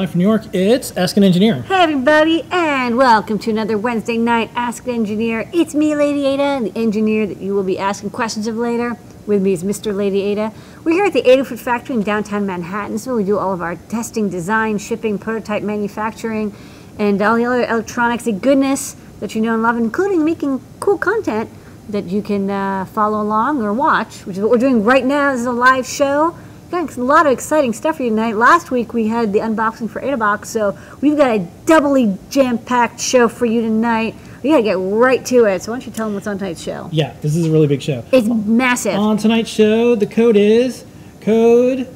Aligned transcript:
Live 0.00 0.12
from 0.12 0.20
New 0.20 0.28
York, 0.28 0.54
it's 0.54 0.96
Ask 0.96 1.18
an 1.18 1.24
Engineer. 1.24 1.60
Hey 1.60 1.82
everybody, 1.82 2.46
and 2.50 2.96
welcome 2.96 3.38
to 3.40 3.50
another 3.50 3.76
Wednesday 3.76 4.16
night 4.16 4.50
Ask 4.54 4.86
an 4.86 4.94
Engineer. 4.94 5.46
It's 5.52 5.74
me, 5.74 5.94
Lady 5.94 6.24
Ada, 6.24 6.70
the 6.70 6.72
engineer 6.74 7.26
that 7.26 7.36
you 7.36 7.54
will 7.54 7.64
be 7.64 7.78
asking 7.78 8.08
questions 8.08 8.46
of 8.46 8.56
later. 8.56 8.96
With 9.26 9.42
me 9.42 9.52
is 9.52 9.62
Mr. 9.62 9.94
Lady 9.94 10.22
Ada. 10.22 10.54
We're 10.84 10.92
here 10.92 11.04
at 11.04 11.12
the 11.12 11.20
Adafruit 11.20 11.58
factory 11.58 11.96
in 11.96 12.02
downtown 12.02 12.46
Manhattan. 12.46 12.98
Where 13.00 13.14
we 13.14 13.24
do 13.24 13.36
all 13.36 13.52
of 13.52 13.60
our 13.60 13.76
testing, 13.76 14.30
design, 14.30 14.78
shipping, 14.78 15.18
prototype 15.18 15.62
manufacturing, 15.62 16.54
and 16.98 17.20
all 17.20 17.36
the 17.36 17.44
other 17.44 17.64
electronics 17.64 18.26
and 18.26 18.40
goodness 18.40 18.96
that 19.18 19.34
you 19.34 19.42
know 19.42 19.52
and 19.52 19.62
love, 19.62 19.76
including 19.76 20.24
making 20.24 20.62
cool 20.80 20.96
content 20.96 21.50
that 21.90 22.06
you 22.06 22.22
can 22.22 22.48
uh, 22.48 22.86
follow 22.86 23.20
along 23.20 23.60
or 23.60 23.74
watch, 23.74 24.24
which 24.24 24.38
is 24.38 24.42
what 24.42 24.50
we're 24.50 24.56
doing 24.56 24.82
right 24.82 25.04
now. 25.04 25.32
This 25.32 25.40
is 25.40 25.46
a 25.46 25.52
live 25.52 25.86
show. 25.86 26.34
Got 26.70 26.96
a 26.96 27.02
lot 27.02 27.26
of 27.26 27.32
exciting 27.32 27.72
stuff 27.72 27.96
for 27.96 28.04
you 28.04 28.10
tonight. 28.10 28.36
Last 28.36 28.70
week 28.70 28.94
we 28.94 29.08
had 29.08 29.32
the 29.32 29.40
unboxing 29.40 29.90
for 29.90 30.00
AdaBox, 30.00 30.46
so 30.46 30.78
we've 31.00 31.16
got 31.16 31.34
a 31.34 31.38
doubly 31.66 32.16
jam-packed 32.30 33.00
show 33.00 33.26
for 33.26 33.44
you 33.44 33.60
tonight. 33.60 34.14
We 34.44 34.50
gotta 34.50 34.62
get 34.62 34.74
right 34.74 35.24
to 35.26 35.46
it. 35.46 35.62
So 35.62 35.72
why 35.72 35.78
don't 35.78 35.86
you 35.86 35.92
tell 35.92 36.06
them 36.06 36.14
what's 36.14 36.28
on 36.28 36.38
tonight's 36.38 36.62
show? 36.62 36.88
Yeah, 36.92 37.16
this 37.22 37.34
is 37.34 37.46
a 37.46 37.50
really 37.50 37.66
big 37.66 37.82
show. 37.82 38.04
It's 38.12 38.28
massive. 38.28 38.94
On 38.94 39.16
tonight's 39.16 39.50
show, 39.50 39.96
the 39.96 40.06
code 40.06 40.36
is 40.36 40.84
Code 41.22 41.88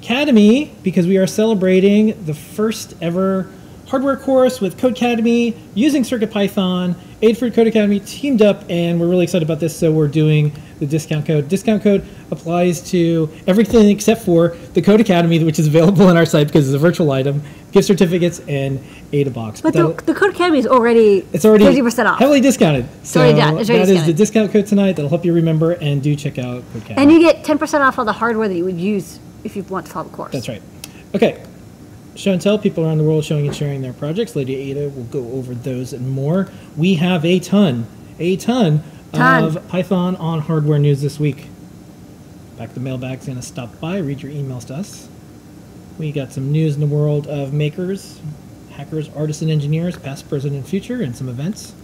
Academy 0.00 0.74
because 0.82 1.06
we 1.06 1.18
are 1.18 1.26
celebrating 1.26 2.24
the 2.24 2.32
first 2.32 2.94
ever 3.02 3.50
hardware 3.88 4.16
course 4.16 4.62
with 4.62 4.78
Codecademy 4.78 5.54
using 5.74 6.04
CircuitPython. 6.04 6.94
Adafruit 7.20 7.52
Codecademy 7.52 8.08
teamed 8.08 8.40
up, 8.40 8.64
and 8.70 8.98
we're 8.98 9.08
really 9.08 9.24
excited 9.24 9.46
about 9.46 9.60
this. 9.60 9.78
So 9.78 9.92
we're 9.92 10.08
doing 10.08 10.52
the 10.82 10.88
discount 10.88 11.24
code. 11.24 11.48
Discount 11.48 11.82
code 11.82 12.04
applies 12.32 12.80
to 12.90 13.30
everything 13.46 13.88
except 13.88 14.22
for 14.22 14.56
the 14.74 14.82
Codecademy, 14.82 15.44
which 15.44 15.60
is 15.60 15.68
available 15.68 16.08
on 16.08 16.16
our 16.16 16.26
site 16.26 16.48
because 16.48 16.68
it's 16.68 16.74
a 16.74 16.78
virtual 16.78 17.12
item, 17.12 17.40
gift 17.70 17.86
certificates, 17.86 18.40
and 18.48 18.80
AdaBox. 19.12 19.62
but 19.62 19.72
the, 19.72 19.88
the 20.04 20.12
Codecademy 20.12 20.58
is 20.58 20.66
already 20.66 21.24
it's 21.32 21.44
already 21.44 21.64
50% 21.64 22.06
off. 22.06 22.18
heavily 22.18 22.40
discounted. 22.40 22.86
So 23.04 23.20
already 23.20 23.38
done. 23.38 23.54
Already 23.54 23.72
that 23.72 23.88
is 23.88 24.06
the 24.06 24.12
discount 24.12 24.50
code 24.50 24.66
tonight. 24.66 24.96
That'll 24.96 25.08
help 25.08 25.24
you 25.24 25.32
remember, 25.32 25.72
and 25.72 26.02
do 26.02 26.16
check 26.16 26.38
out 26.38 26.62
Codecademy. 26.72 26.98
And 26.98 27.12
you 27.12 27.20
get 27.20 27.44
10% 27.44 27.80
off 27.80 27.98
all 27.98 28.04
the 28.04 28.12
hardware 28.12 28.48
that 28.48 28.56
you 28.56 28.64
would 28.64 28.80
use 28.80 29.20
if 29.44 29.54
you 29.54 29.62
want 29.64 29.86
to 29.86 29.92
follow 29.92 30.08
the 30.08 30.16
course. 30.16 30.32
That's 30.32 30.48
right. 30.48 30.62
Okay. 31.14 31.44
Show 32.16 32.32
and 32.32 32.42
tell 32.42 32.58
people 32.58 32.84
around 32.84 32.98
the 32.98 33.04
world 33.04 33.24
showing 33.24 33.46
and 33.46 33.56
sharing 33.56 33.80
their 33.82 33.94
projects. 33.94 34.36
Lady 34.36 34.54
Ada 34.54 34.90
will 34.90 35.04
go 35.04 35.20
over 35.32 35.54
those 35.54 35.92
and 35.92 36.10
more. 36.10 36.50
We 36.76 36.96
have 36.96 37.24
a 37.24 37.38
ton, 37.38 37.86
a 38.18 38.36
ton, 38.36 38.82
Of 39.14 39.68
Python 39.68 40.16
on 40.16 40.40
hardware 40.40 40.78
news 40.78 41.02
this 41.02 41.20
week. 41.20 41.48
Back 42.56 42.72
the 42.72 42.80
mailbag's 42.80 43.26
going 43.26 43.36
to 43.36 43.42
stop 43.42 43.78
by, 43.78 43.98
read 43.98 44.22
your 44.22 44.32
emails 44.32 44.66
to 44.68 44.74
us. 44.74 45.08
We 45.98 46.12
got 46.12 46.32
some 46.32 46.50
news 46.50 46.74
in 46.74 46.80
the 46.80 46.86
world 46.86 47.26
of 47.26 47.52
makers, 47.52 48.18
hackers, 48.70 49.10
artists, 49.14 49.42
and 49.42 49.50
engineers, 49.50 49.96
past, 49.98 50.28
present, 50.28 50.54
and 50.54 50.66
future, 50.66 51.02
and 51.02 51.14
some 51.14 51.28
events. 51.28 51.74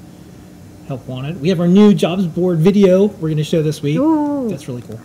Help 0.87 1.07
wanted. 1.07 1.41
We 1.41 1.51
have 1.51 1.61
our 1.61 1.69
new 1.69 1.93
jobs 1.93 2.27
board 2.27 2.59
video 2.59 3.07
we're 3.07 3.29
going 3.29 3.37
to 3.37 3.45
show 3.45 3.63
this 3.63 3.83
week. 3.83 3.99
Ooh. 3.99 4.49
That's 4.49 4.67
really 4.67 4.83
cool. 4.83 5.01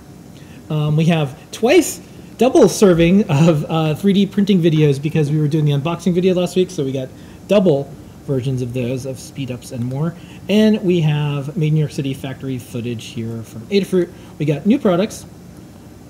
Um, 0.70 0.96
we 0.96 1.06
have 1.06 1.38
twice 1.52 2.00
double 2.38 2.70
serving 2.70 3.24
of 3.24 3.66
uh, 3.66 3.96
3D 3.96 4.32
printing 4.32 4.62
videos 4.62 5.02
because 5.02 5.30
we 5.30 5.40
were 5.40 5.50
doing 5.50 5.66
the 5.66 5.74
unboxing 5.74 6.14
video 6.14 6.34
last 6.34 6.56
week, 6.56 6.70
so 6.70 6.86
we 6.86 6.94
got 6.94 7.10
double 7.50 7.94
versions 8.26 8.62
of 8.62 8.74
those 8.74 9.06
of 9.06 9.20
speed 9.20 9.52
ups 9.52 9.72
and 9.72 9.84
more. 9.84 10.16
And 10.50 10.82
we 10.84 11.02
have 11.02 11.56
Made 11.56 11.74
New 11.74 11.80
York 11.80 11.92
City 11.92 12.14
factory 12.14 12.58
footage 12.58 13.06
here 13.06 13.44
from 13.44 13.62
Adafruit. 13.68 14.12
We 14.40 14.46
got 14.46 14.66
new 14.66 14.80
products. 14.80 15.26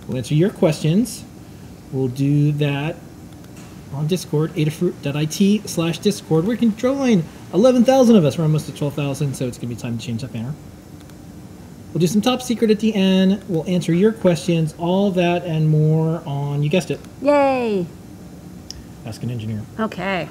We'll 0.08 0.18
answer 0.18 0.36
your 0.36 0.50
questions. 0.50 1.24
We'll 1.92 2.08
do 2.08 2.52
that 2.54 2.96
on 3.94 4.08
Discord, 4.08 4.54
adafruit.it 4.54 5.70
slash 5.70 6.00
Discord. 6.00 6.46
We 6.46 6.58
can 6.58 6.76
join 6.76 7.24
11,000 7.54 8.16
of 8.16 8.26
us. 8.26 8.38
We're 8.38 8.46
almost 8.46 8.68
at 8.70 8.76
12,000, 8.76 9.36
so 9.36 9.48
it's 9.48 9.58
going 9.58 9.70
to 9.70 9.76
be 9.76 9.80
time 9.80 9.98
to 9.98 10.06
change 10.06 10.22
that 10.22 10.34
banner. 10.34 10.54
We'll 11.94 12.00
do 12.00 12.08
some 12.08 12.22
top 12.22 12.42
secret 12.42 12.72
at 12.72 12.80
the 12.80 12.96
end. 12.96 13.44
We'll 13.48 13.68
answer 13.68 13.94
your 13.94 14.12
questions, 14.12 14.74
all 14.80 15.12
that 15.12 15.44
and 15.46 15.70
more 15.70 16.24
on, 16.26 16.64
you 16.64 16.70
guessed 16.70 16.90
it, 16.90 17.00
Yay. 17.22 17.86
Ask 19.06 19.22
an 19.22 19.30
Engineer. 19.30 19.62
Okay. 19.80 20.28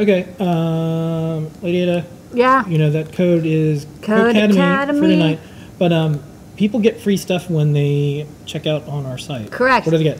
Okay, 0.00 0.26
um, 0.40 1.50
Lady 1.62 1.82
Ada, 1.82 2.06
Yeah. 2.32 2.66
you 2.66 2.78
know 2.78 2.88
that 2.90 3.12
code 3.12 3.44
is 3.44 3.84
Code 4.00 4.34
for 4.34 4.44
Academy. 4.44 5.08
tonight. 5.08 5.38
But 5.78 5.92
um, 5.92 6.20
people 6.56 6.80
get 6.80 6.98
free 6.98 7.18
stuff 7.18 7.50
when 7.50 7.74
they 7.74 8.26
check 8.46 8.66
out 8.66 8.88
on 8.88 9.04
our 9.04 9.18
site. 9.18 9.50
Correct. 9.50 9.84
What 9.84 9.90
do 9.92 9.98
they 9.98 10.04
get? 10.04 10.18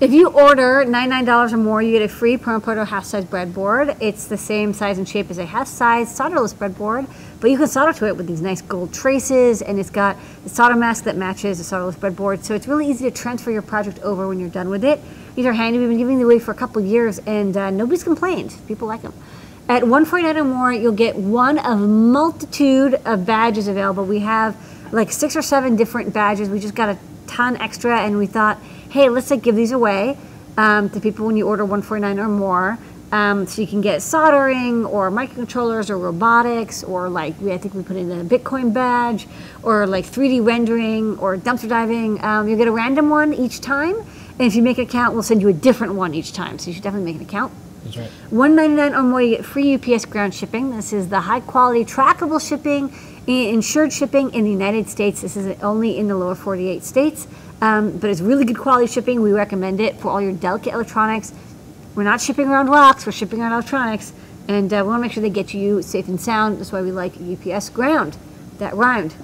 If 0.00 0.12
you 0.12 0.28
order 0.28 0.84
$99 0.84 1.52
or 1.52 1.56
more, 1.56 1.82
you 1.82 1.92
get 1.92 2.02
a 2.02 2.08
free 2.08 2.36
Perma-Proto 2.36 2.84
half-size 2.84 3.24
breadboard. 3.24 3.96
It's 4.00 4.26
the 4.26 4.36
same 4.36 4.72
size 4.72 4.98
and 4.98 5.08
shape 5.08 5.30
as 5.30 5.38
a 5.38 5.46
half-size 5.46 6.08
solderless 6.16 6.54
breadboard, 6.54 7.08
but 7.40 7.50
you 7.50 7.56
can 7.56 7.68
solder 7.68 7.92
to 7.92 8.06
it 8.06 8.16
with 8.16 8.26
these 8.28 8.40
nice 8.40 8.62
gold 8.62 8.92
traces, 8.92 9.62
and 9.62 9.78
it's 9.80 9.90
got 9.90 10.16
the 10.44 10.48
solder 10.48 10.74
mask 10.76 11.04
that 11.04 11.16
matches 11.16 11.58
the 11.58 11.64
solderless 11.76 11.94
breadboard, 11.96 12.42
so 12.44 12.54
it's 12.54 12.66
really 12.66 12.88
easy 12.88 13.08
to 13.08 13.16
transfer 13.16 13.50
your 13.52 13.62
project 13.62 14.00
over 14.00 14.26
when 14.28 14.40
you're 14.40 14.48
done 14.48 14.68
with 14.68 14.84
it. 14.84 15.00
These 15.34 15.46
are 15.46 15.52
handy. 15.52 15.78
We've 15.78 15.88
been 15.88 15.98
giving 15.98 16.18
them 16.18 16.26
away 16.26 16.38
for 16.38 16.50
a 16.50 16.54
couple 16.54 16.82
years, 16.82 17.18
and 17.20 17.56
uh, 17.56 17.70
nobody's 17.70 18.04
complained. 18.04 18.54
People 18.68 18.86
like 18.86 19.02
them. 19.02 19.14
At 19.68 19.82
149 19.82 20.36
or 20.36 20.44
more, 20.44 20.72
you'll 20.72 20.92
get 20.92 21.16
one 21.16 21.58
of 21.58 21.78
multitude 21.78 22.94
of 23.06 23.24
badges 23.24 23.68
available. 23.68 24.04
We 24.04 24.18
have 24.20 24.56
like 24.92 25.10
six 25.10 25.34
or 25.34 25.42
seven 25.42 25.76
different 25.76 26.12
badges. 26.12 26.50
We 26.50 26.60
just 26.60 26.74
got 26.74 26.90
a 26.90 26.98
ton 27.26 27.56
extra, 27.56 28.00
and 28.00 28.18
we 28.18 28.26
thought, 28.26 28.58
hey, 28.90 29.08
let's 29.08 29.30
like 29.30 29.42
give 29.42 29.56
these 29.56 29.72
away 29.72 30.18
um, 30.58 30.90
to 30.90 31.00
people 31.00 31.26
when 31.26 31.36
you 31.36 31.46
order 31.46 31.64
149 31.64 32.18
or 32.18 32.28
more. 32.28 32.78
Um, 33.12 33.46
so 33.46 33.60
you 33.60 33.68
can 33.68 33.82
get 33.82 34.00
soldering 34.00 34.86
or 34.86 35.10
microcontrollers 35.10 35.90
or 35.90 35.98
robotics 35.98 36.82
or 36.82 37.10
like 37.10 37.38
we, 37.42 37.52
I 37.52 37.58
think 37.58 37.74
we 37.74 37.82
put 37.82 37.96
in 37.96 38.10
a 38.10 38.24
Bitcoin 38.24 38.72
badge 38.72 39.26
or 39.62 39.86
like 39.86 40.06
3D 40.06 40.44
rendering 40.44 41.18
or 41.18 41.36
dumpster 41.36 41.68
diving. 41.68 42.24
Um, 42.24 42.48
you'll 42.48 42.56
get 42.56 42.68
a 42.68 42.72
random 42.72 43.10
one 43.10 43.34
each 43.34 43.60
time, 43.60 43.96
and 44.42 44.50
if 44.50 44.56
you 44.56 44.62
make 44.62 44.78
an 44.78 44.88
account, 44.88 45.14
we'll 45.14 45.22
send 45.22 45.40
you 45.40 45.46
a 45.46 45.52
different 45.52 45.94
one 45.94 46.14
each 46.14 46.32
time. 46.32 46.58
So 46.58 46.66
you 46.66 46.74
should 46.74 46.82
definitely 46.82 47.12
make 47.12 47.22
an 47.22 47.28
account. 47.28 47.52
That's 47.84 47.96
right. 47.96 48.10
199 48.30 48.92
or 48.92 49.04
more, 49.04 49.22
you 49.22 49.36
get 49.36 49.44
free 49.44 49.74
UPS 49.76 50.04
ground 50.04 50.34
shipping. 50.34 50.74
This 50.74 50.92
is 50.92 51.08
the 51.08 51.20
high 51.20 51.38
quality 51.38 51.84
trackable 51.84 52.44
shipping, 52.44 52.92
insured 53.28 53.92
shipping 53.92 54.34
in 54.34 54.42
the 54.42 54.50
United 54.50 54.88
States. 54.88 55.20
This 55.20 55.36
is 55.36 55.56
only 55.62 55.96
in 55.96 56.08
the 56.08 56.16
lower 56.16 56.34
48 56.34 56.82
states, 56.82 57.28
um, 57.60 57.96
but 57.98 58.10
it's 58.10 58.20
really 58.20 58.44
good 58.44 58.58
quality 58.58 58.88
shipping. 58.88 59.22
We 59.22 59.30
recommend 59.30 59.78
it 59.78 60.00
for 60.00 60.08
all 60.08 60.20
your 60.20 60.32
delicate 60.32 60.74
electronics. 60.74 61.32
We're 61.94 62.02
not 62.02 62.20
shipping 62.20 62.48
around 62.48 62.66
rocks, 62.66 63.06
we're 63.06 63.12
shipping 63.12 63.42
around 63.42 63.52
electronics, 63.52 64.12
and 64.48 64.74
uh, 64.74 64.78
we 64.78 64.88
want 64.88 64.98
to 64.98 65.02
make 65.02 65.12
sure 65.12 65.22
they 65.22 65.30
get 65.30 65.46
to 65.50 65.56
you 65.56 65.82
safe 65.82 66.08
and 66.08 66.20
sound. 66.20 66.58
That's 66.58 66.72
why 66.72 66.82
we 66.82 66.90
like 66.90 67.12
UPS 67.14 67.68
ground. 67.68 68.16
That 68.58 68.74
rhymed. 68.74 69.14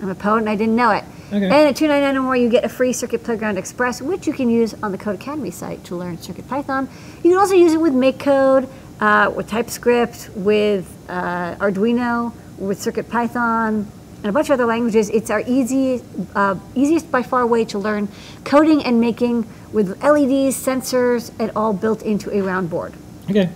I'm 0.00 0.08
a 0.08 0.14
poet 0.14 0.38
and 0.38 0.48
I 0.48 0.54
didn't 0.54 0.76
know 0.76 0.92
it. 0.92 1.02
Okay. 1.28 1.44
And 1.44 1.52
at 1.52 1.76
$2.99 1.76 2.14
or 2.14 2.22
more, 2.22 2.36
you 2.36 2.48
get 2.48 2.64
a 2.64 2.68
free 2.68 2.92
Circuit 2.92 3.22
Playground 3.22 3.58
Express, 3.58 4.00
which 4.00 4.26
you 4.26 4.32
can 4.32 4.48
use 4.48 4.74
on 4.82 4.92
the 4.92 4.98
Codecademy 4.98 5.52
site 5.52 5.84
to 5.84 5.96
learn 5.96 6.16
Circuit 6.18 6.48
Python. 6.48 6.88
You 7.22 7.30
can 7.30 7.38
also 7.38 7.54
use 7.54 7.74
it 7.74 7.80
with 7.80 7.92
MakeCode, 7.92 8.68
uh, 9.00 9.30
with 9.30 9.46
TypeScript, 9.48 10.30
with 10.34 10.90
uh, 11.08 11.56
Arduino, 11.56 12.32
with 12.56 12.80
Circuit 12.80 13.10
Python, 13.10 13.90
and 14.22 14.26
a 14.26 14.32
bunch 14.32 14.48
of 14.48 14.52
other 14.52 14.64
languages. 14.64 15.10
It's 15.10 15.30
our 15.30 15.42
easy, 15.46 16.02
uh, 16.34 16.56
easiest 16.74 17.10
by 17.10 17.22
far 17.22 17.46
way 17.46 17.64
to 17.66 17.78
learn 17.78 18.08
coding 18.44 18.82
and 18.82 18.98
making 18.98 19.46
with 19.72 20.02
LEDs, 20.02 20.56
sensors, 20.56 21.30
and 21.38 21.52
all 21.54 21.74
built 21.74 22.02
into 22.02 22.34
a 22.34 22.40
round 22.40 22.70
board. 22.70 22.94
Okay. 23.28 23.50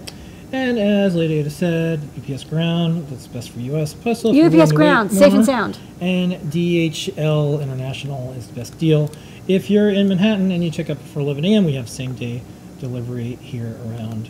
And 0.52 0.78
as 0.78 1.14
Lady 1.14 1.38
Ada 1.38 1.49
said, 1.49 2.00
UPS 2.19 2.44
Ground, 2.44 3.08
that's 3.08 3.26
best 3.26 3.50
for 3.50 3.60
US 3.60 3.94
Postal. 3.94 4.38
UPS 4.38 4.70
Ground, 4.72 5.10
safe 5.10 5.32
and 5.32 5.46
sound. 5.46 5.78
And 5.99 6.34
DHL 6.52 7.62
International 7.62 8.32
is 8.34 8.49
the 8.49 8.52
best 8.52 8.78
deal. 8.78 9.10
If 9.49 9.70
you're 9.70 9.88
in 9.88 10.08
Manhattan 10.08 10.52
and 10.52 10.62
you 10.62 10.70
check 10.70 10.90
out 10.90 10.99
before 10.99 11.22
11 11.22 11.44
a.m., 11.46 11.64
we 11.64 11.72
have 11.75 11.88
same 11.88 12.14
day 12.14 12.43
delivery 12.81 13.37
here 13.37 13.76
around 13.87 14.28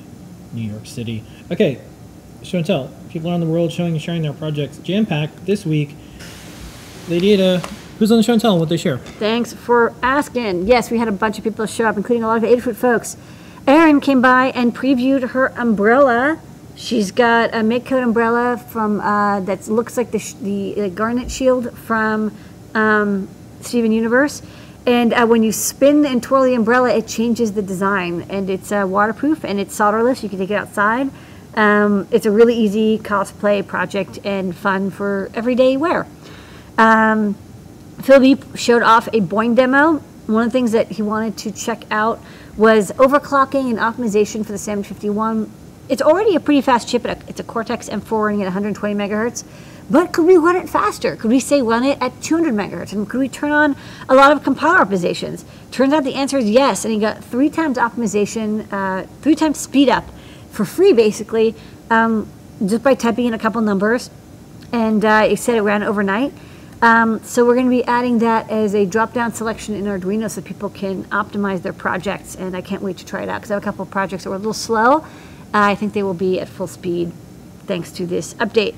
New 0.53 0.63
York 0.63 0.87
City. 0.87 1.25
Okay, 1.51 1.81
show 2.45 2.59
and 2.59 2.67
tell. 2.67 2.91
People 3.11 3.31
around 3.31 3.41
the 3.41 3.47
world 3.47 3.73
showing 3.73 3.95
and 3.95 4.03
sharing 4.03 4.23
their 4.23 4.33
projects. 4.33 4.79
Jam 4.79 5.05
packed 5.07 5.45
this 5.45 5.67
week. 5.67 5.97
Lady 7.09 7.33
Ada, 7.33 7.59
who's 7.99 8.13
on 8.13 8.19
the 8.19 8.23
show 8.23 8.33
and 8.33 8.41
tell 8.41 8.53
and 8.53 8.61
what 8.61 8.69
they 8.69 8.77
share? 8.77 8.99
Thanks 8.99 9.53
for 9.53 9.93
asking. 10.05 10.69
Yes, 10.69 10.89
we 10.89 10.99
had 10.99 11.09
a 11.09 11.13
bunch 11.13 11.37
of 11.39 11.43
people 11.43 11.67
show 11.67 11.87
up, 11.87 11.97
including 11.97 12.23
a 12.23 12.29
lot 12.29 12.37
of 12.37 12.45
Adafruit 12.45 12.77
folks. 12.77 13.17
Erin 13.67 14.01
came 14.01 14.21
by 14.21 14.47
and 14.47 14.75
previewed 14.75 15.31
her 15.31 15.49
umbrella. 15.57 16.41
She's 16.75 17.13
got 17.13 17.55
a 17.55 17.81
Code 17.81 18.03
umbrella 18.03 18.57
from 18.57 19.01
uh, 19.01 19.41
that 19.41 19.69
looks 19.69 19.97
like 19.97 20.11
the 20.11 20.35
the 20.43 20.83
uh, 20.83 20.89
Garnet 20.89 21.31
Shield 21.31 21.77
from 21.79 22.37
um, 22.75 23.29
Steven 23.61 23.93
Universe. 23.93 24.43
And 24.85 25.13
uh, 25.13 25.27
when 25.27 25.45
you 25.45 25.53
spin 25.53 26.05
and 26.05 26.21
twirl 26.21 26.43
the 26.43 26.55
umbrella, 26.55 26.91
it 26.91 27.07
changes 27.07 27.53
the 27.53 27.63
design, 27.63 28.23
and 28.29 28.51
it's 28.51 28.73
uh, 28.73 28.85
waterproof 28.89 29.45
and 29.45 29.61
it's 29.61 29.79
solderless. 29.79 30.25
You 30.25 30.29
can 30.29 30.41
take 30.41 30.51
it 30.51 30.55
outside. 30.55 31.11
Um, 31.55 32.09
it's 32.11 32.27
a 32.27 32.33
really 32.33 32.57
easy 32.57 32.99
cosplay 32.99 33.65
project 33.65 34.19
and 34.25 34.57
fun 34.57 34.91
for 34.91 35.31
everyday 35.35 35.77
wear. 35.77 36.07
Um, 36.79 37.37
showed 38.57 38.83
off 38.83 39.07
a 39.09 39.21
Boing 39.21 39.55
demo. 39.55 40.03
One 40.27 40.45
of 40.45 40.49
the 40.49 40.53
things 40.53 40.73
that 40.73 40.93
he 40.93 41.03
wanted 41.03 41.37
to 41.39 41.53
check 41.53 41.85
out 41.91 42.21
was 42.57 42.93
overclocking 42.93 43.71
and 43.71 43.79
optimization 43.79 44.45
for 44.45 44.53
the 44.53 44.59
751. 44.59 45.51
It's 45.89 46.03
already 46.03 46.37
a 46.37 46.41
pretty 46.41 46.61
fast 46.61 46.89
chip. 46.89 47.05
It's 47.07 47.41
a 47.41 47.45
Cortex 47.45 47.89
M4 47.89 48.25
running 48.25 48.43
at 48.43 48.47
120 48.47 48.95
megahertz. 48.95 49.45
But 49.91 50.13
could 50.13 50.27
we 50.27 50.37
run 50.37 50.57
it 50.57 50.69
faster? 50.69 51.17
Could 51.17 51.31
we 51.31 51.41
say 51.41 51.61
run 51.61 51.85
it 51.85 51.99
at 52.01 52.23
200 52.23 52.55
megahertz? 52.55 52.93
And 52.93 53.09
could 53.09 53.19
we 53.19 53.29
turn 53.29 53.51
on 53.51 53.77
a 54.09 54.15
lot 54.15 54.33
of 54.33 54.43
compiler 54.43 54.85
optimizations? 54.85 55.45
Turns 55.71 55.93
out 55.93 56.05
the 56.05 56.15
answer 56.15 56.39
is 56.39 56.49
yes. 56.49 56.85
And 56.85 56.95
he 56.95 57.01
got 57.01 57.23
three 57.23 57.51
times 57.51 57.79
optimization, 57.79 58.67
uh, 58.73 59.07
three 59.23 59.35
times 59.35 59.59
speed 59.59 59.89
up 59.89 60.05
for 60.51 60.65
free, 60.65 60.93
basically, 60.93 61.55
um, 61.91 62.29
just 62.65 62.83
by 62.83 62.95
typing 62.95 63.27
in 63.27 63.35
a 63.35 63.39
couple 63.39 63.61
numbers. 63.61 64.09
And 64.73 65.05
uh, 65.05 65.29
he 65.29 65.37
said 65.37 65.57
it 65.57 65.63
ran 65.63 65.83
overnight. 65.83 66.33
Um, 66.83 67.23
so 67.23 67.47
we're 67.47 67.55
going 67.55 67.67
to 67.67 67.71
be 67.71 67.85
adding 67.85 68.19
that 68.19 68.51
as 68.51 68.75
a 68.75 68.85
drop-down 68.85 69.33
selection 69.33 69.77
in 69.77 69.85
Arduino 69.85 70.29
so 70.29 70.43
people 70.43 70.69
can 70.69 71.05
optimize 71.05 71.63
their 71.63 71.73
projects. 71.73 72.35
And 72.35 72.57
I 72.57 72.61
can't 72.61 72.83
wait 72.83 72.99
to 72.99 73.07
try 73.07 73.23
it 73.23 73.29
out 73.29 73.41
because 73.41 73.53
I 73.53 73.55
have 73.55 73.63
a 73.63 73.65
couple 73.65 73.85
of 73.85 73.91
projects 73.91 74.25
that 74.25 74.31
were 74.31 74.37
a 74.37 74.39
little 74.41 74.53
slow. 74.53 74.97
Uh, 74.97 75.05
I 75.53 75.77
think 75.77 75.93
they 75.93 76.03
will 76.03 76.13
be 76.13 76.41
at 76.41 76.49
full 76.49 76.67
speed 76.67 77.13
thanks 77.67 77.93
to 77.93 78.07
this 78.07 78.35
update. 78.35 78.75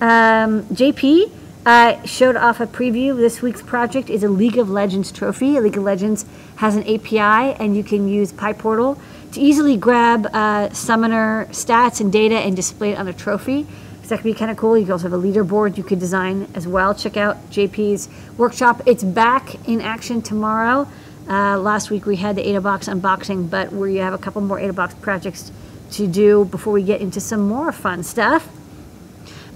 Um, 0.00 0.64
JP 0.68 1.30
uh, 1.66 2.02
showed 2.06 2.34
off 2.34 2.60
a 2.60 2.66
preview. 2.66 3.14
This 3.14 3.42
week's 3.42 3.62
project 3.62 4.08
is 4.08 4.24
a 4.24 4.28
League 4.28 4.56
of 4.56 4.70
Legends 4.70 5.12
trophy. 5.12 5.60
League 5.60 5.76
of 5.76 5.82
Legends 5.82 6.24
has 6.56 6.76
an 6.76 6.82
API, 6.82 7.54
and 7.60 7.76
you 7.76 7.84
can 7.84 8.08
use 8.08 8.32
PyPortal 8.32 8.98
to 9.32 9.40
easily 9.40 9.76
grab 9.76 10.26
uh, 10.32 10.70
summoner 10.70 11.46
stats 11.50 12.00
and 12.00 12.10
data 12.10 12.36
and 12.36 12.56
display 12.56 12.92
it 12.92 12.98
on 12.98 13.06
a 13.06 13.12
trophy. 13.12 13.66
That 14.12 14.18
could 14.18 14.24
be 14.24 14.34
kind 14.34 14.50
of 14.50 14.58
cool. 14.58 14.76
You 14.76 14.92
also 14.92 15.08
have 15.08 15.14
a 15.14 15.22
leaderboard 15.22 15.78
you 15.78 15.82
could 15.82 15.98
design 15.98 16.46
as 16.54 16.68
well. 16.68 16.94
Check 16.94 17.16
out 17.16 17.38
JP's 17.48 18.10
workshop. 18.36 18.82
It's 18.84 19.02
back 19.02 19.66
in 19.66 19.80
action 19.80 20.20
tomorrow. 20.20 20.86
Uh, 21.26 21.58
last 21.58 21.88
week 21.88 22.04
we 22.04 22.16
had 22.16 22.36
the 22.36 22.42
AdaBox 22.42 22.92
unboxing, 22.92 23.48
but 23.48 23.72
we 23.72 23.96
have 23.96 24.12
a 24.12 24.18
couple 24.18 24.42
more 24.42 24.58
AdaBox 24.58 25.00
projects 25.00 25.50
to 25.92 26.06
do 26.06 26.44
before 26.44 26.74
we 26.74 26.82
get 26.82 27.00
into 27.00 27.20
some 27.20 27.48
more 27.48 27.72
fun 27.72 28.02
stuff. 28.02 28.50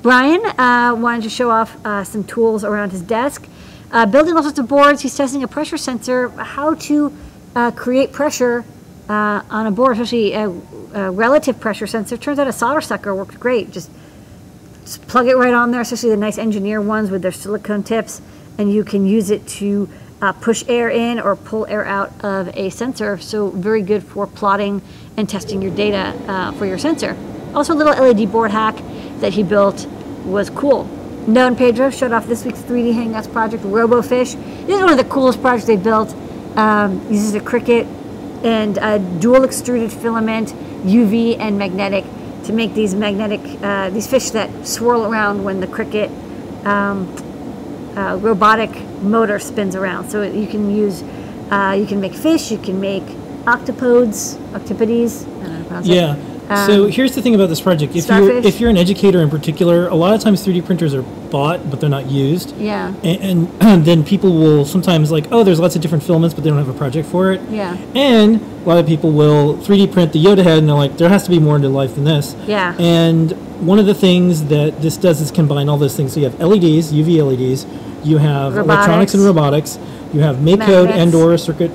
Brian 0.01 0.43
uh, 0.59 0.95
wanted 0.99 1.25
to 1.25 1.29
show 1.29 1.51
off 1.51 1.77
uh, 1.85 2.03
some 2.03 2.25
tools 2.25 2.65
around 2.65 2.93
his 2.93 3.03
desk. 3.03 3.47
Uh, 3.93 4.07
building 4.07 4.35
all 4.35 4.43
sorts 4.43 4.59
of 4.59 4.67
boards, 4.67 5.03
he's 5.03 5.15
testing 5.15 5.43
a 5.43 5.49
pressure 5.49 5.77
sensor, 5.77 6.31
how 6.31 6.73
to 6.77 7.15
uh, 7.55 7.71
create 7.73 8.11
pressure 8.11 8.65
uh, 9.11 9.43
on 9.51 9.67
a 9.67 9.71
board, 9.71 9.99
especially 9.99 10.33
a, 10.33 10.49
a, 10.95 11.11
relative 11.11 11.61
pressure 11.61 11.87
sensor. 11.87 12.17
Turns 12.17 12.39
out 12.39 12.49
a 12.49 12.53
solder 12.55 12.81
sucker 12.81 13.15
worked 13.15 13.39
great. 13.39 13.71
Just, 13.71 13.91
just 14.87 15.07
plug 15.09 15.27
it 15.27 15.37
right 15.37 15.53
on 15.53 15.73
there, 15.73 15.81
especially 15.81 16.11
the 16.11 16.17
nice 16.17 16.39
engineer 16.39 16.81
ones 16.81 17.11
with 17.11 17.21
their 17.21 17.33
silicone 17.33 17.83
tips, 17.83 18.23
and 18.57 18.73
you 18.73 18.85
can 18.85 19.05
use 19.05 19.31
it 19.31 19.45
to 19.49 19.89
uh, 20.23 20.33
push 20.33 20.65
air 20.69 20.89
in 20.89 21.19
or 21.19 21.35
pull 21.35 21.67
air 21.67 21.85
out 21.85 22.13
of 22.25 22.49
a 22.57 22.71
sensor. 22.71 23.19
So 23.19 23.51
very 23.51 23.83
good 23.83 24.05
for 24.05 24.29
plotting 24.29 24.81
and 25.17 25.29
testing 25.29 25.61
your 25.61 25.75
data 25.75 26.17
uh, 26.29 26.53
for 26.53 26.67
your 26.67 26.79
sensor. 26.79 27.17
Also 27.53 27.75
a 27.75 27.77
little 27.77 27.95
LED 27.95 28.31
board 28.31 28.53
hack 28.53 28.77
that 29.19 29.33
he 29.33 29.43
built 29.43 29.87
was 30.25 30.51
cool. 30.51 30.85
Known 31.27 31.57
Pedro 31.57 31.91
showed 31.91 32.13
off 32.13 32.29
this 32.29 32.45
week's 32.45 32.61
3D 32.61 32.95
Hangouts 32.95 33.31
project, 33.31 33.65
RoboFish. 33.65 34.67
This 34.67 34.77
is 34.77 34.81
one 34.81 34.91
of 34.93 34.99
the 34.99 35.11
coolest 35.13 35.41
projects 35.41 35.67
they 35.67 35.77
built. 35.77 36.15
Um, 36.57 37.05
uses 37.11 37.35
a 37.35 37.41
Crickit 37.41 37.87
and 38.45 38.79
a 38.79 39.01
dual 39.19 39.43
extruded 39.43 39.93
filament, 39.93 40.51
UV 40.85 41.39
and 41.41 41.59
magnetic, 41.59 42.05
to 42.47 42.53
make 42.53 42.75
these 42.75 42.95
magnetic, 42.95 43.41
uh, 43.63 43.91
these 43.91 44.07
fish 44.07 44.31
that 44.31 44.67
swirl 44.67 45.05
around 45.07 45.45
when 45.45 45.61
the 45.61 45.67
Crickit 45.67 46.11
um, 46.65 47.07
uh, 47.97 48.17
robotic 48.17 48.71
motor 49.03 49.39
spins 49.39 49.75
around. 49.75 50.11
So 50.11 50.23
you 50.23 50.47
can 50.47 50.75
use, 50.75 51.03
uh, 51.51 51.77
you 51.79 51.87
can 51.87 52.01
make 52.01 52.15
fish, 52.15 52.51
you 52.51 52.59
can 52.59 52.81
make 52.81 53.05
octopodes, 53.45 54.37
octopodes. 54.53 55.27
Yeah. 55.85 56.17
Um, 56.49 56.67
so 56.67 56.87
here's 56.87 57.15
the 57.15 57.23
thing 57.23 57.35
about 57.35 57.49
this 57.49 57.61
project. 57.61 57.95
If 57.97 58.05
starfish. 58.05 58.29
you're 58.29 58.39
if 58.47 58.61
you're 58.61 58.71
an 58.71 58.77
educator 58.77 59.21
in 59.21 59.31
particular, 59.31 59.89
a 59.89 59.95
lot 59.95 60.15
of 60.15 60.21
times 60.21 60.47
3D 60.47 60.65
printers 60.65 60.95
are 60.95 61.03
bought, 61.03 61.71
but 61.71 61.81
they're 61.81 61.91
not 61.91 62.07
used. 62.07 62.57
Yeah. 62.57 62.95
And, 63.03 63.51
and 63.61 63.85
then 63.87 64.05
people 64.05 64.33
will 64.33 64.65
sometimes 64.65 65.11
like, 65.11 65.27
oh, 65.33 65.43
there's 65.45 65.59
lots 65.61 65.77
of 65.77 65.83
different 65.83 66.05
filaments, 66.05 66.35
but 66.35 66.45
they 66.45 66.51
don't 66.51 66.59
have 66.59 66.69
a 66.69 66.79
project 66.79 67.09
for 67.09 67.33
it. 67.33 67.41
Yeah. 67.51 67.77
And 67.95 68.37
a 68.41 68.69
lot 68.69 68.79
of 68.79 68.87
people 68.87 69.11
will 69.11 69.57
3D 69.59 69.93
print 69.93 70.13
the 70.13 70.25
Yoda 70.25 70.45
head, 70.45 70.59
and 70.59 70.69
they're 70.69 70.77
like, 70.77 70.97
there 70.99 71.09
has 71.09 71.25
to 71.25 71.31
be 71.31 71.39
more 71.39 71.57
into 71.57 71.69
life 71.69 71.95
than 71.95 72.05
this. 72.05 72.35
Yeah. 72.47 72.77
And 72.79 73.33
one 73.67 73.79
of 73.79 73.87
the 73.87 73.95
things 73.95 74.45
that 74.47 74.83
this 74.83 74.97
does 74.97 75.21
is 75.21 75.31
combine 75.31 75.69
all 75.69 75.79
those 75.79 75.97
things. 75.97 76.13
So 76.13 76.21
you 76.21 76.29
have 76.29 76.39
LEDs, 76.41 76.93
UV 76.93 77.23
LEDs, 77.25 77.67
you 78.07 78.19
have 78.19 78.55
Robotics. 78.55 78.77
electronics 78.77 79.15
and 79.15 79.25
robotics, 79.25 79.79
you 80.13 80.21
have 80.21 80.43
make 80.43 80.61
code 80.61 80.91
and 80.91 81.15
or 81.15 81.37
circuit 81.39 81.71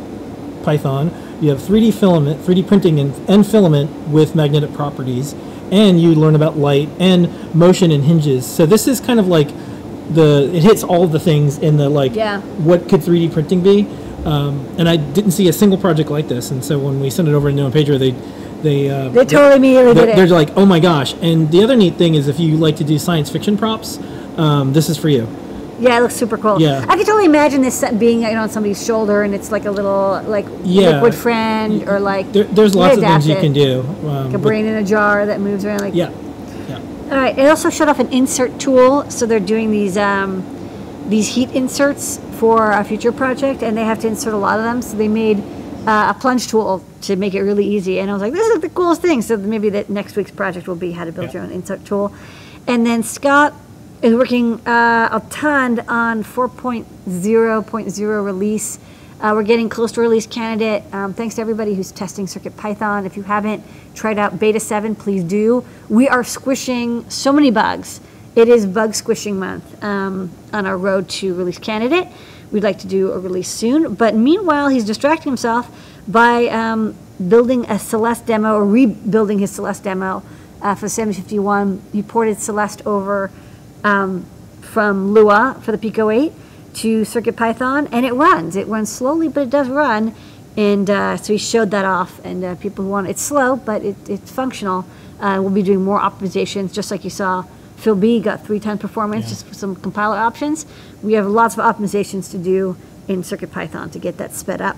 Python. 0.64 1.10
You 1.42 1.50
have 1.50 1.60
3D 1.60 1.94
filament, 1.94 2.40
3D 2.42 2.68
printing 2.68 3.00
and, 3.00 3.14
and 3.30 3.46
filament 3.46 3.90
with 4.10 4.36
magnetic 4.36 4.74
properties, 4.74 5.34
and 5.72 6.00
you 6.00 6.14
learn 6.14 6.36
about 6.36 6.56
light 6.58 6.88
and 7.00 7.54
motion 7.56 7.92
and 7.92 8.04
hinges. 8.04 8.46
So 8.46 8.66
this 8.68 8.88
is 8.88 9.00
kind 9.02 9.20
of 9.20 9.28
like 9.28 9.50
the 10.14 10.52
it 10.54 10.62
hits 10.64 10.84
all 10.84 11.08
the 11.08 11.20
things 11.20 11.58
in 11.58 11.78
the 11.78 11.90
like 11.90 12.14
Yeah. 12.16 12.42
what 12.42 12.88
could 12.88 13.02
3D 13.02 13.34
printing 13.34 13.62
be. 13.62 13.88
Um, 14.24 14.68
and 14.78 14.88
I 14.88 14.98
didn't 14.98 15.32
see 15.32 15.48
a 15.48 15.54
single 15.54 15.80
project 15.80 16.12
like 16.12 16.28
this, 16.28 16.52
and 16.52 16.64
so 16.64 16.78
when 16.78 17.00
we 17.00 17.10
sent 17.10 17.28
it 17.28 17.34
over 17.34 17.50
to 17.50 17.56
Noe 17.56 17.72
Pedro, 17.72 17.98
they 17.98 18.12
they 18.62 18.88
uh, 18.88 19.10
They 19.10 19.26
totally 19.26 19.56
immediately 19.56 19.94
they're, 19.96 20.06
did 20.06 20.16
they're 20.16 20.28
like, 20.28 20.52
oh 20.56 20.66
my 20.68 20.80
gosh! 20.80 21.16
And 21.24 21.50
the 21.52 21.64
other 21.64 21.76
neat 21.76 21.96
thing 21.96 22.14
is, 22.14 22.28
if 22.28 22.40
you 22.40 22.56
like 22.58 22.76
to 22.76 22.84
do 22.84 23.00
science 23.00 23.32
fiction 23.32 23.58
props, 23.58 23.98
um, 24.38 24.74
this 24.74 24.90
is 24.90 24.98
for 24.98 25.10
you. 25.10 25.28
Yeah, 25.82 25.98
it 25.98 26.02
looks 26.02 26.16
super 26.16 26.38
cool. 26.38 26.62
Yeah. 26.62 26.86
I 26.88 26.96
could 26.96 27.06
totally 27.08 27.26
imagine 27.26 27.62
this 27.62 27.84
being 27.98 28.22
you 28.22 28.32
know, 28.34 28.44
on 28.44 28.50
somebody's 28.50 28.86
shoulder 28.86 29.24
and 29.24 29.34
it's 29.34 29.52
like 29.52 29.66
a 29.66 29.72
little 29.72 30.22
like 30.28 30.46
Yeah. 30.64 30.92
liquid 30.92 31.16
friend 31.16 31.90
or 31.90 32.00
like 32.00 32.32
There, 32.32 32.44
there's 32.46 32.76
lots 32.76 32.98
of 32.98 33.04
things 33.04 33.28
you 33.28 33.36
it. 33.36 33.42
can 33.42 33.52
do. 33.54 33.80
Um, 33.82 34.26
like 34.26 34.34
a 34.36 34.38
brain 34.38 34.66
in 34.66 34.76
a 34.76 34.84
jar 34.84 35.26
that 35.26 35.40
moves 35.40 35.66
around 35.66 35.82
like 35.82 35.96
yeah, 35.96 36.12
yeah. 36.70 36.78
All 37.12 37.18
right. 37.18 37.36
It 37.38 37.48
also 37.50 37.70
showed 37.72 37.90
off 37.90 38.00
an 38.00 38.14
insert 38.14 38.60
tool, 38.60 39.10
so 39.10 39.26
they're 39.26 39.40
doing 39.56 39.72
these 39.72 39.98
um, 39.98 40.44
these 41.10 41.28
heat 41.36 41.50
inserts 41.52 42.20
for 42.40 42.72
a 42.72 42.84
future 42.84 43.12
project, 43.12 43.64
and 43.64 43.76
they 43.76 43.84
have 43.84 44.00
to 44.00 44.08
insert 44.08 44.34
a 44.34 44.38
lot 44.38 44.60
of 44.60 44.64
them. 44.64 44.82
So 44.82 44.96
they 44.98 45.08
made 45.10 45.40
uh, 45.88 46.14
a 46.16 46.18
plunge 46.20 46.48
tool 46.48 46.84
to 47.02 47.16
make 47.16 47.34
it 47.34 47.42
really 47.42 47.66
easy. 47.66 48.00
And 48.00 48.10
I 48.10 48.14
was 48.14 48.22
like, 48.22 48.34
this 48.34 48.48
is 48.48 48.62
the 48.62 48.70
coolest 48.70 49.02
thing. 49.02 49.22
So 49.24 49.36
maybe 49.36 49.70
that 49.72 49.90
next 49.90 50.16
week's 50.16 50.32
project 50.32 50.68
will 50.68 50.76
be 50.76 50.92
how 50.92 51.06
to 51.06 51.12
build 51.12 51.28
Yeah. 51.28 51.34
your 51.34 51.44
own 51.44 51.52
insert 51.52 51.84
tool. 51.86 52.14
And 52.68 52.86
then 52.86 53.02
Scott 53.04 53.54
is 54.02 54.16
working 54.16 54.60
uh, 54.68 55.10
a 55.12 55.22
ton 55.30 55.80
on 55.82 56.24
4.0.0 56.24 58.26
release. 58.26 58.80
Uh, 59.20 59.34
we're 59.36 59.44
getting 59.44 59.70
close 59.70 59.92
to 59.92 60.02
release 60.02 60.26
candidate. 60.26 60.82
Um, 60.92 61.14
thanks 61.14 61.36
to 61.36 61.42
everybody 61.42 61.76
who's 61.76 61.92
testing 61.92 62.26
Circuit 62.26 62.58
Python. 62.58 63.06
If 63.06 63.16
you 63.16 63.22
haven't 63.22 63.64
tried 63.94 64.18
out 64.18 64.40
Beta 64.40 64.60
7, 64.60 64.96
please 64.96 65.24
do. 65.24 65.64
We 65.88 66.08
are 66.08 66.24
squishing 66.24 67.08
so 67.12 67.32
many 67.32 67.52
bugs. 67.52 68.02
It 68.36 68.50
is 68.50 68.66
bug 68.66 68.96
squishing 68.96 69.38
month 69.38 69.84
um, 69.84 70.32
on 70.52 70.66
our 70.66 70.78
road 70.78 71.08
to 71.10 71.36
release 71.36 71.60
candidate. 71.60 72.08
We'd 72.52 72.64
like 72.64 72.80
to 72.80 72.88
do 72.88 73.12
a 73.12 73.20
release 73.20 73.50
soon. 73.50 73.94
But 73.94 74.16
meanwhile, 74.16 74.70
he's 74.70 74.86
distracting 74.86 75.30
himself 75.30 75.70
by 76.08 76.48
um, 76.48 76.96
building 77.28 77.70
a 77.70 77.78
Celeste 77.78 78.26
demo 78.26 78.56
or 78.56 78.66
rebuilding 78.66 79.38
his 79.38 79.52
Celeste 79.52 79.84
demo 79.84 80.24
uh, 80.64 80.74
for 80.74 80.90
751. 80.90 81.84
He 81.94 82.02
ported 82.02 82.40
Celeste 82.40 82.82
over 82.88 83.30
um, 83.84 84.26
from 84.62 85.14
Lua 85.14 85.60
for 85.62 85.72
the 85.72 85.78
Pico 85.78 86.10
8 86.10 86.32
to 86.76 87.02
CircuitPython, 87.02 87.90
and 87.92 88.06
it 88.06 88.14
runs. 88.14 88.56
It 88.56 88.68
runs 88.68 88.92
slowly, 88.92 89.28
but 89.28 89.44
it 89.44 89.50
does 89.50 89.68
run. 89.68 90.16
And 90.58 90.90
uh, 90.90 91.18
so 91.18 91.34
he 91.34 91.40
showed 91.40 91.72
that 91.72 91.86
off, 91.86 92.24
and 92.26 92.44
uh, 92.44 92.56
people 92.56 92.86
who 92.86 92.92
want 92.92 93.08
it's 93.08 93.22
slow, 93.22 93.56
but 93.56 93.84
it, 93.84 93.96
it's 94.10 94.32
functional. 94.32 94.86
Uh, 95.20 95.40
we'll 95.42 95.52
be 95.52 95.64
doing 95.64 95.84
more 95.84 96.00
optimizations, 96.00 96.74
just 96.74 96.92
like 96.92 97.04
you 97.04 97.10
saw. 97.10 97.44
Phil 97.78 97.96
B 97.96 98.20
got 98.20 98.46
three 98.46 98.60
times 98.60 98.80
performance, 98.82 99.30
just 99.30 99.48
with 99.48 99.58
some 99.58 99.76
compiler 99.76 100.18
options. 100.18 100.66
We 101.02 101.14
have 101.14 101.26
lots 101.26 101.58
of 101.58 101.64
optimizations 101.64 102.30
to 102.32 102.38
do 102.38 102.78
in 103.08 103.24
CircuitPython 103.24 103.92
to 103.94 104.00
get 104.00 104.18
that 104.18 104.34
sped 104.34 104.62
up. 104.62 104.78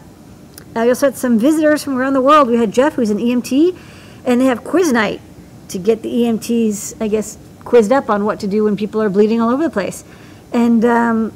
Uh, 0.76 0.82
we 0.84 0.90
also 0.90 1.08
had 1.08 1.18
some 1.18 1.38
visitors 1.38 1.84
from 1.84 1.98
around 1.98 2.14
the 2.14 2.22
world. 2.22 2.48
We 2.48 2.58
had 2.58 2.72
Jeff, 2.72 2.94
who's 2.94 3.10
an 3.10 3.18
EMT, 3.18 3.78
and 4.26 4.40
they 4.40 4.46
have 4.46 4.64
quiz 4.64 4.92
night 4.92 5.22
to 5.70 5.78
get 5.78 6.02
the 6.02 6.10
EMTs, 6.10 7.02
I 7.02 7.08
guess, 7.08 7.38
quizzed 7.64 7.92
up 7.92 8.10
on 8.10 8.26
what 8.26 8.40
to 8.42 8.48
do 8.48 8.64
when 8.64 8.78
people 8.78 9.02
are 9.02 9.10
bleeding 9.10 9.42
all 9.42 9.50
over 9.50 9.64
the 9.64 9.70
place. 9.70 10.04
And 10.52 10.84
um, 10.86 11.34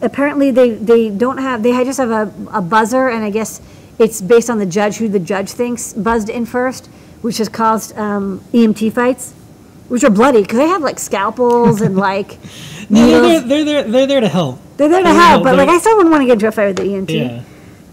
apparently, 0.00 0.50
they, 0.50 0.70
they 0.70 1.10
don't 1.10 1.38
have, 1.38 1.62
they 1.62 1.72
just 1.84 1.98
have 1.98 2.10
a, 2.10 2.32
a 2.52 2.62
buzzer, 2.62 3.08
and 3.08 3.24
I 3.24 3.30
guess 3.30 3.60
it's 3.98 4.20
based 4.20 4.50
on 4.50 4.58
the 4.58 4.66
judge, 4.66 4.96
who 4.96 5.08
the 5.08 5.18
judge 5.18 5.50
thinks 5.50 5.92
buzzed 5.92 6.28
in 6.28 6.46
first, 6.46 6.86
which 7.22 7.38
has 7.38 7.48
caused 7.48 7.96
um, 7.96 8.40
EMT 8.52 8.92
fights, 8.92 9.32
which 9.88 10.04
are 10.04 10.10
bloody, 10.10 10.42
because 10.42 10.58
they 10.58 10.68
have 10.68 10.82
like 10.82 10.98
scalpels 10.98 11.80
and 11.80 11.96
like 12.08 12.38
No, 12.88 13.06
they're, 13.06 13.40
there, 13.40 13.64
they're. 13.64 13.82
They're 13.84 14.06
there 14.06 14.20
to 14.20 14.28
help. 14.28 14.58
They're 14.76 14.88
there 14.88 15.00
to 15.00 15.04
They're 15.04 15.14
help, 15.14 15.44
but 15.44 15.56
like 15.56 15.68
I 15.68 15.78
still 15.78 15.96
wouldn't 15.96 16.12
want 16.12 16.22
to 16.22 16.26
get 16.26 16.34
into 16.34 16.48
a 16.48 16.52
fight 16.52 16.68
with 16.68 16.76
the 16.76 16.82
EMT. 16.84 17.10
Yeah. 17.10 17.42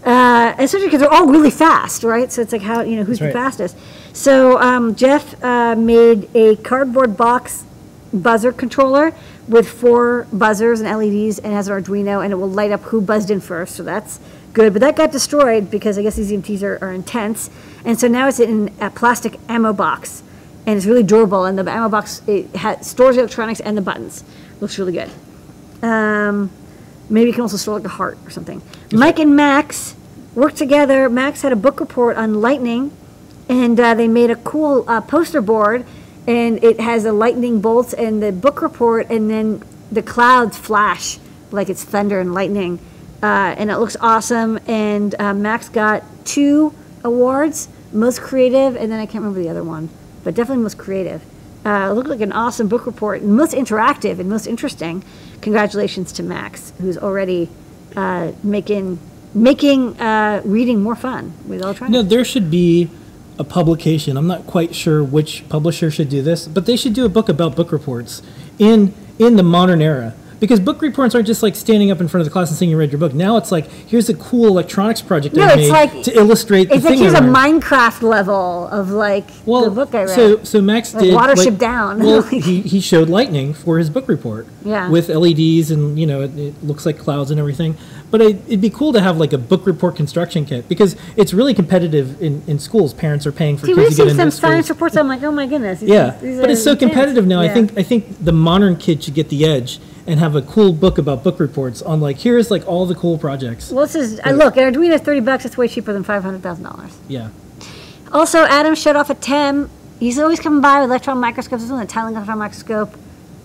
Uh, 0.02 0.54
especially 0.58 0.86
because 0.86 1.00
they're 1.00 1.12
all 1.12 1.26
really 1.26 1.50
fast, 1.50 2.04
right? 2.04 2.32
So 2.32 2.40
it's 2.40 2.52
like 2.52 2.62
how 2.62 2.80
you 2.80 2.96
know 2.96 3.04
who's 3.04 3.18
the 3.18 3.26
right. 3.26 3.34
fastest. 3.34 3.76
So 4.14 4.58
um, 4.58 4.94
Jeff 4.94 5.42
uh, 5.44 5.76
made 5.76 6.34
a 6.34 6.56
cardboard 6.56 7.16
box 7.16 7.64
buzzer 8.12 8.52
controller 8.52 9.12
with 9.48 9.68
four 9.68 10.26
buzzers 10.32 10.80
and 10.80 10.88
LEDs, 10.88 11.38
and 11.38 11.52
has 11.52 11.68
an 11.68 11.82
Arduino, 11.82 12.22
and 12.22 12.32
it 12.32 12.36
will 12.36 12.50
light 12.50 12.72
up 12.72 12.82
who 12.82 13.00
buzzed 13.00 13.30
in 13.30 13.40
first. 13.40 13.76
So 13.76 13.82
that's 13.82 14.20
good, 14.52 14.72
but 14.72 14.80
that 14.80 14.96
got 14.96 15.12
destroyed 15.12 15.70
because 15.70 15.98
I 15.98 16.02
guess 16.02 16.16
these 16.16 16.30
EMTs 16.30 16.62
are, 16.62 16.78
are 16.82 16.92
intense. 16.92 17.50
And 17.84 17.98
so 17.98 18.08
now 18.08 18.28
it's 18.28 18.40
in 18.40 18.74
a 18.80 18.90
plastic 18.90 19.38
ammo 19.48 19.72
box, 19.72 20.22
and 20.66 20.76
it's 20.76 20.86
really 20.86 21.02
durable. 21.02 21.44
And 21.44 21.58
the 21.58 21.70
ammo 21.70 21.88
box 21.88 22.22
it 22.26 22.54
ha 22.56 22.76
stores 22.80 23.16
the 23.16 23.22
electronics 23.22 23.60
and 23.60 23.76
the 23.76 23.82
buttons. 23.82 24.24
Looks 24.60 24.78
really 24.78 24.92
good. 24.92 25.10
Um, 25.82 26.50
maybe 27.08 27.28
you 27.28 27.32
can 27.32 27.42
also 27.42 27.56
store 27.56 27.76
like 27.76 27.84
a 27.84 27.88
heart 27.88 28.18
or 28.24 28.30
something. 28.30 28.60
Mike 28.92 29.18
and 29.18 29.34
Max 29.34 29.96
worked 30.34 30.56
together. 30.56 31.08
Max 31.08 31.42
had 31.42 31.52
a 31.52 31.56
book 31.56 31.80
report 31.80 32.16
on 32.16 32.40
lightning, 32.40 32.92
and 33.48 33.78
uh, 33.80 33.94
they 33.94 34.08
made 34.08 34.30
a 34.30 34.36
cool 34.36 34.84
uh, 34.88 35.00
poster 35.00 35.40
board, 35.40 35.86
and 36.30 36.62
it 36.62 36.78
has 36.78 37.04
a 37.04 37.12
lightning 37.12 37.60
bolt 37.60 37.92
and 37.92 38.22
the 38.22 38.30
book 38.30 38.62
report, 38.62 39.10
and 39.10 39.28
then 39.28 39.64
the 39.90 40.00
clouds 40.00 40.56
flash 40.56 41.18
like 41.50 41.68
it's 41.68 41.82
thunder 41.82 42.20
and 42.20 42.32
lightning, 42.32 42.78
uh, 43.20 43.56
and 43.58 43.68
it 43.68 43.78
looks 43.78 43.96
awesome. 44.00 44.60
And 44.68 45.16
uh, 45.18 45.34
Max 45.34 45.68
got 45.68 46.04
two 46.24 46.72
awards: 47.02 47.68
most 47.92 48.20
creative, 48.20 48.76
and 48.76 48.92
then 48.92 49.00
I 49.00 49.06
can't 49.06 49.24
remember 49.24 49.42
the 49.42 49.48
other 49.48 49.64
one, 49.64 49.88
but 50.22 50.36
definitely 50.36 50.62
most 50.62 50.78
creative. 50.78 51.20
Uh, 51.66 51.88
it 51.90 51.94
looked 51.94 52.08
like 52.08 52.20
an 52.20 52.32
awesome 52.32 52.68
book 52.68 52.86
report, 52.86 53.22
and 53.22 53.36
most 53.36 53.52
interactive 53.52 54.20
and 54.20 54.30
most 54.30 54.46
interesting. 54.46 55.02
Congratulations 55.40 56.12
to 56.12 56.22
Max, 56.22 56.72
who's 56.80 56.96
already 56.96 57.48
uh, 57.96 58.30
making 58.44 59.00
making 59.34 60.00
uh, 60.00 60.42
reading 60.44 60.80
more 60.80 60.94
fun 60.94 61.32
with 61.48 61.60
electronics. 61.60 61.92
No, 61.92 62.02
there 62.02 62.24
should 62.24 62.52
be 62.52 62.88
a 63.40 63.44
publication. 63.44 64.16
I'm 64.18 64.26
not 64.26 64.46
quite 64.46 64.74
sure 64.74 65.02
which 65.02 65.48
publisher 65.48 65.90
should 65.90 66.10
do 66.10 66.20
this, 66.22 66.46
but 66.46 66.66
they 66.66 66.76
should 66.76 66.92
do 66.92 67.06
a 67.06 67.08
book 67.08 67.28
about 67.30 67.56
book 67.56 67.72
reports 67.72 68.22
in 68.58 68.94
in 69.18 69.36
the 69.36 69.42
modern 69.42 69.80
era. 69.82 70.14
Because 70.40 70.58
book 70.58 70.80
reports 70.80 71.14
aren't 71.14 71.26
just 71.26 71.42
like 71.42 71.54
standing 71.54 71.90
up 71.90 72.00
in 72.00 72.08
front 72.08 72.22
of 72.22 72.26
the 72.26 72.32
class 72.32 72.48
and 72.48 72.56
saying 72.58 72.70
you 72.70 72.78
read 72.78 72.90
your 72.92 72.98
book. 72.98 73.12
Now 73.12 73.36
it's 73.36 73.52
like 73.52 73.66
here's 73.70 74.08
a 74.08 74.14
cool 74.14 74.46
electronics 74.46 75.02
project 75.02 75.34
No, 75.36 75.44
I 75.44 75.56
made 75.56 75.70
like- 75.70 76.02
to 76.04 76.16
illustrate 76.16 76.70
the 76.70 76.76
It's 76.76 76.84
like 76.84 76.98
here's 76.98 77.12
a. 77.12 77.20
Minecraft 77.20 78.00
level 78.02 78.66
of 78.68 78.90
like 78.90 79.26
well, 79.44 79.64
the 79.64 79.70
book 79.70 79.94
I 79.94 80.04
read. 80.04 80.08
So 80.10 80.42
so 80.44 80.60
Max 80.62 80.94
Like 80.94 81.04
did 81.04 81.14
Watership 81.14 81.36
like- 81.44 81.58
Down. 81.58 81.98
Well, 81.98 82.22
he, 82.48 82.62
he 82.62 82.80
showed 82.80 83.08
lightning 83.10 83.52
for 83.54 83.78
his 83.78 83.88
book 83.90 84.08
report. 84.08 84.46
Yeah. 84.64 84.88
With 84.88 85.08
LEDs 85.10 85.70
and 85.70 85.98
you 85.98 86.06
know 86.06 86.22
it, 86.22 86.36
it 86.38 86.54
looks 86.64 86.84
like 86.86 86.98
clouds 86.98 87.30
and 87.30 87.38
everything. 87.38 87.76
But 88.10 88.20
it, 88.22 88.36
it'd 88.48 88.60
be 88.60 88.70
cool 88.70 88.92
to 88.94 89.00
have 89.00 89.18
like 89.18 89.32
a 89.32 89.38
book 89.38 89.66
report 89.66 89.94
construction 89.94 90.44
kit 90.44 90.68
because 90.68 90.96
it's 91.16 91.32
really 91.32 91.54
competitive 91.54 92.20
in, 92.20 92.42
in 92.48 92.58
schools. 92.58 92.92
Parents 92.92 93.24
are 93.24 93.30
paying 93.32 93.56
for 93.56 93.66
See, 93.66 93.74
kids 93.74 93.90
to 93.90 93.90
get 93.90 93.96
see 93.96 94.02
into 94.10 94.14
some 94.16 94.30
schools. 94.32 94.40
science 94.40 94.68
reports. 94.68 94.96
I'm 94.96 95.06
like, 95.06 95.22
oh 95.22 95.30
my 95.30 95.46
goodness. 95.46 95.78
these- 95.80 95.90
Yeah, 95.90 96.18
these 96.20 96.40
but 96.40 96.50
it's 96.50 96.62
so 96.64 96.72
intense. 96.72 96.92
competitive 96.92 97.26
now. 97.26 97.40
I 97.40 97.48
think 97.48 97.78
I 97.78 97.82
think 97.84 98.24
the 98.24 98.32
modern 98.32 98.76
kid 98.76 99.04
should 99.04 99.14
get 99.14 99.28
the 99.28 99.44
edge 99.44 99.78
and 100.08 100.18
have 100.18 100.34
a 100.34 100.42
cool 100.42 100.72
book 100.72 100.98
about 100.98 101.22
book 101.22 101.38
reports 101.38 101.82
on 101.82 102.00
like 102.00 102.18
here's 102.18 102.50
like 102.50 102.66
all 102.66 102.84
the 102.84 102.96
cool 102.96 103.16
projects. 103.16 103.70
Well, 103.70 103.86
this 103.86 103.94
is. 103.94 104.18
I 104.24 104.32
look, 104.32 104.54
Arduino 104.54 104.94
is 104.94 105.02
thirty 105.02 105.20
bucks. 105.20 105.44
It's 105.44 105.56
way 105.56 105.68
cheaper 105.68 105.92
than 105.92 106.02
five 106.02 106.24
hundred 106.24 106.42
thousand 106.42 106.64
dollars. 106.64 106.96
Yeah. 107.06 107.28
Also, 108.12 108.38
Adam 108.38 108.74
showed 108.74 108.96
off 108.96 109.08
a 109.10 109.14
TEM. 109.14 109.70
He's 110.00 110.18
always 110.18 110.40
coming 110.40 110.60
by 110.60 110.80
with 110.80 110.88
electron 110.90 111.18
microscopes. 111.18 111.62
This 111.62 111.70
one, 111.70 111.80
a 111.82 111.86
tiny 111.86 112.12
electron 112.14 112.38
microscope. 112.38 112.92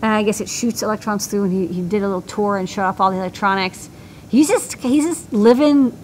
And 0.01 0.11
I 0.11 0.23
guess 0.23 0.41
it 0.41 0.49
shoots 0.49 0.81
electrons 0.81 1.27
through. 1.27 1.43
And 1.45 1.53
he, 1.53 1.67
he 1.67 1.81
did 1.87 2.01
a 2.01 2.07
little 2.07 2.21
tour 2.21 2.57
and 2.57 2.67
showed 2.69 2.83
off 2.83 2.99
all 2.99 3.11
the 3.11 3.17
electronics. 3.17 3.89
He's 4.35 4.47
just 4.49 4.73
he's 4.75 5.05
just 5.05 5.31
living. 5.31 5.97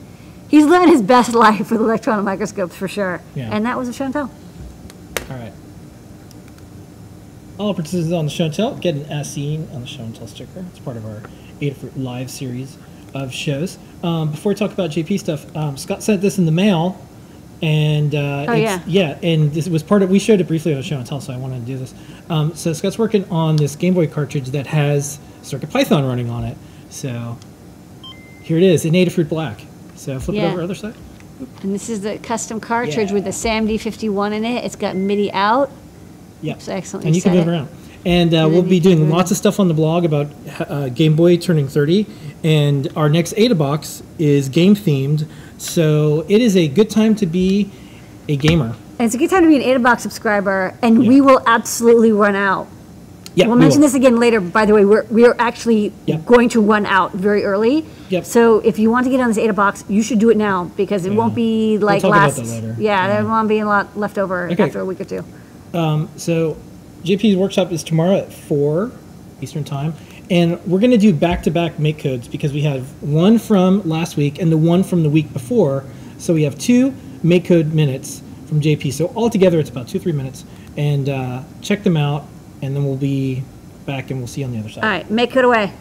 He's 0.49 0.65
living 0.65 0.87
his 0.89 1.01
best 1.01 1.33
life 1.45 1.69
with 1.71 1.81
electron 1.81 2.23
microscopes 2.23 2.75
for 2.75 2.87
sure. 2.87 3.21
Yeah. 3.35 3.49
And 3.51 3.65
that 3.65 3.77
was 3.77 3.87
a 3.89 3.93
show 3.93 4.05
and 4.05 4.13
tell. 4.13 4.31
All 5.29 5.37
right. 5.37 5.53
All 7.57 7.73
participants 7.73 8.11
on 8.13 8.25
the 8.25 8.31
show 8.31 8.45
and 8.45 8.53
tell 8.53 8.75
get 8.75 8.95
an 8.95 9.05
as 9.05 9.31
seen 9.31 9.67
on 9.73 9.81
the 9.81 9.87
show 9.87 10.03
and 10.03 10.15
tell 10.15 10.27
sticker. 10.27 10.65
It's 10.69 10.79
part 10.79 10.97
of 10.97 11.05
our 11.05 11.21
Adafruit 11.61 11.91
live 11.95 12.31
series 12.31 12.77
of 13.13 13.33
shows. 13.33 13.77
Um, 14.03 14.31
before 14.31 14.51
we 14.51 14.55
talk 14.55 14.71
about 14.71 14.89
JP 14.89 15.19
stuff, 15.19 15.55
um, 15.55 15.77
Scott 15.77 16.01
sent 16.01 16.21
this 16.21 16.37
in 16.39 16.45
the 16.45 16.51
mail, 16.51 16.99
and 17.61 18.15
uh, 18.15 18.45
Oh, 18.47 18.53
it's- 18.53 18.81
yeah, 18.87 19.19
and 19.21 19.53
this 19.53 19.67
was 19.67 19.83
part 19.83 20.01
of. 20.01 20.09
We 20.09 20.17
showed 20.17 20.41
it 20.41 20.47
briefly 20.47 20.71
on 20.73 20.77
the 20.79 20.83
show 20.83 20.97
and 20.97 21.05
tell, 21.05 21.21
so 21.21 21.33
I 21.33 21.37
wanted 21.37 21.59
to 21.59 21.65
do 21.65 21.77
this. 21.77 21.93
Um, 22.29 22.55
so 22.55 22.73
Scott's 22.73 22.97
working 22.97 23.29
on 23.29 23.57
this 23.57 23.75
Game 23.75 23.93
Boy 23.93 24.07
cartridge 24.07 24.47
that 24.51 24.65
has 24.67 25.19
Circuit 25.43 25.69
Python 25.69 26.05
running 26.05 26.29
on 26.31 26.43
it. 26.45 26.57
So 26.89 27.37
here 28.51 28.57
it 28.57 28.63
is 28.63 28.83
in 28.83 28.93
Adafruit 28.93 29.29
Black. 29.29 29.61
So 29.95 30.19
flip 30.19 30.35
Yeah. 30.35 30.49
it 30.49 30.53
over 30.53 30.61
other 30.63 30.75
side. 30.75 30.93
And 31.63 31.73
this 31.73 31.89
is 31.89 32.01
the 32.01 32.17
custom 32.17 32.59
cartridge 32.59 33.09
Yeah. 33.09 33.13
with 33.13 33.23
the 33.23 33.31
SAMD51 33.31 34.33
in 34.33 34.43
it. 34.43 34.65
It's 34.65 34.75
got 34.75 34.95
MIDI 34.97 35.31
out. 35.31 35.71
Yeah. 36.41 36.53
Oops, 36.55 36.67
accidentally 36.67 37.07
And 37.07 37.15
you 37.15 37.21
can 37.21 37.33
move 37.33 37.47
it. 37.47 37.51
around. 37.51 37.67
And 38.05 38.33
uh, 38.33 38.37
And 38.45 38.51
we'll 38.51 38.61
be 38.63 38.79
doing 38.81 39.09
lots 39.09 39.31
of 39.31 39.37
stuff 39.37 39.57
on 39.59 39.67
the 39.69 39.73
blog 39.73 40.03
about 40.05 40.27
uh, 40.67 40.89
Game 40.89 41.15
Boy 41.15 41.37
turning 41.37 41.67
30. 41.69 42.05
And 42.43 42.89
our 42.97 43.07
next 43.07 43.33
Ada 43.37 43.55
box 43.55 44.03
is 44.19 44.49
game 44.49 44.75
themed. 44.75 45.25
So 45.57 46.25
it 46.27 46.41
is 46.41 46.57
a 46.57 46.67
good 46.67 46.89
time 46.89 47.15
to 47.15 47.25
be 47.25 47.69
a 48.27 48.35
gamer. 48.35 48.75
And 48.99 49.05
it's 49.05 49.15
a 49.15 49.17
good 49.17 49.29
time 49.29 49.43
to 49.43 49.47
be 49.49 49.55
an 49.55 49.81
AdaBox 49.81 50.01
subscriber, 50.01 50.75
and 50.83 50.99
we 51.07 51.21
will 51.21 51.41
absolutely 51.47 52.11
run 52.11 52.35
out. 52.35 52.67
Yeah, 53.33 53.47
We'll 53.47 53.55
we 53.55 53.61
mention 53.61 53.79
will. 53.79 53.87
this 53.87 53.95
again 53.95 54.17
later. 54.19 54.41
By 54.41 54.65
the 54.65 54.73
way, 54.73 54.83
we're 54.83 55.05
we 55.09 55.25
are 55.25 55.35
actually 55.39 55.93
Yep. 56.05 56.25
going 56.25 56.49
to 56.49 56.61
run 56.61 56.85
out 56.85 57.13
very 57.13 57.43
early. 57.45 57.85
Yep. 58.09 58.25
So 58.25 58.59
if 58.59 58.77
you 58.77 58.91
want 58.91 59.05
to 59.05 59.09
get 59.09 59.21
on 59.21 59.29
this 59.29 59.37
Ada 59.37 59.53
box, 59.53 59.85
you 59.87 60.03
should 60.03 60.19
do 60.19 60.29
it 60.29 60.37
now 60.37 60.69
because 60.75 61.05
it 61.05 61.13
won't 61.13 61.31
Yeah. 61.31 61.35
be 61.35 61.77
like 61.77 62.01
talk 62.01 62.09
about 62.11 62.21
last. 62.23 62.37
that 62.37 62.47
later. 62.47 62.75
Yeah, 62.77 63.07
Yeah. 63.07 63.07
there 63.21 63.25
won't 63.25 63.47
be 63.47 63.59
a 63.59 63.65
lot 63.65 63.97
left 63.97 64.17
over 64.17 64.49
Okay. 64.51 64.63
after 64.63 64.79
a 64.81 64.85
week 64.85 64.99
or 64.99 65.05
two. 65.05 65.23
So 66.17 66.57
JP's 67.05 67.35
workshop 67.37 67.71
is 67.71 67.83
tomorrow 67.83 68.17
at 68.17 68.33
4 68.33 68.91
Eastern 69.41 69.63
Time. 69.63 69.93
And 70.29 70.59
we're 70.65 70.79
going 70.79 70.91
to 70.91 70.97
do 70.97 71.13
back 71.13 71.43
to 71.43 71.51
back 71.51 71.79
make 71.79 71.99
codes 71.99 72.27
because 72.27 72.53
we 72.53 72.61
have 72.61 72.83
one 73.01 73.37
from 73.37 73.81
last 73.87 74.15
week 74.17 74.39
and 74.41 74.51
the 74.51 74.57
one 74.57 74.83
from 74.83 75.03
the 75.03 75.09
week 75.09 75.31
before. 75.33 75.83
So 76.17 76.33
we 76.33 76.43
have 76.43 76.57
two 76.57 76.93
make 77.23 77.45
code 77.45 77.73
minutes 77.73 78.21
from 78.45 78.61
JP. 78.61 78.91
So 78.93 79.11
altogether, 79.15 79.59
it's 79.59 79.69
about 79.69 79.87
two, 79.87 79.99
three 79.99 80.11
minutes. 80.13 80.43
And 80.77 81.09
uh, 81.09 81.39
check 81.61 81.83
them 81.83 81.97
out. 81.97 82.25
And 82.61 82.75
then 82.75 82.85
we'll 82.85 82.95
be 82.95 83.43
back 83.85 84.11
and 84.11 84.19
we'll 84.19 84.27
see 84.27 84.41
you 84.41 84.47
on 84.47 84.53
the 84.53 84.59
other 84.59 84.69
side. 84.69 84.83
All 84.83 84.89
right, 84.89 85.09
make 85.09 85.35
it 85.35 85.43
away. 85.43 85.73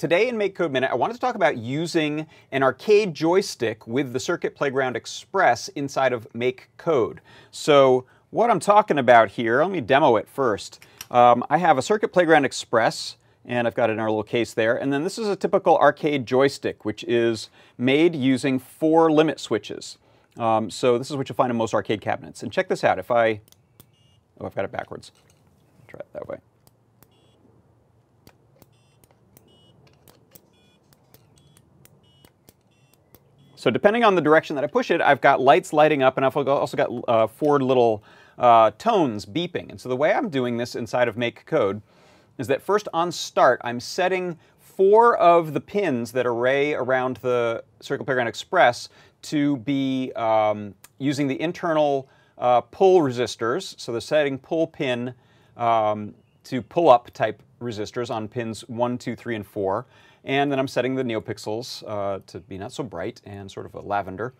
Today 0.00 0.28
in 0.28 0.38
Make 0.38 0.54
Code 0.54 0.72
Minute, 0.72 0.90
I 0.90 0.94
wanted 0.94 1.12
to 1.12 1.20
talk 1.20 1.34
about 1.34 1.58
using 1.58 2.26
an 2.52 2.62
arcade 2.62 3.12
joystick 3.12 3.86
with 3.86 4.14
the 4.14 4.20
Circuit 4.20 4.54
Playground 4.54 4.96
Express 4.96 5.68
inside 5.68 6.14
of 6.14 6.26
Make 6.34 6.70
Code. 6.78 7.20
So 7.50 8.06
what 8.30 8.48
I'm 8.48 8.60
talking 8.60 8.96
about 8.96 9.28
here, 9.32 9.62
let 9.62 9.70
me 9.70 9.82
demo 9.82 10.16
it 10.16 10.26
first. 10.26 10.82
Um, 11.10 11.44
I 11.50 11.58
have 11.58 11.76
a 11.76 11.82
Circuit 11.82 12.14
Playground 12.14 12.46
Express, 12.46 13.16
and 13.44 13.66
I've 13.66 13.74
got 13.74 13.90
it 13.90 13.94
in 13.94 13.98
our 13.98 14.08
little 14.08 14.22
case 14.22 14.54
there. 14.54 14.76
And 14.76 14.92
then 14.92 15.02
this 15.02 15.18
is 15.18 15.28
a 15.28 15.36
typical 15.36 15.76
arcade 15.78 16.26
joystick, 16.26 16.84
which 16.84 17.04
is 17.04 17.50
made 17.78 18.14
using 18.14 18.58
four 18.58 19.10
limit 19.10 19.40
switches. 19.40 19.98
Um, 20.36 20.70
so 20.70 20.98
this 20.98 21.10
is 21.10 21.16
what 21.16 21.28
you'll 21.28 21.36
find 21.36 21.50
in 21.50 21.56
most 21.56 21.74
arcade 21.74 22.00
cabinets. 22.00 22.42
And 22.42 22.52
check 22.52 22.68
this 22.68 22.84
out. 22.84 22.98
If 22.98 23.10
I, 23.10 23.40
oh, 24.40 24.46
I've 24.46 24.54
got 24.54 24.64
it 24.64 24.72
backwards. 24.72 25.12
Try 25.88 26.00
it 26.00 26.12
that 26.12 26.28
way. 26.28 26.38
So 33.56 33.70
depending 33.70 34.04
on 34.04 34.14
the 34.14 34.22
direction 34.22 34.56
that 34.56 34.64
I 34.64 34.68
push 34.68 34.90
it, 34.90 35.02
I've 35.02 35.20
got 35.20 35.38
lights 35.38 35.74
lighting 35.74 36.02
up 36.02 36.16
and 36.16 36.24
I've 36.24 36.34
also 36.34 36.76
got 36.78 36.88
uh, 37.08 37.26
four 37.26 37.60
little 37.60 38.02
uh, 38.38 38.70
tones 38.78 39.26
beeping. 39.26 39.68
And 39.68 39.78
so 39.78 39.90
the 39.90 39.96
way 39.96 40.14
I'm 40.14 40.30
doing 40.30 40.56
this 40.56 40.74
inside 40.74 41.08
of 41.08 41.18
Make 41.18 41.44
Code 41.44 41.82
is 42.40 42.46
that 42.46 42.62
first 42.62 42.88
on 42.94 43.12
start, 43.12 43.60
I'm 43.62 43.78
setting 43.78 44.38
four 44.58 45.14
of 45.18 45.52
the 45.52 45.60
pins 45.60 46.10
that 46.12 46.26
array 46.26 46.72
around 46.72 47.18
the 47.18 47.62
Circuit 47.80 48.04
Playground 48.04 48.28
Express 48.28 48.88
to 49.22 49.58
be 49.58 50.10
um, 50.16 50.74
using 50.98 51.28
the 51.28 51.38
internal 51.38 52.08
uh, 52.38 52.62
pull 52.62 53.00
resistors. 53.00 53.78
So 53.78 53.92
the 53.92 54.00
setting 54.00 54.38
pull 54.38 54.66
pin 54.66 55.12
um, 55.58 56.14
to 56.44 56.62
pull 56.62 56.88
up 56.88 57.10
type 57.10 57.42
resistors 57.60 58.10
on 58.10 58.26
pins 58.26 58.66
1, 58.68 58.96
2, 58.96 59.14
3, 59.14 59.36
and 59.36 59.46
4. 59.46 59.84
And 60.24 60.50
then 60.50 60.58
I'm 60.58 60.68
setting 60.68 60.94
the 60.94 61.02
NeoPixels 61.02 61.84
uh, 61.86 62.20
to 62.26 62.40
be 62.40 62.56
not 62.56 62.72
so 62.72 62.82
bright 62.82 63.20
and 63.26 63.50
sort 63.50 63.66
of 63.66 63.74
a 63.74 63.80
lavender. 63.80 64.32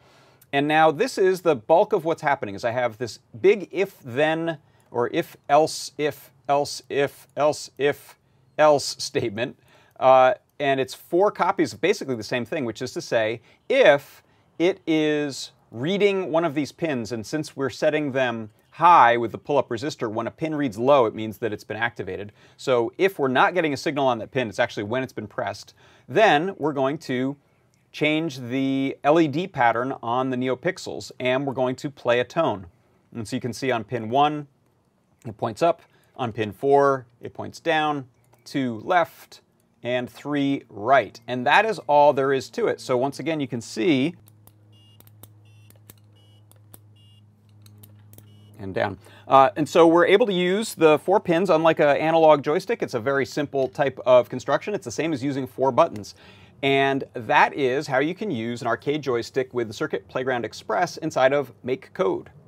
And 0.54 0.66
now 0.66 0.90
this 0.90 1.19
is 1.19 1.42
the 1.42 1.54
bulk 1.54 1.92
of 1.92 2.07
what's 2.07 2.23
happening 2.23 2.54
is 2.54 2.64
I 2.64 2.71
have 2.71 2.97
this 2.97 3.19
big 3.42 3.69
if 3.71 4.00
then 4.02 4.57
or 4.90 5.11
if-else 5.12 5.92
if 5.99 6.30
else 6.50 6.83
if 6.88 7.28
else 7.37 7.71
if 7.78 8.19
else 8.59 8.97
statement. 8.99 9.57
Uh, 9.99 10.35
and 10.59 10.80
it's 10.80 10.95
four 10.95 11.30
copies 11.30 11.73
of 11.73 11.80
basically 11.80 12.16
the 12.16 12.23
same 12.23 12.45
thing, 12.45 12.64
which 12.64 12.83
is 12.83 12.92
to 12.92 13.00
say 13.00 13.40
if 13.69 14.23
it 14.59 14.80
is 14.87 15.52
reading 15.71 16.30
one 16.33 16.45
of 16.45 16.54
these 16.54 16.73
pins, 16.73 17.12
and 17.12 17.25
since 17.25 17.57
we're 17.57 17.71
setting 17.71 18.12
them 18.12 18.50
high 18.73 19.16
with 19.16 19.33
the 19.33 19.38
pull-up 19.38 19.69
resistor, 19.69 20.11
when 20.11 20.26
a 20.26 20.30
pin 20.30 20.54
reads 20.54 20.76
low, 20.76 21.07
it 21.07 21.14
means 21.14 21.38
that 21.38 21.52
it's 21.52 21.64
been 21.64 21.76
activated. 21.76 22.33
So 22.57 22.92
if 22.99 23.19
we're 23.19 23.28
not 23.28 23.54
getting 23.54 23.73
a 23.73 23.76
signal 23.76 24.07
on 24.07 24.19
that 24.19 24.33
pin, 24.33 24.49
it's 24.49 24.59
actually 24.59 24.83
when 24.83 25.02
it's 25.02 25.12
been 25.12 25.26
pressed, 25.26 25.75
then 26.09 26.54
we're 26.59 26.73
going 26.73 26.99
to 26.99 27.37
change 27.92 28.38
the 28.38 28.97
LED 29.04 29.52
pattern 29.52 29.95
on 30.02 30.30
the 30.30 30.37
NeoPixels, 30.37 31.12
and 31.21 31.47
we're 31.47 31.54
going 31.54 31.76
to 31.76 31.90
play 31.90 32.21
a 32.21 32.25
tone. 32.25 32.66
And 33.14 33.26
so 33.26 33.37
you 33.37 33.40
can 33.40 33.52
see 33.52 33.71
on 33.71 33.85
pin 33.85 34.11
1, 34.11 34.47
It 35.26 35.37
points 35.37 35.62
up. 35.62 35.83
On 36.17 36.33
pin 36.33 36.52
4, 36.52 37.07
it 37.21 37.35
points 37.35 37.61
down, 37.61 38.07
2 38.45 38.81
left, 38.85 39.40
and 39.83 40.09
3 40.09 40.64
right. 40.69 41.21
And 41.26 41.47
that 41.47 41.64
is 41.64 41.79
all 41.81 42.12
there 42.12 42.33
is 42.33 42.50
to 42.50 42.67
it. 42.67 42.81
So 42.81 42.97
once 42.97 43.19
again, 43.19 43.40
you 43.40 43.49
can 43.49 43.61
see 43.61 44.14
and 48.61 48.75
down. 48.75 48.99
Uh, 49.26 49.50
and 49.57 49.69
so 49.69 49.87
we're 49.87 50.07
able 50.07 50.26
to 50.26 50.33
use 50.33 50.75
the 50.75 50.99
four 50.99 51.19
pins, 51.19 51.50
unlike 51.50 51.81
an 51.81 51.97
analog 51.97 52.43
joystick. 52.43 52.83
It's 52.83 52.95
a 52.95 53.00
very 53.00 53.25
simple 53.25 53.69
type 53.69 53.99
of 54.05 54.29
construction. 54.29 54.75
It's 54.75 54.85
the 54.85 54.90
same 54.90 55.12
as 55.12 55.25
using 55.25 55.47
four 55.47 55.73
buttons. 55.73 56.14
And 56.62 57.05
that 57.14 57.55
is 57.55 57.87
how 57.87 58.00
you 58.00 58.14
can 58.14 58.31
use 58.31 58.61
an 58.61 58.67
arcade 58.67 59.02
joystick 59.02 59.55
with 59.55 59.69
the 59.69 59.75
Circuit 59.75 60.07
Playground 60.09 60.45
Express 60.45 60.99
inside 60.99 61.33
of 61.33 61.52
MakeCode. 61.64 62.26
Mm 62.26 62.40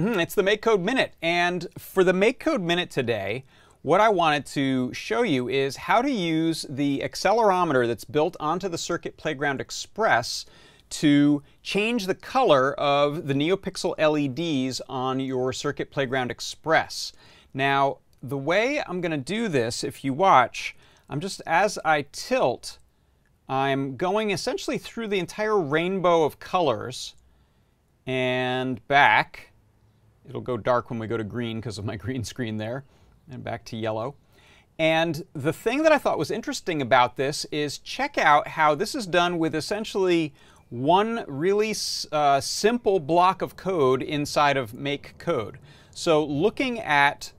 -hmm, 0.00 0.20
it's 0.20 0.34
the 0.34 0.42
MakeCode 0.42 0.82
Minute. 0.82 1.14
And 1.22 1.66
for 1.78 2.04
the 2.04 2.12
MakeCode 2.12 2.62
Minute 2.62 2.90
today, 2.90 3.44
what 3.82 4.00
I 4.00 4.08
wanted 4.08 4.44
to 4.46 4.92
show 4.92 5.22
you 5.22 5.48
is 5.48 5.76
how 5.76 6.02
to 6.02 6.10
use 6.10 6.66
the 6.68 7.00
accelerometer 7.04 7.86
that's 7.86 8.04
built 8.04 8.36
onto 8.40 8.68
the 8.68 8.78
Circuit 8.78 9.16
Playground 9.16 9.60
Express 9.60 10.44
to 10.90 11.42
change 11.62 12.06
the 12.06 12.14
color 12.14 12.72
of 12.74 13.26
the 13.26 13.34
NeoPixel 13.34 13.94
LEDs 13.98 14.80
on 14.88 15.20
your 15.20 15.52
Circuit 15.52 15.90
Playground 15.90 16.30
Express. 16.30 17.12
Now, 17.54 17.98
the 18.22 18.38
way 18.38 18.82
I'm 18.86 19.00
going 19.00 19.12
to 19.12 19.16
do 19.16 19.48
this, 19.48 19.84
if 19.84 20.04
you 20.04 20.12
watch, 20.12 20.76
I'm 21.08 21.20
just, 21.20 21.40
as 21.46 21.78
I 21.84 22.06
tilt, 22.12 22.78
I'm 23.48 23.96
going 23.96 24.30
essentially 24.30 24.78
through 24.78 25.08
the 25.08 25.18
entire 25.18 25.58
rainbow 25.58 26.24
of 26.24 26.38
colors 26.38 27.14
and 28.06 28.86
back. 28.88 29.47
It'll 30.28 30.40
go 30.40 30.56
dark 30.56 30.90
when 30.90 30.98
we 30.98 31.06
go 31.06 31.16
to 31.16 31.24
green 31.24 31.58
because 31.58 31.78
of 31.78 31.84
my 31.84 31.96
green 32.04 32.24
screen 32.24 32.56
there 32.56 32.84
and 33.30 33.42
back 33.42 33.64
to 33.66 33.76
yellow. 33.76 34.14
And 34.78 35.24
the 35.32 35.52
thing 35.52 35.82
that 35.82 35.90
I 35.90 35.98
thought 35.98 36.18
was 36.18 36.30
interesting 36.30 36.80
about 36.80 37.16
this 37.16 37.44
is 37.50 37.78
check 37.78 38.16
out 38.16 38.46
how 38.48 38.74
this 38.74 38.94
is 38.94 39.06
done 39.06 39.38
with 39.38 39.54
essentially 39.54 40.32
one 40.70 41.24
really 41.26 41.74
uh, 42.12 42.40
simple 42.40 43.00
block 43.00 43.42
of 43.42 43.56
code 43.56 44.02
inside 44.02 44.56
of 44.56 44.74
make 44.74 45.16
code. 45.18 45.58
So 45.90 46.24
looking 46.24 46.78
at 46.78 47.32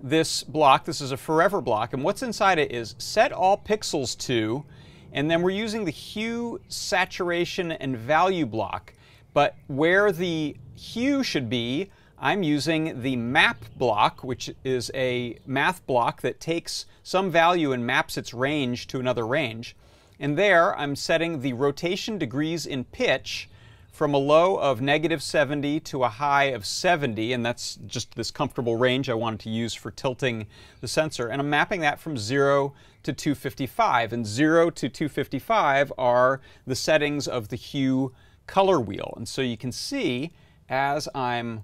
this 0.00 0.44
block, 0.44 0.84
this 0.84 1.00
is 1.00 1.10
a 1.10 1.16
forever 1.16 1.60
block, 1.60 1.94
and 1.94 2.04
what's 2.04 2.22
inside 2.22 2.58
it 2.58 2.70
is 2.70 2.94
set 2.98 3.32
all 3.32 3.56
pixels 3.56 4.16
to, 4.26 4.64
and 5.12 5.30
then 5.30 5.42
we're 5.42 5.50
using 5.50 5.84
the 5.84 5.90
hue, 5.90 6.60
saturation, 6.68 7.72
and 7.72 7.96
value 7.96 8.46
block. 8.46 8.92
But 9.32 9.56
where 9.66 10.12
the 10.12 10.56
hue 10.76 11.22
should 11.22 11.48
be, 11.48 11.90
I'm 12.18 12.42
using 12.42 13.02
the 13.02 13.16
map 13.16 13.64
block, 13.76 14.22
which 14.22 14.50
is 14.64 14.90
a 14.94 15.38
math 15.46 15.86
block 15.86 16.22
that 16.22 16.40
takes 16.40 16.86
some 17.02 17.30
value 17.30 17.72
and 17.72 17.86
maps 17.86 18.16
its 18.16 18.32
range 18.32 18.86
to 18.88 19.00
another 19.00 19.26
range. 19.26 19.76
And 20.18 20.38
there 20.38 20.76
I'm 20.78 20.96
setting 20.96 21.40
the 21.40 21.52
rotation 21.54 22.18
degrees 22.18 22.66
in 22.66 22.84
pitch 22.84 23.48
from 23.92 24.12
a 24.12 24.18
low 24.18 24.56
of 24.56 24.80
negative 24.80 25.22
70 25.22 25.78
to 25.80 26.02
a 26.02 26.08
high 26.08 26.44
of 26.44 26.66
70, 26.66 27.32
and 27.32 27.46
that's 27.46 27.76
just 27.86 28.14
this 28.16 28.32
comfortable 28.32 28.74
range 28.74 29.08
I 29.08 29.14
wanted 29.14 29.40
to 29.40 29.50
use 29.50 29.72
for 29.72 29.92
tilting 29.92 30.46
the 30.80 30.88
sensor. 30.88 31.28
And 31.28 31.40
I'm 31.40 31.48
mapping 31.48 31.80
that 31.82 32.00
from 32.00 32.16
0 32.16 32.74
to 33.04 33.12
255, 33.12 34.12
and 34.12 34.26
0 34.26 34.70
to 34.70 34.88
255 34.88 35.92
are 35.96 36.40
the 36.66 36.74
settings 36.74 37.28
of 37.28 37.48
the 37.48 37.56
hue 37.56 38.12
color 38.48 38.80
wheel. 38.80 39.14
And 39.16 39.28
so 39.28 39.42
you 39.42 39.56
can 39.56 39.70
see 39.70 40.32
as 40.68 41.08
I'm 41.14 41.62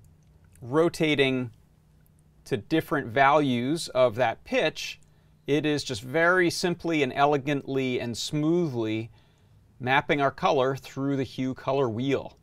rotating 0.60 1.50
to 2.44 2.56
different 2.56 3.06
values 3.08 3.88
of 3.88 4.14
that 4.16 4.44
pitch, 4.44 5.00
it 5.46 5.66
is 5.66 5.84
just 5.84 6.02
very 6.02 6.50
simply 6.50 7.02
and 7.02 7.12
elegantly 7.14 8.00
and 8.00 8.16
smoothly 8.16 9.10
mapping 9.78 10.20
our 10.20 10.30
color 10.30 10.76
through 10.76 11.16
the 11.16 11.24
hue 11.24 11.54
color 11.54 11.88
wheel. 11.88 12.36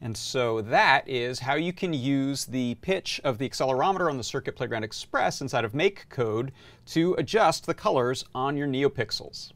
And 0.00 0.16
so 0.16 0.60
that 0.62 1.08
is 1.08 1.40
how 1.40 1.54
you 1.54 1.72
can 1.72 1.94
use 1.94 2.44
the 2.44 2.74
pitch 2.76 3.20
of 3.24 3.38
the 3.38 3.48
accelerometer 3.48 4.10
on 4.10 4.18
the 4.18 4.24
Circuit 4.24 4.54
Playground 4.54 4.84
Express 4.84 5.40
inside 5.40 5.64
of 5.64 5.74
Make 5.74 6.08
Code 6.10 6.52
to 6.86 7.14
adjust 7.14 7.66
the 7.66 7.74
colors 7.74 8.24
on 8.34 8.56
your 8.56 8.68
NeoPixels. 8.68 9.52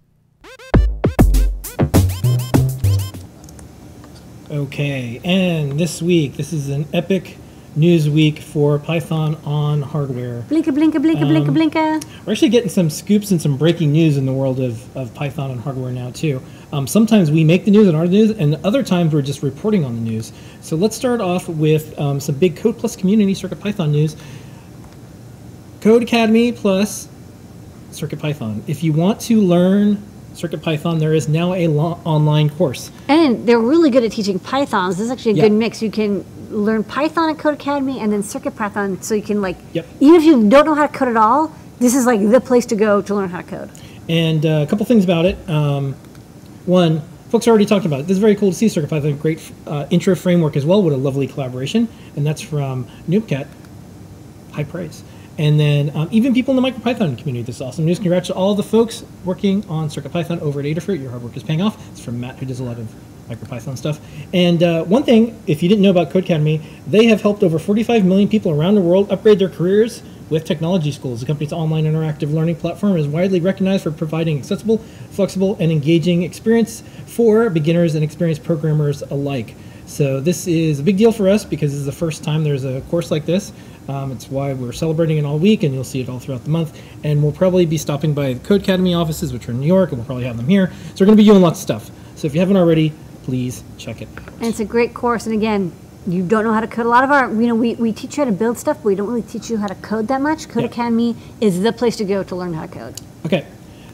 Okay, 4.50 5.20
and 5.22 5.78
this 5.78 6.00
week, 6.00 6.38
this 6.38 6.54
is 6.54 6.70
an 6.70 6.86
epic 6.94 7.36
news 7.78 8.10
week 8.10 8.40
for 8.40 8.78
Python 8.78 9.36
on 9.44 9.82
hardware. 9.82 10.42
Blinka, 10.42 10.74
blinka, 10.74 10.94
blinka, 10.94 11.22
um, 11.22 11.28
blinka, 11.28 11.48
blinka. 11.48 12.04
We're 12.26 12.32
actually 12.32 12.48
getting 12.48 12.68
some 12.68 12.90
scoops 12.90 13.30
and 13.30 13.40
some 13.40 13.56
breaking 13.56 13.92
news 13.92 14.16
in 14.16 14.26
the 14.26 14.32
world 14.32 14.60
of, 14.60 14.96
of 14.96 15.14
Python 15.14 15.50
on 15.50 15.58
hardware 15.58 15.92
now, 15.92 16.10
too. 16.10 16.42
Um, 16.72 16.86
sometimes 16.86 17.30
we 17.30 17.44
make 17.44 17.64
the 17.64 17.70
news 17.70 17.88
and 17.88 17.96
our 17.96 18.06
news, 18.06 18.30
and 18.30 18.56
other 18.64 18.82
times 18.82 19.14
we're 19.14 19.22
just 19.22 19.42
reporting 19.42 19.84
on 19.84 19.94
the 19.94 20.00
news. 20.00 20.32
So 20.60 20.76
let's 20.76 20.96
start 20.96 21.20
off 21.20 21.48
with 21.48 21.98
um, 21.98 22.20
some 22.20 22.34
big 22.34 22.56
Code 22.56 22.78
Plus 22.78 22.96
community 22.96 23.34
Circuit 23.34 23.60
Python 23.60 23.92
news. 23.92 24.16
Codecademy 25.80 26.56
plus 26.56 27.08
Circuit 27.92 28.18
Python. 28.18 28.62
If 28.66 28.82
you 28.82 28.92
want 28.92 29.20
to 29.22 29.40
learn 29.40 30.02
Circuit 30.34 30.62
Python, 30.62 30.98
there 30.98 31.14
is 31.14 31.28
now 31.28 31.54
a 31.54 31.68
online 31.68 32.50
course. 32.50 32.90
And 33.08 33.46
they're 33.46 33.58
really 33.58 33.90
good 33.90 34.04
at 34.04 34.12
teaching 34.12 34.38
Python. 34.38 34.90
This 34.90 35.00
is 35.00 35.10
actually 35.10 35.32
a 35.32 35.34
yeah. 35.34 35.42
good 35.44 35.52
mix. 35.52 35.80
You 35.80 35.90
can 35.90 36.24
learn 36.50 36.84
Python 36.84 37.30
at 37.30 37.36
Codecademy 37.36 38.00
and 38.00 38.12
then 38.12 38.22
Circuit 38.22 38.56
Python 38.56 39.00
so 39.02 39.14
you 39.14 39.22
can 39.22 39.40
like, 39.40 39.56
yep. 39.72 39.86
even 40.00 40.16
if 40.16 40.24
you 40.24 40.48
don't 40.48 40.66
know 40.66 40.74
how 40.74 40.86
to 40.86 40.92
code 40.92 41.08
at 41.08 41.16
all, 41.16 41.54
this 41.78 41.94
is 41.94 42.06
like 42.06 42.20
the 42.20 42.40
place 42.40 42.66
to 42.66 42.76
go 42.76 43.00
to 43.02 43.14
learn 43.14 43.28
how 43.28 43.42
to 43.42 43.46
code. 43.46 43.70
And 44.08 44.44
uh, 44.44 44.64
a 44.66 44.66
couple 44.66 44.86
things 44.86 45.04
about 45.04 45.26
it. 45.26 45.36
Um, 45.48 45.94
one, 46.66 47.02
folks 47.30 47.46
already 47.46 47.66
talked 47.66 47.86
about 47.86 48.00
it. 48.00 48.02
This 48.06 48.16
is 48.16 48.18
very 48.18 48.34
cool 48.34 48.50
to 48.50 48.56
see 48.56 48.68
Circuit 48.68 48.90
Python, 48.90 49.16
great 49.16 49.52
uh, 49.66 49.86
intro 49.90 50.14
framework 50.14 50.56
as 50.56 50.64
well. 50.64 50.82
What 50.82 50.92
a 50.92 50.96
lovely 50.96 51.26
collaboration. 51.26 51.88
And 52.16 52.26
that's 52.26 52.40
from 52.40 52.86
Noobcat. 53.08 53.46
High 54.52 54.64
praise. 54.64 55.04
And 55.38 55.58
then 55.60 55.94
um, 55.94 56.08
even 56.10 56.34
people 56.34 56.56
in 56.56 56.62
the 56.62 56.68
MicroPython 56.68 57.16
community, 57.16 57.42
this 57.42 57.56
is 57.56 57.62
awesome 57.62 57.84
news. 57.84 58.00
Congrats 58.00 58.26
to 58.26 58.34
all 58.34 58.56
the 58.56 58.64
folks 58.64 59.04
working 59.24 59.64
on 59.68 59.88
CircuitPython 59.88 60.40
over 60.40 60.58
at 60.58 60.66
Adafruit. 60.66 61.00
Your 61.00 61.10
hard 61.10 61.22
work 61.22 61.36
is 61.36 61.44
paying 61.44 61.62
off. 61.62 61.88
It's 61.92 62.00
from 62.00 62.18
Matt, 62.18 62.38
who 62.38 62.46
does 62.46 62.58
a 62.58 62.64
lot 62.64 62.78
of 62.78 62.92
MicroPython 63.28 63.76
stuff. 63.76 64.00
And 64.32 64.62
uh, 64.62 64.84
one 64.84 65.04
thing, 65.04 65.40
if 65.46 65.62
you 65.62 65.68
didn't 65.68 65.82
know 65.82 65.90
about 65.90 66.10
Codecademy, 66.10 66.62
they 66.86 67.06
have 67.06 67.22
helped 67.22 67.42
over 67.42 67.58
45 67.58 68.04
million 68.04 68.28
people 68.28 68.52
around 68.52 68.74
the 68.74 68.80
world 68.80 69.10
upgrade 69.10 69.38
their 69.38 69.48
careers 69.48 70.02
with 70.30 70.44
technology 70.44 70.92
schools. 70.92 71.20
The 71.20 71.26
company's 71.26 71.52
online 71.52 71.84
interactive 71.84 72.32
learning 72.32 72.56
platform 72.56 72.96
is 72.96 73.06
widely 73.06 73.40
recognized 73.40 73.84
for 73.84 73.90
providing 73.90 74.38
accessible, 74.38 74.78
flexible, 75.10 75.56
and 75.58 75.72
engaging 75.72 76.22
experience 76.22 76.82
for 77.06 77.50
beginners 77.50 77.94
and 77.94 78.04
experienced 78.04 78.44
programmers 78.44 79.02
alike. 79.02 79.54
So 79.86 80.20
this 80.20 80.46
is 80.46 80.80
a 80.80 80.82
big 80.82 80.98
deal 80.98 81.12
for 81.12 81.30
us 81.30 81.46
because 81.46 81.72
this 81.72 81.80
is 81.80 81.86
the 81.86 81.92
first 81.92 82.22
time 82.22 82.44
there's 82.44 82.64
a 82.64 82.82
course 82.82 83.10
like 83.10 83.24
this. 83.24 83.52
Um, 83.88 84.12
it's 84.12 84.30
why 84.30 84.52
we're 84.52 84.72
celebrating 84.72 85.16
it 85.16 85.24
all 85.24 85.38
week, 85.38 85.62
and 85.62 85.74
you'll 85.74 85.82
see 85.82 86.02
it 86.02 86.10
all 86.10 86.18
throughout 86.18 86.44
the 86.44 86.50
month. 86.50 86.78
And 87.04 87.22
we'll 87.22 87.32
probably 87.32 87.64
be 87.64 87.78
stopping 87.78 88.12
by 88.12 88.34
the 88.34 88.40
Codecademy 88.40 88.94
offices, 88.94 89.32
which 89.32 89.48
are 89.48 89.52
in 89.52 89.60
New 89.60 89.66
York, 89.66 89.90
and 89.90 89.98
we'll 89.98 90.04
probably 90.04 90.24
have 90.24 90.36
them 90.36 90.46
here. 90.46 90.70
So 90.94 91.00
we're 91.00 91.06
going 91.06 91.16
to 91.16 91.22
be 91.22 91.26
doing 91.26 91.40
lots 91.40 91.58
of 91.58 91.62
stuff. 91.62 91.90
So 92.14 92.26
if 92.26 92.34
you 92.34 92.40
haven't 92.40 92.58
already, 92.58 92.92
please 93.28 93.62
check 93.76 94.00
it 94.00 94.08
out. 94.16 94.32
And 94.34 94.46
it's 94.46 94.60
a 94.60 94.64
great 94.64 94.94
course. 94.94 95.26
And 95.26 95.34
again, 95.34 95.70
you 96.06 96.26
don't 96.26 96.44
know 96.44 96.54
how 96.54 96.60
to 96.60 96.66
code. 96.66 96.86
A 96.86 96.88
lot 96.88 97.04
of 97.04 97.10
our, 97.10 97.30
you 97.30 97.46
know, 97.46 97.54
we, 97.54 97.74
we 97.74 97.92
teach 97.92 98.16
you 98.16 98.24
how 98.24 98.30
to 98.30 98.34
build 98.34 98.56
stuff, 98.56 98.78
but 98.78 98.86
we 98.86 98.94
don't 98.94 99.06
really 99.06 99.20
teach 99.20 99.50
you 99.50 99.58
how 99.58 99.66
to 99.66 99.74
code 99.74 100.08
that 100.08 100.22
much. 100.22 100.48
Code 100.48 100.62
yeah. 100.62 100.70
Academy 100.70 101.14
is 101.38 101.60
the 101.60 101.70
place 101.70 101.94
to 101.96 102.06
go 102.06 102.22
to 102.22 102.34
learn 102.34 102.54
how 102.54 102.64
to 102.64 102.72
code. 102.72 103.00
Okay. 103.26 103.46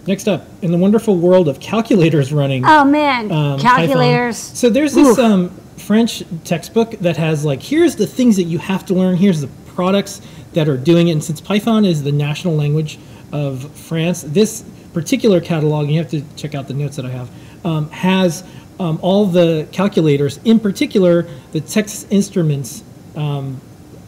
Next 0.06 0.28
up, 0.28 0.46
in 0.62 0.70
the 0.70 0.78
wonderful 0.78 1.16
world 1.16 1.48
of 1.48 1.58
calculators 1.58 2.32
running. 2.32 2.64
Oh 2.64 2.84
man, 2.84 3.32
um, 3.32 3.58
calculators. 3.58 4.40
Python. 4.40 4.56
So 4.56 4.70
there's 4.70 4.94
this 4.94 5.18
um, 5.18 5.50
French 5.78 6.22
textbook 6.44 6.92
that 7.00 7.16
has 7.16 7.44
like, 7.44 7.60
here's 7.60 7.96
the 7.96 8.06
things 8.06 8.36
that 8.36 8.44
you 8.44 8.58
have 8.58 8.86
to 8.86 8.94
learn. 8.94 9.16
Here's 9.16 9.40
the 9.40 9.48
products 9.74 10.20
that 10.52 10.68
are 10.68 10.76
doing 10.76 11.08
it. 11.08 11.12
And 11.12 11.24
since 11.24 11.40
Python 11.40 11.84
is 11.84 12.04
the 12.04 12.12
national 12.12 12.54
language 12.54 13.00
of 13.32 13.68
France, 13.74 14.22
this 14.22 14.62
particular 14.92 15.40
catalog, 15.40 15.88
you 15.88 15.98
have 15.98 16.10
to 16.10 16.22
check 16.36 16.54
out 16.54 16.68
the 16.68 16.74
notes 16.74 16.94
that 16.94 17.06
I 17.06 17.10
have, 17.10 17.30
um, 17.64 17.90
has 17.90 18.44
um, 18.84 18.98
all 19.00 19.24
the 19.24 19.66
calculators, 19.72 20.38
in 20.44 20.60
particular 20.60 21.26
the 21.52 21.60
Texas 21.60 22.06
Instruments 22.10 22.84
um, 23.16 23.60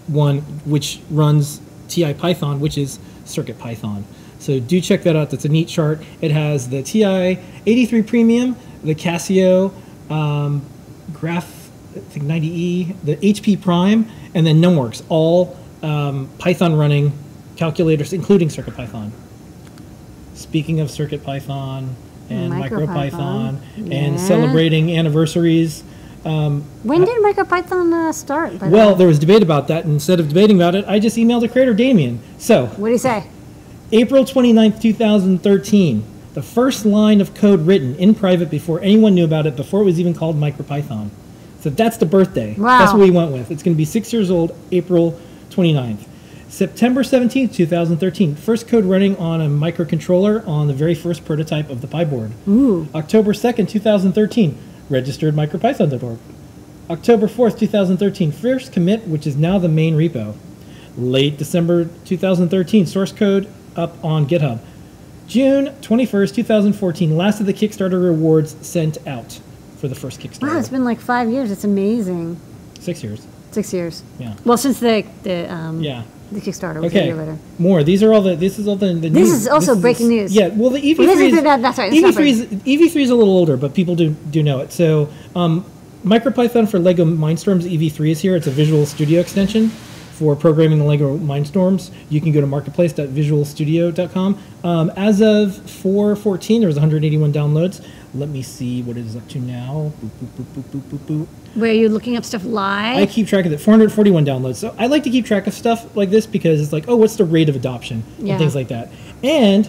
one, 0.07 0.41
which 0.67 1.01
runs 1.11 1.63
TI 1.89 2.13
Python, 2.13 2.61
which 2.61 2.77
is 2.77 2.99
Circuit 3.25 3.59
Python. 3.59 4.05
So 4.39 4.61
do 4.61 4.81
check 4.83 5.03
that 5.05 5.17
out. 5.17 5.31
That's 5.31 5.47
a 5.47 5.49
neat 5.49 5.69
chart. 5.69 6.03
It 6.21 6.31
has 6.31 6.69
the 6.69 6.83
TI 6.83 7.39
83 7.65 8.03
Premium, 8.03 8.57
the 8.85 8.95
Casio 8.95 9.73
um, 10.11 10.63
Graph, 11.13 11.71
I 11.97 12.01
think 12.01 12.27
90E, 12.27 13.03
the 13.03 13.17
HP 13.17 13.63
Prime, 13.63 14.07
and 14.35 14.47
then 14.47 14.61
NumWorks, 14.61 15.03
all 15.09 15.59
um, 15.83 16.29
Python 16.39 16.77
running 16.77 17.19
calculators, 17.57 18.13
including 18.13 18.51
Circuit 18.51 18.77
Python. 18.77 19.11
Speaking 20.35 20.81
of 20.81 20.91
Circuit 20.91 21.25
Python 21.25 21.97
and 22.31 22.53
MicroPython. 22.53 23.11
MicroPython 23.11 23.59
Yeah. 23.77 23.95
and 23.95 24.21
celebrating 24.21 24.97
anniversaries. 24.97 25.83
When 26.25 27.05
did 27.05 27.23
MicroPython 27.23 27.93
uh, 28.09 28.13
start? 28.13 28.61
Well, 28.61 28.95
there 28.97 29.07
was 29.07 29.19
debate 29.19 29.43
about 29.43 29.69
that. 29.69 29.85
Instead 29.85 30.19
of 30.19 30.29
debating 30.29 30.57
about 30.57 30.75
it, 30.75 30.85
I 30.89 30.99
just 30.99 31.17
emailed 31.17 31.43
the 31.43 31.49
creator, 31.49 31.73
Damien. 31.75 32.21
So, 32.39 32.67
what 32.67 32.89
do 32.89 32.93
you 32.93 32.99
say? 32.99 33.27
April 33.93 34.25
29th, 34.25 34.81
2013, 34.83 36.05
the 36.35 36.43
first 36.43 36.85
line 36.85 37.21
of 37.21 37.35
code 37.35 37.61
written 37.67 37.95
in 37.97 38.15
private 38.15 38.51
before 38.51 38.81
anyone 38.81 39.15
knew 39.15 39.25
about 39.25 39.47
it, 39.47 39.55
before 39.55 39.83
it 39.83 39.85
was 39.85 40.01
even 40.01 40.13
called 40.15 40.37
MicroPython. 40.37 41.11
So 41.61 41.71
that's 41.71 41.97
the 41.97 42.07
birthday. 42.07 42.55
Wow. 42.59 42.79
That's 42.79 42.93
what 42.93 43.01
we 43.03 43.11
went 43.11 43.31
with. 43.33 43.51
It's 43.53 43.63
going 43.63 43.75
to 43.75 43.79
be 43.79 43.85
six 43.85 44.13
years 44.13 44.31
old, 44.31 44.57
April 44.73 45.19
29th. 45.51 46.07
September 46.49 47.03
17th, 47.03 47.55
2013, 47.55 48.37
first 48.37 48.69
code 48.69 48.85
running 48.85 49.17
on 49.17 49.41
a 49.41 49.49
microcontroller 49.49 50.47
on 50.47 50.69
the 50.69 50.73
very 50.73 50.95
first 50.95 51.25
prototype 51.25 51.69
of 51.69 51.81
the 51.81 51.87
pyboard. 51.89 52.31
Ooh. 52.49 52.89
October 52.95 53.33
2nd, 53.33 53.69
2013, 53.69 54.57
registered 54.89 55.35
micropython.org. 55.35 56.19
October 56.89 57.27
4th, 57.27 57.59
2013, 57.59 58.31
first 58.31 58.73
commit, 58.73 59.07
which 59.09 59.27
is 59.27 59.37
now 59.37 59.59
the 59.59 59.69
main 59.69 59.97
repo. 59.97 60.35
Late 60.97 61.37
December 61.37 61.91
2013, 62.05 62.87
source 62.87 63.11
code 63.11 63.53
up 63.75 64.03
on 64.05 64.27
GitHub. 64.27 64.61
June 65.27 65.67
21st, 65.83 66.35
2014, 66.35 67.17
last 67.17 67.41
of 67.41 67.47
the 67.47 67.53
Kickstarter 67.53 68.03
rewards 68.03 68.57
sent 68.65 69.05
out 69.07 69.41
for 69.79 69.89
the 69.89 69.95
first 69.97 70.21
Kickstarter. 70.21 70.53
Wow, 70.53 70.59
it's 70.61 70.69
been 70.69 70.85
like 70.85 71.01
five 71.01 71.29
years. 71.29 71.51
It's 71.51 71.65
amazing. 71.65 72.41
Six 72.79 73.03
years. 73.03 73.27
Six 73.51 73.73
years. 73.73 74.05
Yeah. 74.21 74.35
Well, 74.45 74.57
since 74.57 74.79
the 74.79 75.05
the 75.25 75.53
um, 75.53 75.83
Yeah. 75.83 76.05
The 76.33 76.41
Kickstarter 76.41 76.83
a 76.83 76.87
Okay. 76.87 77.13
later. 77.13 77.37
More. 77.59 77.83
These 77.85 78.03
are 78.03 78.13
all 78.13 78.23
the. 78.23 78.35
This 78.37 78.59
is 78.59 78.67
all 78.69 78.77
the. 78.77 78.95
the 78.95 79.09
This 79.09 79.29
news. 79.29 79.33
is 79.33 79.49
also 79.49 79.75
breaking 79.77 80.09
news. 80.09 80.35
Yeah. 80.35 80.49
Well, 80.49 80.71
the 80.71 80.81
EV3 80.81 80.99
Well, 80.99 81.07
this 81.17 81.21
is- 81.33 81.39
is, 81.39 81.43
that- 81.43 81.63
that's 81.63 81.79
right, 81.79 81.93
EV3 81.93 82.29
is 82.29 82.43
EV3 82.65 83.03
is 83.03 83.11
a 83.11 83.15
little 83.15 83.35
older, 83.37 83.57
but 83.57 83.75
people 83.75 83.95
do 83.95 84.11
do 84.31 84.43
know 84.43 84.61
it. 84.61 84.73
So, 84.73 85.09
um, 85.35 85.65
MicroPython 86.05 86.69
for 86.69 86.79
Lego 86.79 87.05
Mindstorms 87.05 87.65
EV3 87.65 88.11
is 88.11 88.21
here. 88.21 88.37
It's 88.37 88.47
a 88.47 88.51
Visual 88.51 88.87
Studio 88.87 89.21
extension 89.21 89.71
for 90.13 90.35
programming 90.37 90.79
the 90.79 90.85
Lego 90.85 91.19
Mindstorms. 91.19 91.91
You 92.11 92.21
can 92.21 92.33
go 92.33 92.41
to 92.41 92.47
marketplace.visualstudio.com. 92.47 94.39
Um, 94.65 94.91
as 94.97 95.21
of 95.21 95.57
414, 95.71 96.61
there 96.61 96.69
was 96.69 96.77
181 96.77 97.33
downloads. 97.33 97.81
Let 98.19 98.29
me 98.29 98.43
see 98.43 98.83
what 98.83 98.97
it 98.97 99.05
is 99.07 99.17
up 99.17 99.29
to 99.31 99.39
now. 99.39 99.93
Boop, 100.03 100.09
boop, 100.09 100.45
boop, 100.45 100.63
boop, 100.63 100.81
boop, 100.81 100.99
boop, 100.99 100.99
boop. 100.99 101.27
Where 101.55 101.73
you're 101.73 101.89
looking 101.91 102.17
up 102.17 102.25
stuff 102.25 102.45
live? 102.45 102.97
I 102.99 103.07
keep 103.07 103.27
track 103.29 103.47
of 103.47 103.53
it. 103.53 103.59
441 103.61 104.25
downloads. 104.27 104.57
So 104.57 104.75
I 104.79 104.87
like 104.87 105.03
to 105.05 105.11
keep 105.11 105.25
track 105.27 105.47
of 105.47 105.55
stuff 105.55 105.97
like 105.97 106.11
this 106.11 106.27
because 106.27 106.61
it's 106.61 106.73
like, 106.73 106.85
oh, 106.89 106.97
what's 106.97 107.17
the 107.17 107.25
rate 107.25 107.49
of 107.49 107.57
adoption 107.57 108.03
Yeah. 108.19 108.33
and 108.35 108.41
things 108.41 108.55
like 108.55 108.69
that. 108.69 108.91
And 109.23 109.69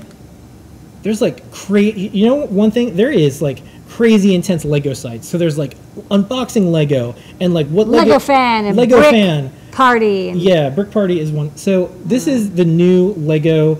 there's 1.03 1.21
like 1.21 1.49
crazy. 1.51 2.07
You 2.09 2.25
know, 2.25 2.35
one 2.47 2.71
thing 2.71 2.95
there 2.95 3.11
is 3.11 3.41
like 3.41 3.61
crazy 3.89 4.35
intense 4.35 4.65
Lego 4.65 4.93
sites. 4.93 5.27
So 5.27 5.37
there's 5.37 5.57
like 5.57 5.75
unboxing 6.09 6.71
Lego 6.71 7.15
and 7.39 7.53
like 7.53 7.67
what 7.67 7.87
Lego 7.87 8.19
fan 8.19 8.65
and 8.65 8.75
Lego 8.75 8.97
brick 8.97 9.11
fan. 9.11 9.53
party. 9.71 10.29
And 10.29 10.41
Yeah, 10.41 10.69
Brick 10.69 10.91
Party 10.91 11.19
is 11.19 11.31
one. 11.31 11.55
So 11.55 11.87
this 12.03 12.27
is 12.27 12.49
mm. 12.49 12.55
the 12.57 12.65
new 12.65 13.13
Lego 13.13 13.79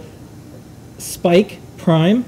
Spike 0.98 1.60
Prime, 1.78 2.24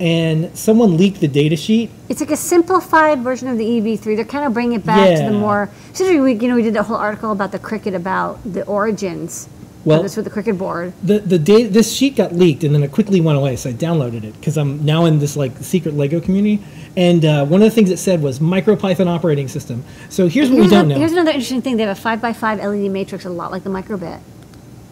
and 0.00 0.56
someone 0.56 0.96
leaked 0.96 1.20
the 1.20 1.28
data 1.28 1.56
sheet. 1.56 1.90
It's 2.08 2.20
like 2.20 2.30
a 2.30 2.36
simplified 2.36 3.20
version 3.20 3.48
of 3.48 3.58
the 3.58 3.64
EV3. 3.64 4.16
They're 4.16 4.24
kind 4.24 4.44
of 4.46 4.52
bringing 4.54 4.78
it 4.80 4.86
back 4.86 5.16
to 5.18 5.24
the 5.26 5.32
Yeah. 5.32 5.38
more. 5.38 5.68
Essentially, 5.92 6.20
we 6.20 6.32
you 6.34 6.48
know 6.48 6.56
we 6.56 6.62
did 6.62 6.74
that 6.74 6.84
whole 6.84 6.96
article 6.96 7.30
about 7.32 7.52
the 7.52 7.58
cricket 7.58 7.94
about 7.94 8.40
the 8.50 8.64
origins. 8.64 9.48
Well- 9.84 9.98
of 10.00 10.02
this 10.02 10.16
with 10.16 10.26
the 10.26 10.30
cricket 10.30 10.58
board. 10.58 10.92
the 11.02 11.20
the 11.20 11.38
data 11.38 11.68
this 11.70 11.90
sheet 11.92 12.14
got 12.16 12.34
leaked 12.34 12.64
and 12.64 12.74
then 12.74 12.82
it 12.82 12.92
quickly 12.92 13.18
went 13.22 13.38
away 13.38 13.56
so 13.56 13.70
i 13.70 13.72
downloaded 13.72 14.24
it 14.24 14.34
because 14.38 14.58
i'm 14.58 14.84
now 14.84 15.06
in 15.06 15.20
this 15.20 15.36
like 15.38 15.52
secret 15.62 15.94
lego 15.96 16.20
community 16.20 16.62
and 16.98 17.24
uh, 17.24 17.46
one 17.46 17.62
of 17.62 17.64
the 17.64 17.70
things 17.74 17.88
it 17.90 17.96
said 17.98 18.20
was 18.20 18.40
micropython 18.40 19.06
operating 19.06 19.48
system 19.48 19.82
so 20.10 20.28
here's 20.28 20.50
what 20.50 20.56
Here's, 20.56 20.66
we 20.66 20.70
don't 20.70 20.84
a- 20.84 20.88
know 20.90 20.98
here's 21.00 21.12
another 21.12 21.30
interesting 21.30 21.62
thing. 21.62 21.78
They 21.78 21.84
have 21.84 21.96
a 21.96 22.00
five 22.00 22.22
x 22.22 22.38
five 22.38 22.58
LED 22.58 22.90
matrix, 22.90 23.24
a 23.24 23.30
lot 23.30 23.50
like 23.52 23.64
the 23.64 23.70
microbit. 23.70 24.20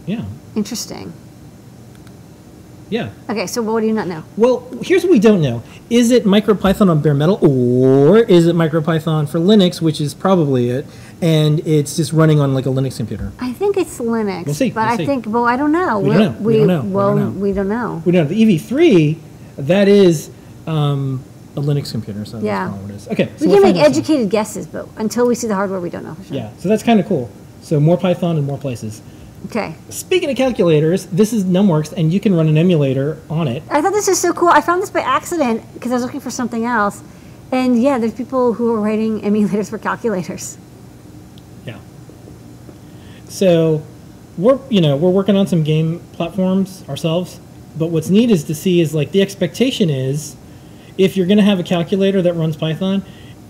yeah 0.06 0.24
Interesting. 0.56 1.12
Yeah 2.90 3.10
Okay, 3.28 3.46
so 3.46 3.60
what 3.62 3.80
do 3.80 3.86
you 3.86 3.92
not 3.92 4.06
know? 4.08 4.22
well 4.36 4.66
here's 4.82 5.02
what 5.04 5.12
we 5.12 5.18
don't 5.18 5.40
know 5.42 5.62
is 5.90 6.10
it 6.10 6.24
micropython 6.24 6.88
on 6.90 7.00
bare 7.00 7.14
metal 7.14 7.38
or 7.42 8.18
is 8.18 8.46
it 8.46 8.54
micropython 8.56 9.28
for 9.28 9.38
linux 9.38 9.80
which 9.80 10.00
is 10.00 10.14
probably 10.14 10.70
it 10.70 10.86
and 11.20 11.60
it's 11.66 11.96
just 11.96 12.12
running 12.12 12.40
on 12.40 12.54
like 12.54 12.66
a 12.66 12.68
linux 12.68 12.96
computer 12.96 13.32
I 13.40 13.52
think 13.52 13.76
it's 13.76 13.98
Linux. 13.98 14.46
We'll 14.46 14.54
see, 14.54 14.70
But 14.70 14.82
we'll 14.84 14.94
I 14.94 14.96
see. 14.98 15.06
think, 15.06 15.26
well, 15.26 15.44
I 15.44 15.56
don't 15.56 15.72
know. 15.72 15.98
We 15.98 16.10
don't 16.10 16.18
know, 16.20 16.40
we 16.40 16.56
don't 16.58 16.66
know, 16.68 16.82
we 16.82 16.90
Well, 16.90 17.16
don't 17.16 17.34
know. 17.34 17.40
we 17.40 17.52
don't 17.52 17.68
know. 17.68 18.02
we 18.04 18.12
don't 18.12 18.24
know 18.24 18.34
the 18.34 18.42
ev3 18.58 19.18
that 19.58 19.88
is 19.88 20.30
um, 20.66 21.22
a 21.56 21.60
linux 21.60 21.90
computer 21.90 22.24
so 22.24 22.38
Yeah. 22.38 22.68
that's 22.68 22.80
what 22.82 22.90
it 22.90 22.94
is 22.94 23.08
okay 23.08 23.28
so 23.36 23.44
We 23.44 23.46
we'll 23.48 23.56
can 23.56 23.62
make 23.64 23.74
find 23.76 23.86
out 23.86 23.94
soon. 23.94 24.02
educated 24.04 24.30
guesses, 24.30 24.66
but 24.66 24.88
until 24.96 25.26
we 25.26 25.34
see 25.34 25.48
the 25.48 25.54
hardware, 25.56 25.80
we 25.80 25.90
don't 25.90 26.04
know 26.04 26.14
for 26.14 26.24
sure. 26.24 26.36
yeah 26.36 26.50
so 26.58 26.68
that's 26.68 26.82
kind 26.82 27.00
of 27.00 27.06
cool 27.06 27.28
so 27.62 27.80
more 27.80 27.96
python 27.98 28.36
in 28.38 28.44
more 28.44 28.58
places 28.58 29.02
Okay. 29.46 29.74
Speaking 29.88 30.30
of 30.30 30.36
calculators, 30.36 31.06
this 31.06 31.32
is 31.32 31.44
NumWorks, 31.44 31.92
and 31.92 32.12
you 32.12 32.20
can 32.20 32.34
run 32.34 32.48
an 32.48 32.58
emulator 32.58 33.20
on 33.30 33.48
it. 33.48 33.62
I 33.70 33.80
thought 33.80 33.92
this 33.92 34.08
was 34.08 34.20
so 34.20 34.32
cool. 34.32 34.48
I 34.48 34.60
found 34.60 34.82
this 34.82 34.90
by 34.90 35.00
accident 35.00 35.62
because 35.74 35.90
I 35.92 35.94
was 35.94 36.02
looking 36.02 36.20
for 36.20 36.30
something 36.30 36.64
else. 36.64 37.02
And 37.50 37.80
yeah, 37.80 37.98
there's 37.98 38.12
people 38.12 38.52
who 38.52 38.74
are 38.74 38.80
writing 38.80 39.20
emulators 39.22 39.70
for 39.70 39.78
calculators. 39.78 40.58
Yeah. 41.64 41.78
So, 43.28 43.82
we're 44.36 44.60
you 44.68 44.80
know 44.80 44.96
we're 44.96 45.10
working 45.10 45.36
on 45.36 45.46
some 45.46 45.62
game 45.64 46.00
platforms 46.12 46.88
ourselves, 46.88 47.40
but 47.76 47.86
what's 47.86 48.10
neat 48.10 48.30
is 48.30 48.44
to 48.44 48.54
see 48.54 48.80
is 48.80 48.94
like 48.94 49.12
the 49.12 49.22
expectation 49.22 49.88
is, 49.88 50.36
if 50.98 51.16
you're 51.16 51.26
going 51.26 51.38
to 51.38 51.44
have 51.44 51.58
a 51.58 51.64
calculator 51.64 52.20
that 52.22 52.34
runs 52.34 52.56
Python, 52.56 53.02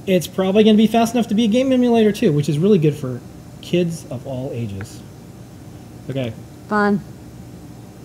it's 0.07 0.27
probably 0.27 0.64
going 0.64 0.77
to 0.77 0.83
be 0.83 0.87
fast 0.87 1.14
enough 1.14 1.29
to 1.29 1.35
be 1.35 1.44
a 1.44 1.48
game 1.48 1.72
emulator 1.72 2.12
too, 2.12 2.33
which 2.33 2.48
is 2.48 2.59
really 2.59 2.79
good 2.79 2.94
for 2.94 3.20
kids 3.62 4.07
of 4.11 4.27
all 4.27 4.51
ages. 4.53 5.03
Okay. 6.11 6.33
Fun. 6.68 7.03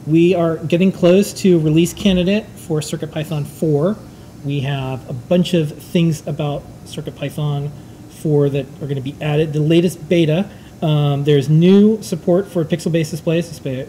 We 0.06 0.36
are 0.36 0.58
getting 0.58 0.92
close 0.92 1.32
to 1.42 1.60
release 1.60 1.94
candidate 1.94 2.46
for 2.46 2.82
CircuitPython 2.82 3.48
4. 3.48 3.96
We 4.44 4.60
have 4.62 5.10
a 5.10 5.14
bunch 5.14 5.54
of 5.54 5.72
things 5.72 6.26
about 6.28 6.64
CircuitPython 6.86 7.72
4 8.10 8.50
that 8.50 8.66
are 8.66 8.88
going 8.88 8.96
to 8.96 9.02
be 9.02 9.16
added. 9.22 9.54
The 9.54 9.62
latest 9.62 10.10
beta, 10.10 10.50
um, 10.82 11.24
there's 11.24 11.48
new 11.48 12.02
support 12.02 12.48
for 12.48 12.66
pixel-based 12.66 13.12
displays, 13.12 13.48
display, 13.48 13.88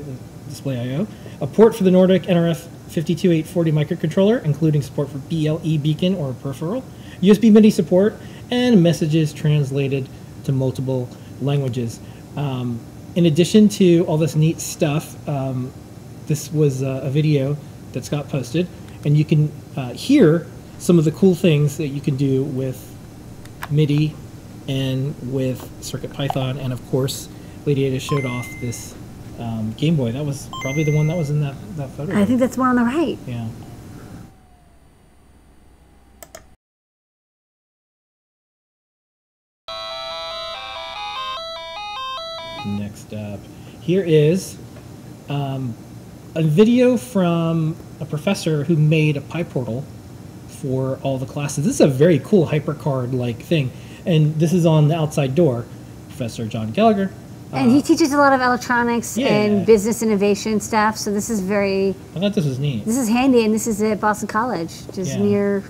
display 0.48 0.92
I/O, 0.92 1.08
a 1.40 1.46
port 1.48 1.74
for 1.74 1.82
the 1.82 1.90
Nordic 1.90 2.22
NRF 2.24 2.68
52840 2.88 3.72
microcontroller, 3.72 4.44
including 4.44 4.82
support 4.82 5.08
for 5.08 5.18
BLE 5.18 5.78
beacon 5.78 6.14
or 6.14 6.32
peripheral, 6.34 6.84
USB 7.20 7.50
MIDI 7.50 7.70
support, 7.70 8.14
and 8.52 8.80
messages 8.80 9.32
translated 9.32 10.08
to 10.44 10.52
multiple 10.52 11.08
languages. 11.42 11.98
Um, 12.36 12.78
in 13.14 13.26
addition 13.26 13.68
to 13.68 14.04
all 14.06 14.18
this 14.18 14.34
neat 14.34 14.60
stuff, 14.60 15.16
um, 15.28 15.72
this 16.26 16.52
was 16.52 16.82
uh, 16.82 17.00
a 17.02 17.10
video 17.10 17.56
that 17.92 18.04
Scott 18.04 18.28
posted, 18.28 18.66
and 19.04 19.16
you 19.16 19.24
can 19.24 19.52
uh, 19.76 19.92
hear 19.92 20.46
some 20.78 20.98
of 20.98 21.04
the 21.04 21.12
cool 21.12 21.34
things 21.34 21.76
that 21.76 21.88
you 21.88 22.00
can 22.00 22.16
do 22.16 22.42
with 22.42 22.94
MIDI 23.70 24.14
and 24.68 25.14
with 25.32 25.70
CircuitPython, 25.80 26.58
and 26.58 26.72
of 26.72 26.84
course, 26.90 27.28
Lady 27.66 27.84
Ada 27.84 28.00
showed 28.00 28.24
off 28.24 28.46
this 28.60 28.94
um, 29.38 29.72
Game 29.72 29.96
Boy. 29.96 30.12
That 30.12 30.24
was 30.24 30.48
probably 30.62 30.84
the 30.84 30.94
one 30.94 31.06
that 31.06 31.16
was 31.16 31.30
in 31.30 31.40
that, 31.40 31.54
that 31.76 31.90
photo. 31.90 32.16
I 32.16 32.24
think 32.24 32.40
that's 32.40 32.56
one 32.56 32.68
on 32.68 32.76
the 32.76 32.82
right. 32.82 33.18
yeah. 33.26 33.48
Next 43.10 43.34
up, 43.34 43.40
here 43.82 44.02
is 44.02 44.56
um, 45.28 45.74
a 46.34 46.42
video 46.42 46.96
from 46.96 47.76
a 48.00 48.06
professor 48.06 48.64
who 48.64 48.76
made 48.76 49.16
a 49.16 49.20
PyPortal 49.20 49.84
for 50.48 50.98
all 51.02 51.18
the 51.18 51.26
classes. 51.26 51.64
This 51.66 51.74
is 51.74 51.80
a 51.82 51.88
very 51.88 52.18
cool 52.20 52.46
HyperCard-like 52.46 53.40
thing, 53.42 53.72
and 54.06 54.34
this 54.36 54.52
is 54.52 54.64
on 54.64 54.88
the 54.88 54.96
outside 54.96 55.34
door. 55.34 55.66
Professor 56.08 56.46
John 56.46 56.70
Gallagher. 56.70 57.10
And 57.52 57.70
he 57.72 57.82
teaches 57.82 58.12
a 58.12 58.16
lot 58.16 58.32
of 58.32 58.40
electronics 58.40 59.18
Uh, 59.18 59.22
Yeah. 59.22 59.28
and 59.28 59.66
business 59.66 60.02
innovation 60.02 60.60
stuff. 60.60 60.96
So 60.96 61.12
this 61.12 61.28
is 61.28 61.40
very, 61.40 61.94
I 62.16 62.20
thought 62.20 62.34
this 62.34 62.46
was 62.46 62.58
neat. 62.58 62.84
this 62.84 62.96
is 62.96 63.08
handy. 63.08 63.44
And 63.44 63.52
this 63.52 63.66
is 63.66 63.82
at 63.82 64.00
Boston 64.00 64.28
College, 64.28 64.72
just 64.92 65.12
Yeah. 65.12 65.22
near 65.22 65.64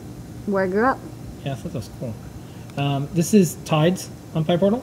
where 0.46 0.64
I 0.64 0.68
grew 0.68 0.84
up. 0.84 0.98
Yeah, 1.44 1.52
I 1.52 1.54
thought 1.56 1.72
that 1.72 1.78
was 1.78 1.90
cool. 2.00 2.14
Um, 2.76 3.08
this 3.14 3.34
is 3.34 3.56
Tides 3.64 4.08
on 4.34 4.44
PyPortal. 4.44 4.82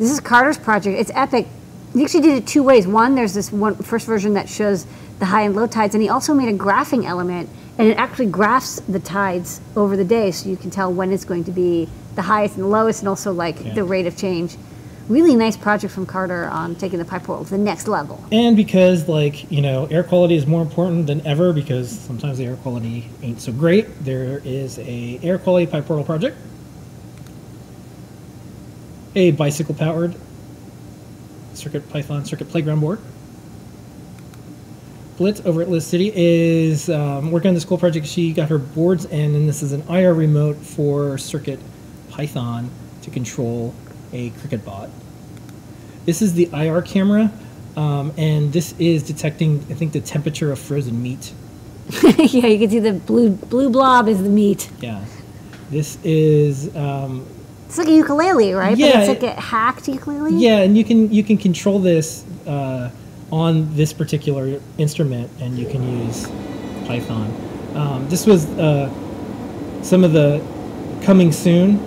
This 0.00 0.10
is 0.10 0.18
Carter's 0.18 0.56
project. 0.56 0.98
It's 0.98 1.10
epic. 1.14 1.46
He 1.92 2.02
actually 2.02 2.22
did 2.22 2.42
it 2.42 2.46
two 2.46 2.62
ways. 2.62 2.86
One, 2.86 3.14
there's 3.14 3.34
this 3.34 3.52
one 3.52 3.74
first 3.74 4.06
version 4.06 4.32
that 4.32 4.48
shows 4.48 4.86
the 5.18 5.26
high 5.26 5.42
and 5.42 5.54
low 5.54 5.66
tides, 5.66 5.94
and 5.94 6.02
he 6.02 6.08
also 6.08 6.32
made 6.32 6.48
a 6.48 6.56
graphing 6.56 7.04
element, 7.04 7.50
and 7.76 7.86
it 7.86 7.98
actually 7.98 8.30
graphs 8.30 8.80
the 8.80 8.98
tides 8.98 9.60
over 9.76 9.98
the 9.98 10.04
day, 10.04 10.30
so 10.30 10.48
you 10.48 10.56
can 10.56 10.70
tell 10.70 10.90
when 10.90 11.12
it's 11.12 11.26
going 11.26 11.44
to 11.44 11.50
be 11.50 11.86
the 12.14 12.22
highest 12.22 12.54
and 12.54 12.64
the 12.64 12.68
lowest, 12.68 13.00
and 13.00 13.10
also 13.10 13.30
like 13.30 13.62
Yeah. 13.62 13.74
the 13.74 13.84
rate 13.84 14.06
of 14.06 14.16
change. 14.16 14.56
really 15.08 15.34
nice 15.34 15.56
project 15.56 15.92
from 15.92 16.06
Carter 16.06 16.44
on 16.50 16.76
taking 16.76 17.00
the 17.00 17.04
PyPortal 17.04 17.42
to 17.44 17.50
the 17.50 17.58
next 17.58 17.88
level. 17.88 18.22
And 18.30 18.56
because 18.56 19.08
like 19.08 19.50
you 19.50 19.60
know, 19.60 19.86
air 19.90 20.04
quality 20.04 20.36
is 20.36 20.46
more 20.46 20.62
important 20.62 21.08
than 21.08 21.20
ever 21.26 21.52
because 21.52 21.90
sometimes 21.90 22.38
the 22.38 22.46
air 22.46 22.54
quality 22.54 23.08
ain't 23.20 23.40
so 23.40 23.50
great. 23.50 24.04
There 24.04 24.40
is 24.44 24.78
a 24.78 25.18
air 25.24 25.36
quality 25.36 25.66
PyPortal 25.66 26.06
project, 26.06 26.36
a 29.14 29.32
bicycle 29.32 29.74
powered 29.74 30.14
Circuit 31.54 31.88
Python 31.90 32.24
Circuit 32.24 32.48
Playground 32.48 32.80
board. 32.80 33.00
Blitz 35.16 35.40
over 35.44 35.60
at 35.60 35.68
Liz 35.68 35.86
City 35.86 36.10
is 36.14 36.88
um, 36.88 37.30
working 37.30 37.48
on 37.48 37.54
this 37.54 37.64
cool 37.64 37.76
project. 37.76 38.06
She 38.06 38.32
got 38.32 38.48
her 38.48 38.58
boards 38.58 39.04
in, 39.04 39.34
and 39.34 39.46
this 39.48 39.62
is 39.62 39.72
an 39.72 39.82
IR 39.88 40.14
remote 40.14 40.56
for 40.56 41.18
Circuit 41.18 41.58
Python 42.08 42.70
to 43.02 43.10
control 43.10 43.74
a 44.12 44.30
Crickit 44.30 44.64
bot. 44.64 44.88
This 46.06 46.22
is 46.22 46.32
the 46.32 46.48
IR 46.54 46.80
camera, 46.80 47.30
um, 47.76 48.12
and 48.16 48.50
this 48.52 48.74
is 48.78 49.02
detecting, 49.02 49.58
I 49.68 49.74
think, 49.74 49.92
the 49.92 50.00
temperature 50.00 50.52
of 50.52 50.58
frozen 50.58 51.02
meat. 51.02 51.32
yeah, 52.02 52.46
you 52.46 52.58
can 52.58 52.70
see 52.70 52.78
the 52.78 52.94
blue 52.94 53.30
blue 53.30 53.68
blob 53.68 54.08
is 54.08 54.22
the 54.22 54.28
meat. 54.28 54.70
Yeah. 54.80 55.04
This 55.70 55.98
is 56.02 56.74
um, 56.74 57.26
It's 57.70 57.78
like 57.78 57.86
a 57.86 57.92
ukulele, 57.92 58.52
right? 58.52 58.76
Yeah, 58.76 58.90
but 58.94 58.98
it's 58.98 59.08
like 59.08 59.22
it- 59.22 59.38
a 59.38 59.40
hacked 59.40 59.86
ukulele. 59.86 60.34
yeah, 60.34 60.58
and 60.58 60.76
you 60.76 60.82
can 60.82 61.08
you 61.12 61.22
can 61.22 61.36
control 61.38 61.78
this 61.78 62.24
uh, 62.44 62.90
on 63.30 63.72
this 63.76 63.92
particular 63.92 64.60
instrument, 64.76 65.30
and 65.40 65.56
you 65.56 65.66
can 65.66 65.80
use 66.04 66.26
Python. 66.88 67.32
Um, 67.76 68.08
this 68.08 68.26
was 68.26 68.46
uh, 68.58 68.90
some 69.82 70.02
of 70.02 70.12
the 70.12 70.42
coming 71.02 71.30
soon 71.30 71.78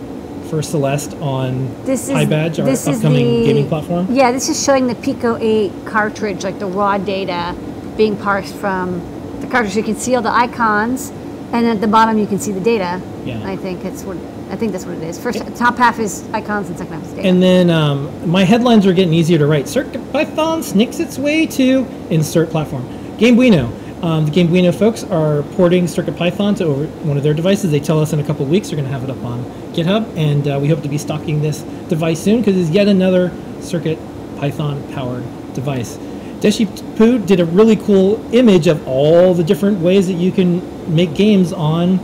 for 0.50 0.62
Celeste 0.62 1.15
on 1.15 1.67
This 1.84 2.08
is 2.08 2.15
PyBadge, 2.15 2.60
our 2.60 2.65
this 2.65 2.88
is 2.88 2.98
upcoming 3.00 3.26
the- 3.41 3.46
gaming 3.46 3.67
platform. 3.67 4.08
Yeah, 4.10 4.32
this 4.32 4.48
is 4.48 4.63
showing 4.63 4.88
the 4.88 4.96
Pico 4.96 5.36
8 5.36 5.86
cartridge, 5.86 6.46
like 6.46 6.60
the 6.60 6.65
raw 6.67 6.98
data 6.98 7.54
being 7.98 8.15
parsed 8.15 8.56
from 8.56 9.02
the 9.41 9.48
cartridge. 9.48 9.76
You 9.76 9.84
can 9.84 9.98
see 9.98 10.15
all 10.15 10.22
the 10.22 10.32
icons, 10.32 11.12
and 11.52 11.67
at 11.67 11.82
the 11.82 11.88
bottom 11.89 12.17
you 12.17 12.26
can 12.26 12.39
see 12.39 12.54
the 12.54 12.62
data. 12.62 13.02
Yeah. 13.26 13.41
I 13.46 13.58
think 13.58 13.84
it's 13.84 14.04
what 14.04 14.15
I 14.54 14.56
think 14.56 14.72
that's 14.72 14.86
what 14.86 14.98
it 14.98 15.02
is. 15.02 15.18
First, 15.20 15.39
top 15.56 15.78
half 15.78 15.98
is 15.98 16.30
icons, 16.32 16.70
and 16.70 16.78
second 16.78 16.94
half 16.94 17.06
is 17.06 17.13
data. 17.13 17.28
And 17.28 17.42
then 17.42 17.72
um, 17.72 18.30
my 18.30 18.44
headlines 18.44 18.86
are 18.86 18.94
getting 18.94 19.12
easier 19.12 19.39
to 19.39 19.48
write. 19.48 19.68
Circuit 19.68 20.00
Python 20.13 20.62
sneaks 20.62 21.00
its 21.00 21.18
way 21.18 21.48
to 21.48 21.88
insert 22.12 22.52
platform. 22.52 22.84
GameBuino. 23.18 24.04
Um, 24.04 24.28
the 24.28 24.32
GameBuino 24.32 24.78
folks 24.78 25.04
are 25.06 25.42
porting 25.54 25.88
Circuit 25.88 26.16
Python 26.16 26.54
to 26.56 26.66
over 26.66 26.86
one 26.86 27.18
of 27.18 27.24
their 27.24 27.34
devices. 27.34 27.72
They 27.72 27.80
tell 27.80 28.00
us 28.00 28.13
in 28.13 28.20
a 28.20 28.24
couple 28.24 28.46
weeks 28.46 28.68
they're 28.68 28.76
going 28.76 28.88
to 28.88 28.92
have 28.92 29.04
it 29.04 29.10
up 29.10 29.24
on 29.24 29.44
GitHub, 29.74 30.16
and 30.16 30.48
uh, 30.48 30.60
we 30.62 30.68
hope 30.68 30.84
to 30.84 30.88
be 30.89 31.00
stocking 31.00 31.42
this 31.42 31.62
device 31.89 32.22
soon 32.22 32.42
because 32.42 32.56
it's 32.56 32.70
yet 32.70 32.88
another 32.88 33.32
Circuit 33.60 33.98
Python 34.38 34.88
powered 34.94 35.24
device. 35.56 35.98
Deshi 36.42 36.68
Poo 36.96 37.18
did 37.18 37.39
a 37.39 37.46
really 37.46 37.76
cool 37.76 38.24
image 38.36 38.68
of 38.68 38.88
all 38.88 39.34
the 39.34 39.44
different 39.44 39.80
ways 39.80 40.06
that 40.06 40.13
you 40.13 40.32
can 40.32 40.62
make 40.94 41.16
games 41.16 41.52
on 41.54 42.00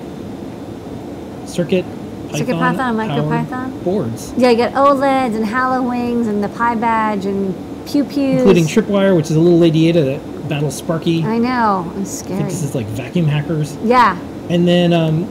Circuit 1.46 1.86
Python, 2.32 2.40
Circuit 2.48 2.60
Python 2.60 3.00
and 3.00 3.12
MicroPython? 3.12 3.84
boards. 3.84 4.34
yeah, 4.38 4.50
you 4.52 4.56
get 4.58 4.74
OLEDs 4.74 5.36
and 5.36 5.46
HalloWings 5.46 6.28
and 6.28 6.44
the 6.44 6.48
PyBadge 6.50 7.26
and 7.26 7.56
Pew 7.88 8.04
Pews. 8.04 8.38
including 8.42 8.66
Tripwire, 8.66 9.16
which 9.16 9.30
is 9.32 9.36
a 9.36 9.40
little 9.40 9.58
Lady 9.60 9.88
Ada 9.90 10.04
that 10.04 10.50
battles 10.50 10.76
Sparky. 10.76 11.24
I 11.24 11.38
know, 11.38 11.92
it's 11.98 12.22
think 12.22 12.36
scary. 12.38 12.44
this 12.50 12.64
is 12.64 12.76
like 12.76 12.86
vacuum 12.88 13.26
hackers. 13.28 13.76
Yeah, 13.84 14.18
And 14.50 14.68
then 14.68 14.94
um, 14.94 15.28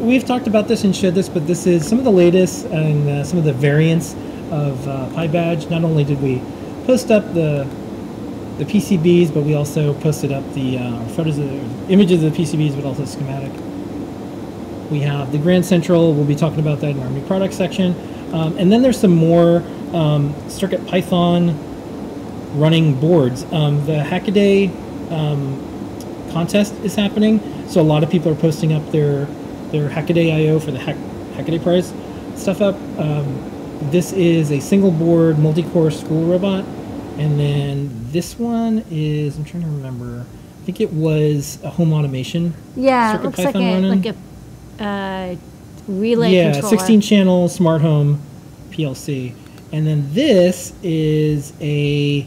we- 0.00 0.06
we've 0.12 0.24
talked 0.24 0.46
about 0.46 0.66
this 0.68 0.84
and 0.84 0.94
showed 0.94 1.14
this, 1.14 1.28
but 1.28 1.46
this 1.46 1.66
is 1.66 1.86
some 1.86 1.98
of 1.98 2.04
the 2.04 2.12
latest 2.12 2.66
and 2.66 3.08
uh, 3.08 3.24
some 3.24 3.38
of 3.38 3.44
the 3.44 3.52
variants 3.52 4.14
of 4.50 4.86
uh, 4.88 5.08
PyBadge. 5.14 5.70
Not 5.70 5.84
only 5.84 6.04
did 6.04 6.20
we 6.22 6.40
post 6.86 7.10
up 7.10 7.34
the 7.34 7.66
the 8.58 8.64
PCBs, 8.66 9.32
but 9.32 9.42
we 9.42 9.54
also 9.54 9.94
posted 10.00 10.32
up 10.32 10.44
the 10.52 10.76
uh, 10.76 11.00
photos 11.16 11.38
of 11.38 11.44
the 11.48 11.92
images 11.92 12.22
of 12.22 12.34
the 12.34 12.42
PCBs, 12.42 12.74
but 12.76 12.84
also 12.84 13.06
schematic. 13.06 13.50
We 14.90 15.00
have 15.00 15.30
the 15.32 15.38
Grand 15.38 15.64
Central. 15.64 16.12
We'll 16.12 16.24
be 16.24 16.34
talking 16.34 16.60
about 16.60 16.80
that 16.80 16.90
in 16.90 17.00
our 17.00 17.10
new 17.10 17.24
product 17.26 17.54
section. 17.54 17.94
Um, 18.34 18.56
and 18.58 18.70
then 18.72 18.82
there's 18.82 18.98
some 18.98 19.14
more 19.14 19.62
um, 19.92 20.34
Circuit 20.48 20.84
Python 20.86 21.56
running 22.58 22.98
boards. 22.98 23.44
Um, 23.52 23.84
the 23.86 23.98
Hackaday 24.02 24.68
um, 25.12 26.30
contest 26.32 26.74
is 26.84 26.94
happening, 26.94 27.40
so 27.68 27.80
a 27.80 27.82
lot 27.82 28.02
of 28.02 28.10
people 28.10 28.32
are 28.32 28.36
posting 28.36 28.72
up 28.72 28.88
their 28.90 29.26
their 29.70 29.88
Hackaday 29.88 30.34
IO 30.34 30.58
for 30.58 30.72
the 30.72 30.78
Hack, 30.78 30.96
Hackaday 31.34 31.62
Prize 31.62 31.92
stuff 32.34 32.60
up. 32.60 32.74
Um, 32.98 33.46
this 33.90 34.12
is 34.12 34.50
a 34.50 34.60
single 34.60 34.90
board 34.90 35.38
multi-core 35.38 35.90
school 35.90 36.24
robot, 36.26 36.64
and 37.18 37.38
then 37.38 37.90
this 38.10 38.38
one 38.38 38.84
is 38.90 39.36
I'm 39.36 39.44
trying 39.44 39.62
to 39.62 39.68
remember. 39.68 40.24
I 40.60 40.62
think 40.64 40.80
it 40.80 40.92
was 40.92 41.58
a 41.64 41.70
home 41.70 41.92
automation. 41.92 42.54
yeah. 42.76 43.10
It 43.10 43.16
Circuit 43.16 43.24
looks 43.24 43.38
like 43.38 43.46
Python 43.46 43.62
a 43.62 43.72
running. 43.74 44.02
like 44.02 44.14
a 44.14 44.29
uh, 44.80 45.36
relay 45.86 46.32
yeah, 46.34 46.52
controller. 46.52 46.78
16 46.78 47.00
channel 47.00 47.48
smart 47.48 47.82
home 47.82 48.20
PLC, 48.70 49.34
and 49.72 49.86
then 49.86 50.12
this 50.12 50.72
is 50.82 51.52
a 51.60 52.26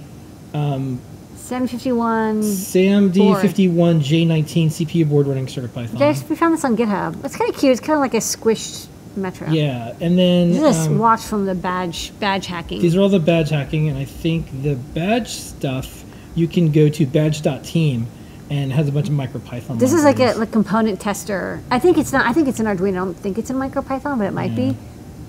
um, 0.54 1.02
751. 1.36 2.42
SAMD51 2.42 4.00
J19 4.02 4.68
CPU 4.68 5.10
board 5.10 5.28
running 5.28 5.48
Circuit 5.48 5.74
Python. 5.74 6.00
Guys, 6.00 6.28
we 6.30 6.36
found 6.36 6.54
this 6.54 6.63
on 6.63 6.78
GitHub. 6.78 7.24
It's 7.26 7.36
kind 7.36 7.50
of 7.54 7.60
cute. 7.60 7.72
It's 7.72 7.82
kind 7.82 7.96
of 7.96 8.00
like 8.00 8.13
a 8.13 8.18
squished 8.18 8.88
Metro. 9.16 9.50
Yeah, 9.50 9.94
and 10.02 10.18
then 10.18 10.52
This 10.52 10.76
is 10.76 10.88
um, 10.88 10.98
watch 10.98 11.22
from 11.22 11.46
the 11.46 11.54
badge 11.54 12.18
badge 12.20 12.48
hacking. 12.48 12.82
these 12.82 12.96
are 12.96 13.02
all 13.02 13.10
the 13.10 13.20
badge 13.20 13.50
hacking, 13.50 13.88
and 13.89 13.98
I 13.98 14.06
think 14.06 14.63
the 14.63 14.76
badge 14.76 15.30
stuff 15.30 16.04
you 16.36 16.48
can 16.48 16.72
go 16.72 16.89
to 16.89 17.06
badge.team 17.06 18.08
and 18.49 18.71
has 18.71 18.88
a 18.88 18.91
bunch 18.91 19.08
of 19.10 19.15
MicroPython. 19.15 19.79
this 19.79 19.93
is 19.93 20.03
like 20.03 20.19
a 20.19 20.34
like 20.34 20.51
component 20.51 20.99
tester. 20.99 21.62
I 21.71 21.79
think 21.79 21.97
it's 21.97 22.12
not. 22.12 22.25
I 22.25 22.34
think 22.34 22.47
it's 22.47 22.60
an 22.60 22.65
Arduino. 22.65 22.89
I 22.89 23.06
don't 23.06 23.13
think 23.15 23.38
it's 23.38 23.49
in 23.49 23.56
MicroPython, 23.56 24.17
but 24.17 24.25
it 24.25 24.34
might 24.34 24.56
be. 24.56 24.75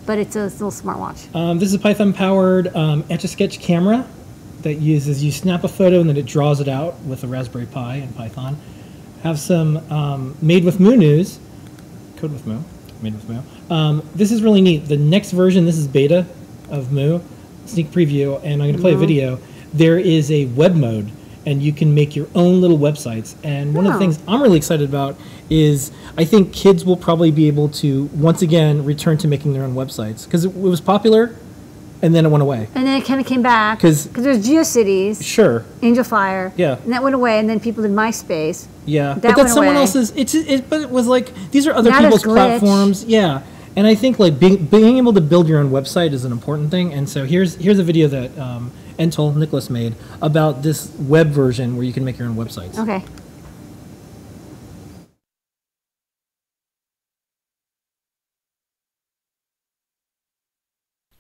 But 0.07 0.19
it's 0.19 0.37
a 0.37 0.45
little 0.45 0.71
smartwatch. 0.71 1.35
Um, 1.35 1.59
this 1.59 1.69
is 1.69 1.75
a 1.75 1.79
Python 1.79 2.13
powered 2.13 2.75
um, 2.77 3.05
Etch 3.09 3.25
a 3.25 3.29
Sketch 3.29 3.59
camera 3.61 4.07
that 4.61 4.75
uses 4.75 5.23
you 5.23 5.31
snap 5.31 5.63
a 5.65 5.69
photo 5.69 6.01
and 6.01 6.09
then 6.09 6.17
it 6.17 6.27
draws 6.27 6.61
it 6.61 6.69
out 6.69 6.99
with 7.03 7.23
a 7.23 7.27
Raspberry 7.27 7.67
Pi 7.67 7.97
and 7.97 8.15
Python. 8.17 8.59
Have 9.23 9.39
some 9.39 9.79
um, 9.91 10.37
made 10.43 10.65
with 10.65 10.81
Mu 10.81 10.97
news, 10.97 11.39
code 12.17 12.33
with 12.33 12.47
Mu, 12.47 12.61
made 13.01 13.15
with 13.15 13.29
Mu. 13.29 13.41
Um, 13.75 14.07
this 14.15 14.31
is 14.31 14.43
really 14.43 14.61
neat. 14.61 14.87
The 14.87 14.97
next 14.97 15.31
version, 15.31 15.65
this 15.65 15.77
is 15.79 15.87
beta 15.87 16.27
of 16.71 16.93
Mu, 16.93 17.21
sneak 17.67 17.91
preview, 17.91 18.39
and 18.43 18.63
I'm 18.63 18.69
going 18.71 18.75
to 18.75 18.81
play 18.81 18.95
a 18.95 18.99
video. 18.99 19.39
There 19.73 19.99
is 19.99 20.31
a 20.31 20.47
web 20.47 20.75
mode, 20.75 21.11
and 21.47 21.63
you 21.63 21.73
can 21.73 21.95
make 21.95 22.17
your 22.17 22.27
own 22.35 22.61
little 22.61 22.79
websites. 22.79 23.35
And 23.45 23.75
one 23.75 23.87
of 23.87 23.93
the 23.93 23.97
Oh. 23.97 24.01
things 24.01 24.19
I'm 24.27 24.43
really 24.43 24.57
excited 24.57 24.89
about 24.89 25.17
is 25.51 25.91
I 26.17 26.25
think 26.25 26.53
kids 26.53 26.85
will 26.85 26.97
probably 26.97 27.31
be 27.31 27.49
able 27.49 27.69
to 27.69 28.05
once 28.15 28.41
again 28.43 28.85
return 28.85 29.19
to 29.19 29.29
making 29.29 29.53
their 29.53 29.63
own 29.65 29.75
websites 29.75 30.25
because 30.25 30.45
it, 30.45 30.49
it 30.49 30.57
was 30.57 30.81
popular, 30.81 31.35
and 32.03 32.15
then 32.15 32.25
it 32.27 32.29
went 32.31 32.43
away. 32.43 32.69
And 32.75 32.87
then 32.87 33.01
it 33.01 33.05
kind 33.07 33.21
of 33.21 33.27
came 33.27 33.43
back 33.43 33.81
'Cause- 33.81 34.07
there's 34.07 34.47
GeoCities, 34.47 35.23
Sure, 35.23 35.65
Angel 35.83 36.05
Fire. 36.05 36.53
Yeah. 36.57 36.77
And 36.85 36.93
that 36.93 37.03
went 37.03 37.15
away, 37.15 37.39
and 37.39 37.49
then 37.49 37.61
people 37.61 37.83
did 37.83 37.93
MySpace. 37.93 38.67
yeah, 38.87 39.15
That 39.15 39.23
but 39.23 39.25
went 39.25 39.37
that's 39.39 39.53
someone 39.55 39.75
away. 39.75 39.83
else's. 39.83 40.13
It's 40.17 40.35
it, 40.35 40.69
but 40.71 40.81
it 40.81 40.91
was 40.91 41.07
like 41.07 41.33
these 41.51 41.67
are 41.67 41.75
other 41.75 41.91
as 41.91 42.01
people's 42.03 42.23
platforms. 42.23 43.05
Yeah, 43.07 43.41
and 43.77 43.87
I 43.87 43.95
think 43.95 44.19
like 44.19 44.39
being 44.39 44.57
being 44.65 44.97
able 44.99 45.13
to 45.15 45.21
build 45.21 45.49
your 45.49 45.59
own 45.61 45.71
website 45.71 46.13
is 46.13 46.25
an 46.25 46.33
important 46.33 46.71
thing. 46.71 46.93
And 46.93 47.09
so 47.09 47.25
here's 47.25 47.57
here's 47.57 47.79
a 47.79 47.83
video 47.85 48.09
that 48.09 48.39
um, 48.39 48.71
Entol 48.99 49.35
Nicholas 49.37 49.71
made 49.71 49.95
about 50.23 50.63
this 50.63 50.91
web 50.99 51.29
version 51.29 51.77
where 51.77 51.85
you 51.85 51.93
can 51.93 52.05
make 52.05 52.19
your 52.19 52.29
own 52.29 52.37
websites. 52.37 52.79
Okay. 52.79 53.05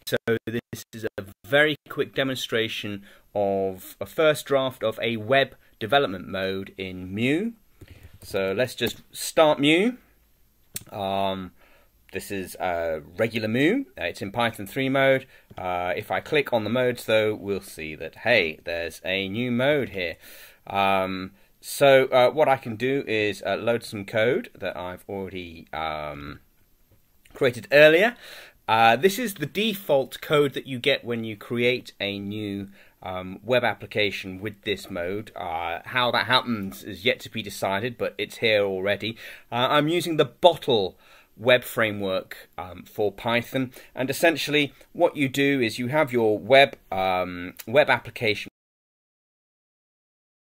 So 0.07 0.17
this 0.47 0.85
is 0.93 1.07
a 1.17 1.25
very 1.47 1.77
quick 1.89 2.15
demonstration 2.15 3.05
of 3.35 3.97
a 4.01 4.07
first 4.07 4.45
draft 4.47 4.83
of 4.85 4.99
a 5.03 5.17
web 5.17 5.57
development 5.81 6.29
mode 6.29 6.75
in 6.77 7.15
Mu. 7.15 7.53
So 8.23 8.53
let's 8.57 8.75
just 8.75 9.03
start 9.13 9.59
Mu. 9.59 9.93
Um, 10.93 11.53
this 12.15 12.31
is 12.31 12.57
uh, 12.57 13.01
regular 13.19 13.49
Mu. 13.49 13.85
Uh, 14.01 14.05
it's 14.05 14.23
in 14.23 14.31
Python 14.31 14.67
3 14.67 14.89
mode. 14.89 15.27
Uh, 15.59 15.93
if 15.95 16.11
I 16.11 16.21
click 16.21 16.53
on 16.53 16.65
the 16.65 16.71
modes 16.71 17.05
though, 17.05 17.35
we'll 17.35 17.61
see 17.61 17.95
that, 17.97 18.17
hey, 18.19 18.61
there's 18.65 19.03
a 19.05 19.29
new 19.29 19.51
mode 19.51 19.91
here. 19.91 20.17
Um, 20.67 21.33
so 21.61 22.07
uh, 22.07 22.31
what 22.31 22.49
I 22.49 22.57
can 22.57 22.77
do 22.77 23.05
is 23.07 23.43
uh, 23.45 23.57
load 23.57 23.85
some 23.85 24.07
code 24.07 24.51
that 24.59 24.77
I've 24.77 25.05
already 25.09 25.67
um, 25.73 26.41
created 27.35 27.69
earlier. 27.73 28.17
This 28.67 29.19
is 29.19 29.35
the 29.35 29.47
default 29.47 30.21
code 30.23 30.55
that 30.55 30.67
you 30.67 30.79
get 30.79 31.05
when 31.05 31.25
you 31.25 31.37
create 31.37 31.93
a 32.01 32.19
new 32.19 32.69
um, 33.05 33.39
web 33.45 33.65
application 33.65 34.41
with 34.41 34.63
this 34.63 34.91
mode. 34.91 35.31
Uh, 35.37 35.81
how 35.85 36.11
that 36.11 36.27
happens 36.27 36.83
is 36.83 37.05
yet 37.05 37.21
to 37.21 37.31
be 37.31 37.43
decided, 37.43 37.99
but 37.99 38.15
it's 38.19 38.39
here 38.39 38.63
already. 38.63 39.17
Uh, 39.53 39.69
I'm 39.71 39.89
using 39.89 40.17
the 40.17 40.25
bottle 40.25 40.97
web 41.37 41.65
framework 41.65 42.49
um, 42.57 42.85
for 42.85 43.13
Python. 43.13 43.73
And 43.95 44.11
essentially, 44.11 44.73
what 44.93 45.17
you 45.17 45.29
do 45.29 45.61
is 45.61 45.79
you 45.79 45.89
have 45.89 46.13
your 46.13 46.39
web 46.39 46.77
um, 46.93 47.55
web 47.67 47.91
application 47.91 48.51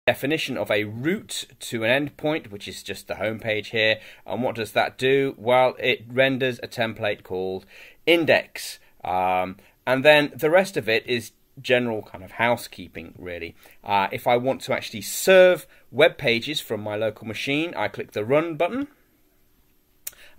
definition 0.07 0.57
of 0.57 0.71
a 0.73 0.85
route 0.85 1.47
to 1.61 1.85
an 1.85 2.09
endpoint, 2.09 2.51
which 2.51 2.67
is 2.67 2.83
just 2.83 3.07
the 3.07 3.15
home 3.17 3.39
page 3.39 3.69
here. 3.69 4.01
And 4.27 4.43
what 4.43 4.57
does 4.57 4.73
that 4.73 4.99
do? 4.99 5.35
Well, 5.39 5.77
it 5.79 6.05
renders 6.09 6.59
a 6.63 6.69
template 6.69 7.23
called 7.23 7.65
index. 8.07 8.81
Um, 9.05 9.57
and 9.87 10.05
then 10.05 10.33
the 10.35 10.51
rest 10.51 10.77
of 10.77 10.89
it 10.89 11.07
is 11.07 11.33
general 11.63 12.03
kind 12.03 12.25
of 12.25 12.33
housekeeping, 12.33 13.15
really. 13.19 13.55
Uh, 13.85 14.09
if 14.11 14.27
I 14.27 14.37
want 14.37 14.63
to 14.63 14.73
actually 14.73 15.03
serve 15.03 15.67
web 15.91 16.19
pages 16.19 16.61
from 16.61 16.81
my 16.81 16.97
local 16.97 17.27
machine, 17.27 17.73
I 17.77 17.89
click 17.89 18.13
the 18.13 18.25
Run 18.25 18.57
button. 18.57 18.89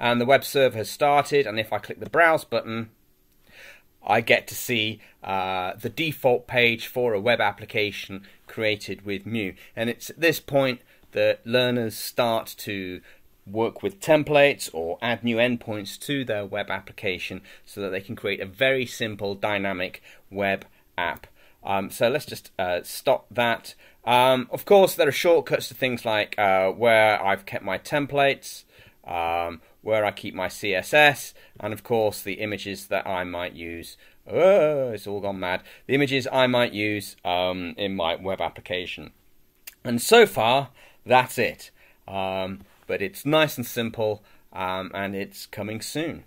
And 0.02 0.20
the 0.20 0.26
web 0.26 0.44
server 0.44 0.80
has 0.80 0.90
started. 0.90 1.46
And 1.46 1.60
if 1.60 1.72
I 1.72 1.78
click 1.78 2.00
the 2.00 2.10
Browse 2.10 2.44
button, 2.44 2.90
I 4.06 4.20
get 4.22 4.48
to 4.48 4.56
see 4.56 5.00
uh, 5.24 5.74
the 5.80 5.90
default 5.90 6.48
page 6.48 6.88
for 6.88 7.14
a 7.14 7.20
web 7.22 7.40
application 7.40 8.24
created 8.48 9.06
with 9.06 9.28
Mu. 9.28 9.54
And 9.76 9.90
it's 9.90 10.10
at 10.10 10.20
this 10.20 10.40
point 10.40 10.82
that 11.12 11.46
learners 11.46 11.96
start 11.96 12.56
to 12.58 13.02
work 13.46 13.84
with 13.84 14.00
templates 14.00 14.70
or 14.74 14.98
add 15.02 15.24
new 15.24 15.38
endpoints 15.38 16.00
to 16.00 16.26
their 16.26 16.46
web 16.46 16.72
application 16.72 17.42
so 17.64 17.82
that 17.82 17.90
they 17.90 18.02
can 18.02 18.16
create 18.16 18.40
a 18.40 18.46
very 18.46 18.88
simple 18.88 19.36
dynamic 19.36 20.02
web 20.32 20.66
app. 20.98 21.28
Um, 21.64 21.92
so 21.92 22.10
let's 22.10 22.26
just 22.26 22.50
uh, 22.58 22.80
stop 22.84 23.28
that. 23.30 23.76
Um, 24.04 24.48
of 24.52 24.66
course, 24.66 24.96
there 24.96 25.08
are 25.08 25.12
shortcuts 25.12 25.68
to 25.68 25.76
things 25.76 26.06
like 26.06 26.38
uh, 26.40 26.72
where 26.72 27.24
I've 27.24 27.46
kept 27.46 27.64
my 27.64 27.78
templates, 27.78 28.64
um, 29.06 29.62
where 29.82 30.06
I 30.06 30.12
keep 30.12 30.34
my 30.34 30.48
CSS, 30.48 31.34
and 31.60 31.74
of 31.74 31.84
course 31.84 32.22
the 32.22 32.34
images 32.34 32.88
that 32.88 33.08
I 33.08 33.24
might 33.24 33.54
use. 33.54 33.98
Oh, 34.28 34.92
it's 34.92 35.08
all 35.08 35.20
gone 35.20 35.40
mad. 35.40 35.64
The 35.88 35.96
images 35.96 36.28
I 36.32 36.48
might 36.48 36.74
use 36.74 37.16
um, 37.26 37.74
in 37.78 37.96
my 37.96 38.16
web 38.16 38.40
application. 38.40 39.12
And 39.84 40.02
so 40.02 40.26
far, 40.26 40.70
that's 41.06 41.38
it. 41.38 41.72
Um, 42.08 42.62
but 42.88 43.02
it's 43.02 43.26
nice 43.26 43.58
and 43.58 43.66
simple, 43.66 44.24
um, 44.54 44.92
and 44.94 45.16
it's 45.16 45.46
coming 45.46 45.82
soon. 45.82 46.24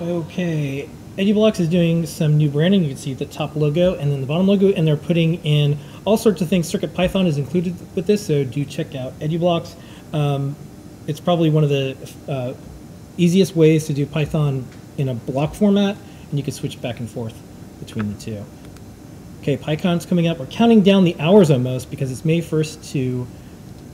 Okay, 0.00 0.88
EduBlocks 1.18 1.60
is 1.60 1.68
doing 1.68 2.06
some 2.06 2.38
new 2.38 2.48
branding. 2.48 2.82
You 2.82 2.88
can 2.88 2.96
see 2.96 3.12
the 3.12 3.26
top 3.26 3.54
logo 3.54 3.94
and 3.96 4.10
then 4.10 4.22
the 4.22 4.26
bottom 4.26 4.46
logo, 4.46 4.72
and 4.72 4.86
they're 4.86 4.96
putting 4.96 5.34
in 5.44 5.78
all 6.06 6.16
sorts 6.16 6.40
of 6.40 6.48
things. 6.48 6.72
CircuitPython 6.72 7.26
is 7.26 7.36
included 7.36 7.76
with 7.94 8.06
this, 8.06 8.26
so 8.26 8.42
do 8.42 8.64
check 8.64 8.94
out 8.94 9.12
EduBlocks. 9.20 9.74
Um, 10.12 10.56
it's 11.06 11.20
probably 11.20 11.50
one 11.50 11.64
of 11.64 11.70
the 11.70 11.96
uh, 12.28 12.54
easiest 13.16 13.56
ways 13.56 13.86
to 13.86 13.92
do 13.92 14.06
Python 14.06 14.66
in 14.98 15.08
a 15.08 15.14
block 15.14 15.54
format, 15.54 15.96
and 16.30 16.38
you 16.38 16.44
can 16.44 16.52
switch 16.52 16.80
back 16.80 17.00
and 17.00 17.08
forth 17.08 17.34
between 17.78 18.12
the 18.12 18.20
two. 18.20 18.44
Okay, 19.40 19.56
PyCon's 19.56 20.04
coming 20.04 20.28
up. 20.28 20.38
We're 20.38 20.46
counting 20.46 20.82
down 20.82 21.04
the 21.04 21.18
hours 21.18 21.50
almost 21.50 21.90
because 21.90 22.12
it's 22.12 22.26
May 22.26 22.40
1st 22.40 22.92
to 22.92 23.26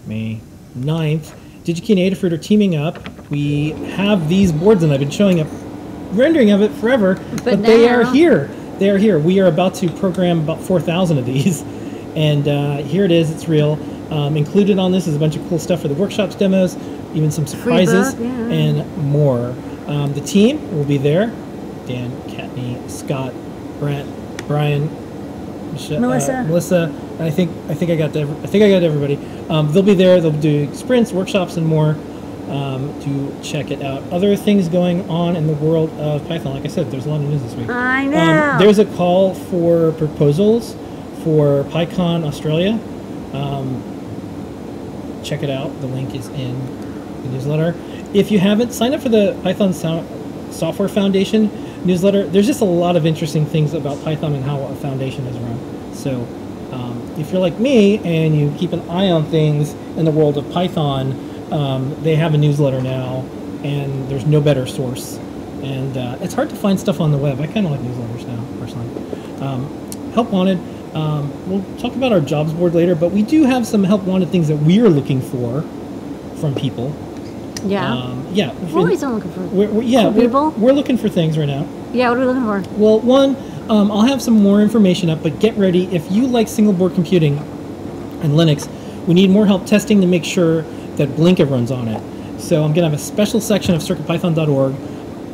May 0.06 0.40
9th. 0.76 1.34
DigiKey 1.62 1.90
and 1.90 2.16
Adafruit 2.16 2.32
are 2.32 2.38
teaming 2.38 2.76
up. 2.76 2.98
We 3.30 3.70
have 3.70 4.28
these 4.28 4.52
boards, 4.52 4.82
and 4.82 4.92
I've 4.92 5.00
been 5.00 5.10
showing 5.10 5.40
up 5.40 5.46
rendering 6.10 6.50
of 6.50 6.62
it 6.62 6.72
forever, 6.72 7.14
but, 7.44 7.62
they 7.62 7.88
are 7.88 8.04
here. 8.12 8.46
They 8.78 8.90
are 8.90 8.98
here. 8.98 9.18
We 9.18 9.40
are 9.40 9.46
about 9.46 9.74
to 9.76 9.88
program 9.88 10.40
about 10.40 10.60
4,000 10.60 11.18
of 11.18 11.26
these, 11.26 11.62
and 12.16 12.48
uh, 12.48 12.76
here 12.78 13.04
it 13.04 13.12
is. 13.12 13.30
It's 13.30 13.48
real. 13.48 13.78
Um, 14.10 14.36
included 14.36 14.78
on 14.78 14.92
this 14.92 15.06
is 15.06 15.16
a 15.16 15.18
bunch 15.18 15.36
of 15.36 15.46
cool 15.48 15.58
stuff 15.58 15.82
for 15.82 15.88
the 15.88 15.94
workshops 15.94 16.36
demos, 16.36 16.76
even 17.14 17.30
some 17.30 17.46
surprises, 17.46 18.14
book, 18.14 18.24
yeah. 18.24 18.48
and 18.48 18.96
more. 18.98 19.54
Um, 19.88 20.12
the 20.14 20.20
team 20.20 20.76
will 20.76 20.84
be 20.84 20.96
there: 20.96 21.26
Dan, 21.86 22.10
Kattni, 22.28 22.88
Scott, 22.88 23.34
Brent, 23.80 24.08
Brian, 24.46 24.88
Michelle, 25.72 26.00
Melissa. 26.00 26.38
uh, 26.38 26.44
Melissa. 26.44 26.82
And 27.14 27.22
I 27.22 27.30
think 27.30 27.50
I 27.68 27.74
think 27.74 27.90
I 27.90 27.96
got 27.96 28.12
to 28.12 28.22
I 28.22 28.46
think 28.46 28.62
I 28.62 28.70
got 28.70 28.82
everybody. 28.82 29.18
Um, 29.48 29.72
they'll 29.72 29.82
be 29.82 29.94
there. 29.94 30.20
They'll 30.20 30.30
do 30.32 30.72
sprints, 30.74 31.12
workshops, 31.12 31.56
and 31.56 31.66
more. 31.66 31.96
Um, 32.48 32.94
to 33.02 33.34
check 33.42 33.72
it 33.72 33.82
out. 33.82 34.04
Other 34.12 34.36
things 34.36 34.68
going 34.68 35.10
on 35.10 35.34
in 35.34 35.48
the 35.48 35.52
world 35.54 35.90
of 35.98 36.24
Python. 36.28 36.54
Like 36.54 36.64
I 36.64 36.68
said, 36.68 36.92
there's 36.92 37.04
a 37.04 37.08
lot 37.08 37.20
of 37.20 37.28
news 37.28 37.42
this 37.42 37.56
week. 37.56 37.68
I 37.68 38.04
know. 38.06 38.52
Um, 38.52 38.58
there's 38.60 38.78
a 38.78 38.84
call 38.84 39.34
for 39.34 39.90
proposals 39.90 40.76
for 41.24 41.64
PyCon 41.64 42.24
Australia. 42.24 42.78
Um, 43.36 43.82
check 45.22 45.42
it 45.42 45.50
out. 45.50 45.80
The 45.80 45.86
link 45.86 46.14
is 46.14 46.28
in 46.28 46.54
the 47.22 47.28
newsletter. 47.28 47.74
If 48.14 48.30
you 48.30 48.38
haven't, 48.38 48.72
signed 48.72 48.94
up 48.94 49.02
for 49.02 49.08
the 49.08 49.38
Python 49.42 49.72
Sou- 49.72 50.06
Software 50.50 50.88
Foundation 50.88 51.50
newsletter. 51.84 52.26
There's 52.26 52.46
just 52.46 52.60
a 52.60 52.66
lot 52.66 52.96
of 52.96 53.04
interesting 53.04 53.44
things 53.44 53.74
about 53.74 54.02
Python 54.02 54.34
and 54.34 54.44
how 54.44 54.60
a 54.62 54.74
foundation 54.76 55.26
is 55.26 55.36
run. 55.38 55.94
So 55.94 56.26
um, 56.72 57.14
if 57.18 57.30
you're 57.30 57.40
like 57.40 57.58
me 57.58 57.98
and 57.98 58.38
you 58.38 58.54
keep 58.58 58.72
an 58.72 58.88
eye 58.88 59.10
on 59.10 59.24
things 59.26 59.74
in 59.96 60.04
the 60.04 60.10
world 60.10 60.38
of 60.38 60.50
Python, 60.50 61.52
um, 61.52 61.94
they 62.02 62.16
have 62.16 62.34
a 62.34 62.38
newsletter 62.38 62.80
now, 62.80 63.24
and 63.62 64.08
there's 64.08 64.26
no 64.26 64.40
better 64.40 64.66
source. 64.66 65.16
And 65.62 65.96
uh, 65.96 66.18
it's 66.20 66.34
hard 66.34 66.50
to 66.50 66.56
find 66.56 66.78
stuff 66.78 67.00
on 67.00 67.10
the 67.10 67.18
web. 67.18 67.40
I 67.40 67.46
kind 67.46 67.66
of 67.66 67.72
like 67.72 67.80
newsletters 67.80 68.26
now, 68.26 68.44
personally. 68.60 69.40
Um, 69.40 70.12
help 70.12 70.30
wanted. 70.30 70.58
Um, 70.96 71.50
we'll 71.50 71.78
talk 71.78 71.94
about 71.94 72.12
our 72.12 72.20
jobs 72.20 72.52
board 72.52 72.74
later, 72.74 72.94
but 72.94 73.12
we 73.12 73.22
do 73.22 73.44
have 73.44 73.66
some 73.66 73.84
help 73.84 74.02
wanted 74.02 74.30
things 74.30 74.48
that 74.48 74.56
we're 74.56 74.88
looking 74.88 75.20
for 75.20 75.62
from 76.40 76.54
people. 76.54 76.94
yeah. 77.64 77.92
Um, 77.94 78.26
yeah. 78.32 78.52
We're 78.54 78.80
always 78.80 79.02
looking 79.02 79.30
for. 79.32 79.40
We're, 79.40 79.68
we're- 79.70 79.86
yeah, 79.86 80.08
we're, 80.08 80.22
people? 80.22 80.50
we're 80.52 80.72
looking 80.72 80.96
for 80.98 81.08
things 81.08 81.36
right 81.38 81.46
now. 81.46 81.66
yeah, 81.92 82.08
what 82.10 82.18
are 82.18 82.20
we 82.20 82.26
looking 82.26 82.44
for? 82.44 82.78
Well, 82.78 83.00
one, 83.00 83.36
um, 83.70 83.90
I'll 83.90 84.02
have 84.02 84.20
some 84.22 84.42
more 84.42 84.60
information 84.60 85.10
up, 85.10 85.22
but 85.22 85.38
get 85.40 85.56
ready. 85.56 85.84
If 85.94 86.10
you 86.10 86.26
like 86.26 86.48
single 86.48 86.72
board 86.72 86.94
computing 86.94 87.38
and 88.22 88.32
Linux, 88.32 88.68
we 89.06 89.14
need 89.14 89.30
more 89.30 89.46
help 89.46 89.66
testing 89.66 90.00
to 90.00 90.06
make 90.06 90.24
sure 90.24 90.62
that 90.96 91.08
Blinka 91.10 91.48
runs 91.50 91.70
on 91.70 91.88
it. 91.88 92.40
So 92.40 92.56
I'm 92.62 92.72
going 92.72 92.84
to 92.84 92.90
have 92.90 92.94
a 92.94 92.98
special 92.98 93.40
section 93.40 93.74
of 93.74 93.80
circuitpython.org. 93.82 94.74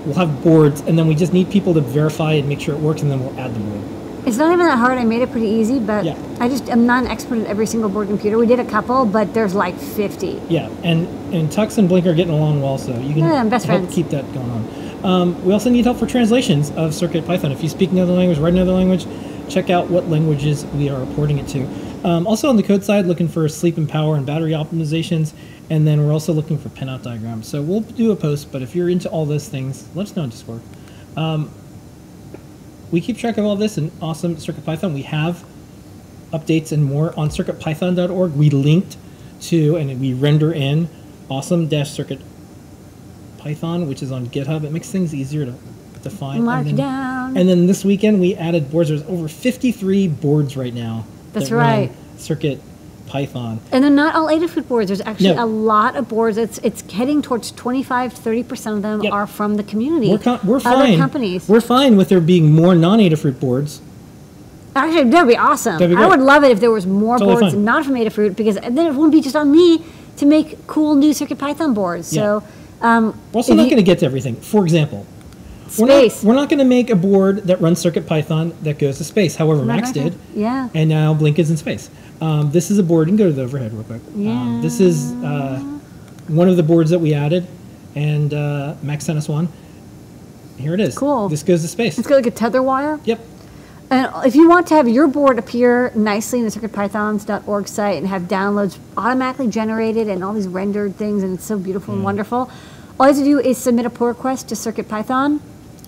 We'll 0.06 0.14
have 0.16 0.42
boards, 0.42 0.80
and 0.82 0.98
then 0.98 1.06
we 1.06 1.14
just 1.14 1.32
need 1.32 1.50
people 1.50 1.74
to 1.74 1.80
verify 1.80 2.32
and 2.34 2.48
make 2.48 2.60
sure 2.60 2.74
it 2.74 2.80
works, 2.80 3.02
and 3.02 3.10
then 3.10 3.20
we'll 3.20 3.38
add 3.38 3.54
them 3.54 3.62
in. 3.72 4.01
It's 4.24 4.36
not 4.36 4.52
even 4.52 4.66
that 4.66 4.78
hard. 4.78 4.98
I 4.98 5.04
made 5.04 5.22
it 5.22 5.30
pretty 5.32 5.48
easy, 5.48 5.80
but 5.80 6.04
Yeah. 6.04 6.16
I 6.38 6.48
just 6.48 6.70
I'm 6.70 6.86
not 6.86 7.04
an 7.04 7.10
expert 7.10 7.40
at 7.40 7.46
every 7.46 7.66
single 7.66 7.88
board 7.90 8.08
computer. 8.08 8.38
We 8.38 8.46
did 8.46 8.60
a 8.60 8.64
couple, 8.64 9.04
but 9.04 9.34
there's 9.34 9.54
like 9.54 9.76
50. 9.76 10.40
Yeah, 10.48 10.68
and, 10.84 11.06
and 11.34 11.50
Tux 11.50 11.78
and 11.78 11.88
Blink 11.88 12.06
are 12.06 12.14
getting 12.14 12.32
along 12.32 12.62
well, 12.62 12.78
so 12.78 12.92
you 13.00 13.14
can 13.14 13.24
Yeah, 13.24 13.34
I'm 13.34 13.48
best 13.48 13.66
help 13.66 13.80
friends. 13.80 13.94
keep 13.94 14.08
that 14.10 14.32
going 14.32 14.50
on. 14.50 15.04
Um, 15.04 15.44
we 15.44 15.52
also 15.52 15.70
need 15.70 15.84
help 15.84 15.98
for 15.98 16.06
translations 16.06 16.70
of 16.72 16.94
Circuit 16.94 17.26
Python. 17.26 17.50
If 17.50 17.62
you 17.62 17.68
speak 17.68 17.90
another 17.90 18.12
language, 18.12 18.38
write 18.38 18.52
another 18.52 18.72
language, 18.72 19.06
check 19.48 19.68
out 19.70 19.88
what 19.90 20.08
languages 20.08 20.64
we 20.66 20.88
are 20.88 21.04
porting 21.14 21.38
it 21.38 21.48
to. 21.48 21.66
Um, 22.04 22.26
also 22.26 22.48
on 22.48 22.56
the 22.56 22.62
code 22.62 22.84
side, 22.84 23.06
looking 23.06 23.26
for 23.28 23.48
sleep 23.48 23.76
and 23.76 23.88
power 23.88 24.14
and 24.14 24.24
battery 24.24 24.52
optimizations, 24.52 25.32
and 25.70 25.84
then 25.86 26.04
we're 26.06 26.12
also 26.12 26.32
looking 26.32 26.58
for 26.58 26.68
pinout 26.68 27.02
diagrams. 27.02 27.48
So 27.48 27.60
we'll 27.60 27.80
do 27.80 28.12
a 28.12 28.16
post, 28.16 28.52
but 28.52 28.62
if 28.62 28.76
you're 28.76 28.88
into 28.88 29.08
all 29.08 29.26
those 29.26 29.48
things, 29.48 29.84
let 29.96 30.04
us 30.06 30.14
know 30.16 30.22
on 30.22 30.28
Discord. 30.28 30.60
Um, 31.16 31.50
we 32.92 33.00
keep 33.00 33.18
track 33.18 33.38
of 33.38 33.44
all 33.44 33.56
this 33.56 33.78
in 33.78 33.90
awesome 34.00 34.36
CircuitPython. 34.36 34.94
We 34.94 35.02
have 35.02 35.44
updates 36.32 36.70
and 36.70 36.84
more 36.84 37.18
on 37.18 37.30
circuitpython.org. 37.30 38.32
We 38.34 38.50
linked 38.50 38.96
to 39.42 39.76
and 39.76 40.00
we 40.00 40.12
render 40.12 40.52
in 40.52 40.88
awesome 41.28 41.66
dash 41.66 41.90
circuit 41.90 42.20
Python, 43.38 43.88
which 43.88 44.02
is 44.02 44.12
on 44.12 44.26
GitHub. 44.28 44.62
It 44.62 44.70
makes 44.70 44.90
things 44.90 45.14
easier 45.14 45.46
to, 45.46 45.54
to 46.02 46.10
find. 46.10 46.46
And 46.46 46.66
then, 46.66 46.76
Markdown. 46.76 47.40
and 47.40 47.48
then 47.48 47.66
this 47.66 47.84
weekend 47.84 48.20
we 48.20 48.36
added 48.36 48.70
boards. 48.70 48.90
There's 48.90 49.02
over 49.04 49.26
53 49.26 50.08
boards 50.08 50.56
right 50.56 50.72
now. 50.72 51.06
That's 51.32 51.48
that 51.48 51.56
right. 51.56 51.92
Circuit 52.18 52.60
Python. 53.16 53.60
And 53.70 53.84
they're 53.84 53.90
not 53.90 54.14
all 54.14 54.28
Adafruit 54.28 54.66
boards. 54.66 54.88
There's 54.88 55.02
actually 55.02 55.34
No. 55.34 55.44
a 55.44 55.46
lot 55.46 55.96
of 55.96 56.08
boards. 56.08 56.38
It's 56.38 56.58
it's 56.62 56.80
heading 56.90 57.20
towards 57.20 57.50
25, 57.52 58.12
30 58.14 58.42
percent 58.42 58.76
of 58.76 58.82
them 58.82 59.02
Yep. 59.02 59.12
are 59.12 59.26
from 59.26 59.56
the 59.56 59.62
community. 59.62 60.08
We're, 60.08 60.18
con- 60.18 60.40
we're 60.44 60.56
Other 60.56 60.86
fine. 60.86 60.98
companies. 60.98 61.46
We're 61.46 61.60
fine 61.60 61.96
with 61.98 62.08
there 62.08 62.20
being 62.22 62.54
more 62.54 62.74
non-Adafruit 62.74 63.38
boards. 63.38 63.82
Actually, 64.74 65.10
that'd 65.10 65.28
be 65.28 65.36
awesome. 65.36 65.78
That'd 65.78 65.94
be 65.94 66.02
I 66.02 66.06
would 66.06 66.20
love 66.20 66.42
it 66.44 66.50
if 66.52 66.60
there 66.60 66.70
was 66.70 66.86
more 66.86 67.18
Totally 67.18 67.40
boards 67.40 67.54
fine. 67.54 67.64
not 67.64 67.84
from 67.84 67.94
Adafruit 67.96 68.34
because 68.34 68.54
then 68.56 68.78
it 68.86 68.94
wouldn't 68.94 69.12
be 69.12 69.20
just 69.20 69.36
on 69.36 69.52
me 69.52 69.84
to 70.16 70.24
make 70.24 70.66
cool 70.66 70.94
new 70.94 71.10
CircuitPython 71.10 71.74
boards. 71.74 72.06
So, 72.08 72.42
um, 72.80 73.14
We're 73.32 73.38
also 73.40 73.52
not 73.54 73.64
going 73.64 73.76
to 73.76 73.82
get 73.82 73.98
to 73.98 74.06
everything. 74.06 74.36
For 74.36 74.64
example, 74.64 75.04
we're 75.78 75.86
not, 75.86 76.24
we're 76.24 76.34
not 76.34 76.48
going 76.48 76.58
to 76.58 76.64
make 76.64 76.90
a 76.90 76.96
board 76.96 77.38
that 77.44 77.60
runs 77.60 77.82
CircuitPython 77.82 78.60
that 78.62 78.78
goes 78.78 78.98
to 78.98 79.04
space. 79.04 79.36
However, 79.36 79.64
Max 79.64 79.92
did. 79.92 80.18
Yeah. 80.34 80.68
And 80.74 80.88
now 80.88 81.14
Blink 81.14 81.38
is 81.38 81.50
in 81.50 81.56
space. 81.56 81.90
Um, 82.20 82.50
this 82.50 82.70
is 82.70 82.78
a 82.78 82.82
board. 82.82 83.08
You 83.08 83.12
can 83.12 83.16
go 83.16 83.26
to 83.26 83.32
the 83.32 83.42
overhead 83.42 83.72
real 83.72 83.84
quick. 83.84 84.02
Um, 84.14 84.60
this 84.62 84.80
is 84.80 85.12
uh, 85.24 85.58
one 86.28 86.48
of 86.48 86.56
the 86.56 86.62
boards 86.62 86.90
that 86.90 87.00
we 87.00 87.14
added, 87.14 87.46
and 87.94 88.32
uh, 88.32 88.74
Max 88.82 89.04
sent 89.04 89.18
us 89.18 89.28
one. 89.28 89.48
Here 90.56 90.74
it 90.74 90.80
is. 90.80 90.96
Cool. 90.96 91.28
This 91.28 91.42
goes 91.42 91.62
to 91.62 91.68
space. 91.68 91.98
It's 91.98 92.06
got 92.06 92.16
like 92.16 92.26
a 92.26 92.30
tether 92.30 92.62
wire. 92.62 93.00
Yep. 93.04 93.20
And 93.90 94.10
if 94.24 94.34
you 94.34 94.48
want 94.48 94.68
to 94.68 94.74
have 94.74 94.88
your 94.88 95.06
board 95.06 95.38
appear 95.38 95.92
nicely 95.94 96.38
in 96.38 96.46
the 96.46 96.50
CircuitPythons.org 96.50 97.68
site 97.68 97.98
and 97.98 98.06
have 98.06 98.22
downloads 98.22 98.78
automatically 98.96 99.48
generated 99.48 100.08
and 100.08 100.24
all 100.24 100.32
these 100.32 100.48
rendered 100.48 100.96
things, 100.96 101.22
and 101.22 101.34
it's 101.34 101.44
so 101.44 101.58
beautiful 101.58 101.92
and 101.92 102.02
wonderful, 102.02 102.50
all 102.98 103.06
you 103.08 103.14
have 103.14 103.16
to 103.16 103.24
do 103.24 103.38
is 103.40 103.58
submit 103.58 103.84
a 103.84 103.90
pull 103.90 104.06
request 104.06 104.48
to 104.48 104.54
CircuitPython. 104.54 105.40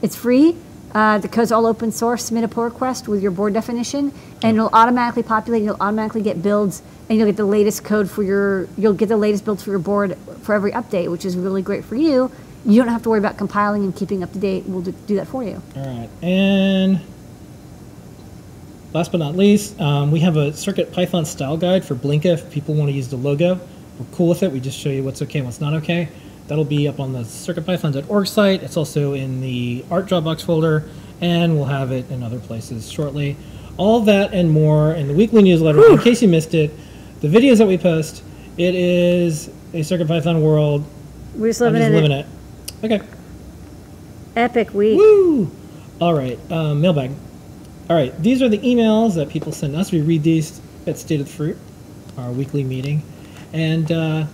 It's 0.05 0.14
free. 0.14 0.55
Uh, 0.94 1.16
the 1.16 1.28
code's 1.28 1.50
all 1.50 1.64
open 1.64 1.90
source. 1.90 2.26
Submit 2.26 2.44
a 2.44 2.48
pull 2.48 2.64
request 2.64 3.09
with 3.09 3.22
your 3.22 3.30
board 3.30 3.55
definition, 3.55 4.12
and 4.42 4.59
it'll 4.59 4.68
automatically 4.74 5.22
populate. 5.22 5.62
You'll 5.62 5.78
automatically 5.80 6.20
get 6.20 6.42
builds, 6.42 6.82
and 7.09 7.16
you'll 7.16 7.26
get 7.26 7.38
the 7.38 7.46
latest 7.46 7.84
code 7.84 8.11
for 8.11 8.22
your. 8.22 8.68
You'll 8.76 8.92
get 8.92 9.09
the 9.09 9.16
latest 9.16 9.46
builds 9.46 9.62
for 9.62 9.70
your 9.70 9.78
board 9.78 10.18
for 10.42 10.55
every 10.55 10.72
update, 10.72 11.11
which 11.11 11.24
is 11.24 11.38
really 11.38 11.62
great 11.62 11.86
for 11.86 11.96
you. 11.96 12.30
You 12.66 12.82
don't 12.82 12.92
have 12.92 13.02
to 13.05 13.09
worry 13.09 13.18
about 13.18 13.38
compiling 13.38 13.82
and 13.82 13.96
keeping 13.96 14.22
up 14.22 14.30
to 14.34 14.38
date. 14.38 14.64
We'll 14.66 14.82
do, 14.82 14.92
do 15.07 15.16
that 15.16 15.26
for 15.26 15.42
you. 15.42 15.62
All 15.74 15.86
right, 15.86 16.11
and 16.20 17.00
last 18.92 19.11
but 19.11 19.18
not 19.18 19.36
least, 19.36 19.80
um, 19.80 20.11
we 20.11 20.20
have 20.20 20.36
a 20.36 20.52
Circuit 20.52 20.92
Python 20.92 21.24
style 21.24 21.57
guide 21.57 21.82
for 21.82 21.94
Blinka 21.94 22.26
if 22.26 22.50
people 22.50 22.74
want 22.74 22.90
to 22.90 22.94
use 22.94 23.09
the 23.09 23.16
logo. 23.16 23.59
We're 23.98 24.07
cool 24.12 24.28
with 24.28 24.42
it. 24.42 24.52
We 24.52 24.61
just 24.61 24.78
show 24.78 24.90
you 24.90 25.02
what's 25.02 25.22
okay 25.22 25.38
and 25.38 25.46
what's 25.46 25.62
not 25.62 25.72
okay. 25.72 26.11
That'll 26.47 26.64
be 26.64 26.86
up 26.88 27.01
on 27.01 27.12
the 27.12 27.20
CircuitPython.org 27.20 28.26
site. 28.26 28.62
It's 28.62 28.76
also 28.76 29.14
in 29.14 29.40
the 29.40 29.84
art 29.90 30.07
Dropbox 30.07 30.45
folder, 30.45 30.88
and 31.20 31.57
we'll 31.57 31.64
have 31.64 31.90
it 31.90 32.11
in 32.11 32.22
other 32.22 32.38
places 32.38 32.90
shortly. 32.90 33.36
All 33.76 34.01
that 34.01 34.34
and 34.34 34.51
more 34.51 34.92
in 34.92 35.09
the 35.09 35.14
weekly 35.14 35.42
newsletter. 35.42 35.84
In 35.90 35.99
case 35.99 36.20
you 36.22 36.28
missed 36.28 36.55
it, 36.55 36.70
the 37.20 37.28
videos 37.28 37.59
that 37.59 37.66
we 37.66 37.78
post, 37.78 38.22
it 38.59 38.74
is 38.74 39.49
a 39.72 39.80
CircuitPython 39.80 40.42
world. 40.42 40.84
We're 41.34 41.49
just 41.49 41.61
living 41.61 41.80
just 41.80 41.88
in 41.88 41.95
living 41.95 42.12
an 42.12 42.18
it. 42.20 42.26
Okay. 42.84 43.07
epic 44.36 44.74
week. 44.74 44.99
Woo! 44.99 45.51
All 46.01 46.14
right, 46.14 46.38
um, 46.53 46.80
mailbag. 46.80 47.11
All 47.88 47.97
right, 47.97 48.16
these 48.22 48.42
are 48.42 48.49
the 48.49 48.59
emails 48.59 49.14
that 49.14 49.28
people 49.28 49.53
send 49.53 49.74
us. 49.74 49.90
We 49.90 50.03
read 50.03 50.22
these 50.22 50.61
at 50.86 50.99
State 50.99 51.20
of 51.20 51.26
the 51.26 51.32
Fruit, 51.32 51.57
our 52.18 52.30
weekly 52.30 52.62
meeting, 52.62 53.03
and 53.53 53.90
uh, 53.90 54.26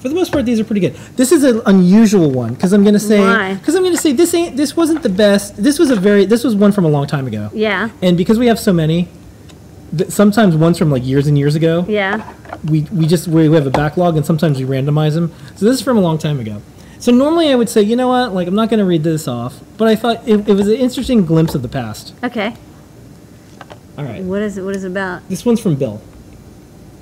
for 0.00 0.08
the 0.08 0.14
most 0.14 0.32
part, 0.32 0.44
these 0.46 0.58
are 0.58 0.64
pretty 0.64 0.80
good. 0.80 0.94
This 1.16 1.30
is 1.32 1.44
an 1.44 1.60
unusual 1.66 2.30
one 2.30 2.54
because 2.54 2.72
I'm 2.72 2.82
going 2.82 2.94
to 2.94 3.00
say 3.00 3.54
because 3.54 3.74
I'm 3.74 3.82
going 3.82 3.94
to 3.94 4.00
say 4.00 4.12
this 4.12 4.32
ain't 4.34 4.56
this 4.56 4.76
wasn't 4.76 5.02
the 5.02 5.08
best. 5.08 5.56
This 5.62 5.78
was 5.78 5.90
a 5.90 5.96
very 5.96 6.24
this 6.24 6.42
was 6.44 6.54
one 6.54 6.72
from 6.72 6.84
a 6.84 6.88
long 6.88 7.06
time 7.06 7.26
ago. 7.26 7.50
Yeah. 7.52 7.90
And 8.02 8.16
because 8.16 8.38
we 8.38 8.46
have 8.46 8.58
so 8.58 8.72
many, 8.72 9.08
th- 9.96 10.10
sometimes 10.10 10.56
ones 10.56 10.78
from 10.78 10.90
like 10.90 11.04
years 11.04 11.26
and 11.26 11.36
years 11.38 11.54
ago 11.54 11.84
Yeah. 11.88 12.32
we, 12.64 12.82
we 12.92 13.06
just 13.06 13.28
we 13.28 13.52
have 13.52 13.66
a 13.66 13.70
backlog 13.70 14.16
and 14.16 14.24
sometimes 14.24 14.58
we 14.58 14.64
randomize 14.64 15.14
them. 15.14 15.32
So 15.56 15.66
this 15.66 15.76
is 15.78 15.82
from 15.82 15.96
a 15.98 16.00
long 16.00 16.16
time 16.18 16.40
ago. 16.40 16.62
So 16.98 17.12
normally 17.12 17.50
I 17.50 17.54
would 17.54 17.68
say, 17.70 17.80
you 17.82 17.96
know 17.96 18.08
what, 18.08 18.34
like 18.34 18.46
I'm 18.48 18.54
not 18.54 18.68
going 18.70 18.80
to 18.80 18.84
read 18.86 19.02
this 19.04 19.26
off, 19.28 19.60
but 19.78 19.88
I 19.88 19.96
thought 19.96 20.26
it, 20.28 20.48
it 20.48 20.54
was 20.54 20.68
an 20.68 20.74
interesting 20.76 21.24
glimpse 21.24 21.54
of 21.54 21.62
the 21.62 21.68
past. 21.68 22.14
Okay. 22.24 22.54
All 23.98 24.04
right, 24.04 24.22
What 24.22 24.40
is 24.40 24.56
it? 24.56 24.62
What 24.62 24.74
is 24.76 24.84
it 24.84 24.88
about? 24.92 25.28
this 25.28 25.44
one's 25.44 25.60
from 25.60 25.74
Bill. 25.76 26.00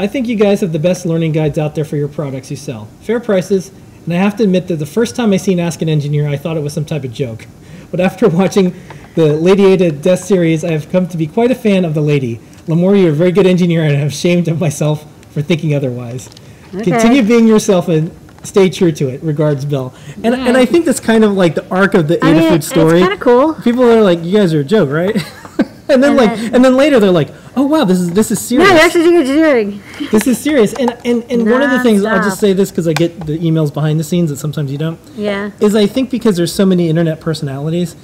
I 0.00 0.06
think 0.06 0.28
you 0.28 0.36
guys 0.36 0.60
have 0.60 0.72
the 0.72 0.78
best 0.78 1.04
learning 1.06 1.32
guides 1.32 1.58
out 1.58 1.74
there 1.74 1.84
for 1.84 1.96
your 1.96 2.08
products 2.08 2.50
you 2.50 2.56
sell. 2.56 2.86
Fair 3.00 3.18
prices, 3.20 3.70
and 4.04 4.14
I 4.14 4.16
have 4.16 4.36
to 4.36 4.44
admit 4.44 4.68
that 4.68 4.76
the 4.76 4.86
first 4.86 5.16
time 5.16 5.32
I 5.32 5.36
seen 5.38 5.58
Ask 5.58 5.82
an 5.82 5.88
Engineer, 5.88 6.28
I 6.28 6.36
thought 6.36 6.56
it 6.56 6.62
was 6.62 6.72
some 6.72 6.84
type 6.84 7.04
of 7.04 7.12
joke. 7.12 7.46
But 7.90 8.00
after 8.00 8.28
watching 8.28 8.74
the 9.14 9.32
Lady 9.32 9.64
Ada 9.64 9.92
Death 9.92 10.22
series, 10.22 10.62
I 10.62 10.72
have 10.72 10.90
come 10.90 11.08
to 11.08 11.16
be 11.16 11.26
quite 11.26 11.50
a 11.50 11.54
fan 11.54 11.86
of 11.86 11.94
the 11.94 12.02
lady. 12.02 12.38
Limor, 12.66 13.00
you're 13.00 13.12
a 13.12 13.14
very 13.14 13.32
good 13.32 13.46
engineer, 13.46 13.82
and 13.82 13.96
I 13.96 14.00
have 14.00 14.12
shamed 14.12 14.46
of 14.48 14.60
myself 14.60 15.06
for 15.32 15.40
thinking 15.40 15.74
otherwise. 15.74 16.28
Continue 16.70 17.22
being 17.22 17.48
yourself 17.48 17.88
and 17.88 18.14
stay 18.42 18.68
true 18.68 18.92
to 18.92 19.08
it. 19.08 19.22
Regards, 19.22 19.64
Bill. 19.64 19.94
And, 20.22 20.34
and 20.34 20.54
I 20.54 20.66
think 20.66 20.84
that's 20.84 21.00
kind 21.00 21.24
of 21.24 21.32
like 21.32 21.54
the 21.54 21.66
arc 21.70 21.94
of 21.94 22.08
the 22.08 22.22
I 22.22 22.28
Ada 22.28 22.38
mean, 22.40 22.48
Food 22.50 22.56
it's 22.56 22.68
kind 22.74 23.12
of 23.14 23.20
cool. 23.20 23.54
People 23.54 23.84
are 23.84 24.02
like, 24.02 24.22
"You 24.22 24.36
guys 24.36 24.52
are 24.52 24.60
a 24.60 24.64
joke, 24.64 24.90
right?" 24.90 25.16
and 25.88 26.02
then 26.02 26.10
And 26.10 26.16
like, 26.18 26.36
then- 26.36 26.54
and 26.56 26.62
then 26.62 26.76
later 26.76 27.00
they're 27.00 27.10
like, 27.10 27.30
"Oh 27.58 27.64
wow, 27.66 27.84
this 27.84 27.98
is 27.98 28.10
this 28.12 28.30
is 28.30 28.38
No, 28.52 28.64
serious." 28.64 28.70
you're 28.70 28.80
actually 28.86 29.02
doing 29.04 29.16
engineering. 29.18 29.82
this 30.12 30.26
is 30.26 30.38
serious. 30.38 30.72
And 30.74 30.90
and, 31.04 31.24
and 31.30 31.50
one 31.50 31.62
of 31.62 31.70
the 31.70 31.82
things 31.82 32.04
I'll 32.04 32.22
just 32.22 32.40
say 32.40 32.52
this 32.52 32.70
because 32.70 32.86
I 32.88 32.92
get 32.92 33.26
the 33.26 33.38
emails 33.38 33.72
behind 33.74 33.98
the 34.00 34.04
scenes 34.04 34.30
that 34.30 34.36
sometimes 34.38 34.70
you 34.72 34.78
don't. 34.78 34.98
Yeah. 35.16 35.50
Is 35.60 35.74
I 35.74 35.86
think 35.86 36.10
because 36.10 36.36
there's 36.36 36.52
so 36.54 36.64
many 36.64 36.88
internet 36.88 37.20
personalities, 37.20 37.96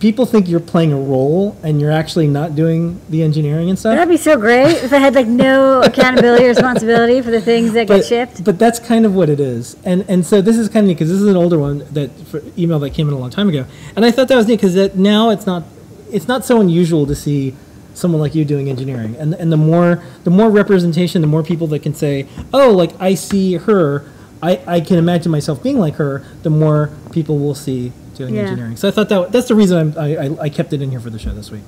people 0.00 0.26
think 0.26 0.48
you're 0.48 0.60
playing 0.74 0.92
a 0.92 0.96
role 0.98 1.56
and 1.62 1.80
you're 1.80 1.92
actually 1.92 2.26
not 2.26 2.56
doing 2.56 3.00
the 3.08 3.22
engineering 3.22 3.68
and 3.70 3.78
stuff. 3.78 3.94
That'd 3.94 4.08
be 4.08 4.16
so 4.16 4.36
great 4.36 4.76
if 4.82 4.92
I 4.92 4.98
had 4.98 5.14
like 5.14 5.28
no 5.28 5.82
accountability 5.90 6.44
or 6.46 6.48
responsibility 6.48 7.20
for 7.20 7.30
the 7.30 7.40
things 7.40 7.72
that 7.74 7.86
get 7.88 8.04
shipped. 8.06 8.42
but 8.42 8.58
that's 8.58 8.78
kind 8.80 9.04
of 9.06 9.14
what 9.14 9.28
it 9.28 9.40
is. 9.40 9.76
And 9.84 10.04
and 10.08 10.24
so 10.26 10.40
this 10.40 10.56
is 10.56 10.68
kind 10.68 10.84
of 10.84 10.88
neat 10.88 10.94
because 10.94 11.10
this 11.10 11.20
is 11.20 11.28
an 11.28 11.36
older 11.36 11.58
one 11.58 11.86
that 11.92 12.10
for 12.28 12.42
email 12.58 12.78
that 12.80 12.90
came 12.90 13.08
in 13.08 13.14
a 13.14 13.18
long 13.18 13.30
time 13.30 13.48
ago. 13.48 13.66
And 13.94 14.04
I 14.04 14.10
thought 14.10 14.28
that 14.28 14.36
was 14.36 14.48
neat 14.48 14.56
because 14.56 14.74
that 14.74 14.96
now 14.96 15.30
it's 15.30 15.46
not 15.46 15.64
it's 16.10 16.28
not 16.28 16.44
so 16.44 16.60
unusual 16.60 17.06
to 17.06 17.14
see 17.14 17.54
someone 17.94 18.20
like 18.20 18.34
you 18.34 18.44
doing 18.44 18.68
engineering. 18.68 19.16
And 19.16 19.34
and 19.34 19.52
the 19.52 19.56
more 19.56 20.02
the 20.24 20.30
more 20.30 20.50
representation, 20.50 21.20
the 21.20 21.26
more 21.28 21.42
people 21.42 21.66
that 21.68 21.80
can 21.82 21.94
say, 21.94 22.26
oh, 22.52 22.70
like 22.72 22.92
I 23.00 23.14
see 23.14 23.54
her. 23.54 24.04
I, 24.44 24.60
I 24.66 24.80
can 24.80 24.98
imagine 24.98 25.30
myself 25.30 25.62
being 25.62 25.78
like 25.78 25.94
her. 25.96 26.24
The 26.42 26.50
more 26.50 26.90
people 27.12 27.38
will 27.38 27.54
see 27.54 27.92
doing 28.16 28.34
Yeah. 28.34 28.42
engineering. 28.42 28.76
So 28.76 28.88
I 28.88 28.90
thought 28.90 29.08
that 29.08 29.30
that's 29.30 29.46
the 29.46 29.54
reason 29.54 29.78
I'm, 29.78 29.98
I, 29.98 30.16
I 30.16 30.42
I 30.42 30.48
kept 30.48 30.72
it 30.72 30.82
in 30.82 30.90
here 30.90 30.98
for 31.00 31.10
the 31.10 31.18
show 31.18 31.30
this 31.30 31.50
week. 31.52 31.62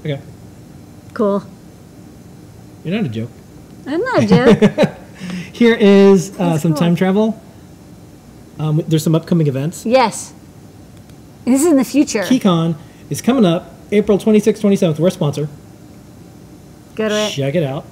Okay, 0.00 0.20
Cool. 1.14 1.42
you're 2.84 2.94
not 2.94 3.06
a 3.06 3.08
joke. 3.08 3.30
I'm 3.86 4.00
not 4.00 4.22
a 4.24 4.26
joke. 4.26 4.88
Here 5.52 5.74
is 5.74 6.38
uh, 6.38 6.58
some 6.58 6.72
cool. 6.72 6.78
time 6.80 6.96
travel. 6.96 7.40
Um, 8.58 8.82
there's 8.88 9.02
some 9.04 9.14
upcoming 9.14 9.46
events. 9.46 9.86
yes. 9.86 10.32
This 11.44 11.62
is 11.62 11.66
in 11.66 11.76
the 11.76 11.84
future. 11.84 12.22
KeyCon 12.22 12.76
is 13.10 13.20
coming 13.22 13.44
up 13.44 13.71
April 13.92 14.18
26th, 14.18 14.60
27th. 14.62 14.98
We're 14.98 15.08
a 15.08 15.10
sponsor. 15.10 15.48
Go 16.94 17.08
to 17.08 17.14
it. 17.14 17.30
Check 17.30 17.54
it 17.54 17.62
out. 17.62 17.84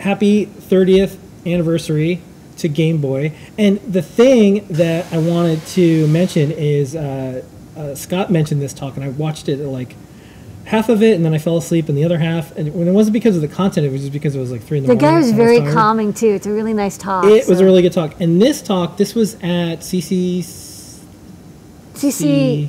Happy 0.00 0.46
30th 0.46 1.16
anniversary 1.46 2.20
to 2.58 2.68
Game 2.68 3.00
Boy. 3.00 3.32
And 3.58 3.78
the 3.80 4.02
thing 4.02 4.66
that 4.70 5.12
I 5.12 5.18
wanted 5.18 5.64
to 5.68 6.06
mention 6.08 6.50
is 6.52 6.94
uh, 6.96 7.42
uh, 7.76 7.94
Scott 7.94 8.30
mentioned 8.30 8.60
this 8.60 8.72
talk, 8.72 8.96
and 8.96 9.04
I 9.04 9.08
watched 9.10 9.48
it 9.48 9.58
like 9.58 9.94
half 10.64 10.88
of 10.88 11.02
it, 11.02 11.14
and 11.14 11.24
then 11.24 11.32
I 11.34 11.38
fell 11.38 11.56
asleep 11.56 11.88
in 11.88 11.94
the 11.94 12.04
other 12.04 12.18
half. 12.18 12.56
And 12.56 12.74
when 12.74 12.88
it 12.88 12.92
wasn't 12.92 13.12
because 13.14 13.36
of 13.36 13.42
the 13.42 13.48
content, 13.48 13.86
it 13.86 13.92
was 13.92 14.00
just 14.02 14.12
because 14.12 14.34
it 14.34 14.40
was 14.40 14.50
like 14.50 14.62
three 14.62 14.78
in 14.78 14.84
the, 14.84 14.88
The 14.88 15.00
morning. 15.00 15.14
The 15.14 15.20
guy 15.20 15.26
was 15.26 15.32
very 15.32 15.58
tired. 15.60 15.74
calming 15.74 16.12
too. 16.12 16.28
It's 16.28 16.46
a 16.46 16.52
really 16.52 16.74
nice 16.74 16.98
talk. 16.98 17.24
It 17.24 17.46
was 17.48 17.60
a 17.60 17.64
really 17.64 17.82
good 17.82 17.92
talk. 17.92 18.20
And 18.20 18.40
this 18.42 18.62
talk, 18.62 18.96
this 18.96 19.14
was 19.14 19.34
at 19.36 19.80
CC 19.80 20.40
CC 21.94 22.68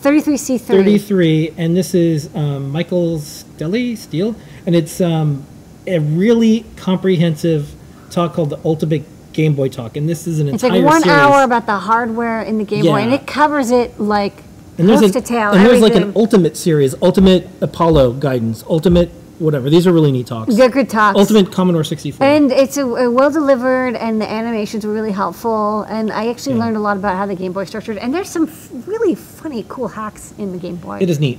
33C3. 0.00 0.60
33, 0.60 1.54
and 1.56 1.76
this 1.76 1.94
is 1.94 2.34
um, 2.34 2.70
Michael 2.70 3.18
Stelly, 3.18 3.96
Steele, 3.96 4.36
and 4.64 4.74
it's 4.76 5.00
um, 5.00 5.44
a 5.86 5.98
really 5.98 6.64
comprehensive 6.76 7.74
talk 8.10 8.34
called 8.34 8.50
the 8.50 8.60
Ultimate 8.64 9.04
Game 9.32 9.54
Boy 9.54 9.68
Talk, 9.68 9.96
and 9.96 10.08
this 10.08 10.26
is 10.26 10.40
an 10.40 10.48
It's 10.48 10.62
entire 10.62 10.80
like 10.80 10.86
one 10.86 11.02
series. 11.02 11.16
hour 11.18 11.42
about 11.42 11.66
the 11.66 11.78
hardware 11.78 12.42
in 12.42 12.58
the 12.58 12.64
Game 12.64 12.84
Boy, 12.84 13.00
and 13.00 13.12
it 13.12 13.26
covers 13.26 13.70
it 13.70 13.98
like 14.00 14.44
and 14.78 14.88
there's, 14.88 15.02
an, 15.02 15.10
to 15.12 15.20
tail. 15.20 15.50
and 15.52 15.66
there's 15.66 15.80
like 15.80 15.96
an. 15.96 16.12
Ultimate 16.14 16.56
series, 16.56 16.94
Ultimate 17.02 17.48
Apollo 17.60 18.14
guidance, 18.14 18.62
Ultimate 18.68 19.10
whatever. 19.38 19.70
These 19.70 19.86
are 19.86 19.92
really 19.92 20.12
neat 20.12 20.26
talks. 20.26 20.56
They're 20.56 20.68
good 20.68 20.88
talks. 20.90 21.18
Ultimate 21.18 21.52
Commodore 21.52 21.84
64. 21.84 22.26
And 22.26 22.50
it's 22.52 22.76
a, 22.76 22.84
a 22.84 23.10
well 23.10 23.30
delivered, 23.30 23.94
and 23.96 24.20
the 24.20 24.30
animations 24.30 24.84
were 24.86 24.92
really 24.92 25.12
helpful. 25.12 25.82
And 25.82 26.10
I 26.12 26.28
actually 26.28 26.56
Yeah. 26.56 26.64
learned 26.64 26.76
a 26.76 26.80
lot 26.80 26.96
about 26.96 27.16
how 27.16 27.26
the 27.26 27.34
Game 27.34 27.52
Boy 27.52 27.64
structured. 27.64 27.98
And 27.98 28.12
there's 28.14 28.28
some 28.28 28.48
f- 28.48 28.68
really 28.86 29.14
funny, 29.14 29.64
cool 29.68 29.88
hacks 29.88 30.34
in 30.38 30.52
the 30.52 30.58
Game 30.58 30.76
Boy. 30.76 30.98
It 31.00 31.10
is 31.10 31.18
neat. 31.20 31.38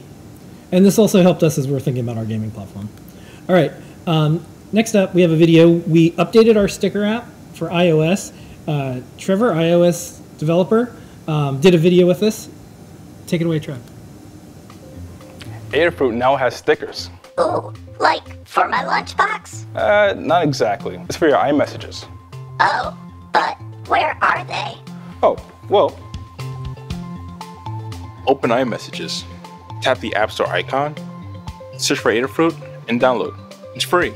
And 0.72 0.86
this 0.86 0.97
also 1.00 1.22
helped 1.22 1.43
us 1.43 1.58
as 1.58 1.68
we're 1.68 1.80
thinking 1.80 2.04
about 2.04 2.18
our 2.18 2.26
gaming 2.26 2.52
platform. 2.52 2.89
All 3.47 3.56
right. 3.56 3.72
Um, 4.06 4.45
next 4.72 4.95
up, 4.95 5.14
we 5.16 5.22
have 5.24 5.32
a 5.32 5.36
video. 5.36 5.70
We 5.70 6.12
updated 6.12 6.56
our 6.58 6.68
sticker 6.68 7.04
app 7.04 7.28
for 7.54 7.70
iOS. 7.70 8.32
Uh, 8.68 9.02
Trevor, 9.18 9.52
iOS 9.52 10.20
developer, 10.38 10.95
um, 11.28 11.60
did 11.60 11.74
a 11.74 11.78
video 11.78 12.06
with 12.06 12.22
us. 12.22 12.47
Take 13.26 13.41
it 13.41 13.45
away, 13.47 13.60
Trevor. 13.60 13.82
Adafruit 15.72 16.14
now 16.14 16.36
has 16.36 16.56
stickers. 16.56 17.10
Ooh, 17.39 17.74
like 18.00 18.47
for 18.47 18.68
my 18.68 18.84
lunchbox? 18.84 19.66
Uh, 19.76 20.14
not 20.14 20.43
exactly. 20.43 20.95
It's 21.06 21.18
for 21.18 21.28
your 21.28 21.38
iMessages. 21.38 22.08
Oh, 22.60 22.97
but 23.34 23.56
where 23.88 24.18
are 24.22 24.43
they? 24.45 24.78
Oh, 25.22 25.38
well. 25.70 25.97
Open 28.28 28.50
iMessages. 28.50 29.24
Tap 29.82 30.00
the 30.00 30.14
App 30.16 30.32
Store 30.32 30.47
icon, 30.47 30.93
search 31.78 32.00
for 32.00 32.12
Adafruit, 32.12 32.54
and 32.89 33.00
download. 33.00 33.34
It's 33.76 33.86
free. 33.86 34.14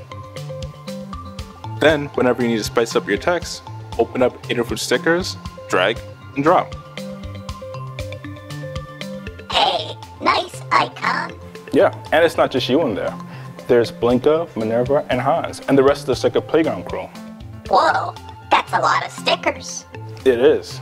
Then, 1.80 2.08
whenever 2.08 2.42
you 2.42 2.50
need 2.50 2.58
to 2.58 2.64
spice 2.64 2.96
up 2.96 3.08
your 3.08 3.18
text, 3.18 3.64
open 3.98 4.22
up 4.22 4.42
Adafruit 4.44 4.80
stickers, 4.80 5.38
drag, 5.70 5.98
and 6.36 6.44
drop. 6.44 6.74
Hey, 9.52 9.96
nice 10.22 10.62
icon. 10.72 11.40
Yeah, 11.72 11.94
and 12.12 12.26
it's 12.26 12.36
not 12.36 12.52
just 12.52 12.68
you 12.68 12.82
in 12.82 12.96
there. 12.96 13.18
There's 13.66 13.92
Blinka, 13.92 14.54
Minerva, 14.58 15.06
and 15.10 15.22
Hans, 15.22 15.62
and 15.68 15.78
the 15.78 15.84
rest 15.84 16.02
of 16.02 16.08
the 16.08 16.16
Circuit 16.16 16.42
Playground 16.42 16.86
crew. 16.86 17.08
Whoa, 17.70 18.14
that's 18.52 18.74
a 18.74 18.80
lot 18.80 19.06
of 19.06 19.12
stickers. 19.12 19.86
It 20.26 20.40
is. 20.40 20.80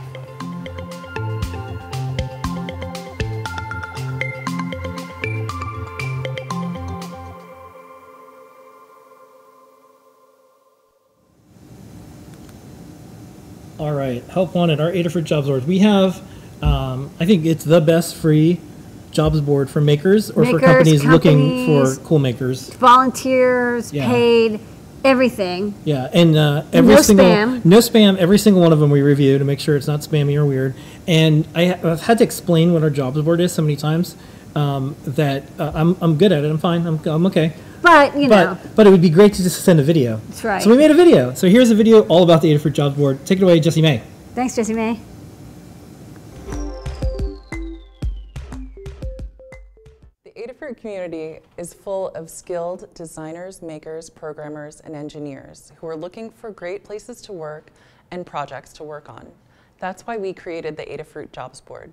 All 13.78 13.92
right, 13.92 14.22
help 14.24 14.54
wanted 14.54 14.80
our 14.80 14.90
Adafruit 14.90 15.24
job 15.24 15.46
board. 15.46 15.66
We 15.66 15.78
have, 15.78 16.20
um, 16.62 17.10
I 17.20 17.26
think 17.26 17.46
it's 17.46 17.64
the 17.64 17.80
best 17.80 18.16
free 18.16 18.60
jobs 19.12 19.40
board 19.40 19.70
for 19.70 19.80
makers 19.80 20.30
or 20.30 20.44
for 20.44 20.54
Makers, 20.54 20.60
companies 20.62 21.04
looking 21.04 21.66
for 21.66 21.94
cool 22.02 22.18
makers. 22.18 22.70
Volunteers, 22.74 23.92
Yeah. 23.92 24.06
paid, 24.08 24.60
everything. 25.04 25.74
Yeah, 25.84 26.08
and 26.12 26.36
uh, 26.36 26.62
every 26.72 26.94
no 26.94 27.02
single 27.02 27.26
spam. 27.26 27.64
no 27.64 27.78
spam. 27.78 28.16
Every 28.16 28.38
single 28.38 28.62
one 28.62 28.72
of 28.72 28.80
them 28.80 28.90
we 28.90 29.02
review 29.02 29.38
to 29.38 29.44
make 29.44 29.60
sure 29.60 29.76
it's 29.76 29.86
not 29.86 30.00
spammy 30.00 30.34
or 30.36 30.44
weird. 30.44 30.74
And 31.06 31.46
I, 31.54 31.74
I've 31.74 32.02
had 32.02 32.18
to 32.18 32.24
explain 32.24 32.72
what 32.72 32.82
our 32.82 32.90
jobs 32.90 33.20
board 33.20 33.40
is 33.40 33.52
so 33.52 33.62
many 33.62 33.76
times 33.76 34.16
um, 34.54 34.96
that 35.06 35.44
uh, 35.58 35.72
I'm 35.74 35.96
I'm 36.00 36.16
good 36.16 36.32
at 36.32 36.44
it. 36.44 36.50
I'm 36.50 36.58
fine. 36.58 36.86
I'm 36.86 36.98
I'm 37.06 37.26
okay. 37.26 37.52
But, 37.82 38.16
you 38.16 38.28
know, 38.28 38.56
But 38.62 38.76
but 38.76 38.86
it 38.86 38.90
would 38.90 39.02
be 39.02 39.10
great 39.10 39.34
to 39.34 39.42
just 39.42 39.64
send 39.64 39.80
a 39.80 39.82
video. 39.82 40.20
That's 40.28 40.44
right. 40.44 40.62
So 40.62 40.70
we 40.70 40.76
made 40.76 40.92
a 40.92 40.94
video. 40.94 41.34
So 41.34 41.48
here's 41.48 41.70
a 41.72 41.74
video 41.74 42.02
all 42.06 42.22
about 42.22 42.40
the 42.40 42.54
Adafruit 42.54 42.74
jobs 42.74 42.96
board. 42.96 43.26
Take 43.26 43.38
it 43.38 43.42
away, 43.42 43.58
Jesse 43.58 43.82
May. 43.82 44.02
thanks, 44.36 44.54
Jesse 44.54 44.72
May. 44.72 45.00
The 50.62 50.68
Adafruit 50.68 50.76
community 50.76 51.40
is 51.56 51.74
full 51.74 52.10
of 52.10 52.30
skilled 52.30 52.94
designers, 52.94 53.62
makers, 53.62 54.08
programmers, 54.08 54.78
and 54.78 54.94
engineers 54.94 55.72
who 55.74 55.88
are 55.88 55.96
looking 55.96 56.30
for 56.30 56.52
great 56.52 56.84
places 56.84 57.20
to 57.22 57.32
work 57.32 57.72
and 58.12 58.24
projects 58.24 58.72
to 58.74 58.84
work 58.84 59.08
on. 59.08 59.26
That's 59.80 60.06
why 60.06 60.18
we 60.18 60.32
created 60.32 60.76
the 60.76 60.84
Adafruit 60.84 61.32
Jobs 61.32 61.60
Board. 61.60 61.92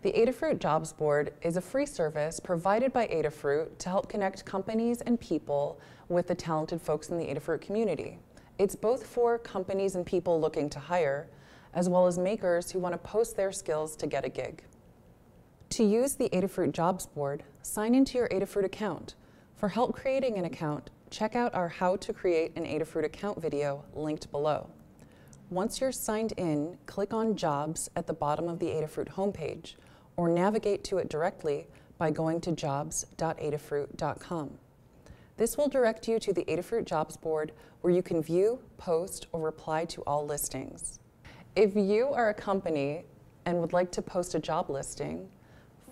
The 0.00 0.12
Adafruit 0.12 0.60
Jobs 0.60 0.94
Board 0.94 1.34
is 1.42 1.58
a 1.58 1.60
free 1.60 1.84
service 1.84 2.40
provided 2.40 2.90
by 2.90 3.06
Adafruit 3.08 3.76
to 3.76 3.90
help 3.90 4.08
connect 4.08 4.46
companies 4.46 5.02
and 5.02 5.20
people 5.20 5.78
with 6.08 6.28
the 6.28 6.34
talented 6.34 6.80
folks 6.80 7.10
in 7.10 7.18
the 7.18 7.26
Adafruit 7.26 7.60
community. 7.60 8.18
It's 8.58 8.74
both 8.74 9.06
for 9.06 9.36
companies 9.36 9.94
and 9.94 10.06
people 10.06 10.40
looking 10.40 10.70
to 10.70 10.78
hire, 10.78 11.28
as 11.74 11.90
well 11.90 12.06
as 12.06 12.16
makers 12.16 12.70
who 12.70 12.78
want 12.78 12.94
to 12.94 12.98
post 12.98 13.36
their 13.36 13.52
skills 13.52 13.94
to 13.96 14.06
get 14.06 14.24
a 14.24 14.30
gig. 14.30 14.62
To 15.70 15.84
use 15.84 16.14
the 16.14 16.30
Adafruit 16.30 16.72
Jobs 16.72 17.04
Board, 17.04 17.42
sign 17.66 17.94
into 17.94 18.16
your 18.16 18.28
Adafruit 18.28 18.64
account. 18.64 19.14
For 19.56 19.68
help 19.68 19.94
creating 19.94 20.38
an 20.38 20.44
account, 20.44 20.90
check 21.10 21.34
out 21.34 21.54
our 21.54 21.68
How 21.68 21.96
to 21.96 22.12
Create 22.12 22.52
an 22.56 22.64
Adafruit 22.64 23.04
Account 23.04 23.42
video 23.42 23.84
linked 23.92 24.30
below. 24.30 24.68
Once 25.50 25.80
you're 25.80 25.92
signed 25.92 26.32
in, 26.36 26.78
click 26.86 27.12
on 27.12 27.36
Jobs 27.36 27.90
at 27.96 28.06
the 28.06 28.12
bottom 28.12 28.48
of 28.48 28.58
the 28.58 28.66
Adafruit 28.66 29.08
homepage, 29.08 29.74
or 30.16 30.28
navigate 30.28 30.84
to 30.84 30.98
it 30.98 31.08
directly 31.08 31.66
by 31.98 32.10
going 32.10 32.40
to 32.42 32.52
jobs.adafruit.com. 32.52 34.58
This 35.36 35.56
will 35.56 35.68
direct 35.68 36.08
you 36.08 36.18
to 36.20 36.32
the 36.32 36.44
Adafruit 36.44 36.84
Jobs 36.84 37.16
Board 37.16 37.52
where 37.80 37.92
you 37.92 38.02
can 38.02 38.22
view, 38.22 38.60
post, 38.78 39.26
or 39.32 39.40
reply 39.40 39.84
to 39.86 40.02
all 40.02 40.24
listings. 40.24 40.98
If 41.54 41.76
you 41.76 42.08
are 42.08 42.30
a 42.30 42.34
company 42.34 43.04
and 43.44 43.60
would 43.60 43.72
like 43.72 43.92
to 43.92 44.02
post 44.02 44.34
a 44.34 44.38
job 44.38 44.70
listing, 44.70 45.28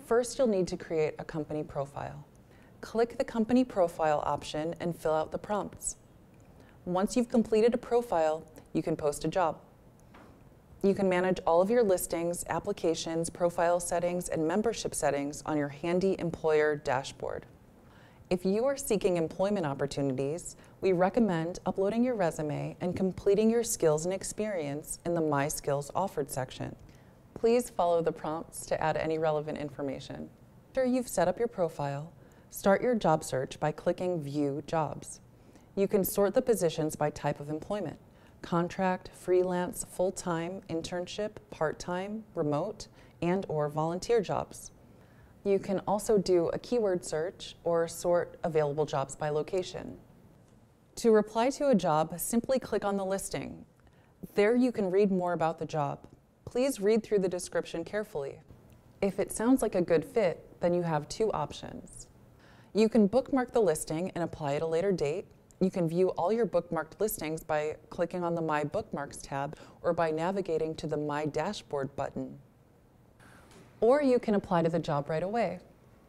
first 0.05 0.37
you'll 0.37 0.47
need 0.47 0.67
to 0.67 0.77
create 0.77 1.15
a 1.19 1.25
company 1.25 1.63
profile. 1.63 2.25
Click 2.81 3.17
the 3.17 3.23
company 3.23 3.63
profile 3.63 4.21
option 4.25 4.75
and 4.79 4.95
fill 4.95 5.13
out 5.13 5.31
the 5.31 5.37
prompts. 5.37 5.97
Once 6.85 7.15
you've 7.15 7.29
completed 7.29 7.73
a 7.73 7.77
profile, 7.77 8.43
you 8.73 8.83
can 8.83 8.95
post 8.95 9.25
a 9.25 9.27
job. 9.27 9.57
You 10.83 10.93
can 10.93 11.09
manage 11.09 11.39
all 11.47 11.61
of 11.61 11.71
your 11.71 11.81
listings, 11.81 12.45
applications, 12.47 13.31
profile 13.31 13.79
settings, 13.79 14.29
and 14.29 14.47
membership 14.47 14.93
settings 14.93 15.41
on 15.47 15.57
your 15.57 15.69
handy 15.69 16.15
employer 16.19 16.75
dashboard. 16.75 17.47
If 18.29 18.45
you 18.45 18.65
are 18.65 18.77
seeking 18.77 19.17
employment 19.17 19.65
opportunities, 19.65 20.55
we 20.81 20.93
recommend 20.93 21.59
uploading 21.65 22.03
your 22.03 22.15
resume 22.15 22.75
and 22.81 22.95
completing 22.95 23.49
your 23.49 23.63
skills 23.63 24.05
and 24.05 24.13
experience 24.13 24.99
in 25.05 25.15
the 25.15 25.21
My 25.21 25.47
Skills 25.47 25.89
Offered 25.95 26.29
section. 26.29 26.75
Please 27.45 27.69
follow 27.69 28.01
the 28.01 28.11
prompts 28.11 28.65
to 28.65 28.81
add 28.81 28.97
any 28.97 29.19
relevant 29.19 29.59
information. 29.59 30.31
After 30.69 30.83
you've 30.83 31.07
set 31.07 31.27
up 31.27 31.37
your 31.37 31.47
profile, 31.47 32.11
start 32.49 32.81
your 32.81 32.95
job 32.95 33.23
search 33.23 33.59
by 33.59 33.71
clicking 33.71 34.19
View 34.19 34.63
Jobs. 34.65 35.21
You 35.75 35.87
can 35.87 36.03
sort 36.03 36.33
the 36.33 36.41
positions 36.41 36.95
by 36.95 37.11
type 37.11 37.39
of 37.39 37.51
employment 37.51 37.99
contract, 38.41 39.11
freelance, 39.13 39.85
full-time, 39.91 40.61
internship, 40.71 41.33
part-time, 41.51 42.23
remote, 42.33 42.87
and 43.21 43.45
or 43.47 43.69
volunteer 43.69 44.21
jobs. 44.21 44.71
You 45.43 45.59
can 45.59 45.81
also 45.87 46.17
do 46.17 46.47
a 46.47 46.57
keyword 46.57 47.05
search 47.05 47.57
or 47.63 47.87
sort 47.87 48.39
available 48.43 48.87
jobs 48.87 49.15
by 49.15 49.29
location. 49.29 49.97
To 50.95 51.11
reply 51.11 51.51
to 51.51 51.69
a 51.69 51.75
job, 51.75 52.19
simply 52.19 52.57
click 52.57 52.83
on 52.83 52.97
the 52.97 53.05
listing. 53.05 53.65
There 54.33 54.55
you 54.55 54.71
can 54.71 54.89
read 54.89 55.11
more 55.11 55.33
about 55.33 55.59
the 55.59 55.67
job. 55.67 56.07
Please 56.45 56.79
read 56.79 57.03
through 57.03 57.19
the 57.19 57.27
description 57.27 57.83
carefully. 57.83 58.39
If 59.01 59.19
it 59.19 59.31
sounds 59.31 59.61
like 59.61 59.75
a 59.75 59.81
good 59.81 60.05
fit, 60.05 60.45
then 60.61 60.73
you 60.73 60.83
have 60.83 61.09
two 61.09 61.31
options. 61.31 62.07
You 62.73 62.87
can 62.87 63.07
bookmark 63.07 63.51
the 63.51 63.59
listing 63.59 64.11
and 64.15 64.23
apply 64.23 64.55
at 64.55 64.61
a 64.61 64.67
later 64.67 64.91
date. 64.91 65.25
You 65.59 65.71
can 65.71 65.89
view 65.89 66.09
all 66.09 66.31
your 66.31 66.45
bookmarked 66.45 66.99
listings 66.99 67.43
by 67.43 67.77
clicking 67.89 68.23
on 68.23 68.35
the 68.35 68.41
My 68.41 68.63
Bookmarks 68.63 69.17
tab 69.17 69.57
or 69.81 69.93
by 69.93 70.11
navigating 70.11 70.75
to 70.75 70.87
the 70.87 70.97
My 70.97 71.25
Dashboard 71.25 71.95
button. 71.95 72.37
Or 73.81 74.01
you 74.01 74.19
can 74.19 74.35
apply 74.35 74.63
to 74.63 74.69
the 74.69 74.79
job 74.79 75.09
right 75.09 75.23
away. 75.23 75.59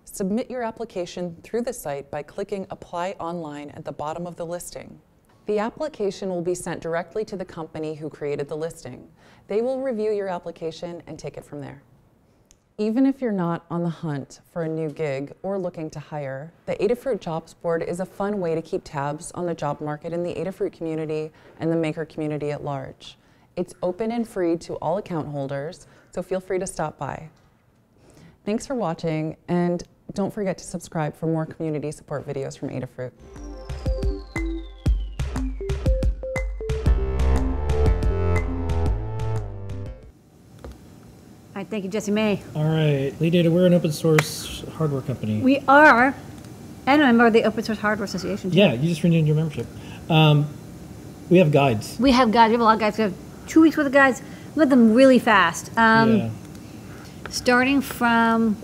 Submit 0.04 0.50
your 0.50 0.62
application 0.62 1.36
through 1.42 1.62
the 1.62 1.72
site 1.72 2.10
by 2.10 2.22
clicking 2.22 2.66
Apply 2.70 3.16
Online 3.18 3.70
at 3.70 3.84
the 3.84 3.92
bottom 3.92 4.26
of 4.26 4.36
the 4.36 4.46
listing. 4.46 5.00
The 5.46 5.60
application 5.60 6.28
will 6.28 6.42
be 6.42 6.56
sent 6.56 6.80
directly 6.80 7.24
to 7.24 7.36
the 7.36 7.44
company 7.44 7.94
who 7.94 8.10
created 8.10 8.48
the 8.48 8.56
listing. 8.56 9.08
They 9.46 9.62
will 9.62 9.80
review 9.80 10.10
your 10.10 10.28
application 10.28 11.02
and 11.06 11.16
take 11.18 11.36
it 11.36 11.44
from 11.44 11.60
there. 11.60 11.82
Even 12.78 13.06
if 13.06 13.22
you're 13.22 13.32
not 13.32 13.64
on 13.70 13.84
the 13.84 13.88
hunt 13.88 14.40
for 14.52 14.64
a 14.64 14.68
new 14.68 14.90
gig 14.90 15.32
or 15.42 15.56
looking 15.56 15.88
to 15.90 16.00
hire, 16.00 16.52
the 16.66 16.74
Adafruit 16.76 17.20
Jobs 17.20 17.54
Board 17.54 17.82
is 17.82 18.00
a 18.00 18.04
fun 18.04 18.40
way 18.40 18.54
to 18.54 18.60
keep 18.60 18.82
tabs 18.84 19.30
on 19.32 19.46
the 19.46 19.54
job 19.54 19.80
market 19.80 20.12
in 20.12 20.22
the 20.22 20.34
Adafruit 20.34 20.72
community 20.72 21.30
and 21.60 21.70
the 21.70 21.76
maker 21.76 22.04
community 22.04 22.50
at 22.50 22.64
large. 22.64 23.16
It's 23.54 23.72
open 23.82 24.12
and 24.12 24.28
free 24.28 24.56
to 24.58 24.74
all 24.74 24.98
account 24.98 25.28
holders, 25.28 25.86
so 26.10 26.22
feel 26.22 26.40
free 26.40 26.58
to 26.58 26.66
stop 26.66 26.98
by. 26.98 27.30
Thanks 28.44 28.66
for 28.66 28.74
watching, 28.74 29.36
and 29.48 29.82
don't 30.12 30.34
forget 30.34 30.58
to 30.58 30.64
subscribe 30.64 31.16
for 31.16 31.26
more 31.26 31.46
community 31.46 31.90
support 31.92 32.26
videos 32.26 32.58
from 32.58 32.68
Adafruit. 32.68 33.12
All 41.56 41.62
right, 41.62 41.70
thank 41.70 41.84
you, 41.84 41.90
Jesse 41.90 42.10
May. 42.10 42.42
All 42.54 42.64
right, 42.64 43.18
Lead 43.18 43.32
Data, 43.32 43.50
we're 43.50 43.64
an 43.64 43.72
open 43.72 43.90
source 43.90 44.62
hardware 44.74 45.00
company. 45.00 45.40
We 45.40 45.60
are, 45.66 46.14
and 46.84 47.00
a 47.00 47.06
member 47.06 47.24
of 47.24 47.32
the 47.32 47.44
Open 47.44 47.64
Source 47.64 47.78
Hardware 47.78 48.04
Association. 48.04 48.50
too. 48.50 48.58
yeah, 48.58 48.74
you 48.74 48.90
just 48.90 49.02
renewed 49.02 49.26
your 49.26 49.36
membership. 49.36 49.66
Um, 50.10 50.50
we 51.30 51.38
have 51.38 51.50
guides. 51.50 51.98
We 51.98 52.12
have 52.12 52.30
guides. 52.30 52.50
We 52.50 52.56
have 52.56 52.60
a 52.60 52.64
lot 52.64 52.74
of 52.74 52.80
guides. 52.80 52.98
We 52.98 53.04
have 53.04 53.14
two 53.46 53.62
weeks 53.62 53.74
worth 53.74 53.86
of 53.86 53.94
guides. 53.94 54.20
We 54.54 54.64
got 54.64 54.68
them 54.68 54.92
really 54.92 55.18
fast. 55.18 55.70
Um, 55.78 56.16
yeah. 56.18 56.30
Starting 57.30 57.80
from 57.80 58.58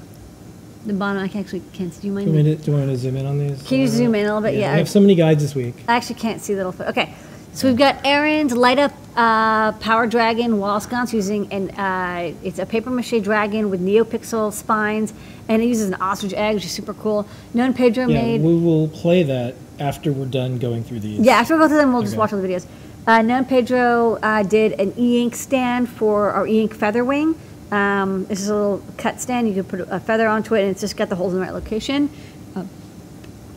the 0.84 0.92
bottom, 0.92 1.22
I 1.22 1.28
can 1.28 1.40
actually 1.40 1.62
can't. 1.72 1.98
Do 1.98 2.06
you 2.06 2.12
mind? 2.12 2.26
Do 2.26 2.32
you, 2.32 2.44
want 2.44 2.58
to, 2.58 2.62
do 2.62 2.72
you 2.72 2.76
want 2.76 2.90
to 2.90 2.96
zoom 2.98 3.16
in 3.16 3.24
on 3.24 3.38
these? 3.38 3.62
Can 3.62 3.78
you 3.78 3.88
zoom 3.88 4.14
in 4.14 4.26
a 4.26 4.34
little 4.34 4.42
bit? 4.42 4.52
Yeah. 4.52 4.72
We 4.72 4.78
have 4.80 4.90
so 4.90 5.00
many 5.00 5.14
guides 5.14 5.42
this 5.42 5.54
week. 5.54 5.76
I 5.88 5.96
actually 5.96 6.16
can't 6.16 6.42
see 6.42 6.52
the 6.52 6.58
little. 6.58 6.72
Foot. 6.72 6.88
Okay, 6.88 7.14
so 7.52 7.68
we've 7.68 7.76
got 7.76 8.04
Aaron's 8.04 8.52
light 8.52 8.78
up 8.78 8.92
uh, 9.16 9.72
Power 9.72 10.06
Dragon 10.06 10.58
wall 10.58 10.80
sconce 10.80 11.12
using 11.12 11.52
an 11.52 11.70
uh, 11.70 12.32
it's 12.42 12.58
a 12.58 12.64
paper 12.66 12.90
mache 12.90 13.20
dragon 13.22 13.68
with 13.70 13.80
NeoPixel 13.80 14.52
spines, 14.52 15.12
and 15.48 15.62
it 15.62 15.66
uses 15.66 15.88
an 15.88 15.94
ostrich 15.94 16.32
egg, 16.32 16.54
which 16.54 16.64
is 16.64 16.70
super 16.72 16.94
cool. 16.94 17.26
Known 17.52 17.74
Pedro 17.74 18.06
Yeah, 18.08 18.22
made. 18.22 18.40
we 18.40 18.56
will 18.56 18.88
play 18.88 19.22
that 19.24 19.54
after 19.78 20.12
we're 20.12 20.26
done 20.26 20.58
going 20.58 20.82
through 20.82 21.00
these. 21.00 21.20
Yeah, 21.20 21.34
after 21.34 21.54
we 21.54 21.60
go 21.60 21.68
through 21.68 21.78
them, 21.78 21.92
we'll 21.92 22.02
just 22.02 22.16
watch 22.16 22.32
all 22.32 22.40
the 22.40 22.48
videos. 22.48 22.66
Uh, 23.06 23.20
Nan 23.20 23.44
Pedro 23.44 24.14
uh, 24.22 24.42
did 24.44 24.72
an 24.80 24.94
e-ink 24.96 25.34
stand 25.34 25.88
for 25.88 26.30
our 26.30 26.46
e-ink 26.46 26.72
feather 26.72 27.04
wing. 27.04 27.34
Um, 27.72 28.26
this 28.26 28.40
is 28.40 28.48
a 28.48 28.54
little 28.54 28.82
cut 28.96 29.20
stand. 29.20 29.48
You 29.48 29.54
can 29.54 29.64
put 29.64 29.80
a 29.80 29.98
feather 29.98 30.28
onto 30.28 30.54
it, 30.54 30.62
and 30.62 30.70
it's 30.70 30.80
just 30.80 30.96
got 30.96 31.08
the 31.08 31.16
holes 31.16 31.32
in 31.32 31.40
the 31.40 31.44
right 31.44 31.54
location. 31.54 32.08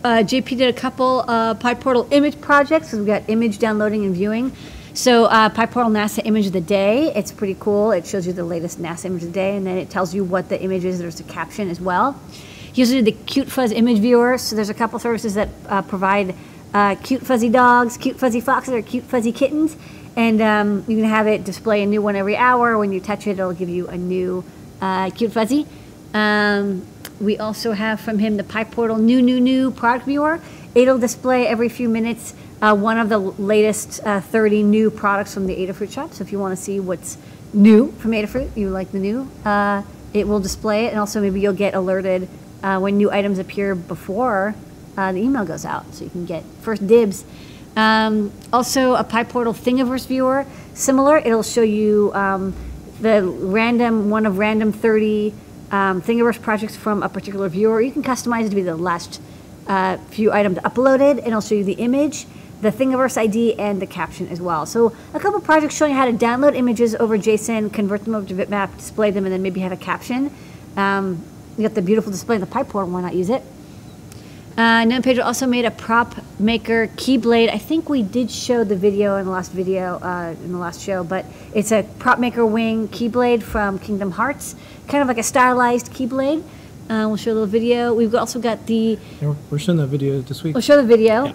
Uh, 0.06 0.22
JP 0.22 0.60
did 0.60 0.70
a 0.70 0.80
couple 0.80 1.26
uh, 1.28 1.56
PyPortal 1.56 2.08
image 2.12 2.40
projects. 2.40 2.94
We've 2.94 3.08
got 3.08 3.24
image 3.28 3.58
downloading 3.58 4.06
and 4.06 4.14
viewing. 4.14 4.52
So 4.94 5.26
uh, 5.26 5.50
PyPortal 5.50 5.90
NASA 5.90 6.22
image 6.24 6.46
of 6.46 6.54
the 6.54 6.62
day. 6.62 7.12
It's 7.16 7.32
pretty 7.32 7.58
cool. 7.60 7.90
It 7.90 8.06
shows 8.06 8.28
you 8.28 8.32
the 8.32 8.44
latest 8.44 8.80
NASA 8.80 9.06
image 9.06 9.24
of 9.24 9.30
the 9.30 9.34
day, 9.34 9.58
and 9.58 9.66
then 9.66 9.80
it 9.80 9.90
tells 9.90 10.14
you 10.14 10.24
what 10.24 10.48
the 10.48 10.62
image 10.62 10.86
is. 10.86 11.00
There's 11.00 11.20
a 11.20 11.24
caption 11.24 11.72
as 11.72 11.82
well. 11.82 12.22
Did 12.76 13.04
the 13.04 13.14
Cute 13.14 13.52
Fuzz 13.52 13.72
image 13.72 13.98
viewer. 13.98 14.38
So 14.38 14.56
there's 14.56 14.70
a 14.70 14.76
couple 14.76 15.00
services 15.00 15.34
that 15.34 15.50
uh, 15.68 15.82
provide 15.82 16.36
uh, 16.72 16.94
cute 17.02 17.26
fuzzy 17.26 17.50
dogs, 17.50 17.98
cute 17.98 18.20
fuzzy 18.20 18.42
foxes, 18.42 18.76
or 18.76 18.84
cute 18.84 19.06
fuzzy 19.06 19.32
kittens. 19.32 19.76
And 20.16 20.40
um, 20.40 20.86
you 20.88 20.98
can 20.98 21.06
have 21.06 21.26
it 21.26 21.44
display 21.44 21.82
a 21.82 21.88
new 21.88 22.04
one 22.04 22.16
every 22.16 22.38
hour. 22.38 22.78
When 22.78 22.92
you 22.92 23.00
touch 23.00 23.26
it, 23.26 23.32
it'll 23.32 23.54
give 23.54 23.70
you 23.70 23.88
a 23.88 23.98
new 23.98 24.44
uh, 24.82 25.10
cute 25.10 25.32
fuzzy. 25.32 25.66
Um, 26.14 26.86
we 27.20 27.38
also 27.38 27.72
have 27.72 28.00
from 28.00 28.20
him 28.20 28.38
the 28.38 28.44
PyPortal 28.44 29.00
new, 29.00 29.22
new, 29.22 29.40
new 29.40 29.72
product 29.72 30.06
viewer. 30.06 30.40
It'll 30.74 30.98
display 30.98 31.48
every 31.48 31.70
few 31.70 31.88
minutes 31.88 32.34
uh, 32.62 32.76
one 32.76 32.98
of 32.98 33.10
the 33.10 33.20
latest 33.20 34.00
uh, 34.04 34.22
30 34.22 34.64
new 34.64 34.90
products 34.90 35.34
from 35.34 35.48
the 35.48 35.56
Adafruit 35.56 35.92
shop. 35.92 36.14
So 36.14 36.24
if 36.24 36.32
you 36.32 36.40
want 36.40 36.58
to 36.58 36.62
see 36.62 36.80
what's 36.80 37.18
new 37.54 37.92
from 37.94 38.12
Adafruit, 38.12 38.56
you 38.56 38.70
like 38.70 38.92
the 38.92 39.00
new, 39.00 39.30
uh, 39.44 39.84
it 40.14 40.28
will 40.28 40.40
display 40.40 40.86
it. 40.86 40.90
And 40.90 41.00
also 41.00 41.22
maybe 41.22 41.40
you'll 41.40 41.54
get 41.54 41.74
alerted 41.74 42.28
uh, 42.64 42.80
when 42.80 42.98
new 42.98 43.12
items 43.12 43.40
appear 43.40 43.76
before 43.76 44.56
uh, 44.98 45.12
the 45.12 45.20
email 45.20 45.46
goes 45.46 45.66
out. 45.66 45.94
So 45.94 46.04
you 46.06 46.10
can 46.10 46.26
get 46.26 46.44
first 46.62 46.88
dibs. 46.88 47.26
Um, 47.76 48.32
also, 48.54 48.96
a 48.96 49.04
PyPortal 49.04 49.54
Thingiverse 49.54 50.08
viewer, 50.08 50.46
similar. 50.74 51.18
It'll 51.18 51.44
show 51.44 51.62
you 51.62 52.12
um, 52.14 52.56
the 53.02 53.22
random, 53.22 54.10
one 54.10 54.26
of 54.26 54.38
random 54.38 54.72
30 54.72 55.34
um, 55.72 56.02
Thingiverse 56.02 56.42
projects 56.42 56.76
from 56.76 57.04
a 57.04 57.10
particular 57.10 57.50
viewer. 57.50 57.82
You 57.82 57.92
can 57.92 58.04
customize 58.04 58.46
it 58.46 58.50
to 58.50 58.56
be 58.56 58.62
the 58.62 58.76
last 58.76 59.22
uh, 59.68 59.98
few 60.10 60.32
items 60.32 60.58
uploaded, 60.60 61.18
and 61.18 61.28
it'll 61.28 61.42
show 61.42 61.56
you 61.56 61.64
the 61.64 61.74
image, 61.74 62.26
the 62.62 62.72
Thingiverse 62.72 63.18
ID, 63.18 63.60
and 63.60 63.82
the 63.82 63.88
caption 63.88 64.28
as 64.28 64.40
well. 64.40 64.66
So 64.66 64.96
a 65.14 65.20
couple 65.20 65.40
projects 65.42 65.76
showing 65.76 65.92
you 65.92 65.98
how 65.98 66.06
to 66.06 66.14
download 66.14 66.56
images 66.56 66.96
over 66.96 67.18
JSON, 67.18 67.74
convert 67.74 68.06
them 68.06 68.16
over 68.16 68.28
to 68.28 68.34
bitmap, 68.34 68.78
display 68.78 69.12
them, 69.12 69.26
and 69.26 69.34
then 69.34 69.42
maybe 69.42 69.60
have 69.62 69.72
a 69.72 69.78
caption. 69.78 70.32
Um, 70.78 71.24
you 71.58 71.68
got 71.68 71.76
the 71.76 71.82
beautiful 71.82 72.12
display 72.12 72.36
in 72.36 72.42
the 72.42 72.48
pipe 72.48 72.68
PyPortal, 72.68 72.90
why 72.90 73.02
not 73.02 73.16
use 73.16 73.30
it? 73.30 73.42
Uh, 74.58 75.02
Pedro 75.02 75.24
also 75.26 75.46
made 75.46 75.66
a 75.66 75.72
prop 75.72 76.16
maker 76.40 76.88
keyblade. 76.96 77.50
I 77.52 77.58
think 77.58 77.90
we 77.90 78.02
did 78.04 78.32
show 78.32 78.64
the 78.64 78.76
video 78.76 79.18
in 79.18 79.26
the 79.26 79.32
last 79.32 79.52
video, 79.52 79.96
uh, 79.98 80.34
in 80.44 80.54
the 80.54 80.58
last 80.58 80.82
show, 80.82 81.04
but 81.04 81.26
it's 81.54 81.72
a 81.74 81.84
prop 82.00 82.20
maker 82.20 82.46
wing 82.46 82.88
keyblade 82.88 83.44
from 83.44 83.80
Kingdom 83.80 84.12
Hearts, 84.12 84.56
kind 84.88 85.02
of 85.02 85.10
like 85.10 85.18
a 85.18 85.24
stylized 85.24 85.92
keyblade. 85.92 86.42
Uh, 86.90 87.06
we'll 87.08 87.18
show 87.18 87.32
a 87.32 87.34
little 87.34 87.48
video. 87.48 87.94
We've 87.94 88.16
also 88.16 88.40
got 88.40 88.66
the. 88.68 88.98
Yeah, 89.22 89.28
we're- 89.30 89.36
We're 89.52 89.60
showing 89.60 89.80
that 89.80 89.88
video 89.88 90.22
this 90.22 90.42
week. 90.44 90.54
We'll 90.54 90.62
show 90.62 90.78
the 90.78 90.88
video. 90.88 91.26
Yeah. 91.26 91.34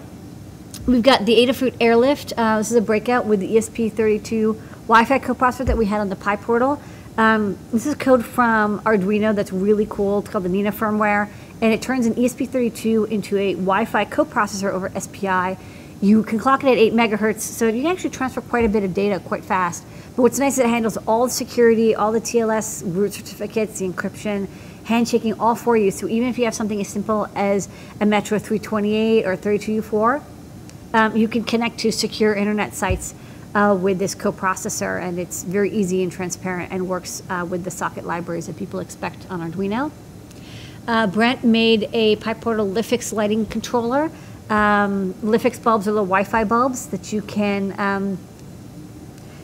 We've 0.87 1.03
got 1.03 1.25
the 1.27 1.35
Adafruit 1.35 1.75
Airlift. 1.79 2.33
Uh, 2.35 2.57
this 2.57 2.71
is 2.71 2.77
a 2.77 2.81
breakout 2.81 3.27
with 3.27 3.39
the 3.41 3.55
ESP32 3.55 4.55
Wi-Fi 4.87 5.19
coprocessor 5.19 5.65
that 5.67 5.77
we 5.77 5.85
had 5.85 5.99
on 6.01 6.09
the 6.09 6.15
PyPortal. 6.15 6.79
Um, 7.17 7.57
this 7.71 7.85
is 7.85 7.93
code 7.95 8.25
from 8.25 8.79
Arduino 8.81 9.35
that's 9.35 9.51
really 9.51 9.85
cool. 9.87 10.19
It's 10.19 10.29
called 10.29 10.45
the 10.45 10.49
Nina 10.49 10.71
firmware, 10.71 11.27
and 11.61 11.71
it 11.71 11.81
turns 11.81 12.07
an 12.07 12.15
ESP32 12.15 13.09
into 13.09 13.37
a 13.37 13.53
Wi-Fi 13.53 14.05
coprocessor 14.05 14.71
over 14.71 14.89
SPI. 14.99 15.57
You 16.01 16.23
can 16.23 16.39
clock 16.39 16.63
it 16.63 16.67
at 16.67 16.77
8 16.77 16.93
megahertz, 16.93 17.41
so 17.41 17.67
you 17.67 17.83
can 17.83 17.91
actually 17.91 18.09
transfer 18.09 18.41
quite 18.41 18.65
a 18.65 18.69
bit 18.69 18.83
of 18.83 18.93
data 18.95 19.19
quite 19.19 19.45
fast. 19.45 19.85
But 20.15 20.23
what's 20.23 20.39
nice 20.39 20.53
is 20.53 20.59
it 20.59 20.67
handles 20.67 20.97
all 21.05 21.25
the 21.25 21.31
security, 21.31 21.93
all 21.93 22.11
the 22.11 22.19
TLS 22.19 22.83
root 22.83 23.13
certificates, 23.13 23.79
the 23.79 23.87
encryption, 23.87 24.47
handshaking, 24.85 25.39
all 25.39 25.53
for 25.53 25.77
you. 25.77 25.91
So 25.91 26.07
even 26.07 26.27
if 26.27 26.39
you 26.39 26.45
have 26.45 26.55
something 26.55 26.81
as 26.81 26.87
simple 26.87 27.27
as 27.35 27.69
a 27.99 28.05
Metro 28.07 28.39
328 28.39 29.25
or 29.25 29.37
32U4, 29.37 30.23
um, 30.93 31.15
you 31.15 31.27
can 31.27 31.43
connect 31.43 31.77
to 31.79 31.91
secure 31.91 32.33
internet 32.33 32.73
sites 32.73 33.13
uh, 33.53 33.77
with 33.79 33.99
this 33.99 34.15
coprocessor, 34.15 35.01
and 35.01 35.19
it's 35.19 35.43
very 35.43 35.69
easy 35.71 36.01
and 36.01 36.11
transparent 36.11 36.71
and 36.71 36.87
works 36.89 37.21
uh, 37.29 37.45
with 37.47 37.63
the 37.63 37.71
socket 37.71 38.05
libraries 38.05 38.47
that 38.47 38.57
people 38.57 38.79
expect 38.79 39.29
on 39.29 39.39
Arduino. 39.39 39.91
Uh, 40.87 41.05
Brent 41.07 41.43
made 41.43 41.89
a 41.93 42.15
PyPortal 42.17 42.73
LIFX 42.73 43.13
lighting 43.13 43.45
controller. 43.45 44.11
Um, 44.49 45.13
LIFX 45.21 45.61
bulbs 45.61 45.87
are 45.87 45.91
little 45.91 46.05
Wi-Fi 46.05 46.43
bulbs 46.45 46.87
that 46.87 47.13
you 47.13 47.21
can 47.21 47.79
um, 47.79 48.17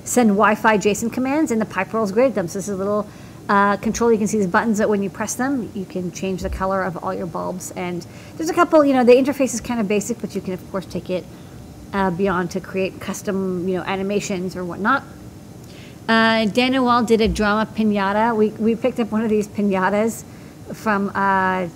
send 0.03 0.29
Wi-Fi 0.29 0.77
JSON 0.77 1.13
commands, 1.13 1.51
and 1.51 1.61
the 1.61 2.11
great 2.11 2.27
at 2.27 2.35
them. 2.35 2.47
So 2.47 2.59
this 2.59 2.67
is 2.67 2.73
a 2.73 2.75
little 2.75 3.07
uh, 3.49 3.77
control. 3.77 4.11
You 4.11 4.17
can 4.17 4.27
see 4.27 4.39
these 4.39 4.47
buttons 4.47 4.79
that 4.79 4.89
when 4.89 5.03
you 5.03 5.09
press 5.09 5.35
them, 5.35 5.71
you 5.75 5.85
can 5.85 6.11
change 6.11 6.41
the 6.41 6.49
color 6.49 6.81
of 6.81 6.97
all 6.97 7.13
your 7.13 7.27
bulbs. 7.27 7.71
And 7.71 8.05
there's 8.35 8.49
a 8.49 8.53
couple, 8.53 8.83
you 8.83 8.93
know, 8.93 9.03
the 9.03 9.13
interface 9.13 9.53
is 9.53 9.61
kind 9.61 9.79
of 9.79 9.87
basic, 9.87 10.19
but 10.19 10.33
you 10.33 10.41
can 10.41 10.53
of 10.53 10.71
course 10.71 10.85
take 10.85 11.09
it 11.09 11.23
uh, 11.93 12.09
beyond 12.09 12.51
to 12.51 12.59
create 12.59 12.99
custom, 12.99 13.67
you 13.69 13.75
know, 13.75 13.83
animations 13.83 14.55
or 14.55 14.65
whatnot. 14.65 15.03
Uh, 16.09 16.45
Dan 16.45 16.71
Noel 16.71 17.03
did 17.03 17.21
a 17.21 17.27
drama 17.27 17.69
pinata. 17.71 18.35
We, 18.35 18.49
we 18.49 18.75
picked 18.75 18.99
up 18.99 19.11
one 19.11 19.23
of 19.23 19.29
these 19.29 19.47
pinatas 19.47 20.23
from 20.73 21.09
uh, 21.09 21.67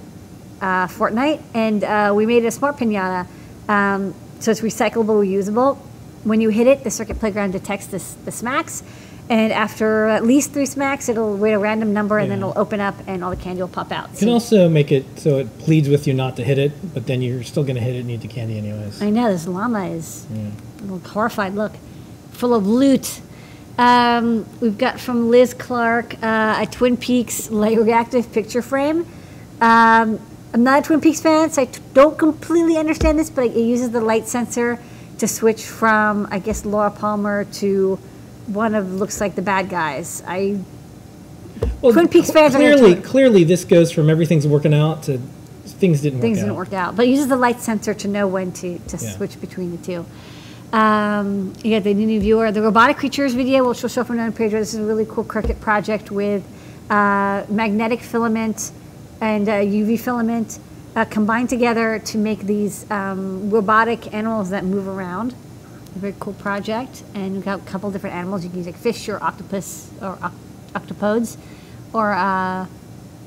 uh, 0.61 0.87
Fortnite, 0.87 1.41
and 1.53 1.83
uh, 1.83 2.13
we 2.15 2.25
made 2.25 2.45
a 2.45 2.51
smart 2.51 2.77
pinata. 2.77 3.27
Um, 3.67 4.13
so 4.39 4.51
it's 4.51 4.61
recyclable, 4.61 5.25
reusable. 5.25 5.77
When 6.23 6.41
you 6.41 6.49
hit 6.49 6.67
it, 6.67 6.83
the 6.83 6.91
Circuit 6.91 7.19
Playground 7.19 7.51
detects 7.51 7.87
this, 7.87 8.13
the 8.25 8.31
smacks, 8.31 8.83
and 9.29 9.51
after 9.53 10.07
at 10.07 10.25
least 10.25 10.51
three 10.51 10.65
smacks, 10.65 11.09
it'll 11.09 11.37
wait 11.37 11.53
a 11.53 11.59
random 11.59 11.93
number, 11.93 12.19
and 12.19 12.29
then 12.29 12.39
it'll 12.39 12.57
open 12.57 12.79
up, 12.79 12.95
and 13.07 13.23
all 13.23 13.29
the 13.29 13.37
candy 13.37 13.61
will 13.61 13.69
pop 13.69 13.91
out. 13.91 14.11
You 14.13 14.17
can 14.19 14.29
also 14.29 14.67
make 14.69 14.91
it 14.91 15.05
so 15.17 15.37
it 15.37 15.57
pleads 15.59 15.89
with 15.89 16.05
you 16.05 16.13
not 16.13 16.35
to 16.35 16.43
hit 16.43 16.57
it, 16.57 16.93
but 16.93 17.07
then 17.07 17.21
you're 17.21 17.43
still 17.43 17.63
going 17.63 17.75
to 17.75 17.81
hit 17.81 17.95
it 17.95 17.99
and 17.99 18.11
eat 18.11 18.21
the 18.21 18.27
candy 18.27 18.57
anyways. 18.57 19.01
I 19.01 19.09
know 19.09 19.31
this 19.31 19.47
llama 19.47 19.85
is 19.85 20.27
a 20.31 20.81
little 20.83 20.99
horrified. 21.09 21.55
Look, 21.55 21.73
full 22.31 22.53
of 22.53 22.67
loot. 22.67 23.21
Um, 23.81 24.45
we've 24.59 24.77
got 24.77 24.99
from 24.99 25.31
Liz 25.31 25.55
Clark 25.55 26.13
uh, 26.21 26.59
a 26.61 26.67
Twin 26.67 26.97
Peaks 26.97 27.49
light 27.49 27.79
reactive 27.79 28.31
picture 28.31 28.61
frame. 28.61 29.07
Um, 29.59 30.19
I'm 30.53 30.63
not 30.63 30.79
a 30.79 30.81
Twin 30.83 31.01
Peaks 31.01 31.19
fan, 31.19 31.49
so 31.49 31.63
I 31.63 31.65
t- 31.65 31.81
don't 31.95 32.15
completely 32.15 32.77
understand 32.77 33.17
this, 33.17 33.31
but 33.31 33.45
it 33.45 33.55
uses 33.57 33.89
the 33.89 34.01
light 34.01 34.27
sensor 34.27 34.77
to 35.17 35.27
switch 35.27 35.63
from, 35.65 36.27
I 36.29 36.37
guess, 36.37 36.63
Laura 36.63 36.91
Palmer 36.91 37.45
to 37.45 37.95
one 38.45 38.75
of 38.75 38.93
looks 38.93 39.19
like 39.19 39.33
the 39.33 39.41
bad 39.41 39.69
guys. 39.69 40.21
I 40.27 40.59
Well, 41.81 41.93
Twin 41.93 42.07
Peaks 42.07 42.29
fans 42.29 42.53
clearly, 42.53 42.95
clearly, 43.01 43.43
this 43.45 43.65
goes 43.65 43.91
from 43.91 44.11
everything's 44.11 44.45
working 44.45 44.75
out 44.75 45.01
to 45.03 45.17
things 45.65 46.01
didn't 46.01 46.21
things 46.21 46.37
work 46.37 46.43
didn't 46.45 46.51
out. 46.51 46.57
work 46.57 46.73
out. 46.73 46.95
But 46.95 47.07
it 47.07 47.09
uses 47.09 47.29
the 47.29 47.35
light 47.35 47.61
sensor 47.61 47.95
to 47.95 48.07
know 48.07 48.27
when 48.27 48.51
to, 48.51 48.77
to 48.77 48.97
Yeah. 48.97 49.11
switch 49.13 49.41
between 49.41 49.71
the 49.71 49.77
two. 49.83 50.05
Um, 50.73 51.53
you 51.63 51.75
got 51.75 51.83
the 51.83 51.93
new 51.93 52.19
viewer, 52.21 52.49
the 52.51 52.61
robotic 52.61 52.95
creatures 52.95 53.33
video, 53.33 53.67
which 53.67 53.81
will 53.81 53.89
show 53.89 54.05
from 54.05 54.19
another 54.19 54.35
page. 54.35 54.51
This 54.51 54.73
is 54.73 54.79
a 54.79 54.83
really 54.83 55.05
cool 55.05 55.25
Crickit 55.25 55.59
project 55.59 56.11
with 56.11 56.45
uh, 56.89 57.43
magnetic 57.49 57.99
filament 57.99 58.71
and 59.19 59.49
uh, 59.49 59.53
UV 59.53 59.99
filament 59.99 60.59
uh, 60.95 61.03
combined 61.05 61.49
together 61.49 61.99
to 61.99 62.17
make 62.17 62.39
these 62.41 62.89
um, 62.89 63.49
robotic 63.49 64.13
animals 64.13 64.49
that 64.51 64.63
move 64.63 64.87
around. 64.87 65.33
A 65.95 65.99
very 65.99 66.15
cool 66.21 66.33
project, 66.33 67.03
and 67.15 67.33
we've 67.33 67.43
got 67.43 67.59
a 67.59 67.63
couple 67.63 67.91
different 67.91 68.15
animals. 68.15 68.45
You 68.45 68.49
can 68.49 68.59
use 68.59 68.67
like 68.67 68.77
fish 68.77 69.09
or 69.09 69.21
octopus 69.21 69.91
or 70.01 70.17
oc- 70.21 70.33
octopodes 70.73 71.35
or 71.91 72.13
uh, 72.13 72.65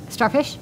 starfish. 0.08 0.56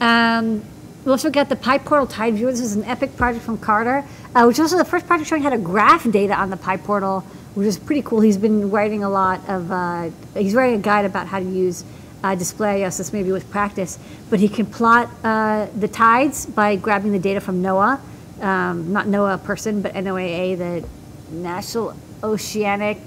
Um, 0.00 0.64
we 1.08 1.12
also 1.12 1.30
got 1.30 1.48
the 1.48 1.56
PyPortal 1.56 2.06
Tide 2.10 2.34
Viewer. 2.34 2.50
This 2.50 2.60
is 2.60 2.76
an 2.76 2.84
epic 2.84 3.16
project 3.16 3.42
from 3.42 3.56
Carter, 3.56 4.04
uh, 4.34 4.44
which 4.44 4.56
is 4.56 4.60
also 4.60 4.76
the 4.76 4.84
first 4.84 5.06
project 5.06 5.26
showing 5.30 5.42
how 5.42 5.48
to 5.48 5.56
graph 5.56 6.08
data 6.10 6.34
on 6.34 6.50
the 6.50 6.56
PyPortal, 6.58 7.22
which 7.54 7.66
is 7.66 7.78
pretty 7.78 8.02
cool. 8.02 8.20
He's 8.20 8.36
been 8.36 8.70
writing 8.70 9.04
a 9.04 9.08
lot 9.08 9.40
of, 9.48 9.72
uh, 9.72 10.10
he's 10.36 10.52
writing 10.52 10.80
a 10.80 10.82
guide 10.82 11.06
about 11.06 11.26
how 11.26 11.38
to 11.38 11.46
use 11.46 11.82
uh, 12.22 12.34
display 12.34 12.82
IOS, 12.82 13.10
maybe 13.14 13.32
with 13.32 13.50
practice, 13.50 13.98
but 14.28 14.38
he 14.38 14.50
can 14.50 14.66
plot 14.66 15.08
uh, 15.24 15.68
the 15.78 15.88
tides 15.88 16.44
by 16.44 16.76
grabbing 16.76 17.12
the 17.12 17.18
data 17.18 17.40
from 17.40 17.62
NOAA, 17.62 17.98
um, 18.42 18.92
not 18.92 19.06
NOAA 19.06 19.42
person, 19.42 19.80
but 19.80 19.94
NOAA, 19.94 20.58
the 20.58 20.86
National 21.32 21.96
Oceanic 22.22 22.98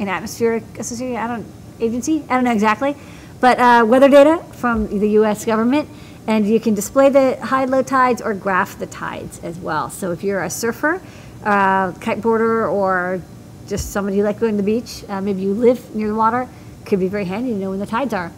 and 0.00 0.10
Atmospheric 0.10 0.64
Association, 0.76 1.16
I 1.18 1.28
don't, 1.28 1.46
agency, 1.78 2.24
I 2.28 2.34
don't 2.34 2.42
know 2.42 2.52
exactly, 2.52 2.96
but 3.38 3.60
uh, 3.60 3.84
weather 3.86 4.08
data 4.08 4.42
from 4.54 4.98
the 4.98 5.10
U.S. 5.10 5.44
government, 5.44 5.88
and 6.26 6.48
you 6.48 6.58
can 6.58 6.74
display 6.74 7.10
the 7.10 7.36
high 7.36 7.64
low 7.64 7.82
tides 7.82 8.22
or 8.22 8.34
graph 8.34 8.78
the 8.78 8.86
tides 8.86 9.38
as 9.40 9.58
well. 9.58 9.90
So 9.90 10.10
if 10.12 10.22
you're 10.22 10.42
a 10.42 10.50
surfer, 10.50 11.00
uh, 11.44 11.92
kiteboarder, 11.92 12.72
or 12.72 13.20
just 13.68 13.90
somebody 13.90 14.18
who 14.18 14.24
like 14.24 14.40
going 14.40 14.56
to 14.56 14.62
the 14.62 14.62
beach, 14.62 15.04
uh, 15.08 15.20
maybe 15.20 15.42
you 15.42 15.52
live 15.52 15.94
near 15.94 16.08
the 16.08 16.14
water, 16.14 16.48
could 16.84 17.00
be 17.00 17.08
very 17.08 17.24
handy 17.24 17.50
to 17.50 17.56
know 17.56 17.70
when 17.70 17.78
the 17.78 17.86
tides 17.86 18.14
are. 18.14 18.32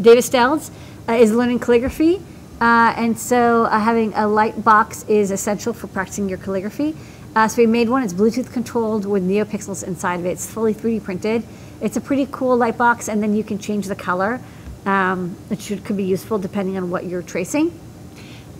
David 0.00 0.24
Stelz 0.24 0.70
uh, 1.08 1.12
is 1.12 1.32
learning 1.32 1.60
calligraphy, 1.60 2.16
uh, 2.60 2.92
and 2.96 3.18
so 3.18 3.64
uh, 3.64 3.78
having 3.78 4.12
a 4.14 4.26
light 4.26 4.64
box 4.64 5.04
is 5.08 5.30
essential 5.30 5.72
for 5.72 5.86
practicing 5.86 6.28
your 6.28 6.38
calligraphy. 6.38 6.96
Uh, 7.36 7.46
so 7.46 7.62
we 7.62 7.66
made 7.66 7.88
one. 7.88 8.02
It's 8.02 8.12
Bluetooth 8.12 8.52
controlled 8.52 9.06
with 9.06 9.22
NeoPixels 9.22 9.86
inside 9.86 10.20
of 10.20 10.26
it. 10.26 10.30
It's 10.30 10.50
fully 10.50 10.74
3D 10.74 11.04
printed. 11.04 11.44
It's 11.80 11.96
a 11.96 12.00
pretty 12.00 12.26
cool 12.32 12.56
light 12.56 12.76
box, 12.76 13.08
and 13.08 13.22
then 13.22 13.34
you 13.34 13.44
can 13.44 13.58
change 13.58 13.86
the 13.86 13.94
color, 13.94 14.40
um, 14.88 15.36
which 15.48 15.60
should, 15.60 15.84
could 15.84 15.98
be 15.98 16.04
useful 16.04 16.38
depending 16.38 16.78
on 16.78 16.90
what 16.90 17.04
you're 17.04 17.22
tracing. 17.22 17.78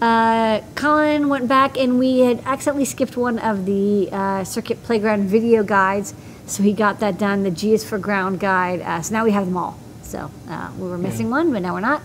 Uh, 0.01 0.61
Colin 0.75 1.29
went 1.29 1.49
back 1.49 1.79
and 1.79 1.99
we 1.99 2.21
had 2.21 2.41
accidentally 2.45 2.85
skipped 2.85 3.17
one 3.17 3.39
of 3.39 3.65
the 3.65 4.11
uh, 4.13 4.45
Circuit 4.45 4.83
Playground 4.83 5.29
video 5.29 5.65
guides, 5.65 6.15
so 6.47 6.63
he 6.63 6.73
got 6.73 7.01
that 7.01 7.19
done. 7.19 7.43
The 7.43 7.51
G 7.51 7.73
is 7.73 7.83
for 7.83 7.99
ground 7.99 8.41
guide. 8.41 8.81
Uh, 8.83 9.01
so 9.01 9.15
now 9.15 9.25
we 9.25 9.33
have 9.33 9.47
them 9.47 9.57
all. 9.57 9.79
So 10.03 10.31
uh, 10.49 10.71
we 10.79 10.89
were 10.89 10.99
missing 10.99 11.31
one, 11.31 11.51
but 11.51 11.63
now 11.63 11.75
we're 11.75 11.81
not. 11.81 12.03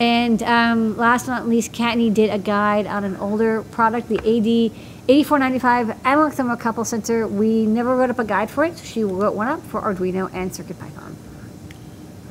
And 0.00 0.40
um, 0.44 0.96
last 0.96 1.26
but 1.26 1.32
not 1.32 1.48
least, 1.48 1.72
Kattni 1.72 2.14
did 2.14 2.30
a 2.30 2.38
guide 2.38 2.86
on 2.86 3.02
an 3.02 3.16
older 3.16 3.62
product, 3.64 4.08
the 4.08 4.18
AD 4.18 4.72
8495 5.10 6.06
analog 6.06 6.32
thermocouple 6.32 6.86
sensor. 6.86 7.26
We 7.26 7.66
never 7.66 7.96
wrote 7.96 8.10
up 8.10 8.20
a 8.20 8.24
guide 8.24 8.50
for 8.50 8.64
it. 8.64 8.78
So 8.78 8.84
she 8.84 9.02
wrote 9.02 9.34
one 9.34 9.48
up 9.48 9.62
for 9.62 9.80
Arduino 9.80 10.30
and 10.32 10.52
CircuitPython. 10.52 11.14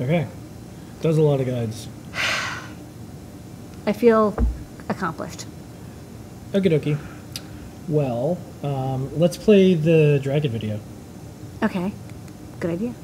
Okay. 0.00 0.26
Does 1.00 1.16
a 1.16 1.22
lot 1.22 1.40
of 1.40 1.46
guides. 1.46 1.88
I 3.86 3.92
feel 3.92 4.34
accomplished. 4.88 5.46
Okie 6.52 6.70
dokie. 6.70 6.98
well, 7.88 8.38
um, 8.62 9.16
let's 9.18 9.36
play 9.36 9.74
the 9.74 10.18
dragon 10.22 10.50
video. 10.50 10.80
Okay. 11.62 11.92
Good 12.60 12.70
idea. 12.70 12.94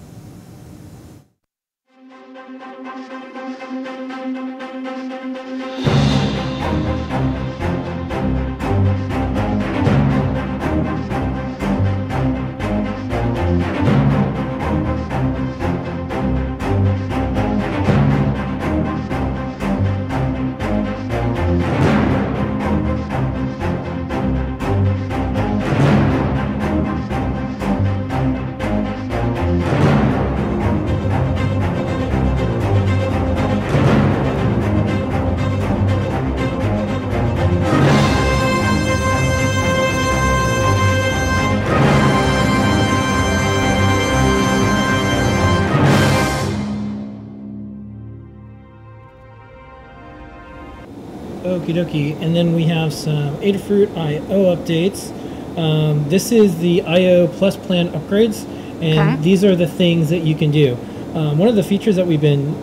Okie 51.45 51.75
dokie. 51.75 52.21
And 52.23 52.35
then 52.35 52.55
we 52.55 52.65
have 52.65 52.93
some 52.93 53.37
Adafruit 53.37 53.95
IO 53.99 54.57
updates. 54.57 55.13
Um, 55.59 56.09
this 56.09 56.33
is 56.33 56.59
the 56.59 56.83
IO 56.83 57.27
Plus 57.29 57.55
plan 57.57 57.91
upgrades, 57.91 58.47
and 58.81 59.11
Okay. 59.17 59.23
these 59.23 59.45
are 59.45 59.55
the 59.55 59.67
things 59.67 60.09
that 60.09 60.23
you 60.23 60.35
can 60.35 60.51
do. 60.51 60.77
Um, 61.15 61.37
one 61.39 61.49
of 61.49 61.55
the 61.55 61.63
features 61.63 61.97
that 61.97 62.07
we've 62.07 62.21
been 62.21 62.57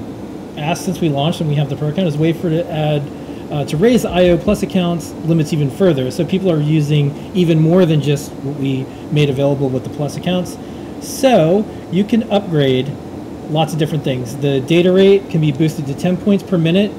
asked 0.57 0.83
since 0.83 0.99
we 0.99 1.09
launched 1.09 1.39
and 1.41 1.49
we 1.49 1.55
have 1.55 1.69
the 1.69 1.75
Pro 1.75 1.89
account 1.89 2.07
is 2.07 2.17
wait 2.17 2.35
for 2.37 2.49
to 2.49 2.69
add 2.71 3.03
uh, 3.51 3.65
to 3.65 3.77
raise 3.77 4.01
the 4.01 4.09
IO 4.09 4.35
Plus 4.37 4.63
accounts 4.63 5.13
limits 5.25 5.53
even 5.53 5.69
further. 5.69 6.09
So 6.09 6.25
people 6.25 6.49
are 6.51 6.59
using 6.59 7.13
even 7.35 7.59
more 7.59 7.85
than 7.85 8.01
just 8.01 8.31
what 8.43 8.57
we 8.57 8.85
made 9.11 9.29
available 9.29 9.69
with 9.69 9.83
the 9.83 9.89
Plus 9.91 10.17
accounts. 10.17 10.57
So 11.01 11.65
you 11.91 12.03
can 12.03 12.23
upgrade 12.31 12.91
lots 13.49 13.73
of 13.73 13.79
different 13.79 14.03
things. 14.03 14.37
The 14.37 14.59
data 14.61 14.91
rate 14.91 15.29
can 15.29 15.39
be 15.41 15.51
boosted 15.51 15.85
to 15.87 15.93
10 15.93 16.17
points 16.17 16.43
per 16.43 16.57
minute 16.57 16.91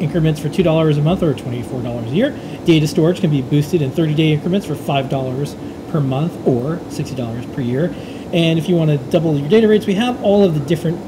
increments 0.00 0.40
for 0.40 0.48
$2 0.48 0.98
a 0.98 1.02
month 1.02 1.22
or 1.22 1.34
$24 1.34 2.06
a 2.06 2.14
year. 2.14 2.36
Data 2.64 2.86
storage 2.86 3.20
can 3.20 3.30
be 3.30 3.42
boosted 3.42 3.82
in 3.82 3.90
30 3.90 4.14
day 4.14 4.32
increments 4.32 4.66
for 4.66 4.74
$5 4.74 5.56
per 5.90 6.00
month 6.00 6.32
or 6.46 6.76
$60 6.88 7.54
per 7.54 7.60
year. 7.60 7.94
And 8.32 8.58
if 8.58 8.68
you 8.68 8.74
want 8.74 8.90
to 8.90 8.98
double 9.10 9.38
your 9.38 9.48
data 9.48 9.68
rates, 9.68 9.86
we 9.86 9.94
have 9.94 10.22
all 10.22 10.44
of 10.44 10.54
the 10.54 10.60
different 10.60 10.98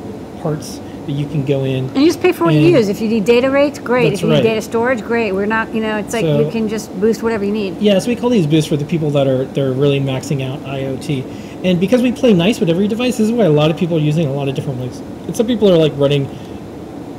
parts 0.43 0.81
that 1.07 1.13
you 1.13 1.27
can 1.27 1.45
go 1.45 1.65
in. 1.65 1.89
And 1.91 1.97
you 1.97 2.07
just 2.07 2.21
pay 2.21 2.33
for 2.33 2.45
what 2.45 2.55
you 2.55 2.61
use. 2.61 2.89
If 2.89 3.01
you 3.01 3.09
need 3.09 3.25
data 3.25 3.51
rates, 3.51 3.79
great. 3.79 4.13
If 4.13 4.23
you 4.23 4.29
need 4.29 4.43
data 4.43 4.61
storage, 4.63 5.03
great. 5.03 5.33
We're 5.33 5.47
not, 5.47 5.73
you 5.75 5.81
know, 5.81 5.97
it's 5.99 6.13
like 6.13 6.23
So- 6.23 6.41
you 6.41 6.51
can 6.51 6.69
just 6.69 6.99
boost 7.01 7.23
whatever 7.23 7.45
you 7.45 7.53
need. 7.53 7.81
Yeah, 7.81 7.99
so 7.99 8.09
we 8.09 8.17
call 8.17 8.31
these 8.31 8.47
boosts 8.47 8.69
for 8.69 8.77
the 8.77 8.85
people 8.85 9.11
that 9.11 9.27
are 9.27 9.45
they're 9.45 9.73
really 9.73 10.01
maxing 10.01 10.43
out 10.43 10.61
IoT. 10.65 11.25
And 11.65 11.81
because 11.81 12.03
we 12.03 12.13
play 12.13 12.33
nice 12.33 12.61
with 12.61 12.71
every 12.71 12.87
device, 12.87 13.19
this 13.19 13.27
is 13.27 13.33
why 13.33 13.45
a 13.45 13.51
lot 13.51 13.71
of 13.71 13.77
people 13.77 13.97
are 13.97 14.01
using 14.01 14.27
a 14.27 14.33
lot 14.33 14.49
of 14.49 14.55
different 14.55 14.81
ways. 14.81 15.01
And 15.27 15.37
some 15.37 15.47
people 15.47 15.71
are 15.71 15.77
like 15.77 15.93
running 15.97 16.29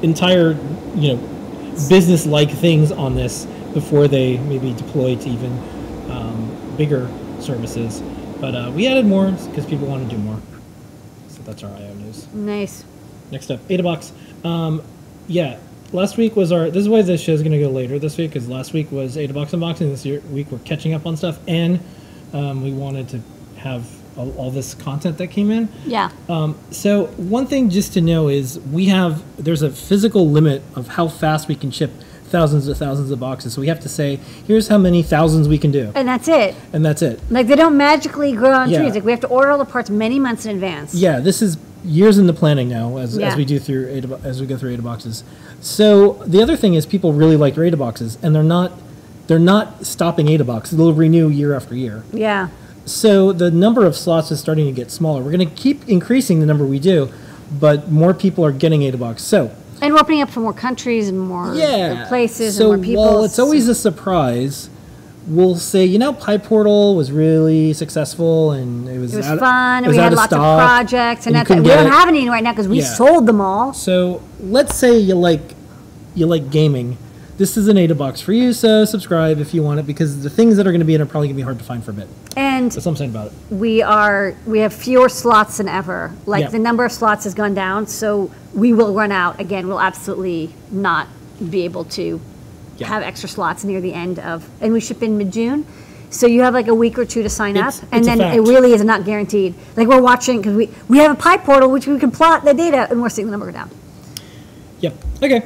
entire, 0.01 0.57
you 0.95 1.13
know, 1.13 1.19
business-like 1.89 2.51
things 2.51 2.91
on 2.91 3.15
this 3.15 3.45
before 3.73 4.07
they 4.07 4.37
maybe 4.37 4.73
deploy 4.73 5.15
to 5.15 5.29
even 5.29 5.51
um, 6.09 6.75
bigger 6.77 7.09
services. 7.39 8.01
But 8.39 8.55
uh, 8.55 8.71
we 8.73 8.87
added 8.87 9.05
more 9.05 9.31
because 9.31 9.65
people 9.65 9.87
want 9.87 10.09
to 10.09 10.15
do 10.15 10.21
more. 10.21 10.39
So 11.29 11.41
that's 11.43 11.63
our 11.63 11.71
IO 11.71 11.93
news. 11.95 12.27
Nice. 12.33 12.83
Next 13.31 13.51
up, 13.51 13.59
AdaBox. 13.67 14.11
Um, 14.45 14.81
yeah, 15.27 15.59
last 15.91 16.17
week 16.17 16.35
was 16.35 16.51
our. 16.51 16.69
This 16.69 16.81
is 16.81 16.89
why 16.89 17.01
this 17.01 17.21
show 17.21 17.33
is 17.33 17.41
going 17.41 17.51
to 17.51 17.59
go 17.59 17.69
later 17.69 17.99
this 17.99 18.17
week 18.17 18.31
because 18.31 18.47
last 18.47 18.73
week 18.73 18.91
was 18.91 19.17
AdaBox 19.17 19.49
unboxing. 19.49 19.89
This 19.89 20.05
year, 20.05 20.21
week 20.31 20.51
we're 20.51 20.59
catching 20.59 20.93
up 20.93 21.05
on 21.05 21.17
stuff, 21.17 21.39
and 21.47 21.79
um, 22.33 22.63
we 22.63 22.71
wanted 22.71 23.09
to 23.09 23.21
have 23.57 23.89
all, 24.17 24.31
all 24.37 24.51
this 24.51 24.73
content 24.73 25.17
that 25.19 25.27
came 25.27 25.51
in. 25.51 25.69
Yeah. 25.85 26.09
Um, 26.29 26.57
so 26.71 27.05
one 27.17 27.45
thing 27.47 27.69
just 27.69 27.93
to 27.93 28.01
know 28.01 28.27
is 28.29 28.59
we 28.71 28.85
have 28.87 29.23
there's 29.43 29.61
a 29.61 29.69
physical 29.69 30.29
limit 30.29 30.61
of 30.75 30.87
how 30.87 31.07
fast 31.07 31.47
we 31.47 31.55
can 31.55 31.71
ship 31.71 31.91
thousands 32.25 32.67
of 32.67 32.77
thousands 32.77 33.09
of 33.11 33.19
boxes. 33.19 33.53
So 33.53 33.61
we 33.61 33.67
have 33.67 33.79
to 33.81 33.89
say 33.89 34.17
here's 34.45 34.67
how 34.67 34.77
many 34.77 35.01
thousands 35.01 35.47
we 35.47 35.57
can 35.57 35.71
do, 35.71 35.91
And 35.95 36.07
that's 36.07 36.27
it. 36.27 36.55
and 36.73 36.83
that's 36.85 37.01
it. 37.01 37.19
Like 37.29 37.47
they 37.47 37.55
don't 37.55 37.77
magically 37.77 38.33
grow 38.33 38.51
on 38.53 38.69
Yeah. 38.69 38.79
trees. 38.81 38.95
Like 38.95 39.05
we 39.05 39.11
have 39.11 39.21
to 39.21 39.27
order 39.27 39.51
all 39.51 39.57
the 39.57 39.65
parts 39.65 39.89
many 39.89 40.19
months 40.19 40.45
in 40.45 40.53
advance. 40.55 40.93
Yeah, 40.93 41.19
this 41.19 41.41
is 41.41 41.57
years 41.85 42.17
in 42.17 42.27
the 42.27 42.33
planning 42.33 42.67
now 42.67 42.97
as, 42.97 43.17
Yeah. 43.17 43.27
as 43.29 43.37
we 43.37 43.45
do 43.45 43.59
through 43.59 43.87
Ada, 43.89 44.19
as 44.25 44.41
we 44.41 44.47
go 44.47 44.57
through 44.57 44.71
Ada 44.73 44.81
boxes. 44.81 45.23
So 45.61 46.21
the 46.25 46.41
other 46.41 46.57
thing 46.57 46.73
is 46.73 46.85
people 46.85 47.13
really 47.13 47.37
like 47.37 47.57
Ada 47.57 47.77
boxes, 47.77 48.17
and 48.21 48.35
they're 48.35 48.43
not 48.43 48.71
they're 49.27 49.39
not 49.39 49.85
stopping 49.85 50.29
Ada 50.29 50.43
box. 50.45 50.71
They'll 50.71 50.93
renew 50.93 51.27
year 51.29 51.53
after 51.53 51.75
year. 51.75 52.03
Yeah. 52.13 52.47
So 52.87 53.31
the 53.33 53.51
number 53.51 53.85
of 53.85 53.95
slots 53.95 54.31
is 54.31 54.39
starting 54.39 54.65
to 54.65 54.71
get 54.71 54.89
smaller. 54.91 55.21
We're 55.21 55.31
going 55.31 55.47
to 55.47 55.55
keep 55.55 55.87
increasing 55.89 56.39
the 56.39 56.45
number 56.45 56.65
we 56.65 56.79
do, 56.79 57.11
but 57.59 57.91
more 57.91 58.13
people 58.13 58.45
are 58.45 58.51
getting 58.51 58.81
Ada 58.83 58.97
box. 58.97 59.23
So 59.23 59.51
And 59.81 59.93
we're 59.93 59.99
opening 59.99 60.21
up 60.21 60.29
for 60.29 60.39
more 60.39 60.53
countries 60.53 61.09
and 61.09 61.19
more 61.19 61.53
yeah, 61.53 62.05
places 62.07 62.55
So 62.57 62.71
and 62.71 62.81
more 62.81 62.85
people. 62.85 63.03
while 63.03 63.23
it's 63.25 63.39
always 63.39 63.67
a 63.67 63.75
surprise. 63.75 64.69
We'll 65.27 65.57
say, 65.57 65.83
you 65.83 65.99
know, 65.99 66.13
PyPortal 66.13 66.95
was 66.95 67.11
really 67.11 67.73
successful 67.73 68.51
and 68.51 68.87
it 68.87 68.97
was 68.97 69.13
it 69.13 69.17
was 69.17 69.25
out- 69.27 69.39
fun, 69.39 69.83
it 69.83 69.87
and 69.87 69.91
we 69.93 69.99
out 69.99 70.03
had 70.03 70.13
of 70.13 70.17
lots 70.19 70.29
stock, 70.29 70.39
of 70.39 70.65
projects, 70.65 71.27
and, 71.27 71.35
you 71.35 71.43
that's 71.43 71.49
we 71.61 71.67
don't 71.67 71.91
have 71.91 72.07
any 72.07 72.29
right 72.29 72.41
now 72.41 72.53
because 72.53 72.69
we 72.69 72.77
Yeah. 72.79 72.85
sold 72.85 73.25
them 73.25 73.41
all. 73.41 73.73
So 73.73 74.21
let's 74.39 74.73
say 74.75 74.97
you 74.97 75.15
like 75.15 75.41
you 76.15 76.27
like 76.27 76.49
gaming. 76.49 76.97
This 77.37 77.55
is 77.55 77.67
an 77.67 77.77
Ada 77.77 77.93
box 77.93 78.19
for 78.19 78.33
you, 78.33 78.51
so 78.51 78.83
subscribe 78.83 79.39
if 79.39 79.53
you 79.53 79.61
want 79.61 79.79
it 79.79 79.85
because 79.85 80.23
the 80.23 80.29
things 80.29 80.57
that 80.57 80.65
are 80.65 80.71
going 80.71 80.79
to 80.79 80.85
be 80.85 80.95
in 80.95 81.01
are 81.01 81.05
probably 81.05 81.27
going 81.27 81.35
to 81.35 81.39
be 81.41 81.43
hard 81.43 81.59
to 81.59 81.63
find 81.63 81.83
for 81.83 81.91
a 81.91 81.93
bit. 81.93 82.07
And 82.35 82.71
That's 82.71 82.77
what 82.83 82.87
I'm 82.93 82.95
saying 82.95 83.11
about 83.11 83.27
it. 83.27 83.33
we 83.51 83.83
are 83.83 84.33
we 84.47 84.57
have 84.59 84.73
fewer 84.73 85.07
slots 85.07 85.57
than 85.57 85.67
ever. 85.67 86.11
Like 86.25 86.41
Yeah. 86.45 86.49
the 86.49 86.57
number 86.59 86.83
of 86.83 86.91
slots 86.91 87.25
has 87.25 87.35
gone 87.35 87.53
down, 87.53 87.85
so 87.85 88.31
we 88.55 88.73
will 88.73 88.91
run 88.93 89.11
out 89.11 89.39
again. 89.39 89.67
We'll 89.67 89.79
absolutely 89.79 90.51
not 90.71 91.07
be 91.51 91.63
able 91.63 91.83
to 91.85 92.19
Yeah. 92.79 92.87
have 92.87 93.03
extra 93.03 93.29
slots 93.29 93.63
near 93.63 93.81
the 93.81 93.93
end 93.93 94.17
of, 94.17 94.49
and 94.59 94.73
we 94.73 94.79
ship 94.79 95.03
in 95.03 95.15
mid 95.17 95.31
June. 95.31 95.65
So 96.09 96.25
you 96.25 96.41
have 96.41 96.55
like 96.55 96.67
a 96.69 96.73
week 96.75 96.97
or 96.97 97.05
two 97.05 97.21
to 97.21 97.29
sign 97.29 97.55
It's- 97.55 97.83
up, 97.83 97.89
and 97.91 98.01
a 98.03 98.07
then 98.07 98.21
it 98.21 98.39
really 98.41 98.73
is 98.73 98.83
not 98.83 99.05
guaranteed. 99.05 99.53
Like 99.75 99.87
we're 99.87 100.01
watching 100.01 100.37
because 100.37 100.55
we 100.55 100.69
we 100.87 100.97
have 100.97 101.11
a 101.11 101.21
PyPortal 101.21 101.69
which 101.69 101.85
we 101.85 101.99
can 101.99 102.09
plot 102.09 102.45
the 102.45 102.55
data, 102.55 102.87
and 102.89 102.99
we're 102.99 103.09
seeing 103.09 103.27
the 103.27 103.31
number 103.31 103.45
go 103.45 103.51
down. 103.51 103.69
Yep. 104.79 104.95
Okay. 105.21 105.43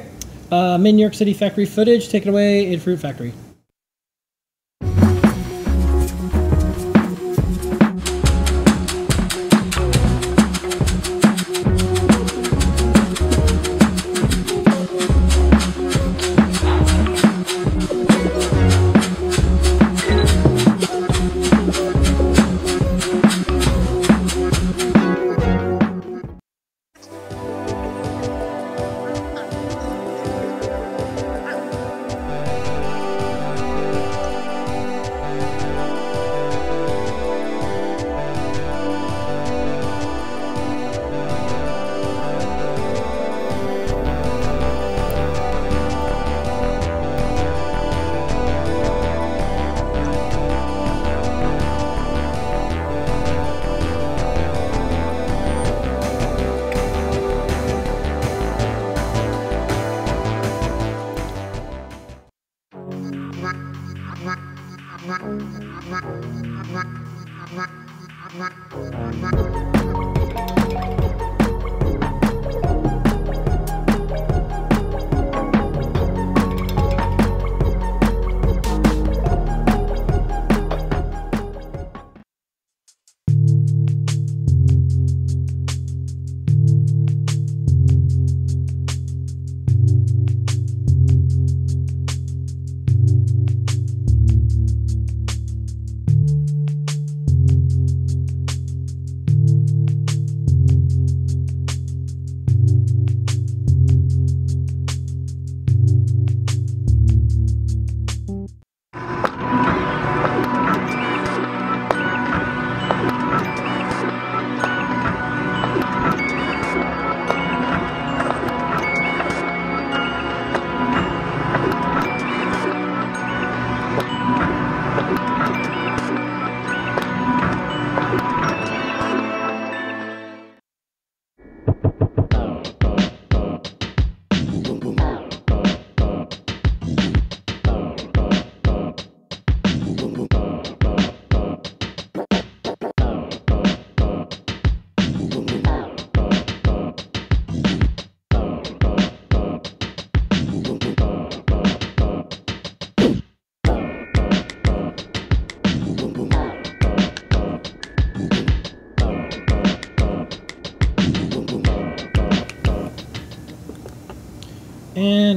Uh, 0.52 0.76
Mid 0.76 0.94
New 0.94 1.00
York 1.00 1.14
City 1.14 1.32
factory 1.32 1.64
footage. 1.64 2.10
Take 2.10 2.26
it 2.26 2.28
away, 2.28 2.70
Fruit 2.82 2.98
Factory. 2.98 3.32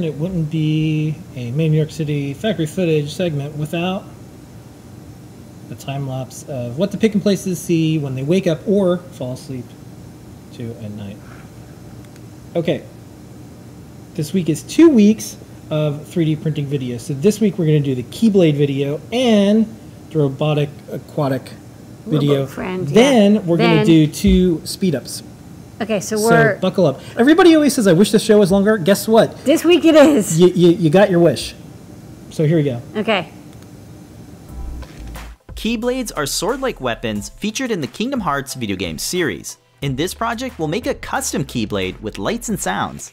It 0.06 0.14
wouldn't 0.14 0.50
be 0.50 1.16
a 1.34 1.50
Made 1.50 1.66
in 1.66 1.72
New 1.72 1.78
York 1.78 1.90
City 1.90 2.32
factory 2.32 2.66
footage 2.66 3.12
segment 3.12 3.56
without 3.56 4.04
a 5.70 5.74
time 5.74 6.08
lapse 6.08 6.44
of 6.44 6.78
what 6.78 6.92
the 6.92 6.96
pick 6.96 7.14
and 7.14 7.22
places 7.22 7.60
see 7.60 7.98
when 7.98 8.14
they 8.14 8.22
wake 8.22 8.46
up 8.46 8.60
or 8.66 8.98
fall 8.98 9.32
asleep 9.32 9.64
to 10.54 10.70
at 10.82 10.92
night. 10.92 11.16
Okay. 12.54 12.84
This 14.14 14.32
week 14.32 14.48
is 14.48 14.62
two 14.62 14.88
weeks 14.88 15.36
of 15.70 15.96
3D 15.96 16.40
printing 16.40 16.66
video. 16.66 16.98
So 16.98 17.12
this 17.12 17.40
week 17.40 17.58
we're 17.58 17.66
going 17.66 17.82
to 17.82 17.94
do 17.94 18.00
the 18.00 18.08
Keyblade 18.08 18.54
video 18.54 19.00
and 19.12 19.66
the 20.10 20.18
robotic 20.20 20.70
aquatic 20.90 21.50
video. 22.06 22.46
Friend, 22.46 22.88
yeah. 22.88 22.94
then 22.94 23.46
we're 23.46 23.56
going 23.56 23.78
to 23.80 23.84
do 23.84 24.06
two 24.06 24.64
speed 24.64 24.94
ups. 24.94 25.22
Okay, 25.80 26.00
so 26.00 26.16
So 26.16 26.28
we're 26.28 26.58
buckle 26.58 26.86
up. 26.86 27.00
Everybody 27.18 27.54
always 27.54 27.74
says, 27.74 27.86
I 27.86 27.92
wish 27.92 28.10
the 28.10 28.18
show 28.18 28.38
was 28.38 28.50
longer. 28.50 28.78
Guess 28.78 29.08
what? 29.08 29.36
this 29.44 29.64
week 29.64 29.84
it 29.84 29.94
is. 29.94 30.40
You, 30.40 30.48
you, 30.48 30.70
you 30.70 30.90
got 30.90 31.10
your 31.10 31.20
wish. 31.20 31.54
So 32.30 32.46
here 32.46 32.56
we 32.56 32.64
go. 32.64 32.80
Okay. 32.96 33.30
Keyblades 35.54 36.12
are 36.16 36.26
sword-like 36.26 36.80
weapons 36.80 37.28
featured 37.28 37.70
in 37.70 37.80
the 37.80 37.86
Kingdom 37.86 38.20
Hearts 38.20 38.54
video 38.54 38.76
game 38.76 38.98
series. 38.98 39.58
In 39.82 39.96
this 39.96 40.14
project, 40.14 40.58
we'll 40.58 40.68
make 40.68 40.86
a 40.86 40.94
custom 40.94 41.44
Keyblade 41.44 42.00
with 42.00 42.18
lights 42.18 42.48
and 42.48 42.58
sounds. 42.58 43.12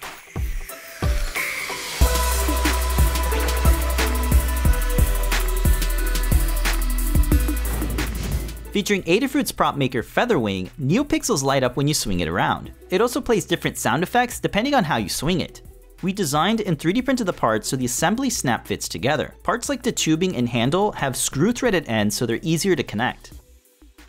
Featuring 8.74 9.04
Adafruit's 9.04 9.52
prop 9.52 9.76
maker 9.76 10.02
Featherwing, 10.02 10.68
NeoPixels 10.82 11.44
light 11.44 11.62
up 11.62 11.78
when 11.78 11.88
you 11.88 11.94
swing 11.94 12.22
it 12.22 12.28
around. 12.28 12.72
It 12.90 13.02
also 13.02 13.22
plays 13.22 13.46
different 13.46 13.78
sound 13.78 14.02
effects 14.02 14.40
depending 14.40 14.74
on 14.74 14.84
how 14.84 14.98
you 14.98 15.10
swing 15.10 15.42
it. 15.42 15.62
We 16.02 16.12
designed 16.12 16.60
and 16.60 16.76
3D 16.76 17.06
printed 17.06 17.28
the 17.28 17.34
parts 17.34 17.68
so 17.68 17.76
the 17.76 17.86
assembly 17.86 18.32
snap 18.32 18.66
fits 18.66 18.90
together. 18.90 19.36
Parts 19.44 19.70
like 19.70 19.84
the 19.84 19.92
tubing 19.92 20.36
and 20.36 20.50
handle 20.50 20.92
have 20.94 21.16
screw-threaded 21.16 21.88
ends 21.88 22.18
so 22.18 22.26
they're 22.26 22.40
easier 22.42 22.76
to 22.76 22.82
connect. 22.82 23.34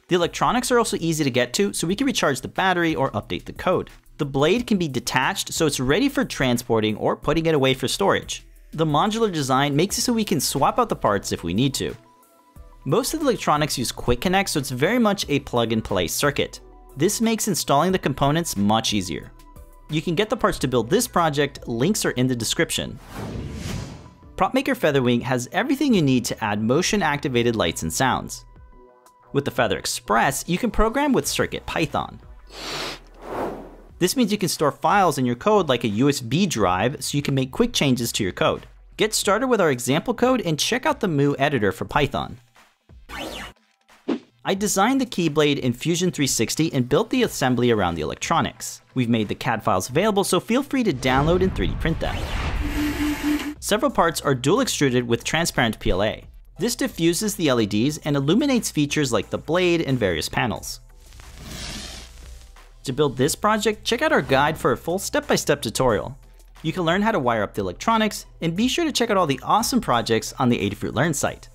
The 0.09 0.15
electronics 0.15 0.71
are 0.71 0.79
also 0.79 0.97
easy 0.99 1.25
to 1.25 1.31
get 1.31 1.53
to, 1.55 1.75
so 1.75 1.87
we 1.87 1.95
can 1.95 2.07
recharge 2.07 2.41
the 2.41 2.49
battery 2.49 2.95
or 2.95 3.11
update 3.11 3.45
the 3.45 3.53
code. 3.53 3.91
The 4.17 4.25
blade 4.25 4.67
can 4.67 4.79
be 4.79 4.89
detached 4.89 5.53
so 5.53 5.67
it's 5.67 5.79
ready 5.79 6.09
for 6.09 6.25
transporting 6.25 6.97
or 6.97 7.17
putting 7.17 7.45
it 7.45 7.55
away 7.55 7.75
for 7.75 7.87
storage. 7.87 8.47
The 8.73 8.87
modular 8.87 9.31
design 9.31 9.77
makes 9.77 9.99
it 9.99 10.01
so 10.01 10.15
we 10.15 10.25
can 10.25 10.41
swap 10.41 10.79
out 10.79 10.89
the 10.89 10.97
parts 10.97 11.33
if 11.33 11.45
we 11.45 11.53
need 11.53 11.75
to. 11.75 11.95
Most 12.87 13.15
of 13.15 13.21
the 13.21 13.27
electronics 13.27 13.79
use 13.79 13.91
Quick 13.91 14.21
Connect, 14.21 14.51
so 14.51 14.61
it's 14.61 14.69
very 14.69 14.99
much 14.99 15.25
a 15.31 15.41
plug 15.41 15.73
and 15.73 15.83
play 15.83 16.07
circuit. 16.07 16.61
This 16.99 17.23
makes 17.23 17.49
installing 17.49 17.93
the 17.93 17.99
components 17.99 18.59
much 18.59 18.93
easier. 18.93 19.33
You 19.89 20.03
can 20.03 20.15
get 20.15 20.29
the 20.29 20.37
parts 20.37 20.59
to 20.59 20.69
build 20.69 20.91
this 20.91 21.09
project, 21.09 21.67
links 21.67 22.05
are 22.05 22.11
in 22.11 22.27
the 22.27 22.37
description. 22.37 22.99
PropMaker 24.37 24.77
Featherwing 24.77 25.23
has 25.23 25.49
everything 25.51 25.95
you 25.95 26.03
need 26.03 26.27
to 26.27 26.45
add 26.45 26.61
motion 26.61 27.03
activated 27.03 27.57
lights 27.57 27.83
and 27.83 27.91
sounds. 27.91 28.45
With 29.33 29.47
the 29.47 29.51
Feather 29.51 29.79
Express, 29.79 30.45
you 30.47 30.59
can 30.59 30.71
program 30.71 31.15
with 31.15 31.25
CircuitPython. 31.25 32.19
This 33.99 34.15
means 34.15 34.31
you 34.31 34.37
can 34.37 34.51
store 34.51 34.73
files 34.73 35.17
in 35.17 35.25
your 35.25 35.37
code 35.37 35.71
like 35.71 35.85
a 35.85 35.91
USB 35.91 36.47
drive 36.47 37.03
so 37.03 37.17
you 37.17 37.23
can 37.23 37.35
make 37.35 37.51
quick 37.51 37.73
changes 37.73 38.13
to 38.13 38.23
your 38.23 38.33
code. 38.33 38.67
Get 38.99 39.15
started 39.15 39.47
with 39.47 39.63
our 39.63 39.71
example 39.71 40.13
code 40.13 40.43
and 40.43 40.59
check 40.59 40.85
out 40.85 41.01
the 41.01 41.09
Mu 41.09 41.35
editor 41.39 41.73
for 41.73 41.87
Python. 41.87 42.39
I 44.47 44.55
designed 44.55 45.01
the 45.01 45.07
Keyblade 45.07 45.59
in 45.59 45.73
Fusion 45.73 46.11
360 46.11 46.73
and 46.75 46.87
built 46.87 47.09
the 47.09 47.23
assembly 47.23 47.71
around 47.71 47.95
the 47.95 48.03
electronics. 48.03 48.83
We've 48.95 49.09
made 49.09 49.29
the 49.29 49.35
CAD 49.35 49.65
files 49.65 49.89
available, 49.89 50.23
so 50.23 50.39
feel 50.39 50.63
free 50.63 50.85
to 50.85 50.93
download 50.93 51.43
and 51.43 51.55
3D 51.55 51.81
print 51.81 51.99
them. 52.01 52.15
Several 53.59 53.91
parts 53.91 54.21
are 54.21 54.35
dual 54.35 54.61
extruded 54.61 55.09
with 55.09 55.25
transparent 55.25 55.81
PLA. 55.81 56.17
This 56.59 56.77
diffuses 56.77 57.37
the 57.37 57.51
LEDs 57.51 57.97
and 58.05 58.17
illuminates 58.17 58.71
features 58.71 59.15
like 59.15 59.31
the 59.31 59.39
blade 59.39 59.81
and 59.81 59.99
various 59.99 60.29
panels. 60.29 60.81
To 62.83 62.93
build 62.93 63.17
this 63.17 63.35
project, 63.35 63.83
check 63.83 64.03
out 64.03 64.13
our 64.13 64.21
guide 64.21 64.59
for 64.59 64.73
a 64.73 64.77
full 64.77 64.99
step-by-step 64.99 65.63
tutorial. 65.63 66.19
You 66.63 66.75
can 66.75 66.83
learn 66.83 67.01
how 67.01 67.13
to 67.13 67.19
wire 67.19 67.43
up 67.43 67.55
the 67.55 67.63
electronics, 67.63 68.27
and 68.43 68.55
be 68.55 68.69
sure 68.69 68.85
to 68.85 68.93
check 68.93 69.09
out 69.09 69.17
all 69.17 69.27
the 69.27 69.41
awesome 69.43 69.81
projects 69.81 70.35
on 70.39 70.51
the 70.51 70.59
Adafruit 70.59 70.95
Learn 70.95 71.15
site. 71.15 71.49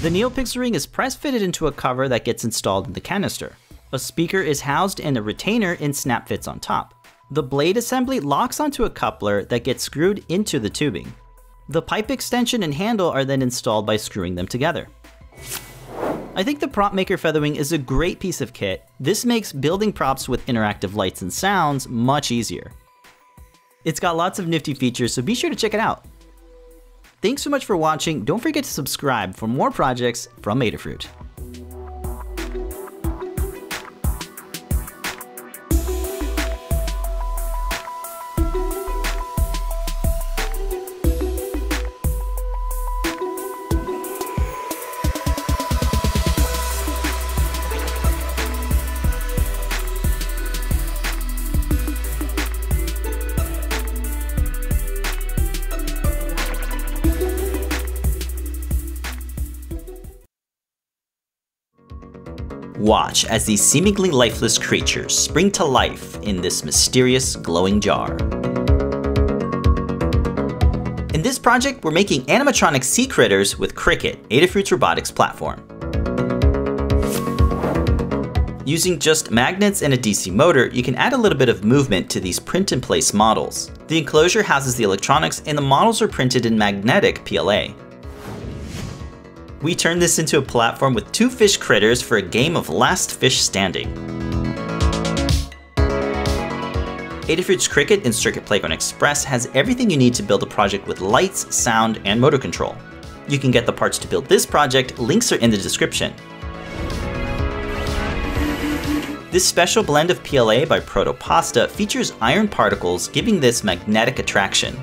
The 0.00 0.10
NeoPixel 0.10 0.58
ring 0.58 0.76
is 0.76 0.86
press 0.86 1.16
fitted 1.16 1.42
into 1.42 1.66
a 1.66 1.72
cover 1.72 2.08
that 2.08 2.24
gets 2.24 2.44
installed 2.44 2.86
in 2.86 2.92
the 2.92 3.00
canister. 3.00 3.56
A 3.92 3.98
speaker 3.98 4.40
is 4.40 4.60
housed 4.60 5.00
in 5.00 5.16
a 5.16 5.22
retainer 5.22 5.76
and 5.80 5.94
snap 5.94 6.28
fits 6.28 6.46
on 6.46 6.60
top. 6.60 6.94
The 7.32 7.42
blade 7.42 7.76
assembly 7.76 8.20
locks 8.20 8.60
onto 8.60 8.84
a 8.84 8.90
coupler 8.90 9.44
that 9.46 9.64
gets 9.64 9.82
screwed 9.82 10.24
into 10.28 10.60
the 10.60 10.70
tubing. 10.70 11.12
The 11.68 11.82
pipe 11.82 12.12
extension 12.12 12.62
and 12.62 12.72
handle 12.72 13.10
are 13.10 13.24
then 13.24 13.42
installed 13.42 13.86
by 13.86 13.96
screwing 13.96 14.36
them 14.36 14.46
together. 14.46 14.86
I 16.36 16.44
think 16.44 16.60
the 16.60 16.68
Prop 16.68 16.94
Maker 16.94 17.16
Featherwing 17.16 17.56
is 17.56 17.72
a 17.72 17.78
great 17.78 18.20
piece 18.20 18.40
of 18.40 18.52
kit. 18.52 18.88
This 19.00 19.24
makes 19.24 19.52
building 19.52 19.92
props 19.92 20.28
with 20.28 20.46
interactive 20.46 20.94
lights 20.94 21.22
and 21.22 21.32
sounds 21.32 21.88
much 21.88 22.30
easier. 22.30 22.70
It's 23.84 23.98
got 23.98 24.16
lots 24.16 24.38
of 24.38 24.46
nifty 24.46 24.74
features, 24.74 25.12
so 25.12 25.22
be 25.22 25.34
sure 25.34 25.50
to 25.50 25.56
check 25.56 25.74
it 25.74 25.80
out. 25.80 26.04
Thanks 27.20 27.42
so 27.42 27.50
much 27.50 27.64
for 27.64 27.76
watching. 27.76 28.24
Don't 28.24 28.38
forget 28.38 28.62
to 28.62 28.70
subscribe 28.70 29.34
for 29.34 29.48
more 29.48 29.72
projects 29.72 30.28
from 30.40 30.60
Adafruit. 30.60 31.06
Watch 62.88 63.26
as 63.26 63.44
these 63.44 63.62
seemingly 63.62 64.10
lifeless 64.10 64.56
creatures 64.56 65.14
spring 65.14 65.50
to 65.50 65.62
life 65.62 66.18
in 66.22 66.40
this 66.40 66.64
mysterious 66.64 67.36
glowing 67.36 67.82
jar. 67.82 68.12
In 71.12 71.20
this 71.20 71.38
project, 71.38 71.84
we're 71.84 71.90
making 71.90 72.22
animatronic 72.28 72.82
sea 72.82 73.06
critters 73.06 73.58
with 73.58 73.74
Crickit, 73.74 74.26
Adafruit's 74.30 74.72
robotics 74.72 75.10
platform. 75.10 75.62
Using 78.64 78.98
just 78.98 79.30
magnets 79.30 79.82
and 79.82 79.92
a 79.92 79.98
DC 79.98 80.32
motor, 80.32 80.68
you 80.68 80.82
can 80.82 80.94
add 80.94 81.12
a 81.12 81.18
little 81.18 81.36
bit 81.36 81.50
of 81.50 81.64
movement 81.64 82.08
to 82.12 82.20
these 82.20 82.40
print-in-place 82.40 83.12
models. 83.12 83.70
The 83.88 83.98
enclosure 83.98 84.42
houses 84.42 84.76
the 84.76 84.84
electronics 84.84 85.42
and 85.44 85.58
the 85.58 85.62
models 85.62 86.00
are 86.00 86.08
printed 86.08 86.46
in 86.46 86.56
magnetic 86.56 87.22
PLA. 87.26 87.74
We 89.60 89.74
turned 89.74 90.00
this 90.00 90.20
into 90.20 90.38
a 90.38 90.42
platform 90.42 90.94
with 90.94 91.10
two 91.10 91.28
fish 91.28 91.56
critters 91.56 92.00
for 92.00 92.18
a 92.18 92.22
game 92.22 92.56
of 92.56 92.68
last 92.68 93.12
fish 93.12 93.40
standing. 93.40 93.92
Adafruit's 97.28 97.66
Crickit 97.66 98.04
and 98.04 98.14
Circuit 98.14 98.46
Playground 98.46 98.70
Express 98.70 99.24
has 99.24 99.50
everything 99.54 99.90
you 99.90 99.96
need 99.96 100.14
to 100.14 100.22
build 100.22 100.44
a 100.44 100.46
project 100.46 100.86
with 100.86 101.00
lights, 101.00 101.54
sound, 101.54 102.00
and 102.04 102.20
motor 102.20 102.38
control. 102.38 102.76
You 103.28 103.40
can 103.40 103.50
get 103.50 103.66
the 103.66 103.72
parts 103.72 103.98
to 103.98 104.06
build 104.06 104.26
this 104.26 104.46
project, 104.46 104.96
links 105.00 105.32
are 105.32 105.36
in 105.36 105.50
the 105.50 105.56
description. 105.56 106.14
This 109.32 109.46
special 109.46 109.82
blend 109.82 110.12
of 110.12 110.22
PLA 110.22 110.66
by 110.66 110.78
Protopasta 110.78 111.68
features 111.68 112.12
iron 112.20 112.46
particles 112.46 113.08
giving 113.08 113.40
this 113.40 113.64
magnetic 113.64 114.20
attraction. 114.20 114.78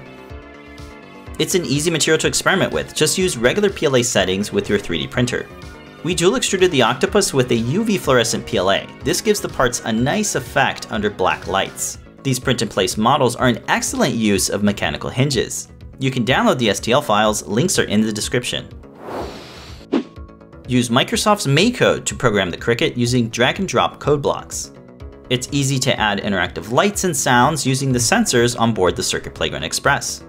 It's 1.38 1.54
an 1.54 1.66
easy 1.66 1.92
material 1.92 2.18
to 2.20 2.28
experiment 2.28 2.72
with, 2.72 2.96
just 2.96 3.18
use 3.18 3.36
regular 3.36 3.70
PLA 3.70 4.04
settings 4.04 4.54
with 4.54 4.70
your 4.70 4.80
3D 4.80 5.12
printer. 5.12 5.46
We 6.04 6.16
dual 6.16 6.36
extruded 6.36 6.72
the 6.72 6.82
octopus 6.82 7.34
with 7.34 7.52
a 7.52 7.62
UV 7.62 8.00
fluorescent 8.00 8.48
PLA. 8.48 8.86
This 9.04 9.20
gives 9.20 9.42
the 9.42 9.50
parts 9.50 9.82
a 9.84 9.92
nice 9.92 10.36
effect 10.36 10.90
under 10.94 11.10
black 11.10 11.48
lights. 11.48 11.98
These 12.24 12.40
print-in-place 12.40 12.96
models 12.96 13.36
are 13.36 13.50
an 13.50 13.62
excellent 13.68 14.16
use 14.16 14.50
of 14.50 14.64
mechanical 14.64 15.10
hinges. 15.10 15.68
You 16.00 16.10
can 16.10 16.24
download 16.24 16.58
the 16.58 16.70
STL 16.70 17.04
files, 17.04 17.46
links 17.46 17.78
are 17.80 17.84
in 17.84 18.00
the 18.00 18.14
description. 18.14 18.70
Use 20.70 20.88
Microsoft's 20.88 21.48
MakeCode 21.48 22.06
to 22.06 22.16
program 22.16 22.50
the 22.50 22.58
Crickit 22.58 22.96
using 22.96 23.28
drag 23.28 23.60
and 23.60 23.68
drop 23.68 24.00
code 24.00 24.22
blocks. 24.22 24.72
It's 25.30 25.50
easy 25.52 25.80
to 25.80 26.00
add 26.00 26.22
interactive 26.22 26.72
lights 26.72 27.04
and 27.04 27.16
sounds 27.16 27.66
using 27.66 27.92
the 27.92 28.00
sensors 28.00 28.58
on 28.58 28.74
board 28.74 28.96
the 28.96 29.04
Circuit 29.04 29.36
Playground 29.36 29.64
Express. 29.64 30.24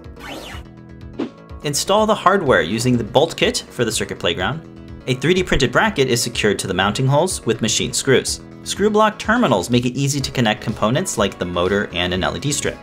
Install 1.63 2.05
the 2.05 2.15
hardware 2.15 2.61
using 2.61 2.97
the 2.97 3.03
bolt 3.03 3.35
kit 3.35 3.65
for 3.71 3.83
the 3.83 3.91
Circuit 3.91 4.19
Playground. 4.19 4.61
A 5.07 5.15
3D 5.15 5.45
printed 5.45 5.71
bracket 5.71 6.07
is 6.07 6.21
secured 6.21 6.59
to 6.59 6.67
the 6.67 6.73
mounting 6.73 7.07
holes 7.07 7.43
with 7.45 7.61
machine 7.61 7.93
screws. 7.93 8.41
Screw 8.63 8.89
block 8.89 9.17
terminals 9.17 9.69
make 9.69 9.85
it 9.85 9.97
easy 9.97 10.19
to 10.19 10.31
connect 10.31 10.61
components 10.61 11.17
like 11.17 11.39
the 11.39 11.45
motor 11.45 11.89
and 11.93 12.13
an 12.13 12.21
LED 12.21 12.53
strip. 12.53 12.77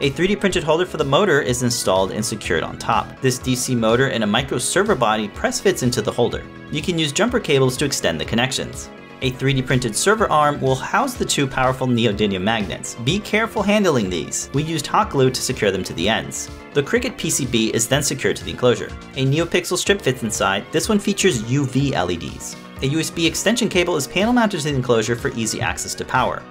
A 0.00 0.10
3D 0.12 0.40
printed 0.40 0.64
holder 0.64 0.86
for 0.86 0.96
the 0.96 1.04
motor 1.04 1.42
is 1.42 1.62
installed 1.62 2.12
and 2.12 2.24
secured 2.24 2.62
on 2.62 2.78
top. 2.78 3.20
This 3.20 3.38
DC 3.38 3.76
motor 3.76 4.08
and 4.08 4.24
a 4.24 4.26
micro 4.26 4.56
servo 4.56 4.94
body 4.94 5.28
press 5.28 5.60
fits 5.60 5.82
into 5.82 6.00
the 6.00 6.12
holder. 6.12 6.42
You 6.70 6.80
can 6.80 6.98
use 6.98 7.12
jumper 7.12 7.40
cables 7.40 7.76
to 7.76 7.84
extend 7.84 8.18
the 8.18 8.24
connections. 8.24 8.88
A 9.22 9.32
3D 9.32 9.66
printed 9.66 9.94
servo 9.94 10.26
arm 10.28 10.58
will 10.62 10.74
house 10.74 11.12
the 11.12 11.26
two 11.26 11.46
powerful 11.46 11.86
neodymium 11.86 12.40
magnets. 12.40 12.94
Be 13.04 13.18
careful 13.18 13.62
handling 13.62 14.08
these. 14.08 14.48
We 14.54 14.62
used 14.62 14.86
hot 14.86 15.10
glue 15.10 15.30
to 15.30 15.42
secure 15.42 15.70
them 15.70 15.84
to 15.84 15.92
the 15.92 16.08
ends. 16.08 16.48
The 16.72 16.82
Crickit 16.82 17.18
PCB 17.18 17.74
is 17.74 17.86
then 17.86 18.02
secured 18.02 18.36
to 18.36 18.44
the 18.44 18.50
enclosure. 18.52 18.88
A 19.16 19.26
NeoPixel 19.26 19.76
strip 19.76 20.00
fits 20.00 20.22
inside. 20.22 20.64
This 20.72 20.88
one 20.88 20.98
features 20.98 21.42
UV 21.42 21.92
LEDs. 21.92 22.54
A 22.82 22.88
USB 22.88 23.26
extension 23.26 23.68
cable 23.68 23.96
is 23.96 24.06
panel 24.06 24.32
mounted 24.32 24.60
to 24.60 24.70
the 24.70 24.74
enclosure 24.74 25.16
for 25.16 25.28
easy 25.32 25.60
access 25.60 25.94
to 25.96 26.04
power. 26.06 26.42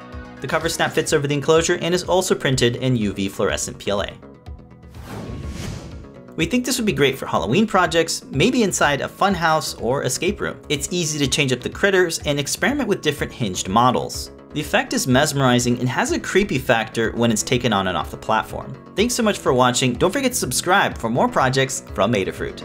The 0.42 0.48
cover 0.48 0.70
snap 0.70 0.92
fits 0.92 1.12
over 1.12 1.26
the 1.26 1.34
enclosure 1.34 1.80
and 1.82 1.96
is 1.96 2.04
also 2.04 2.36
printed 2.36 2.76
in 2.76 2.96
UV 2.96 3.32
fluorescent 3.32 3.80
PLA. 3.80 4.12
We 6.40 6.46
think 6.46 6.64
this 6.64 6.78
would 6.78 6.86
be 6.86 6.94
great 6.94 7.18
for 7.18 7.26
Halloween 7.26 7.68
projects, 7.68 8.24
maybe 8.32 8.64
inside 8.64 9.02
a 9.02 9.10
funhouse 9.10 9.78
or 9.82 10.04
escape 10.04 10.40
room. 10.40 10.58
It's 10.70 10.88
easy 10.90 11.20
to 11.20 11.28
change 11.28 11.52
up 11.52 11.60
the 11.60 11.70
critters 11.70 12.20
and 12.20 12.40
experiment 12.40 12.88
with 12.88 13.02
different 13.02 13.34
hinged 13.34 13.68
models. 13.68 14.32
The 14.54 14.62
effect 14.62 14.94
is 14.94 15.06
mesmerizing 15.06 15.78
and 15.80 15.90
has 15.90 16.14
a 16.14 16.20
creepy 16.20 16.58
factor 16.58 17.12
when 17.12 17.30
it's 17.30 17.44
taken 17.44 17.74
on 17.74 17.88
and 17.88 17.98
off 17.98 18.10
the 18.10 18.16
platform. 18.16 18.74
Thanks 18.96 19.16
so 19.16 19.22
much 19.22 19.38
for 19.38 19.52
watching. 19.52 19.92
Don't 19.92 20.14
forget 20.14 20.32
to 20.32 20.38
subscribe 20.38 20.98
for 20.98 21.10
more 21.10 21.28
projects 21.28 21.84
from 21.94 22.14
Adafruit. 22.14 22.62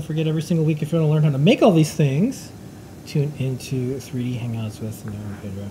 Don't 0.00 0.06
forget 0.06 0.26
every 0.26 0.40
single 0.40 0.64
week 0.64 0.80
if 0.80 0.92
you 0.92 0.98
want 0.98 1.08
to 1.08 1.12
learn 1.12 1.22
how 1.24 1.30
to 1.30 1.36
make 1.36 1.60
all 1.60 1.72
these 1.72 1.92
things, 1.92 2.50
tune 3.06 3.34
into 3.38 3.96
3D 3.96 4.40
Hangouts 4.40 4.80
with 4.80 5.04
Noe 5.04 5.12
and 5.12 5.42
Pedro. 5.42 5.68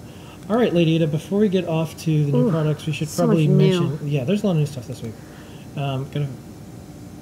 All 0.48 0.56
right, 0.56 0.72
Lady 0.72 0.98
Ada, 0.98 1.08
before 1.08 1.40
we 1.40 1.50
get 1.50 1.68
off 1.68 1.98
to 2.02 2.26
the 2.26 2.32
new 2.32 2.48
Ooh, 2.48 2.52
products, 2.52 2.86
we 2.86 2.94
should 2.94 3.08
so 3.08 3.26
probably 3.26 3.48
mention. 3.48 4.08
Yeah, 4.08 4.26
there's 4.26 4.44
a 4.44 4.46
lot 4.46 4.52
of 4.52 4.58
new 4.58 4.68
stuff 4.68 4.86
this 4.86 5.02
week. 5.02 5.16
Um, 5.76 6.04
gotta 6.12 6.28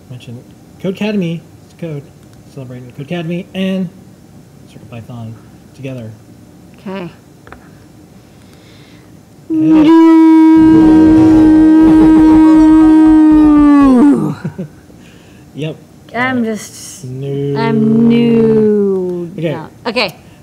mention 0.09 0.43
Codecademy, 0.79 1.39
it's 1.63 1.75
code, 1.79 2.03
celebrating 2.49 2.91
Codecademy 2.91 3.45
and 3.53 3.89
CircuitPython 4.67 5.33
together. 5.75 6.11
Okay. 6.75 7.09
Yep. 15.57 15.75
I'm 16.13 16.43
just. 16.43 16.76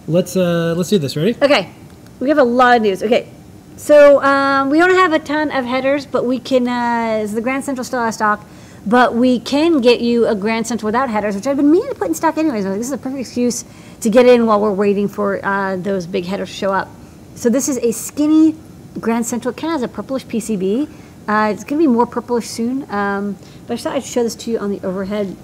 Let's 0.07 0.37
uh 0.37 0.75
let's 0.77 0.91
do 0.91 0.99
this. 0.99 1.17
Ready? 1.17 1.37
Okay. 1.41 1.71
We 2.21 2.29
have 2.29 2.39
a 2.39 2.45
lot 2.45 2.77
of 2.77 2.83
news. 2.83 3.03
Okay. 3.03 3.29
So 3.77 4.23
um, 4.23 4.71
we 4.71 4.79
don't 4.79 4.95
have 4.95 5.13
a 5.13 5.19
ton 5.19 5.51
of 5.51 5.65
headers, 5.65 6.07
but 6.07 6.25
we 6.25 6.39
can. 6.39 6.69
Uh, 6.69 7.27
the 7.31 7.41
Grand 7.41 7.65
Central 7.65 7.85
still 7.85 7.99
out 7.99 8.09
of 8.09 8.15
stock? 8.15 8.45
But 8.87 9.15
we 9.15 9.41
can 9.41 9.81
get 9.81 10.01
you 10.01 10.27
a 10.27 10.35
Grand 10.35 10.67
Central 10.67 10.89
without 10.89 11.09
headers, 11.09 11.35
which 11.35 11.47
I've 11.47 11.57
been 11.57 11.71
meaning 11.71 11.89
to 11.89 11.95
put 11.95 12.09
in 12.09 12.15
stock 12.15 12.37
anyways. 12.37 12.67
Like, 12.67 12.77
This 12.77 12.87
is 12.89 12.93
a 12.93 12.99
perfect 12.99 13.21
excuse 13.21 13.65
to 14.01 14.11
get 14.11 14.27
in 14.27 14.47
while 14.47 14.61
we're 14.61 14.73
waiting 14.73 15.09
for 15.09 15.45
uh, 15.45 15.77
those 15.77 16.07
big 16.07 16.27
headers 16.27 16.51
to 16.51 16.55
show 16.55 16.73
up. 16.73 16.89
So 17.35 17.49
this 17.49 17.69
is 17.69 17.79
a 17.79 17.93
skinny 17.93 18.55
Grand 19.01 19.25
Central. 19.25 19.55
It 19.55 19.57
kind 19.57 19.75
of 19.75 19.81
has 19.81 19.83
a 19.83 19.93
purplish 19.93 20.27
PCB. 20.27 20.89
Uh, 21.27 21.51
it's 21.53 21.65
going 21.65 21.81
to 21.81 21.89
be 21.89 21.93
more 21.93 22.07
purplish 22.07 22.47
soon. 22.47 22.89
Um, 22.91 23.39
but 23.67 23.75
I 23.75 23.77
thought 23.79 23.97
I'd 23.97 24.05
show 24.05 24.23
this 24.23 24.35
to 24.37 24.51
you 24.51 24.59
on 24.59 24.71
the 24.71 24.87
overhead 24.87 25.35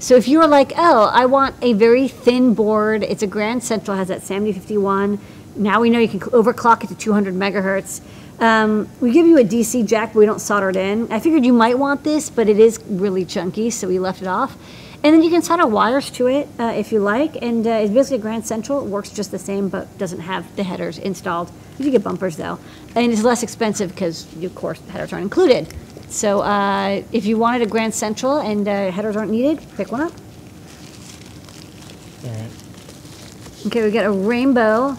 so 0.00 0.16
if 0.16 0.26
you 0.26 0.40
are 0.40 0.48
like, 0.48 0.72
oh, 0.78 1.10
I 1.12 1.26
want 1.26 1.54
a 1.60 1.74
very 1.74 2.08
thin 2.08 2.54
board, 2.54 3.02
it's 3.02 3.22
a 3.22 3.26
Grand 3.26 3.62
Central, 3.62 3.98
has 3.98 4.08
that 4.08 4.22
SAMD 4.22 4.54
51. 4.54 5.18
Now 5.56 5.82
we 5.82 5.90
know 5.90 5.98
you 5.98 6.08
can 6.08 6.20
overclock 6.20 6.82
it 6.82 6.88
to 6.88 6.94
200 6.94 7.34
megahertz. 7.34 8.00
Um, 8.40 8.88
we 9.02 9.12
give 9.12 9.26
you 9.26 9.38
a 9.38 9.44
DC 9.44 9.86
jack, 9.86 10.14
but 10.14 10.20
we 10.20 10.24
don't 10.24 10.38
solder 10.38 10.70
it 10.70 10.76
in. 10.76 11.12
I 11.12 11.20
figured 11.20 11.44
you 11.44 11.52
might 11.52 11.78
want 11.78 12.02
this, 12.02 12.30
but 12.30 12.48
it 12.48 12.58
is 12.58 12.82
really 12.88 13.26
chunky, 13.26 13.68
so 13.68 13.88
we 13.88 13.98
left 13.98 14.22
it 14.22 14.26
off. 14.26 14.56
And 15.02 15.14
then 15.14 15.22
you 15.22 15.28
can 15.28 15.42
solder 15.42 15.66
wires 15.66 16.10
to 16.12 16.28
it 16.28 16.48
uh, 16.58 16.72
if 16.74 16.92
you 16.92 17.00
like, 17.00 17.36
and 17.42 17.66
uh, 17.66 17.70
it's 17.70 17.92
basically 17.92 18.16
a 18.16 18.20
Grand 18.20 18.46
Central. 18.46 18.82
It 18.82 18.88
works 18.88 19.10
just 19.10 19.30
the 19.30 19.38
same, 19.38 19.68
but 19.68 19.98
doesn't 19.98 20.20
have 20.20 20.56
the 20.56 20.62
headers 20.62 20.96
installed. 20.96 21.50
You 21.78 21.84
do 21.84 21.90
get 21.90 22.02
bumpers 22.02 22.36
though, 22.38 22.58
and 22.94 23.12
it's 23.12 23.22
less 23.22 23.42
expensive 23.42 23.90
because, 23.90 24.32
of 24.42 24.54
course, 24.54 24.80
the 24.80 24.92
headers 24.92 25.12
aren't 25.12 25.24
included. 25.24 25.74
So 26.10 26.40
uh, 26.40 27.02
if 27.12 27.24
you 27.24 27.38
wanted 27.38 27.62
a 27.62 27.66
Grand 27.66 27.94
Central 27.94 28.38
and 28.38 28.66
uh, 28.66 28.90
headers 28.90 29.16
aren't 29.16 29.30
needed, 29.30 29.64
pick 29.76 29.92
one 29.92 30.02
up. 30.02 30.12
All 32.24 32.30
right. 32.30 32.50
Okay, 33.66 33.84
we 33.84 33.90
got 33.92 34.06
a 34.06 34.10
rainbow 34.10 34.96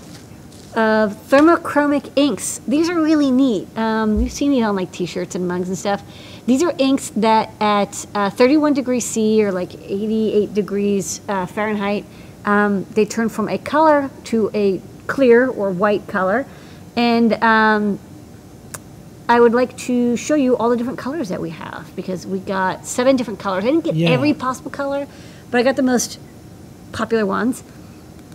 of 0.74 1.14
thermochromic 1.28 2.12
inks. 2.16 2.60
These 2.60 2.90
are 2.90 3.00
really 3.00 3.30
neat. 3.30 3.68
Um, 3.78 4.22
you've 4.22 4.32
seen 4.32 4.52
these 4.52 4.64
on 4.64 4.76
like 4.76 4.92
t-shirts 4.94 5.36
and 5.36 5.46
mugs 5.48 5.68
and 5.68 5.78
stuff. 5.78 6.02
These 6.46 6.64
are 6.64 6.74
inks 6.78 7.10
that 7.18 7.52
at 7.60 8.06
uh, 8.16 8.30
31 8.30 8.74
degrees 8.74 9.06
C 9.06 9.44
or 9.44 9.52
like 9.52 9.74
88 9.76 10.54
degrees 10.54 11.20
uh, 11.28 11.46
Fahrenheit, 11.46 12.06
um, 12.46 12.86
they 12.92 13.06
turn 13.06 13.28
from 13.28 13.50
a 13.50 13.58
color 13.58 14.10
to 14.26 14.50
a 14.54 14.82
clear 15.08 15.50
or 15.50 15.72
white 15.72 16.08
color. 16.08 16.46
And 16.96 17.34
um, 17.44 18.00
I 19.32 19.40
would 19.40 19.54
like 19.54 19.78
to 19.88 20.18
show 20.18 20.36
you 20.36 20.58
all 20.58 20.70
the 20.70 20.76
different 20.76 21.00
colors 21.00 21.30
that 21.30 21.40
we 21.40 21.52
have 21.52 21.90
because 21.96 22.28
we 22.28 22.40
got 22.40 22.86
seven 22.86 23.16
different 23.16 23.40
colors. 23.40 23.64
I 23.64 23.68
didn't 23.68 23.86
get 23.86 23.96
Yeah. 23.96 24.10
every 24.10 24.34
possible 24.34 24.70
color, 24.70 25.08
but 25.50 25.58
I 25.58 25.64
got 25.64 25.78
the 25.78 25.84
most 25.84 26.20
popular 26.92 27.26
ones. 27.26 27.64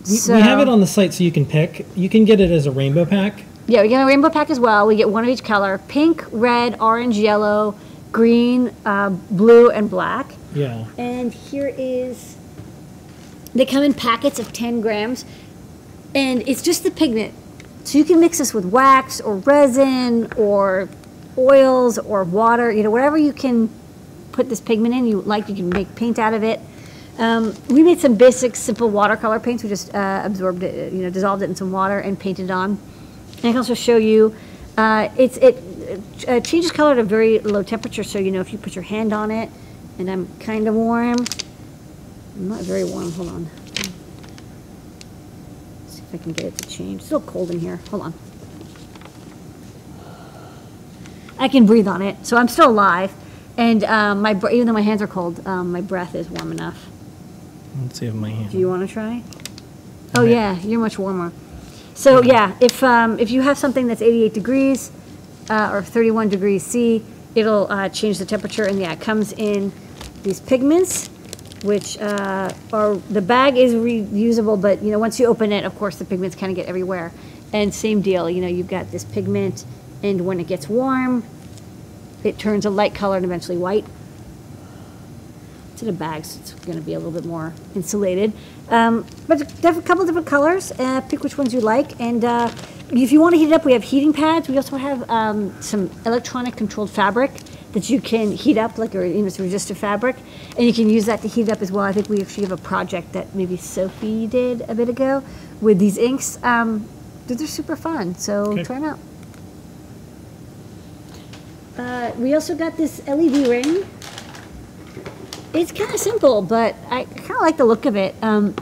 We, 0.09 0.33
we 0.33 0.41
have 0.41 0.59
it 0.59 0.67
on 0.67 0.79
the 0.79 0.87
site 0.87 1.13
so 1.13 1.23
you 1.23 1.31
can 1.31 1.45
pick. 1.45 1.85
You 1.95 2.09
can 2.09 2.25
get 2.25 2.41
it 2.41 2.49
as 2.49 2.65
a 2.65 2.71
rainbow 2.71 3.05
pack. 3.05 3.43
Yeah, 3.67 3.83
we 3.83 3.89
get 3.89 4.01
a 4.01 4.07
rainbow 4.07 4.31
pack 4.31 4.49
as 4.49 4.59
well. 4.59 4.87
We 4.87 4.95
get 4.95 5.07
one 5.07 5.23
of 5.23 5.29
each 5.29 5.43
color: 5.43 5.79
pink, 5.87 6.25
red, 6.31 6.79
orange, 6.79 7.15
yellow, 7.15 7.75
green, 8.11 8.73
uh, 8.83 9.11
blue, 9.11 9.69
and 9.69 9.91
black. 9.91 10.33
Yeah. 10.55 10.85
And 10.97 11.31
here 11.31 11.71
is. 11.77 12.37
They 13.53 13.67
come 13.67 13.83
in 13.83 13.93
packets 13.93 14.39
of 14.39 14.51
10 14.51 14.81
grams, 14.81 15.25
and 16.15 16.41
it's 16.47 16.63
just 16.63 16.81
the 16.83 16.89
pigment. 16.89 17.35
So 17.87 17.97
you 17.97 18.03
can 18.03 18.19
mix 18.19 18.39
this 18.39 18.53
with 18.53 18.65
wax 18.65 19.21
or 19.21 19.37
resin 19.37 20.29
or 20.35 20.89
oils 21.37 21.97
or 21.97 22.25
water, 22.25 22.69
you 22.69 22.83
know, 22.83 22.91
whatever 22.91 23.17
you 23.17 23.31
can 23.31 23.69
put 24.33 24.49
this 24.49 24.59
pigment 24.59 24.93
in. 24.93 25.07
You 25.07 25.21
like, 25.21 25.47
you 25.47 25.55
can 25.55 25.69
make 25.69 25.95
paint 25.95 26.19
out 26.19 26.33
of 26.33 26.43
it. 26.43 26.59
Um, 27.17 27.55
we 27.69 27.83
made 27.83 28.01
some 28.01 28.15
basic, 28.15 28.57
simple 28.57 28.89
watercolor 28.89 29.39
paints. 29.39 29.63
We 29.63 29.69
just 29.69 29.95
uh, 29.95 30.21
absorbed 30.25 30.63
it, 30.63 30.91
you 30.91 31.01
know, 31.01 31.09
dissolved 31.09 31.43
it 31.43 31.45
in 31.45 31.55
some 31.55 31.71
water 31.71 31.99
and 31.99 32.19
painted 32.19 32.51
on. 32.51 32.71
And 32.71 33.45
I 33.45 33.51
can 33.51 33.55
also 33.55 33.73
show 33.73 33.95
you, 33.95 34.35
uh, 34.77 35.07
it's 35.17 35.37
it 35.37 35.55
uh, 36.27 36.41
changes 36.41 36.73
color 36.73 36.91
at 36.91 36.99
a 36.99 37.03
very 37.03 37.39
low 37.39 37.63
temperature. 37.63 38.03
So 38.03 38.19
you 38.19 38.31
know, 38.31 38.41
if 38.41 38.51
you 38.51 38.59
put 38.59 38.75
your 38.75 38.83
hand 38.83 39.13
on 39.13 39.31
it, 39.31 39.49
and 39.97 40.11
I'm 40.11 40.27
kind 40.39 40.67
of 40.67 40.75
warm, 40.75 41.19
I'm 42.35 42.49
not 42.49 42.63
very 42.63 42.83
warm. 42.83 43.13
Hold 43.13 43.29
on. 43.29 43.49
If 46.07 46.19
I 46.19 46.23
can 46.23 46.33
get 46.33 46.45
it 46.45 46.57
to 46.57 46.69
change. 46.69 46.99
It's 46.99 47.05
still 47.05 47.21
cold 47.21 47.51
in 47.51 47.59
here. 47.59 47.77
Hold 47.89 48.03
on. 48.03 48.13
I 51.39 51.47
can 51.47 51.65
breathe 51.65 51.87
on 51.87 52.01
it, 52.01 52.25
so 52.25 52.37
I'm 52.37 52.47
still 52.47 52.69
alive. 52.69 53.13
And 53.57 53.83
um, 53.83 54.21
my 54.21 54.31
even 54.51 54.67
though 54.67 54.73
my 54.73 54.81
hands 54.81 55.01
are 55.01 55.07
cold, 55.07 55.45
um, 55.47 55.71
my 55.71 55.81
breath 55.81 56.15
is 56.15 56.29
warm 56.29 56.51
enough. 56.51 56.87
Let's 57.81 57.99
see 57.99 58.07
if 58.07 58.13
my 58.13 58.29
hand. 58.29 58.51
Do 58.51 58.57
you 58.57 58.69
want 58.69 58.87
to 58.87 58.91
try? 58.91 59.23
Oh 60.15 60.23
yeah, 60.23 60.59
you're 60.59 60.79
much 60.79 60.97
warmer. 60.97 61.31
So 61.93 62.21
yeah, 62.21 62.55
if 62.61 62.83
um, 62.83 63.19
if 63.19 63.31
you 63.31 63.41
have 63.41 63.57
something 63.57 63.87
that's 63.87 64.01
88 64.01 64.33
degrees 64.33 64.91
uh, 65.49 65.71
or 65.71 65.81
31 65.81 66.29
degrees 66.29 66.63
C, 66.63 67.03
it'll 67.35 67.71
uh, 67.71 67.89
change 67.89 68.19
the 68.19 68.25
temperature, 68.25 68.63
and 68.63 68.79
yeah, 68.79 68.93
it 68.93 69.01
comes 69.01 69.33
in 69.33 69.71
these 70.23 70.39
pigments, 70.39 71.09
which 71.63 71.97
uh, 71.99 72.53
are 72.71 72.95
the 72.95 73.21
bag 73.21 73.57
is 73.57 73.73
reusable, 73.73 74.59
but 74.61 74.81
you 74.81 74.91
know 74.91 74.99
once 74.99 75.19
you 75.19 75.27
open 75.27 75.51
it, 75.51 75.63
of 75.65 75.75
course 75.77 75.97
the 75.97 76.05
pigments 76.05 76.35
kind 76.35 76.51
of 76.51 76.55
get 76.55 76.67
everywhere. 76.67 77.11
And 77.53 77.73
same 77.73 78.01
deal, 78.01 78.29
you 78.29 78.41
know 78.41 78.47
you've 78.47 78.67
got 78.67 78.91
this 78.91 79.03
pigment, 79.03 79.65
and 80.03 80.25
when 80.25 80.39
it 80.39 80.47
gets 80.47 80.67
warm, 80.67 81.23
it 82.23 82.37
turns 82.37 82.65
a 82.65 82.69
light 82.69 82.93
color 82.93 83.15
and 83.15 83.25
eventually 83.25 83.57
white. 83.57 83.85
It's 85.73 85.83
in 85.83 85.89
a 85.89 85.93
bag, 85.93 86.25
so 86.25 86.39
it's 86.39 86.53
going 86.53 86.77
to 86.77 86.83
be 86.83 86.93
a 86.93 86.97
little 86.97 87.11
bit 87.11 87.25
more 87.25 87.53
insulated. 87.75 88.33
Um, 88.69 89.05
but 89.27 89.41
a 89.63 89.81
couple 89.81 90.05
different 90.05 90.25
colors. 90.25 90.71
Uh, 90.71 91.01
pick 91.01 91.23
which 91.23 91.37
ones 91.37 91.53
you 91.53 91.61
like. 91.61 91.99
And 92.01 92.25
uh, 92.25 92.51
if 92.89 93.11
you 93.11 93.21
want 93.21 93.35
to 93.35 93.37
heat 93.37 93.49
it 93.49 93.53
up, 93.53 93.63
we 93.63 93.73
have 93.73 93.83
heating 93.83 94.11
pads. 94.11 94.49
We 94.49 94.57
also 94.57 94.77
have 94.77 95.07
um, 95.09 95.55
some 95.61 95.91
electronic 96.03 96.55
controlled 96.55 96.89
fabric 96.89 97.31
that 97.73 97.89
you 97.89 97.99
can 98.01 98.31
heat 98.31 98.57
up, 98.57 98.77
like 98.77 98.95
a, 98.95 99.07
you 99.07 99.21
know, 99.21 99.27
it's 99.27 99.39
resistive 99.39 99.77
fabric. 99.77 100.15
And 100.57 100.65
you 100.65 100.73
can 100.73 100.89
use 100.89 101.05
that 101.05 101.21
to 101.21 101.27
heat 101.27 101.49
up 101.49 101.61
as 101.61 101.71
well. 101.71 101.83
I 101.83 101.91
think 101.91 102.09
we 102.09 102.21
actually 102.21 102.43
have 102.43 102.51
a 102.51 102.61
project 102.61 103.13
that 103.13 103.35
maybe 103.35 103.57
Sophie 103.57 104.25
did 104.27 104.61
a 104.69 104.75
bit 104.75 104.89
ago 104.89 105.23
with 105.61 105.79
these 105.79 105.97
inks. 105.97 106.41
Um, 106.43 106.87
they're 107.27 107.45
super 107.45 107.75
fun, 107.75 108.15
so 108.15 108.51
Okay. 108.53 108.63
try 108.63 108.79
them 108.79 108.89
out. 108.89 108.99
Uh, 111.77 112.11
we 112.17 112.33
also 112.33 112.55
got 112.55 112.77
this 112.77 113.05
LED 113.07 113.47
ring. 113.47 113.85
It's 115.53 115.71
kind 115.71 115.93
of 115.93 115.99
simple, 115.99 116.41
but 116.41 116.75
I 116.89 117.03
kind 117.03 117.31
of 117.31 117.41
like 117.41 117.57
the 117.57 117.65
look 117.65 117.85
of 117.85 117.95
it. 117.95 118.15
Um, 118.21 118.53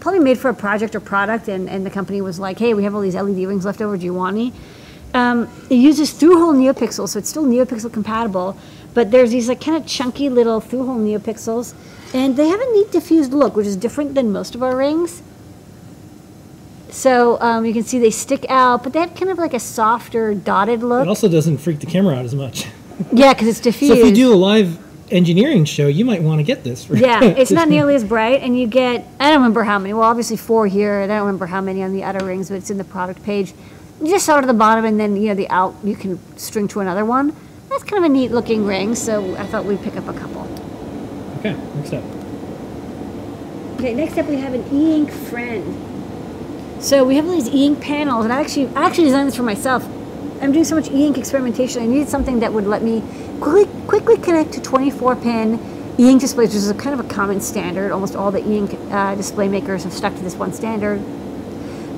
probably 0.00 0.20
made 0.20 0.38
for 0.38 0.48
a 0.50 0.54
project 0.54 0.94
or 0.94 1.00
product, 1.00 1.48
and, 1.48 1.68
and 1.68 1.84
the 1.86 1.90
company 1.90 2.20
was 2.20 2.38
like, 2.38 2.58
hey, 2.58 2.74
we 2.74 2.84
have 2.84 2.94
all 2.94 3.00
these 3.00 3.14
LED 3.14 3.46
rings 3.46 3.64
left 3.64 3.80
over. 3.80 3.96
Do 3.96 4.04
you 4.04 4.14
want 4.14 4.36
any? 4.36 4.52
Um, 5.14 5.48
it 5.70 5.76
uses 5.76 6.12
through-hole 6.12 6.54
NeoPixels, 6.54 7.10
so 7.10 7.18
it's 7.18 7.30
still 7.30 7.44
NeoPixel 7.44 7.92
compatible, 7.92 8.56
but 8.94 9.10
there's 9.10 9.30
these 9.30 9.48
like 9.48 9.60
kind 9.60 9.76
of 9.76 9.86
chunky 9.86 10.28
little 10.28 10.60
through-hole 10.60 10.98
NeoPixels, 10.98 11.74
and 12.14 12.36
they 12.36 12.48
have 12.48 12.60
a 12.60 12.72
neat 12.72 12.90
diffused 12.92 13.32
look, 13.32 13.56
which 13.56 13.66
is 13.66 13.76
different 13.76 14.14
than 14.14 14.30
most 14.32 14.54
of 14.54 14.62
our 14.62 14.76
rings. 14.76 15.22
So 16.90 17.40
um, 17.40 17.64
you 17.64 17.72
can 17.72 17.84
see 17.84 17.98
they 17.98 18.10
stick 18.10 18.46
out, 18.48 18.82
but 18.82 18.92
they 18.92 19.00
have 19.00 19.14
kind 19.14 19.30
of 19.30 19.38
like 19.38 19.54
a 19.54 19.60
softer 19.60 20.34
dotted 20.34 20.82
look. 20.82 21.02
It 21.02 21.08
also 21.08 21.28
doesn't 21.28 21.58
freak 21.58 21.80
the 21.80 21.86
camera 21.86 22.14
out 22.14 22.24
as 22.24 22.34
much. 22.34 22.66
Yeah, 23.12 23.32
because 23.32 23.46
it's 23.46 23.60
diffused. 23.60 23.94
So 23.94 24.00
if 24.00 24.06
you 24.06 24.12
do 24.12 24.32
a 24.32 24.34
live 24.34 24.76
engineering 25.12 25.64
show, 25.64 25.86
you 25.86 26.04
might 26.04 26.20
want 26.20 26.40
to 26.40 26.42
get 26.42 26.64
this. 26.64 26.84
For 26.84 26.96
Yeah, 26.96 27.22
it's 27.22 27.52
not 27.52 27.68
nearly 27.76 27.94
as 27.94 28.02
bright, 28.02 28.42
and 28.42 28.58
you 28.58 28.66
get, 28.66 29.06
I 29.20 29.30
don't 29.30 29.36
remember 29.38 29.62
how 29.62 29.78
many, 29.78 29.94
well, 29.94 30.02
obviously 30.02 30.36
four 30.36 30.66
here, 30.66 31.00
and 31.00 31.12
I 31.12 31.18
don't 31.18 31.26
remember 31.26 31.46
how 31.46 31.60
many 31.60 31.84
on 31.84 31.92
the 31.92 32.02
other 32.02 32.26
rings, 32.26 32.48
but 32.48 32.56
it's 32.56 32.70
in 32.70 32.76
the 32.76 32.82
product 32.82 33.22
page. 33.22 33.54
You 34.00 34.06
just 34.06 34.24
start 34.24 34.44
at 34.44 34.46
the 34.46 34.54
bottom, 34.54 34.84
and 34.84 34.98
then, 34.98 35.16
you 35.16 35.28
know, 35.28 35.34
the 35.34 35.48
out, 35.48 35.74
you 35.82 35.96
can 35.96 36.20
string 36.38 36.68
to 36.68 36.80
another 36.80 37.04
one. 37.04 37.34
That's 37.68 37.82
kind 37.82 38.04
of 38.04 38.08
a 38.08 38.12
neat 38.12 38.30
looking 38.30 38.64
ring, 38.64 38.94
so 38.94 39.34
I 39.36 39.44
thought 39.44 39.64
we'd 39.64 39.82
pick 39.82 39.96
up 39.96 40.06
a 40.06 40.12
couple. 40.12 40.42
Okay, 41.38 41.56
next 41.74 41.92
up. 41.92 42.04
Okay, 43.74 43.94
next 43.94 44.16
up 44.16 44.26
we 44.26 44.36
have 44.36 44.54
an 44.54 44.64
e-ink 44.72 45.10
friend. 45.10 46.82
So 46.82 47.04
we 47.04 47.16
have 47.16 47.26
all 47.26 47.32
these 47.32 47.48
e-ink 47.48 47.80
panels, 47.80 48.24
and 48.24 48.32
I 48.32 48.40
actually, 48.40 48.68
I 48.68 48.84
actually 48.86 49.04
designed 49.04 49.28
this 49.28 49.36
for 49.36 49.42
myself. 49.42 49.84
I'm 50.40 50.52
doing 50.52 50.64
so 50.64 50.76
much 50.76 50.90
e-ink 50.90 51.18
experimentation. 51.18 51.82
I 51.82 51.86
needed 51.86 52.08
something 52.08 52.38
that 52.38 52.52
would 52.52 52.66
let 52.66 52.84
me 52.84 53.02
quickly, 53.40 53.72
quickly 53.88 54.16
connect 54.16 54.52
to 54.52 54.60
24-pin 54.60 55.94
e-ink 55.98 56.20
displays, 56.20 56.50
which 56.50 56.56
is 56.56 56.70
a 56.70 56.74
kind 56.74 56.98
of 56.98 57.04
a 57.04 57.08
common 57.08 57.40
standard. 57.40 57.90
Almost 57.90 58.14
all 58.14 58.30
the 58.30 58.48
e-ink 58.48 58.78
uh, 58.92 59.16
display 59.16 59.48
makers 59.48 59.82
have 59.82 59.92
stuck 59.92 60.14
to 60.14 60.22
this 60.22 60.36
one 60.36 60.52
standard. 60.52 61.02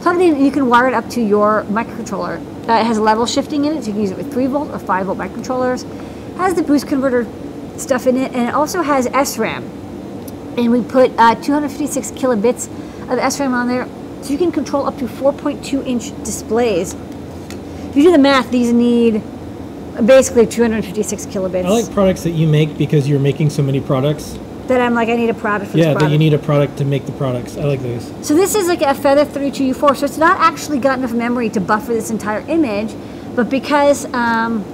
Plug 0.02 0.16
it 0.16 0.22
in, 0.22 0.35
and 0.35 0.44
you 0.44 0.51
can 0.51 0.68
wire 0.68 0.89
it 0.89 0.94
up 0.94 1.09
to 1.10 1.20
your 1.20 1.64
microcontroller. 1.64 2.39
Uh, 2.68 2.74
it 2.74 2.86
has 2.86 2.98
level 2.98 3.27
shifting 3.27 3.64
in 3.64 3.77
it, 3.77 3.82
so 3.82 3.89
you 3.89 3.93
can 3.93 4.02
use 4.02 4.10
it 4.10 4.16
with 4.16 4.32
3 4.32 4.47
volt 4.47 4.70
or 4.70 4.78
5 4.78 5.06
volt 5.06 5.18
microcontrollers. 5.18 5.85
Has 6.36 6.55
the 6.55 6.62
boost 6.62 6.86
converter 6.89 7.27
stuff 7.78 8.06
in 8.06 8.16
it, 8.16 8.32
and 8.32 8.48
it 8.48 8.55
also 8.55 8.82
has 8.82 9.06
SRAM 9.09 9.81
and 10.56 10.70
we 10.70 10.82
put 10.82 11.12
uh, 11.18 11.35
256 11.36 12.10
kilobits 12.12 12.66
of 13.10 13.18
SRAM 13.18 13.52
on 13.52 13.68
there, 13.68 13.86
so 14.22 14.32
you 14.32 14.39
can 14.39 14.52
control 14.52 14.86
up 14.86 14.98
to 14.98 15.06
4.2 15.06 15.86
inch 15.86 16.10
displays. 16.24 16.94
If 16.94 17.97
you 17.97 18.05
do 18.05 18.12
the 18.12 18.18
math, 18.18 18.51
these 18.51 18.72
need 18.72 19.22
basically 20.05 20.47
256 20.47 21.27
kilobits. 21.27 21.64
I 21.64 21.68
like 21.68 21.93
products 21.93 22.22
that 22.22 22.31
you 22.31 22.47
make 22.47 22.77
because 22.78 23.09
you're 23.09 23.20
making 23.20 23.51
so 23.51 23.62
many 23.62 23.81
products. 23.81 24.39
That 24.70 24.80
I'm 24.80 24.94
like, 24.94 25.09
I 25.09 25.16
need 25.16 25.30
a 25.30 25.34
product 25.34 25.72
for 25.72 25.78
Yeah, 25.78 25.94
this 25.94 26.02
that 26.02 26.10
you 26.12 26.18
need 26.18 26.32
a 26.32 26.38
product 26.38 26.78
to 26.78 26.84
make 26.84 27.05
the 27.05 27.12
products. 27.12 27.56
I 27.56 27.64
like 27.64 27.80
those. 27.82 28.06
So 28.26 28.34
this 28.34 28.55
is 28.55 28.68
like 28.68 28.82
a 28.82 28.94
Feather 28.94 29.24
32U4, 29.26 29.97
so 29.97 30.05
it's 30.06 30.16
not 30.16 30.38
actually 30.40 30.78
got 30.78 30.98
enough 30.98 31.12
memory 31.12 31.51
to 31.51 31.60
buffer 31.60 31.92
this 31.92 32.10
entire 32.10 32.40
image, 32.48 32.94
but 33.34 33.51
because, 33.51 34.05
um, 34.14 34.64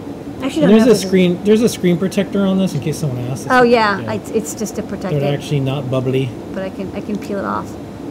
actually 0.42 0.62
don't 0.62 0.70
there's 0.70 0.84
know 0.84 0.90
a 0.90 0.94
this- 0.94 1.02
screen. 1.02 1.42
There's 1.44 1.62
a 1.62 1.68
screen 1.68 1.96
protector 1.98 2.44
on 2.44 2.58
this 2.58 2.74
in 2.74 2.80
case 2.80 2.98
someone 2.98 3.18
asks. 3.26 3.46
Oh 3.50 3.62
yeah, 3.62 4.04
I, 4.06 4.16
it's 4.34 4.54
just 4.54 4.76
to 4.76 4.82
protect 4.82 5.14
They're 5.18 5.32
it. 5.32 5.38
actually 5.38 5.60
not 5.60 5.90
bubbly. 5.90 6.28
but 6.52 6.62
I 6.62 6.70
can 6.70 6.94
I 6.94 7.00
can 7.00 7.18
peel 7.18 7.38
it 7.38 7.44
off. 7.44 7.68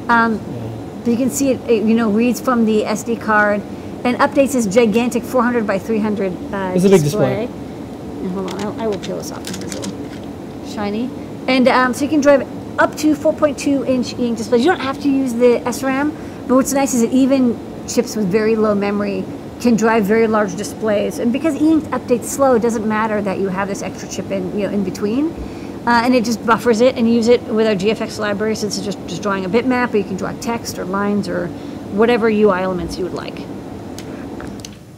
Um, 0.10 0.40
but 1.04 1.12
you 1.12 1.18
can 1.18 1.30
see 1.30 1.52
it, 1.52 1.62
it, 1.70 1.84
you 1.84 1.94
know, 1.94 2.10
reads 2.10 2.42
from 2.42 2.66
the 2.66 2.82
SD 2.82 3.22
card 3.22 3.62
and 4.04 4.18
updates 4.18 4.54
this 4.54 4.66
gigantic 4.66 5.22
400 5.24 5.68
by 5.68 5.78
300 5.78 6.34
uh, 6.52 6.72
It's 6.76 6.84
a 6.86 6.90
big 6.90 7.04
display. 7.04 7.46
And 7.46 8.32
hold 8.32 8.52
on, 8.54 8.80
I, 8.80 8.86
I 8.86 8.88
will 8.88 8.98
peel 8.98 9.18
this 9.18 9.32
off 9.32 9.46
because 9.46 9.62
it's 9.64 9.76
a 9.76 9.82
little 9.82 10.68
shiny. 10.68 11.10
And 11.48 11.68
um, 11.68 11.94
so 11.94 12.04
you 12.04 12.10
can 12.10 12.22
drive 12.22 12.42
up 12.80 12.96
to 12.98 13.16
4.2 13.16 13.88
inch 13.88 14.14
e-ink 14.14 14.38
displays. 14.38 14.66
You 14.66 14.72
don't 14.72 14.82
have 14.82 15.02
to 15.02 15.10
use 15.10 15.34
the 15.34 15.62
SRAM, 15.66 16.12
but 16.48 16.56
what's 16.56 16.74
nice 16.74 16.94
is 16.94 17.02
that 17.02 17.12
even 17.12 17.58
chips 17.88 18.16
with 18.16 18.28
very 18.28 18.56
low 18.56 18.76
memory 18.76 19.24
can 19.62 19.76
drive 19.76 20.06
very 20.06 20.28
large 20.28 20.56
displays. 20.56 21.20
And 21.20 21.32
because 21.32 21.56
e-ink 21.56 21.84
updates 21.86 22.26
slow, 22.26 22.56
it 22.56 22.62
doesn't 22.62 22.88
matter 22.88 23.22
that 23.22 23.40
you 23.40 23.48
have 23.48 23.68
this 23.68 23.82
extra 23.82 24.10
chip 24.10 24.32
in, 24.32 24.58
you 24.58 24.68
know, 24.68 24.74
in 24.74 24.84
between. 24.84 25.32
Uh, 25.88 26.02
and 26.04 26.16
it 26.16 26.26
just 26.26 26.44
buffers 26.46 26.82
it 26.82 26.96
and 26.96 27.12
use 27.12 27.28
it 27.28 27.42
with 27.44 27.68
our 27.68 27.76
GFX 27.76 28.18
library 28.18 28.56
since 28.56 28.78
it's 28.78 28.86
just, 28.86 29.00
just 29.08 29.22
drawing 29.22 29.46
a 29.46 29.50
bitmap, 29.50 29.94
or 29.94 29.98
you 29.98 30.04
can 30.04 30.18
draw 30.18 30.32
text 30.40 30.80
or 30.80 30.86
lines 30.86 31.30
or 31.30 31.48
whatever 31.94 32.28
UI 32.28 32.62
elements 32.62 32.98
you 32.98 33.04
would 33.04 33.14
like. 33.14 33.40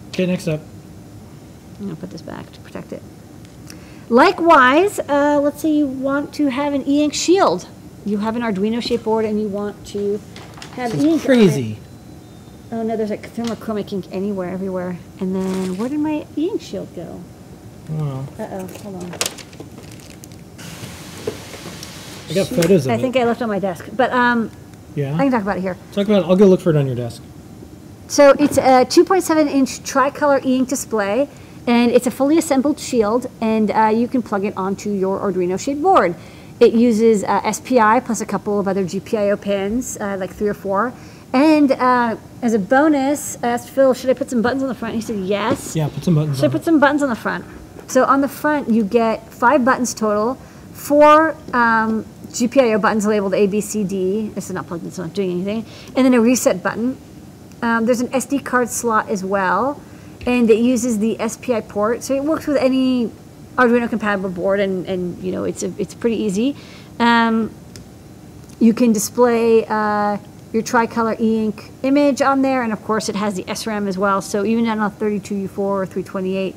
Okay, 0.09 0.25
next 0.25 0.47
up. 0.47 0.61
I'm 1.79 1.85
gonna 1.85 1.95
put 1.97 2.09
this 2.09 2.21
back 2.21 2.51
to 2.53 2.59
protect 2.61 2.93
it. 2.93 3.03
Likewise, 4.09 4.99
uh, 4.99 5.39
let's 5.41 5.61
say 5.61 5.71
you 5.71 5.85
want 5.87 6.33
to 6.35 6.47
have 6.47 6.73
an 6.73 6.87
e-ink 6.87 7.13
shield. 7.13 7.67
You 8.05 8.19
have 8.19 8.35
an 8.37 8.41
Arduino 8.41 8.81
shaped 8.81 9.03
board 9.03 9.25
and 9.25 9.41
you 9.41 9.47
want 9.49 9.85
to 9.87 10.19
have 10.73 10.93
It's 10.93 11.03
ink 11.03 11.23
crazy. 11.23 11.77
Oh 12.71 12.83
no, 12.83 12.95
there's 12.95 13.09
like 13.09 13.29
thermochromic 13.33 13.91
ink 13.91 14.05
anywhere, 14.11 14.49
everywhere. 14.49 14.97
And 15.19 15.35
then 15.35 15.77
where 15.77 15.89
did 15.89 15.99
my 15.99 16.25
ink 16.37 16.61
shield 16.61 16.93
go? 16.95 17.21
Oh, 17.91 18.27
Uh 18.39 18.47
oh, 18.51 18.67
hold 18.81 18.95
on. 19.03 19.11
I 22.29 22.33
got 22.33 22.47
photos 22.47 22.85
of 22.85 22.91
I 22.91 22.95
it. 22.95 23.01
think 23.01 23.15
I 23.15 23.23
left 23.23 23.39
it 23.41 23.43
on 23.45 23.49
my 23.49 23.59
desk, 23.59 23.87
but 23.95 24.11
um, 24.11 24.51
yeah. 24.95 25.13
I 25.15 25.19
can 25.19 25.31
talk 25.31 25.41
about 25.41 25.57
it 25.57 25.61
here. 25.61 25.77
Talk 25.93 26.07
about 26.07 26.23
it. 26.23 26.27
I'll 26.27 26.35
go 26.35 26.45
look 26.45 26.59
for 26.59 26.69
it 26.71 26.75
on 26.75 26.85
your 26.87 26.95
desk. 26.95 27.21
So 28.09 28.31
it's 28.39 28.57
a 28.57 28.85
2.7 28.85 29.47
inch 29.47 29.83
tricolor 29.83 30.39
e-ink 30.43 30.67
display, 30.69 31.29
and 31.67 31.91
it's 31.91 32.07
a 32.07 32.11
fully 32.11 32.37
assembled 32.37 32.79
shield, 32.79 33.27
and 33.41 33.69
uh, 33.71 33.91
you 33.93 34.07
can 34.07 34.23
plug 34.23 34.45
it 34.45 34.55
onto 34.57 34.89
your 34.89 35.19
Arduino 35.19 35.59
shade 35.59 35.81
board. 35.81 36.15
It 36.59 36.73
uses 36.73 37.23
uh, 37.23 37.51
SPI 37.51 37.99
plus 37.99 38.21
a 38.21 38.25
couple 38.25 38.59
of 38.59 38.67
other 38.67 38.83
GPIO 38.83 39.39
pins, 39.39 39.97
uh, 39.97 40.17
like 40.19 40.31
three 40.31 40.47
or 40.47 40.55
four. 40.55 40.93
And 41.33 41.71
uh, 41.73 42.15
as 42.41 42.53
a 42.53 42.59
bonus, 42.59 43.37
I 43.43 43.49
asked 43.49 43.69
Phil, 43.69 43.93
should 43.93 44.09
I 44.09 44.13
put 44.13 44.29
some 44.29 44.41
buttons 44.41 44.63
on 44.63 44.69
the 44.69 44.75
front? 44.75 44.95
He 44.95 45.01
said 45.01 45.19
yes. 45.19 45.75
Yeah, 45.75 45.89
put 45.89 46.03
some 46.03 46.15
buttons 46.15 46.39
So 46.39 46.47
I 46.47 46.49
put 46.49 46.63
some 46.63 46.79
buttons 46.79 47.03
on 47.03 47.09
the 47.09 47.15
front. 47.15 47.45
So 47.87 48.05
on 48.05 48.21
the 48.21 48.27
front, 48.27 48.69
you 48.69 48.83
get 48.83 49.31
five 49.31 49.63
buttons 49.63 49.93
total, 49.93 50.35
four 50.73 51.31
um, 51.53 52.05
GPIO 52.29 52.81
buttons 52.81 53.05
labeled 53.05 53.33
A, 53.33 53.45
B, 53.47 53.61
C, 53.61 53.83
D. 53.83 54.29
This 54.29 54.47
is 54.47 54.53
not 54.53 54.67
plugged 54.67 54.85
in, 54.85 54.91
so 54.91 55.03
I'm 55.03 55.09
not 55.09 55.15
doing 55.15 55.31
anything. 55.31 55.65
And 55.95 56.05
then 56.05 56.13
a 56.13 56.21
reset 56.21 56.63
button. 56.63 56.97
Um, 57.61 57.85
there's 57.85 58.01
an 58.01 58.09
SD 58.09 58.45
card 58.45 58.69
slot 58.69 59.09
as 59.09 59.23
well, 59.23 59.81
and 60.27 60.49
it 60.51 60.59
uses 60.59 60.99
the 60.99 61.17
SPI 61.25 61.61
port, 61.61 62.03
so 62.03 62.13
it 62.13 62.23
works 62.23 62.45
with 62.45 62.57
any 62.57 63.09
Arduino 63.55 63.89
compatible 63.89 64.29
board, 64.29 64.59
and, 64.59 64.85
and 64.85 65.17
you 65.23 65.31
know 65.31 65.45
it's 65.45 65.63
a, 65.63 65.73
it's 65.79 65.95
pretty 65.95 66.17
easy. 66.17 66.55
Um, 66.99 67.49
you 68.59 68.73
can 68.73 68.91
display 68.91 69.65
uh, 69.65 70.17
your 70.51 70.63
tricolor 70.63 71.15
e-ink 71.17 71.71
image 71.81 72.21
on 72.21 72.41
there, 72.41 72.61
and 72.61 72.73
of 72.73 72.83
course 72.83 73.07
it 73.07 73.15
has 73.15 73.35
the 73.35 73.43
SRAM 73.43 73.87
as 73.87 73.97
well. 73.97 74.21
So 74.21 74.43
even 74.43 74.67
on 74.67 74.79
a 74.79 74.89
32U4 74.89 75.57
or 75.57 75.85
328, 75.85 76.55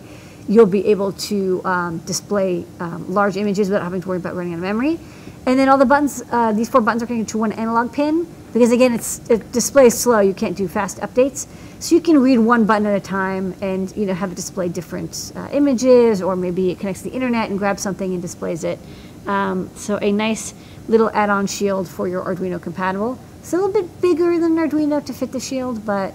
you'll 0.49 0.67
be 0.67 0.87
able 0.89 1.13
to 1.13 1.65
um, 1.65 1.99
display 1.99 2.65
um, 2.81 3.15
large 3.15 3.37
images 3.37 3.69
without 3.69 3.85
having 3.85 4.01
to 4.01 4.09
worry 4.09 4.19
about 4.19 4.35
running 4.35 4.55
out 4.55 4.57
of 4.57 4.63
memory. 4.63 4.99
And 5.47 5.59
then 5.59 5.69
all 5.69 5.79
the 5.79 5.87
buttons, 5.87 6.23
uh, 6.33 6.53
these 6.53 6.69
four 6.69 6.81
buttons 6.81 7.03
are 7.05 7.07
connected 7.07 7.31
to 7.33 7.39
one 7.39 7.53
analog 7.53 7.93
pin 7.93 8.27
because 8.53 8.73
again, 8.73 8.95
it's 8.95 9.21
it 9.31 9.53
displays 9.53 9.99
slow. 9.99 10.21
You 10.21 10.35
can't 10.35 10.57
do 10.57 10.69
fast 10.69 10.99
updates, 10.99 11.47
so 11.81 11.95
you 11.95 12.01
can 12.01 12.19
read 12.19 12.39
one 12.39 12.65
button 12.65 12.87
at 12.87 12.97
a 12.97 13.01
time 13.01 13.55
and 13.61 13.95
you 13.97 14.07
know 14.07 14.15
have 14.15 14.33
it 14.33 14.35
display 14.35 14.69
different 14.69 15.33
uh, 15.37 15.49
images, 15.53 16.23
or 16.23 16.37
maybe 16.37 16.71
it 16.71 16.79
connects 16.79 17.03
to 17.03 17.11
the 17.11 17.15
internet 17.15 17.51
and 17.51 17.59
grabs 17.59 17.83
something 17.83 18.13
and 18.13 18.23
displays 18.23 18.65
it. 18.65 18.79
Um, 19.27 19.71
so 19.77 19.99
a 20.01 20.11
nice 20.11 20.55
little 20.89 21.11
add-on 21.11 21.47
shield 21.47 21.89
for 21.89 22.09
your 22.09 22.25
Arduino 22.25 22.61
compatible. 22.61 23.19
It's 23.41 23.53
a 23.53 23.57
little 23.57 23.73
bit 23.73 24.01
bigger 24.01 24.39
than 24.39 24.59
an 24.59 24.69
Arduino 24.69 25.05
to 25.05 25.13
fit 25.13 25.33
the 25.33 25.41
shield, 25.41 25.85
but 25.85 26.15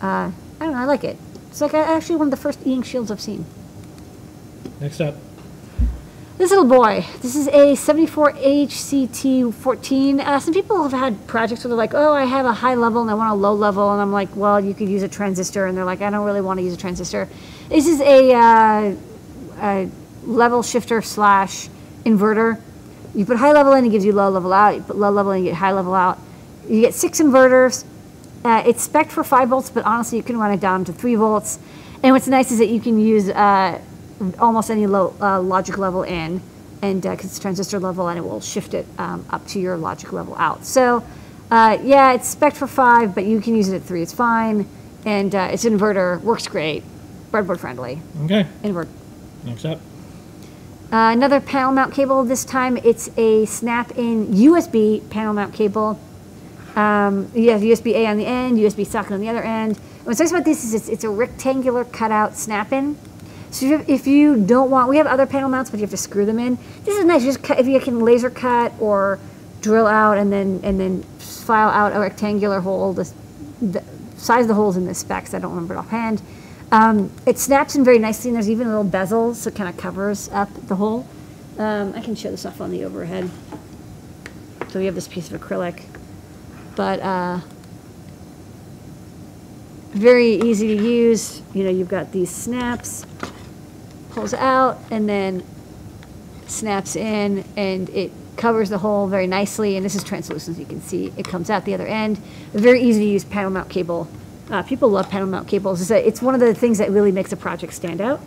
uh, 0.00 0.30
I 0.60 0.64
don't 0.64 0.72
know. 0.72 0.78
I 0.78 0.84
like 0.84 1.04
it. 1.04 1.16
It's 1.48 1.60
like 1.60 1.74
actually 1.74 2.16
one 2.16 2.28
of 2.28 2.30
the 2.30 2.36
first 2.36 2.66
e-ink 2.66 2.84
shields 2.84 3.10
I've 3.10 3.20
seen. 3.20 3.44
Next 4.80 5.00
up. 5.00 5.16
This 6.42 6.50
little 6.50 6.64
boy, 6.64 7.06
this 7.20 7.36
is 7.36 7.46
a 7.46 7.76
74HCT14. 7.76 10.18
Uh, 10.18 10.40
some 10.40 10.52
people 10.52 10.82
have 10.82 10.90
had 10.90 11.24
projects 11.28 11.62
where 11.62 11.68
they're 11.68 11.76
like, 11.76 11.94
oh, 11.94 12.12
I 12.12 12.24
have 12.24 12.46
a 12.46 12.52
high 12.52 12.74
level 12.74 13.00
and 13.00 13.08
I 13.08 13.14
want 13.14 13.30
a 13.30 13.34
low 13.34 13.54
level. 13.54 13.92
And 13.92 14.02
I'm 14.02 14.10
like, 14.10 14.34
well, 14.34 14.58
you 14.58 14.74
could 14.74 14.88
use 14.88 15.04
a 15.04 15.08
transistor. 15.08 15.66
And 15.66 15.78
they're 15.78 15.84
like, 15.84 16.02
I 16.02 16.10
don't 16.10 16.26
really 16.26 16.40
want 16.40 16.58
to 16.58 16.64
use 16.64 16.74
a 16.74 16.76
transistor. 16.76 17.28
This 17.68 17.86
is 17.86 18.00
a, 18.00 18.34
uh, 18.34 18.96
a 19.60 19.88
level 20.24 20.64
shifter 20.64 21.00
slash 21.00 21.68
inverter. 22.04 22.60
You 23.14 23.24
put 23.24 23.36
high 23.36 23.52
level 23.52 23.74
in, 23.74 23.84
it 23.84 23.90
gives 23.90 24.04
you 24.04 24.12
low 24.12 24.28
level 24.28 24.52
out. 24.52 24.74
You 24.74 24.82
put 24.82 24.96
low 24.96 25.12
level 25.12 25.30
in, 25.30 25.44
you 25.44 25.50
get 25.50 25.58
high 25.58 25.70
level 25.70 25.94
out. 25.94 26.18
You 26.68 26.80
get 26.80 26.92
six 26.92 27.20
inverters. 27.20 27.84
Uh, 28.44 28.64
it's 28.66 28.82
spec 28.82 29.12
for 29.12 29.22
5 29.22 29.48
volts, 29.48 29.70
but 29.70 29.84
honestly, 29.84 30.18
you 30.18 30.24
can 30.24 30.38
run 30.38 30.50
it 30.50 30.58
down 30.58 30.84
to 30.86 30.92
3 30.92 31.14
volts. 31.14 31.60
And 32.02 32.12
what's 32.12 32.26
nice 32.26 32.50
is 32.50 32.58
that 32.58 32.68
you 32.68 32.80
can 32.80 32.98
use 32.98 33.28
uh, 33.28 33.80
almost 34.38 34.70
any 34.70 34.86
low 34.86 35.14
uh, 35.20 35.40
logic 35.40 35.78
level 35.78 36.02
in, 36.02 36.40
and 36.82 37.02
because 37.02 37.26
it's 37.26 37.38
transistor 37.38 37.78
level, 37.78 38.08
and 38.08 38.18
it 38.18 38.22
will 38.22 38.40
shift 38.40 38.74
it 38.74 38.86
um, 38.98 39.24
up 39.30 39.46
to 39.48 39.60
your 39.60 39.76
logic 39.76 40.12
level 40.12 40.34
out. 40.36 40.64
So, 40.64 41.04
uh, 41.50 41.78
yeah, 41.82 42.12
it's 42.12 42.28
spec 42.28 42.54
for 42.54 42.66
5, 42.66 43.14
but 43.14 43.24
you 43.24 43.40
can 43.40 43.54
use 43.54 43.68
it 43.68 43.76
at 43.76 43.82
3. 43.82 44.02
It's 44.02 44.12
fine. 44.12 44.68
And 45.04 45.34
uh, 45.34 45.48
it's 45.50 45.64
an 45.64 45.78
inverter, 45.78 46.20
works 46.22 46.46
great, 46.46 46.84
breadboard 47.30 47.58
friendly. 47.58 48.00
Okay. 48.24 48.46
Invert. 48.62 48.88
Next 49.44 49.64
up. 49.64 49.78
Uh, 50.92 51.10
another 51.10 51.40
panel 51.40 51.72
mount 51.72 51.94
cable. 51.94 52.22
This 52.22 52.44
time 52.44 52.76
it's 52.76 53.10
a 53.16 53.46
snap-in 53.46 54.28
USB 54.28 55.08
panel 55.10 55.32
mount 55.32 55.54
cable. 55.54 55.98
Um, 56.76 57.30
you 57.34 57.50
have 57.50 57.60
USB 57.60 57.94
A 57.94 58.06
on 58.06 58.18
the 58.18 58.26
end, 58.26 58.58
USB 58.58 58.86
socket 58.86 59.12
on 59.12 59.20
the 59.20 59.28
other 59.28 59.42
end. 59.42 59.78
What's 60.04 60.20
nice 60.20 60.30
about 60.30 60.44
this 60.44 60.64
is 60.64 60.74
it's, 60.74 60.88
it's 60.88 61.04
a 61.04 61.08
rectangular 61.08 61.84
cutout 61.84 62.36
snap-in. 62.36 62.96
So 63.52 63.84
if 63.86 64.06
you, 64.06 64.44
don't 64.44 64.70
want, 64.70 64.88
we 64.88 64.96
have 64.96 65.06
other 65.06 65.26
panel 65.26 65.48
mounts, 65.48 65.70
but 65.70 65.78
you 65.78 65.84
have 65.84 65.90
to 65.90 65.96
screw 65.96 66.26
them 66.26 66.38
in. 66.38 66.58
This 66.84 66.96
is 66.96 67.04
nice. 67.04 67.22
You 67.22 67.28
just 67.28 67.44
cut, 67.44 67.60
if 67.60 67.66
you 67.66 67.78
can 67.80 68.00
laser 68.00 68.30
cut 68.30 68.72
or 68.80 69.20
drill 69.60 69.86
out 69.86 70.18
and 70.18 70.32
then 70.32 70.60
and 70.64 70.78
then 70.78 71.02
file 71.18 71.68
out 71.68 71.94
a 71.94 72.00
rectangular 72.00 72.60
hole. 72.60 72.92
The, 72.92 73.12
the 73.60 73.84
size 74.16 74.42
of 74.42 74.48
the 74.48 74.54
holes 74.54 74.76
in 74.76 74.86
the 74.86 74.94
specs, 74.94 75.34
I 75.34 75.38
don't 75.38 75.50
remember 75.50 75.74
it 75.74 75.78
offhand. 75.78 76.22
Um, 76.70 77.10
it 77.26 77.38
snaps 77.38 77.76
in 77.76 77.84
very 77.84 77.98
nicely, 77.98 78.30
and 78.30 78.36
there's 78.36 78.48
even 78.48 78.66
a 78.66 78.70
little 78.70 78.84
bezel, 78.84 79.34
so 79.34 79.48
it 79.48 79.54
kind 79.54 79.68
of 79.68 79.76
covers 79.76 80.30
up 80.30 80.48
the 80.68 80.76
hole. 80.76 81.06
Um, 81.58 81.92
I 81.94 82.00
can 82.00 82.14
show 82.14 82.30
this 82.30 82.46
off 82.46 82.60
on 82.60 82.70
the 82.70 82.84
overhead. 82.84 83.30
So 84.68 84.78
we 84.78 84.86
have 84.86 84.94
this 84.94 85.06
piece 85.06 85.30
of 85.30 85.38
acrylic, 85.38 85.82
but 86.74 87.00
uh, 87.00 87.40
very 89.90 90.36
easy 90.36 90.74
to 90.74 90.82
use. 90.82 91.42
You 91.52 91.64
know, 91.64 91.70
you've 91.70 91.90
got 91.90 92.10
these 92.10 92.30
snaps, 92.30 93.04
pulls 94.12 94.34
out, 94.34 94.78
and 94.90 95.08
then 95.08 95.42
snaps 96.46 96.96
in, 96.96 97.44
and 97.56 97.88
it 97.90 98.12
covers 98.36 98.70
the 98.70 98.78
hole 98.78 99.06
very 99.06 99.26
nicely. 99.26 99.76
And 99.76 99.84
this 99.84 99.94
is 99.94 100.04
translucent, 100.04 100.56
as 100.56 100.60
you 100.60 100.66
can 100.66 100.80
see. 100.80 101.12
It 101.16 101.26
comes 101.26 101.50
out 101.50 101.64
the 101.64 101.74
other 101.74 101.86
end. 101.86 102.20
A 102.54 102.58
very 102.58 102.82
easy 102.82 103.00
to 103.00 103.06
use 103.06 103.24
panel 103.24 103.50
mount 103.50 103.68
cable. 103.68 104.08
Uh, 104.50 104.62
people 104.62 104.88
love 104.88 105.08
panel 105.08 105.28
mount 105.28 105.48
cables. 105.48 105.80
It's, 105.80 105.90
a, 105.90 106.06
it's 106.06 106.20
one 106.20 106.34
of 106.34 106.40
the 106.40 106.54
things 106.54 106.78
that 106.78 106.90
really 106.90 107.12
makes 107.12 107.32
a 107.32 107.36
project 107.36 107.72
stand 107.72 108.00
out. 108.00 108.20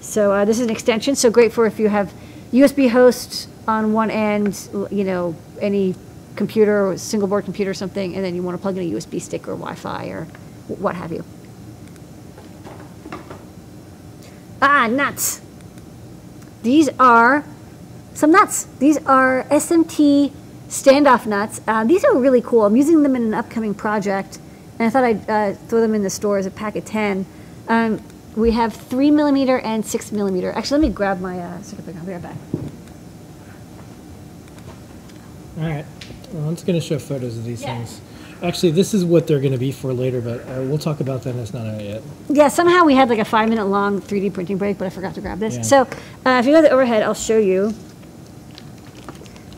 So 0.00 0.32
uh, 0.32 0.44
this 0.44 0.58
is 0.58 0.64
an 0.64 0.70
extension, 0.70 1.14
so 1.14 1.30
great 1.30 1.52
for 1.52 1.66
if 1.66 1.78
you 1.78 1.88
have 1.88 2.12
USB 2.52 2.88
hosts 2.88 3.48
on 3.68 3.92
one 3.92 4.10
end, 4.10 4.68
you 4.90 5.04
know, 5.04 5.36
any 5.60 5.94
computer 6.36 6.86
or 6.86 6.96
single 6.96 7.28
board 7.28 7.44
computer 7.44 7.70
or 7.70 7.74
something, 7.74 8.14
and 8.14 8.24
then 8.24 8.34
you 8.34 8.42
want 8.42 8.56
to 8.56 8.62
plug 8.62 8.76
in 8.78 8.82
a 8.82 8.96
USB 8.96 9.20
stick 9.20 9.42
or 9.42 9.52
Wi-Fi 9.52 10.06
or 10.06 10.24
what 10.68 10.94
have 10.94 11.12
you. 11.12 11.24
Ah, 14.62 14.86
nuts. 14.86 15.40
These 16.62 16.88
are 16.98 17.44
some 18.14 18.30
nuts. 18.30 18.64
These 18.78 18.98
are 19.06 19.44
SMT 19.50 20.32
standoff 20.68 21.26
nuts. 21.26 21.60
Uh, 21.66 21.84
these 21.84 22.04
are 22.04 22.16
really 22.16 22.42
cool. 22.42 22.64
I'm 22.66 22.76
using 22.76 23.02
them 23.02 23.16
in 23.16 23.22
an 23.22 23.34
upcoming 23.34 23.74
project, 23.74 24.38
and 24.78 24.86
I 24.86 24.90
thought 24.90 25.04
I'd 25.04 25.28
uh, 25.30 25.54
throw 25.68 25.80
them 25.80 25.94
in 25.94 26.02
the 26.02 26.10
store 26.10 26.38
as 26.38 26.46
a 26.46 26.50
pack 26.50 26.76
of 26.76 26.84
10. 26.84 27.24
Um, 27.68 28.02
we 28.36 28.52
have 28.52 28.74
three 28.74 29.10
millimeter 29.10 29.58
and 29.60 29.84
six 29.84 30.12
millimeter. 30.12 30.52
Actually, 30.52 30.82
let 30.82 30.88
me 30.88 30.94
grab 30.94 31.20
my 31.20 31.38
uh, 31.40 31.62
circuit 31.62 31.84
breaker. 31.84 32.00
I'll 32.00 32.06
be 32.06 32.12
right 32.12 32.22
back. 32.22 32.36
All 35.58 35.64
right. 35.68 35.84
Well, 36.32 36.48
I'm 36.48 36.54
just 36.54 36.66
going 36.66 36.78
to 36.78 36.86
show 36.86 36.98
photos 36.98 37.36
of 37.36 37.44
these 37.44 37.62
Yeah. 37.62 37.76
things. 37.78 38.00
Actually, 38.42 38.72
this 38.72 38.94
is 38.94 39.04
what 39.04 39.26
they're 39.26 39.40
going 39.40 39.52
to 39.52 39.58
be 39.58 39.70
for 39.70 39.92
later, 39.92 40.20
but 40.20 40.40
uh, 40.40 40.62
we'll 40.62 40.78
talk 40.78 41.00
about 41.00 41.22
that. 41.22 41.36
It's 41.36 41.52
not 41.52 41.66
out 41.66 41.82
yet. 41.82 42.02
Yeah, 42.28 42.48
somehow 42.48 42.84
we 42.84 42.94
had 42.94 43.10
like 43.10 43.18
a 43.18 43.24
five 43.24 43.48
minute 43.48 43.66
long 43.66 44.00
3D 44.00 44.32
printing 44.32 44.56
break, 44.56 44.78
but 44.78 44.86
I 44.86 44.90
forgot 44.90 45.14
to 45.16 45.20
grab 45.20 45.38
this. 45.38 45.56
Yeah. 45.56 45.62
So 45.62 45.80
uh, 46.24 46.38
if 46.40 46.46
you 46.46 46.52
go 46.52 46.62
to 46.62 46.68
the 46.68 46.70
overhead, 46.70 47.02
I'll 47.02 47.12
show 47.12 47.38
you. 47.38 47.74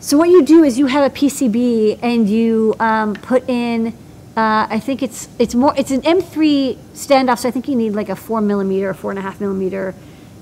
So 0.01 0.17
what 0.17 0.29
you 0.29 0.43
do 0.43 0.65
is 0.65 0.77
you 0.77 0.87
have 0.87 1.09
a 1.09 1.15
PCB 1.15 1.99
and 2.01 2.29
you 2.29 2.75
um, 2.81 3.13
put 3.13 3.47
in, 3.49 3.87
uh, 4.35 4.67
I 4.69 4.79
think 4.79 5.01
it's 5.01 5.29
it's 5.39 5.55
more 5.55 5.73
it's 5.77 5.91
an 5.91 6.01
M3 6.01 6.75
standoff, 6.93 7.39
so 7.39 7.47
I 7.47 7.51
think 7.51 7.69
you 7.69 7.75
need 7.75 7.91
like 7.91 8.09
a 8.09 8.15
four 8.15 8.41
millimeter, 8.41 8.93
four 8.93 9.11
and 9.11 9.19
a 9.19 9.21
half 9.21 9.39
millimeter 9.39 9.95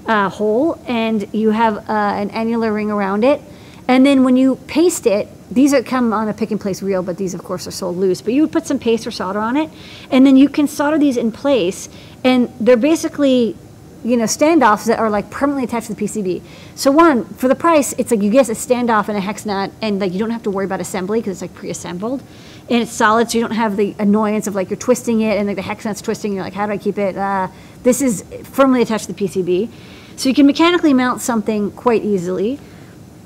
uh, 0.08 0.30
hole, 0.30 0.82
and 0.88 1.32
you 1.32 1.52
have 1.52 1.78
uh, 1.78 1.92
an 1.92 2.32
annular 2.32 2.74
ring 2.74 2.90
around 2.90 3.24
it. 3.24 3.40
And 3.88 4.04
then 4.04 4.24
when 4.24 4.36
you 4.36 4.56
paste 4.68 5.06
it, 5.06 5.28
these 5.52 5.74
are 5.74 5.84
come 5.84 6.14
on 6.14 6.30
a 6.30 6.34
pick 6.34 6.52
and 6.52 6.60
place 6.60 6.82
reel, 6.82 7.04
but 7.04 7.18
these 7.18 7.34
of 7.34 7.44
course 7.44 7.68
are 7.68 7.72
sold 7.72 7.98
loose. 7.98 8.22
But 8.22 8.34
you 8.34 8.42
would 8.42 8.52
put 8.52 8.66
some 8.66 8.80
paste 8.80 9.06
or 9.06 9.12
solder 9.12 9.40
on 9.40 9.58
it, 9.58 9.70
and 10.10 10.26
then 10.26 10.38
you 10.38 10.50
can 10.50 10.68
solder 10.68 10.98
these 10.98 11.18
in 11.18 11.32
place, 11.32 11.90
and 12.24 12.52
they're 12.60 12.78
basically 12.78 13.56
you 14.04 14.18
know, 14.18 14.24
standoffs 14.24 14.86
that 14.86 14.98
are 14.98 15.10
like 15.10 15.30
permanently 15.30 15.64
attached 15.64 15.88
to 15.88 15.94
the 15.94 16.06
PCB. 16.06 16.42
So 16.76 16.92
one, 16.92 17.26
for 17.26 17.48
the 17.48 17.56
price, 17.56 17.94
it's 17.94 18.10
like 18.12 18.22
you 18.22 18.32
get 18.32 18.50
a 18.50 18.54
standoff 18.54 19.10
and 19.10 19.18
a 19.18 19.22
hex 19.22 19.46
nut, 19.46 19.72
and 19.82 20.00
like 20.00 20.12
you 20.14 20.20
don't 20.20 20.32
have 20.32 20.44
to 20.44 20.52
worry 20.52 20.66
about 20.66 20.82
assembly 20.82 21.20
because 21.20 21.34
it's 21.34 21.42
like 21.42 21.54
pre-assembled, 21.54 22.22
and 22.70 22.82
it's 22.82 22.92
solid, 22.92 23.30
so 23.30 23.38
you 23.38 23.44
don't 23.44 23.56
have 23.56 23.78
the 23.78 23.96
annoyance 24.00 24.48
of 24.48 24.56
like 24.56 24.70
you're 24.70 24.78
twisting 24.78 25.22
it 25.22 25.38
and 25.38 25.48
like 25.48 25.56
the 25.56 25.62
hex 25.62 25.86
nut's 25.86 26.02
twisting. 26.02 26.34
You're 26.34 26.44
like, 26.44 26.54
how 26.54 26.66
do 26.66 26.72
I 26.72 26.78
keep 26.78 26.98
it? 26.98 27.16
Uh, 27.16 27.48
this 27.84 28.02
is 28.02 28.24
firmly 28.44 28.82
attached 28.82 29.06
to 29.06 29.14
the 29.14 29.26
PCB, 29.26 29.70
so 30.16 30.30
you 30.30 30.36
can 30.36 30.48
mechanically 30.48 30.94
mount 30.94 31.22
something 31.22 31.72
quite 31.72 32.04
easily. 32.04 32.60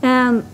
Um, 0.03 0.45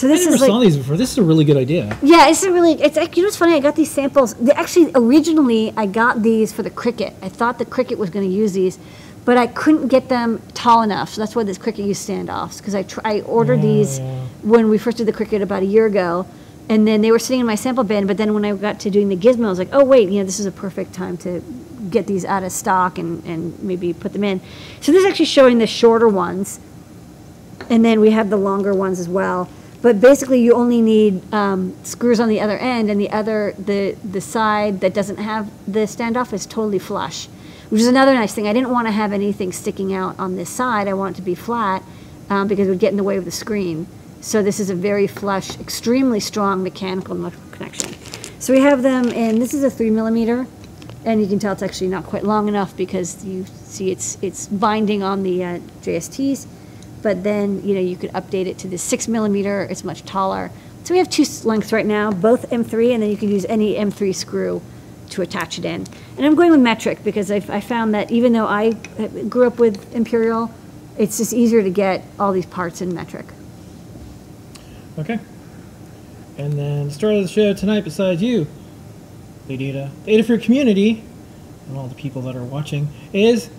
So 0.00 0.08
this 0.08 0.22
I 0.22 0.30
never 0.30 0.36
is 0.36 0.48
like 0.48 0.62
these 0.62 0.76
before. 0.78 0.96
This 0.96 1.12
is 1.12 1.18
a 1.18 1.22
really 1.22 1.44
good 1.44 1.58
idea. 1.58 1.94
Yeah, 2.00 2.30
it's 2.30 2.42
a 2.42 2.50
really. 2.50 2.72
It's 2.80 2.96
like 2.96 3.18
you 3.18 3.22
know 3.22 3.26
what's 3.26 3.36
funny. 3.36 3.52
I 3.52 3.60
got 3.60 3.76
these 3.76 3.90
samples. 3.90 4.32
They 4.32 4.50
actually, 4.52 4.90
originally, 4.94 5.74
I 5.76 5.84
got 5.84 6.22
these 6.22 6.54
for 6.54 6.62
the 6.62 6.70
Crickit. 6.70 7.12
I 7.20 7.28
thought 7.28 7.58
the 7.58 7.66
Crickit 7.66 7.98
was 7.98 8.08
going 8.08 8.26
to 8.26 8.34
use 8.34 8.54
these, 8.54 8.78
but 9.26 9.36
I 9.36 9.46
couldn't 9.46 9.88
get 9.88 10.08
them 10.08 10.40
tall 10.54 10.80
enough. 10.80 11.10
So 11.10 11.20
that's 11.20 11.36
why 11.36 11.44
this 11.44 11.58
Crickit 11.58 11.84
used 11.84 12.08
standoffs 12.08 12.56
because 12.56 12.74
I 12.74 12.84
tr- 12.84 13.02
I 13.04 13.20
ordered 13.20 13.60
these 13.60 14.00
when 14.40 14.70
we 14.70 14.78
first 14.78 14.96
did 14.96 15.06
the 15.06 15.12
Crickit 15.12 15.42
about 15.42 15.62
a 15.64 15.66
year 15.66 15.84
ago, 15.84 16.26
and 16.70 16.88
then 16.88 17.02
they 17.02 17.10
were 17.10 17.18
sitting 17.18 17.40
in 17.40 17.46
my 17.46 17.54
sample 17.54 17.84
bin. 17.84 18.06
But 18.06 18.16
then 18.16 18.32
when 18.32 18.46
I 18.46 18.54
got 18.54 18.80
to 18.80 18.90
doing 18.90 19.10
the 19.10 19.16
gizmo, 19.16 19.44
I 19.44 19.48
was 19.50 19.58
like, 19.58 19.68
oh 19.70 19.84
wait, 19.84 20.08
you 20.08 20.20
know, 20.20 20.24
this 20.24 20.40
is 20.40 20.46
a 20.46 20.50
perfect 20.50 20.94
time 20.94 21.18
to 21.18 21.42
get 21.90 22.06
these 22.06 22.24
out 22.24 22.42
of 22.42 22.52
stock 22.52 22.96
and 22.96 23.22
and 23.26 23.62
maybe 23.62 23.92
put 23.92 24.14
them 24.14 24.24
in. 24.24 24.40
So 24.80 24.92
this 24.92 25.04
is 25.04 25.10
actually 25.10 25.26
showing 25.26 25.58
the 25.58 25.66
shorter 25.66 26.08
ones 26.08 26.58
and 27.68 27.84
then 27.84 28.00
we 28.00 28.12
have 28.12 28.30
the 28.30 28.38
longer 28.38 28.72
ones 28.72 28.98
as 28.98 29.10
well. 29.10 29.50
But 29.82 30.00
basically, 30.00 30.40
you 30.42 30.52
only 30.52 30.82
need 30.82 31.32
um, 31.32 31.74
screws 31.84 32.20
on 32.20 32.28
the 32.28 32.40
other 32.40 32.58
end, 32.58 32.90
and 32.90 33.00
the 33.00 33.10
other, 33.10 33.54
the 33.58 33.96
the 34.04 34.20
side 34.20 34.80
that 34.80 34.92
doesn't 34.92 35.16
have 35.16 35.50
the 35.66 35.80
standoff 35.80 36.32
is 36.34 36.44
totally 36.44 36.78
flush, 36.78 37.28
which 37.70 37.80
is 37.80 37.86
another 37.86 38.12
nice 38.12 38.34
thing. 38.34 38.46
I 38.46 38.52
didn't 38.52 38.70
want 38.70 38.88
to 38.88 38.92
have 38.92 39.12
anything 39.12 39.52
sticking 39.52 39.94
out 39.94 40.18
on 40.18 40.36
this 40.36 40.50
side. 40.50 40.86
I 40.86 40.92
want 40.92 41.16
it 41.16 41.20
to 41.20 41.22
be 41.22 41.34
flat 41.34 41.82
um, 42.28 42.46
because 42.46 42.66
it 42.66 42.70
would 42.70 42.78
get 42.78 42.90
in 42.90 42.98
the 42.98 43.04
way 43.04 43.16
of 43.16 43.24
the 43.24 43.30
screen. 43.30 43.86
So 44.20 44.42
this 44.42 44.60
is 44.60 44.68
a 44.68 44.74
very 44.74 45.06
flush, 45.06 45.58
extremely 45.58 46.20
strong 46.20 46.62
mechanical 46.62 47.16
electrical 47.16 47.50
connection. 47.50 47.94
So 48.38 48.52
we 48.52 48.60
have 48.60 48.82
them, 48.82 49.10
and 49.12 49.40
this 49.40 49.54
is 49.54 49.64
a 49.64 49.70
three 49.70 49.90
millimeter, 49.90 50.46
and 51.06 51.22
you 51.22 51.26
can 51.26 51.38
tell 51.38 51.54
it's 51.54 51.62
actually 51.62 51.88
not 51.88 52.04
quite 52.04 52.24
long 52.24 52.48
enough 52.48 52.76
because 52.76 53.24
you 53.24 53.46
see 53.64 53.90
it's 53.90 54.18
it's 54.20 54.46
binding 54.46 55.02
on 55.02 55.22
the 55.22 55.42
uh, 55.42 55.58
JSTs 55.80 56.46
but 57.02 57.22
then 57.24 57.62
you 57.64 57.74
know 57.74 57.80
you 57.80 57.96
could 57.96 58.10
update 58.12 58.46
it 58.46 58.58
to 58.58 58.68
the 58.68 58.78
six 58.78 59.08
millimeter. 59.08 59.62
It's 59.62 59.84
much 59.84 60.04
taller. 60.04 60.50
So 60.84 60.94
we 60.94 60.98
have 60.98 61.10
two 61.10 61.24
lengths 61.44 61.72
right 61.72 61.86
now, 61.86 62.10
both 62.10 62.48
M3, 62.50 62.94
and 62.94 63.02
then 63.02 63.10
you 63.10 63.16
can 63.16 63.30
use 63.30 63.44
any 63.46 63.74
M3 63.74 64.14
screw 64.14 64.62
to 65.10 65.22
attach 65.22 65.58
it 65.58 65.64
in. 65.64 65.86
And 66.16 66.24
I'm 66.24 66.34
going 66.34 66.50
with 66.50 66.60
metric 66.60 67.04
because 67.04 67.30
I've, 67.30 67.50
I 67.50 67.60
found 67.60 67.94
that 67.94 68.10
even 68.10 68.32
though 68.32 68.46
I 68.46 68.72
grew 69.28 69.46
up 69.46 69.58
with 69.58 69.94
Imperial, 69.94 70.52
it's 70.96 71.18
just 71.18 71.32
easier 71.32 71.62
to 71.62 71.70
get 71.70 72.04
all 72.18 72.32
these 72.32 72.46
parts 72.46 72.80
in 72.80 72.94
metric. 72.94 73.26
Okay. 74.98 75.18
And 76.38 76.54
then 76.54 76.86
the 76.86 76.92
star 76.92 77.12
of 77.12 77.22
the 77.22 77.28
show 77.28 77.52
tonight, 77.52 77.84
besides 77.84 78.22
you, 78.22 78.46
Lady 79.48 79.70
Ada, 79.70 79.90
the 80.04 80.12
Adafruit 80.12 80.42
community, 80.42 81.04
and 81.68 81.76
all 81.76 81.88
the 81.88 81.94
people 81.94 82.22
that 82.22 82.36
are 82.36 82.44
watching, 82.44 82.88
is 83.12 83.50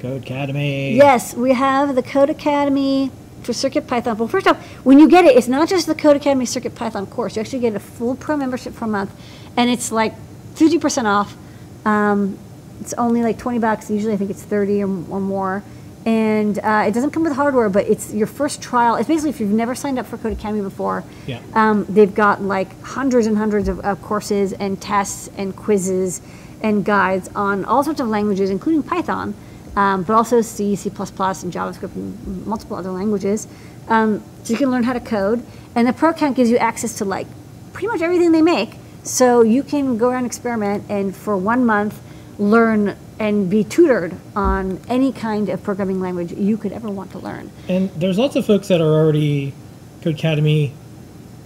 Codecademy. 0.00 0.94
Yes, 0.96 1.34
we 1.34 1.52
have 1.52 1.94
the 1.94 2.02
Codecademy 2.02 3.10
for 3.42 3.52
Circuit 3.52 3.86
Python. 3.86 4.16
Well, 4.18 4.28
first 4.28 4.46
off, 4.46 4.56
when 4.84 4.98
you 4.98 5.08
get 5.08 5.24
it, 5.24 5.36
it's 5.36 5.48
not 5.48 5.68
just 5.68 5.86
the 5.86 5.94
Codecademy 5.94 6.46
Circuit 6.46 6.74
Python 6.74 7.06
course. 7.06 7.36
You 7.36 7.40
actually 7.40 7.60
get 7.60 7.74
a 7.74 7.80
full 7.80 8.14
pro 8.14 8.36
membership 8.36 8.74
for 8.74 8.84
a 8.84 8.88
month, 8.88 9.10
and 9.56 9.68
it's 9.70 9.90
like 9.92 10.14
50% 10.54 11.04
off. 11.04 11.36
Um, 11.84 12.38
it's 12.80 12.92
only 12.94 13.22
like 13.22 13.38
20 13.38 13.58
bucks. 13.58 13.90
Usually, 13.90 14.12
I 14.12 14.16
think 14.16 14.30
it's 14.30 14.42
30 14.42 14.82
or, 14.82 14.86
or 14.86 15.20
more. 15.20 15.62
And 16.06 16.58
uh, 16.60 16.84
it 16.86 16.92
doesn't 16.94 17.10
come 17.10 17.24
with 17.24 17.34
hardware, 17.34 17.68
but 17.68 17.86
it's 17.86 18.14
your 18.14 18.26
first 18.28 18.62
trial. 18.62 18.94
It's 18.96 19.08
basically 19.08 19.30
if 19.30 19.40
you've 19.40 19.50
never 19.50 19.74
signed 19.74 19.98
up 19.98 20.06
for 20.06 20.16
Codecademy 20.16 20.62
before, 20.62 21.04
Yeah. 21.26 21.40
um, 21.54 21.84
they've 21.88 22.14
got 22.14 22.40
like 22.40 22.80
hundreds 22.82 23.26
and 23.26 23.36
hundreds 23.36 23.68
of, 23.68 23.80
of 23.80 24.00
courses 24.00 24.52
and 24.54 24.80
tests 24.80 25.28
and 25.36 25.54
quizzes 25.54 26.22
and 26.62 26.84
guides 26.84 27.28
on 27.34 27.64
all 27.64 27.82
sorts 27.84 28.00
of 28.00 28.08
languages, 28.08 28.48
including 28.48 28.82
Python, 28.82 29.34
um, 29.78 30.02
but 30.02 30.14
also 30.14 30.40
C, 30.40 30.74
C++, 30.74 30.88
and 30.88 30.96
JavaScript, 30.98 31.94
and 31.94 32.44
multiple 32.44 32.76
other 32.76 32.90
languages. 32.90 33.46
Um, 33.86 34.24
so 34.42 34.52
you 34.52 34.58
can 34.58 34.72
learn 34.72 34.82
how 34.82 34.92
to 34.92 34.98
code. 34.98 35.46
And 35.76 35.86
the 35.86 35.92
Pro 35.92 36.10
Account 36.10 36.34
gives 36.34 36.50
you 36.50 36.56
access 36.56 36.98
to 36.98 37.04
like 37.04 37.28
pretty 37.72 37.86
much 37.86 38.02
everything 38.02 38.32
they 38.32 38.42
make. 38.42 38.74
So 39.04 39.42
you 39.42 39.62
can 39.62 39.96
go 39.96 40.08
around 40.08 40.24
and 40.24 40.26
experiment 40.26 40.90
and 40.90 41.14
for 41.14 41.36
one 41.36 41.64
month 41.64 42.00
learn 42.40 42.96
and 43.20 43.48
be 43.48 43.62
tutored 43.62 44.16
on 44.34 44.80
any 44.88 45.12
kind 45.12 45.48
of 45.48 45.62
programming 45.62 46.00
language 46.00 46.32
you 46.32 46.56
could 46.56 46.72
ever 46.72 46.90
want 46.90 47.12
to 47.12 47.18
learn. 47.20 47.52
And 47.68 47.88
there's 47.90 48.18
lots 48.18 48.34
of 48.34 48.44
folks 48.44 48.66
that 48.68 48.80
are 48.80 48.92
already 48.92 49.54
Codecademy 50.00 50.72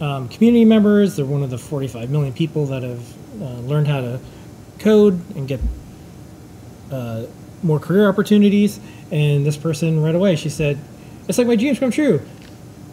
um, 0.00 0.30
community 0.30 0.64
members. 0.64 1.16
They're 1.16 1.26
one 1.26 1.42
of 1.42 1.50
the 1.50 1.58
45 1.58 2.08
million 2.08 2.32
people 2.32 2.64
that 2.66 2.82
have 2.82 3.14
uh, 3.42 3.44
learned 3.60 3.88
how 3.88 4.00
to 4.00 4.20
code 4.78 5.20
and 5.36 5.46
get 5.46 5.60
uh, 6.90 7.24
more 7.62 7.78
career 7.78 8.08
opportunities. 8.08 8.80
And 9.10 9.44
this 9.44 9.56
person 9.56 10.02
right 10.02 10.14
away, 10.14 10.36
she 10.36 10.48
said, 10.48 10.78
"It's 11.28 11.38
like 11.38 11.46
my 11.46 11.56
dreams 11.56 11.78
come 11.78 11.90
true. 11.90 12.20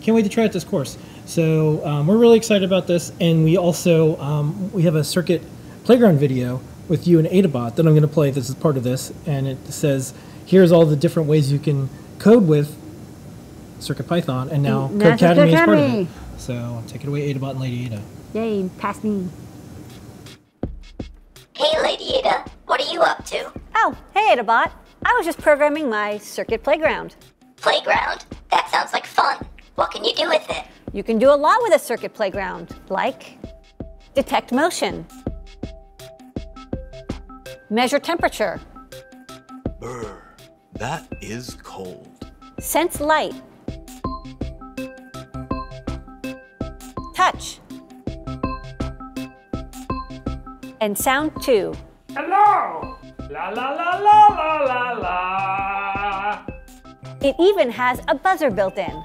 Can't 0.02 0.16
wait 0.16 0.24
to 0.24 0.30
try 0.30 0.46
out 0.46 0.52
this 0.52 0.64
course." 0.64 0.98
So 1.26 1.86
um, 1.86 2.08
we're 2.08 2.18
really 2.18 2.38
excited 2.38 2.64
about 2.64 2.88
this, 2.88 3.12
and 3.20 3.44
we 3.44 3.58
also 3.58 4.20
um, 4.20 4.72
we 4.72 4.84
have 4.84 4.96
a 4.96 5.04
circuit 5.04 5.42
playground 5.84 6.20
video 6.20 6.62
with 6.88 7.08
you 7.08 7.20
and 7.20 7.28
Adabot 7.28 7.76
that 7.76 7.86
I'm 7.86 7.94
going 7.94 8.02
to 8.02 8.08
play. 8.08 8.32
This 8.32 8.50
is 8.50 8.56
part 8.56 8.78
of 8.78 8.84
this, 8.84 9.14
and 9.26 9.48
it 9.48 9.68
says, 9.68 10.14
"Here's 10.46 10.72
all 10.72 10.86
the 10.86 10.96
different 10.96 11.30
ways 11.30 11.52
you 11.52 11.60
can 11.60 11.90
code 12.18 12.48
with 12.48 12.76
Circuit 13.80 14.08
Python, 14.08 14.50
and 14.50 14.64
now 14.64 14.86
And 14.86 14.94
Code 14.94 15.02
that's 15.02 15.22
Academy 15.22 15.54
is 15.54 15.62
part 15.62 15.78
of 15.78 15.94
it." 15.94 16.08
So 16.38 16.84
take 16.88 17.04
it 17.04 17.08
away, 17.08 17.32
Adabot 17.34 17.52
and 17.52 17.60
Lady 17.60 17.86
Ada. 17.86 18.02
Yay, 18.34 18.70
pass 18.78 19.04
me. 19.04 19.28
Hey, 21.56 21.82
Lady 21.84 22.16
Ada, 22.16 22.46
what 22.66 22.82
are 22.82 22.92
you 22.92 23.02
up 23.02 23.26
to? 23.26 23.52
Oh, 23.82 23.96
hey, 24.14 24.36
Adabot. 24.36 24.70
I 25.06 25.14
was 25.16 25.26
just 25.26 25.40
programming 25.40 25.90
my 25.90 26.18
circuit 26.18 26.64
playground. 26.64 27.16
Playground? 27.56 28.26
That 28.52 28.70
sounds 28.70 28.92
like 28.92 29.06
fun. 29.06 29.38
What 29.76 29.92
can 29.92 30.04
you 30.04 30.14
do 30.14 30.28
with 30.28 30.46
it? 30.50 30.66
You 30.92 31.02
can 31.02 31.18
do 31.18 31.30
a 31.30 31.40
lot 31.48 31.60
with 31.62 31.74
a 31.74 31.80
circuit 31.80 32.14
playground, 32.14 32.76
like 32.90 33.38
detect 34.16 34.52
motion, 34.52 35.06
measure 37.70 38.00
temperature, 38.00 38.60
Brr, 39.80 40.36
that 40.74 41.08
is 41.22 41.56
cold. 41.64 42.30
sense 42.60 43.00
light, 43.00 43.34
touch, 47.16 47.62
and 50.82 50.98
sound 50.98 51.32
too. 51.42 51.74
Hello! 52.14 52.99
La 53.30 53.50
la 53.50 53.70
la 53.70 53.98
la 54.00 54.28
la 54.28 54.58
la 54.64 54.92
la. 54.94 56.46
It 57.22 57.36
even 57.40 57.70
has 57.70 58.02
a 58.08 58.16
buzzer 58.16 58.50
built 58.50 58.78
in. 58.78 59.04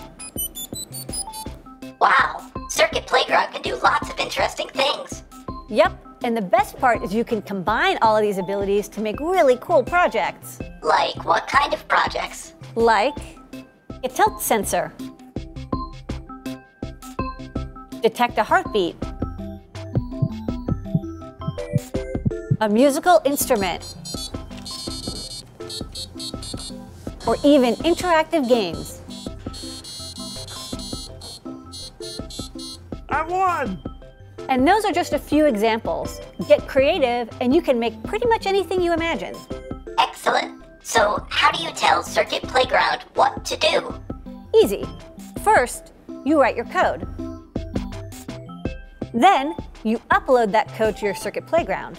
Wow, 2.00 2.40
Circuit 2.70 3.06
Playground 3.06 3.52
can 3.52 3.60
do 3.60 3.76
lots 3.82 4.08
of 4.08 4.18
interesting 4.18 4.68
things. 4.68 5.24
Yep, 5.68 5.92
and 6.22 6.34
the 6.34 6.42
best 6.42 6.78
part 6.78 7.02
is 7.02 7.12
you 7.12 7.24
can 7.24 7.42
combine 7.42 7.98
all 8.00 8.16
of 8.16 8.22
these 8.22 8.38
abilities 8.38 8.88
to 8.88 9.00
make 9.02 9.20
really 9.20 9.58
cool 9.60 9.82
projects. 9.82 10.58
Like 10.82 11.24
what 11.24 11.46
kind 11.46 11.74
of 11.74 11.86
projects? 11.86 12.54
like 12.76 13.16
a 14.02 14.08
tilt 14.08 14.40
sensor, 14.42 14.92
detect 18.02 18.38
a 18.38 18.42
heartbeat, 18.42 18.96
a 22.64 22.68
musical 22.70 23.20
instrument, 23.26 23.94
or 27.26 27.36
even 27.44 27.74
interactive 27.84 28.48
games. 28.48 29.02
I 33.10 33.22
won! 33.28 33.78
And 34.48 34.66
those 34.66 34.86
are 34.86 34.92
just 34.92 35.12
a 35.12 35.18
few 35.18 35.44
examples. 35.44 36.22
Get 36.48 36.66
creative 36.66 37.28
and 37.42 37.54
you 37.54 37.60
can 37.60 37.78
make 37.78 38.02
pretty 38.02 38.26
much 38.28 38.46
anything 38.46 38.80
you 38.80 38.94
imagine. 38.94 39.36
Excellent. 39.98 40.64
So, 40.82 41.26
how 41.28 41.52
do 41.52 41.62
you 41.62 41.70
tell 41.72 42.02
Circuit 42.02 42.44
Playground 42.44 43.02
what 43.12 43.44
to 43.44 43.58
do? 43.58 43.94
Easy. 44.62 44.86
First, 45.42 45.92
you 46.24 46.40
write 46.40 46.56
your 46.56 46.64
code. 46.66 47.06
Then, 49.12 49.54
you 49.82 49.98
upload 50.10 50.50
that 50.52 50.68
code 50.68 50.96
to 50.96 51.04
your 51.04 51.14
Circuit 51.14 51.46
Playground. 51.46 51.98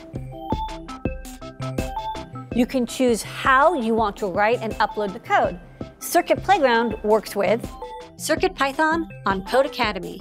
You 2.56 2.66
can 2.66 2.86
choose 2.86 3.22
how 3.22 3.74
you 3.74 3.94
want 3.94 4.16
to 4.18 4.28
write 4.28 4.60
and 4.62 4.74
upload 4.76 5.12
the 5.12 5.20
code. 5.20 5.60
Circuit 6.00 6.42
Playground 6.42 6.96
works 7.04 7.36
with 7.36 7.70
CircuitPython 8.16 9.10
on 9.26 9.44
Codecademy. 9.44 10.20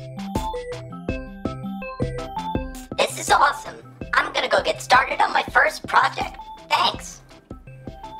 This 2.98 3.20
is 3.20 3.30
awesome. 3.30 3.76
I'm 4.14 4.32
gonna 4.32 4.48
go 4.48 4.60
get 4.64 4.82
started 4.82 5.20
on 5.20 5.32
my 5.32 5.44
first 5.44 5.86
project. 5.86 6.36
Thanks. 6.68 7.20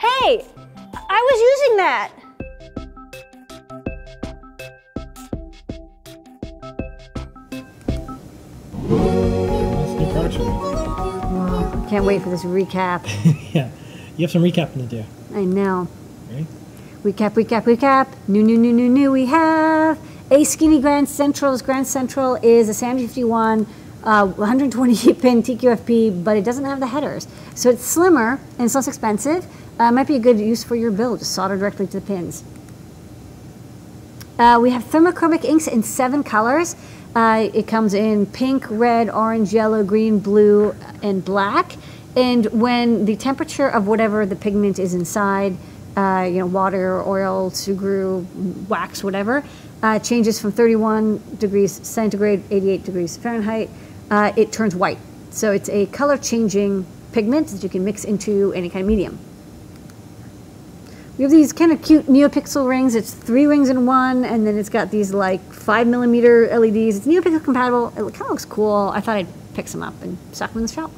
Hey, 0.01 0.45
I 0.95 1.21
was 1.31 1.41
using 1.41 1.77
that. 1.79 2.13
That's 8.89 9.99
new 9.99 10.13
products. 10.13 11.91
Can't 11.91 12.05
wait 12.05 12.23
for 12.23 12.31
this 12.31 12.45
recap. 12.45 13.03
yeah, 13.53 13.71
you 14.17 14.25
have 14.25 14.31
some 14.31 14.43
recapping 14.43 14.75
to 14.75 14.87
do. 14.87 15.05
I 15.35 15.45
know. 15.45 15.89
Ready? 16.31 16.47
Recap, 17.03 17.31
recap, 17.33 17.65
recap. 17.65 18.09
New, 18.29 18.43
new, 18.43 18.57
new, 18.57 18.73
new, 18.73 18.89
new. 18.89 19.13
We 19.13 19.27
have 19.27 19.99
A 20.31 20.45
skinny 20.45 20.81
Grand 20.81 21.09
Central's 21.09 21.63
Grand 21.63 21.87
Central 21.87 22.37
is 22.37 22.69
a 22.69 22.75
SAM 22.75 22.99
51 22.99 23.67
uh, 24.05 24.27
128 24.27 25.19
pin 25.21 25.43
TQFP, 25.43 26.23
but 26.23 26.37
it 26.37 26.45
doesn't 26.45 26.65
have 26.65 26.79
the 26.79 26.87
headers. 26.87 27.27
So 27.55 27.71
it's 27.71 27.85
slimmer 27.85 28.39
and 28.59 28.67
it's 28.67 28.75
less 28.75 28.87
expensive. 28.87 29.47
Uh, 29.79 29.91
might 29.91 30.07
be 30.07 30.17
a 30.17 30.21
good 30.21 30.39
use 30.39 30.63
for 30.63 30.77
your 30.77 30.91
build, 30.91 31.19
just 31.19 31.33
solder 31.33 31.57
directly 31.57 31.87
to 31.89 32.01
the 32.01 32.07
pins. 32.07 32.45
Uh, 34.39 34.59
we 34.61 34.71
have 34.71 34.85
thermochromic 34.85 35.45
inks 35.45 35.67
in 35.67 35.83
seven 35.83 36.23
colors. 36.23 36.77
Uh, 37.15 37.49
it 37.55 37.67
comes 37.67 37.95
in 37.95 38.27
pink, 38.27 38.67
red, 38.69 39.09
orange, 39.09 39.53
yellow, 39.53 39.85
green, 39.85 40.19
blue, 40.19 40.75
and 41.03 41.25
black. 41.25 41.77
And 42.17 42.47
when 42.47 43.05
the 43.05 43.17
temperature 43.17 43.69
of 43.69 43.87
whatever 43.87 44.25
the 44.25 44.37
pigment 44.37 44.79
is 44.79 44.95
inside, 44.95 45.57
uh, 45.97 46.29
you 46.31 46.39
know, 46.39 46.47
water, 46.47 47.03
oil, 47.07 47.51
sugru, 47.51 48.25
wax, 48.69 49.03
whatever, 49.03 49.45
uh, 49.83 49.99
changes 49.99 50.41
from 50.41 50.53
31 50.53 51.21
degrees 51.39 51.87
centigrade, 51.87 52.43
88 52.51 52.85
degrees 52.85 53.17
Fahrenheit, 53.17 53.69
uh, 54.11 54.33
it 54.37 54.53
turns 54.53 54.75
white. 54.75 54.99
So 55.31 55.53
it's 55.53 55.69
a 55.69 55.87
color 55.87 56.17
changing 56.17 56.87
pigment 57.13 57.49
that 57.49 57.63
you 57.63 57.69
can 57.69 57.85
mix 57.85 58.05
into 58.05 58.53
any 58.53 58.69
kind 58.71 58.83
of 58.83 58.89
medium. 58.89 59.19
We 61.17 61.23
have 61.23 61.31
these 61.31 61.53
kind 61.53 61.71
of 61.71 61.81
cute 61.81 62.07
NeoPixel 62.07 62.69
rings. 62.69 62.97
It's 62.97 63.15
three 63.15 63.47
rings 63.47 63.69
in 63.69 63.87
one, 63.87 64.25
and 64.25 64.45
then 64.45 64.59
it's 64.59 64.69
got 64.69 64.91
these 64.91 65.15
like 65.15 65.41
five 65.53 65.87
millimeter 65.87 66.49
LEDs. 66.59 66.97
It's 66.97 67.07
NeoPixel 67.07 67.45
compatible. 67.45 67.89
It 67.89 68.15
kind 68.15 68.23
of 68.23 68.31
looks 68.31 68.45
cool. 68.45 68.91
I 68.93 69.01
thought 69.01 69.17
I'd 69.19 69.55
pick 69.55 69.69
some 69.69 69.83
up 69.83 69.95
and 70.03 70.19
stock 70.33 70.53
them 70.53 70.63
in 70.63 70.67
the 70.67 70.73
shop. 70.73 70.91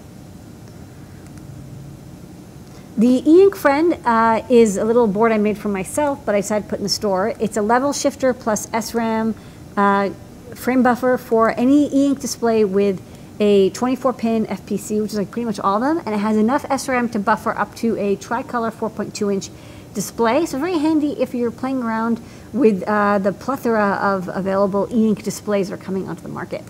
The 2.98 3.22
e-ink 3.30 3.54
friend 3.56 3.98
uh, 4.06 4.40
is 4.48 4.78
a 4.78 4.84
little 4.84 5.06
board 5.06 5.30
I 5.30 5.36
made 5.36 5.58
for 5.58 5.68
myself, 5.68 6.18
but 6.24 6.34
I 6.34 6.40
decided 6.40 6.64
to 6.64 6.70
put 6.70 6.78
in 6.78 6.82
the 6.82 6.88
store. 6.88 7.34
It's 7.38 7.58
a 7.58 7.60
level 7.60 7.92
shifter 7.92 8.32
plus 8.32 8.68
SRAM 8.68 9.34
uh, 9.76 10.08
frame 10.54 10.82
buffer 10.82 11.18
for 11.18 11.50
any 11.60 11.94
e-ink 11.94 12.20
display 12.20 12.64
with 12.64 13.02
a 13.38 13.68
24 13.70 14.14
pin 14.14 14.46
FPC, 14.46 15.02
which 15.02 15.12
is 15.12 15.18
like 15.18 15.30
pretty 15.30 15.44
much 15.44 15.60
all 15.60 15.76
of 15.76 15.82
them, 15.82 16.02
and 16.06 16.14
it 16.14 16.18
has 16.20 16.38
enough 16.38 16.62
SRAM 16.70 17.12
to 17.12 17.18
buffer 17.18 17.50
up 17.50 17.74
to 17.74 17.98
a 17.98 18.16
tricolor 18.16 18.70
4.2 18.70 19.30
inch 19.30 19.50
display. 19.92 20.46
So 20.46 20.58
very 20.58 20.78
handy 20.78 21.20
if 21.20 21.34
you're 21.34 21.50
playing 21.50 21.82
around 21.82 22.18
with 22.54 22.82
uh, 22.84 23.18
the 23.18 23.34
plethora 23.34 23.98
of 24.00 24.30
available 24.32 24.88
e-ink 24.90 25.22
displays 25.22 25.68
that 25.68 25.74
are 25.74 25.84
coming 25.84 26.08
onto 26.08 26.22
the 26.22 26.30
market. 26.30 26.62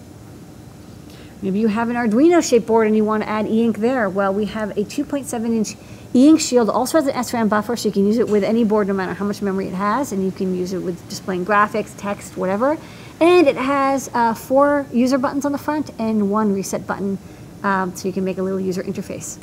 Maybe 1.40 1.60
you 1.60 1.68
have 1.68 1.88
an 1.90 1.94
Arduino 1.94 2.42
shaped 2.42 2.66
board 2.66 2.88
and 2.88 2.96
you 2.96 3.04
want 3.04 3.22
to 3.22 3.28
add 3.28 3.46
e-ink 3.46 3.78
there. 3.78 4.08
Well, 4.10 4.34
we 4.34 4.46
have 4.46 4.70
a 4.70 4.82
2.7 4.82 5.44
inch 5.54 5.76
e-ink 6.16 6.40
shield, 6.40 6.70
also 6.70 6.98
has 6.98 7.06
an 7.06 7.14
SRAM 7.14 7.50
buffer, 7.50 7.76
so 7.76 7.88
you 7.88 7.92
can 7.92 8.06
use 8.06 8.16
it 8.16 8.26
with 8.26 8.42
any 8.42 8.64
board 8.64 8.88
no 8.88 8.94
matter 8.94 9.12
how 9.12 9.26
much 9.26 9.42
memory 9.42 9.68
it 9.68 9.74
has, 9.74 10.12
and 10.12 10.24
you 10.24 10.30
can 10.30 10.56
use 10.56 10.72
it 10.72 10.78
with 10.78 11.06
displaying 11.10 11.44
graphics, 11.44 11.92
text, 11.98 12.36
whatever. 12.38 12.78
And 13.20 13.46
it 13.46 13.56
has 13.56 14.08
uh, 14.14 14.32
four 14.32 14.86
user 14.92 15.18
buttons 15.18 15.44
on 15.44 15.52
the 15.52 15.58
front 15.58 15.90
and 15.98 16.30
one 16.30 16.54
reset 16.54 16.86
button, 16.86 17.18
um, 17.62 17.94
so 17.94 18.08
you 18.08 18.14
can 18.14 18.24
make 18.24 18.38
a 18.38 18.42
little 18.42 18.60
user 18.60 18.82
interface. 18.82 19.38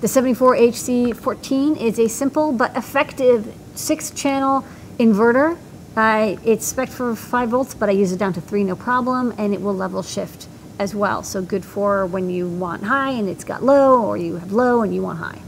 The 0.00 0.06
74HC14 0.06 1.76
is 1.78 1.98
a 1.98 2.08
simple 2.08 2.52
but 2.52 2.74
effective 2.74 3.54
six 3.74 4.10
channel 4.10 4.64
inverter. 4.98 5.58
Uh, 5.94 6.36
it's 6.42 6.66
spec 6.66 6.88
for 6.88 7.14
5 7.14 7.48
volts, 7.50 7.74
but 7.74 7.90
I 7.90 7.92
use 7.92 8.12
it 8.12 8.18
down 8.18 8.32
to 8.32 8.40
3 8.40 8.64
no 8.64 8.76
problem, 8.76 9.34
and 9.36 9.52
it 9.52 9.60
will 9.60 9.74
level 9.74 10.02
shift 10.02 10.46
as 10.80 10.94
well. 10.94 11.22
So 11.22 11.42
good 11.42 11.64
for 11.64 12.06
when 12.06 12.30
you 12.30 12.48
want 12.48 12.84
high 12.84 13.10
and 13.10 13.28
it's 13.28 13.44
got 13.44 13.62
low, 13.62 14.02
or 14.02 14.16
you 14.16 14.36
have 14.36 14.50
low 14.50 14.80
and 14.80 14.92
you 14.94 15.02
want 15.02 15.18
high. 15.18 15.40